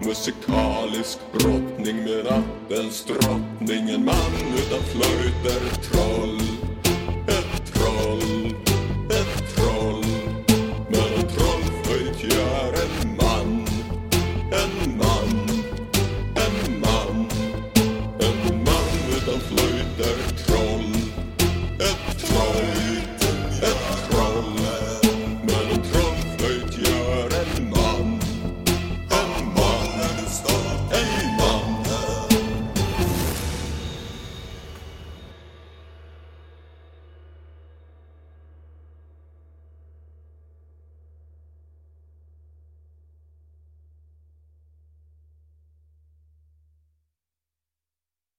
Musikalisk 0.01 1.19
brottning 1.33 1.97
med 1.97 2.25
nattens 2.25 3.05
drottning 3.05 3.91
En 3.91 4.05
man 4.05 4.55
utan 4.57 4.83
flöjt 4.83 5.47
är 5.47 5.83
troll 5.83 6.41
Ett 7.27 7.73
troll, 7.73 8.55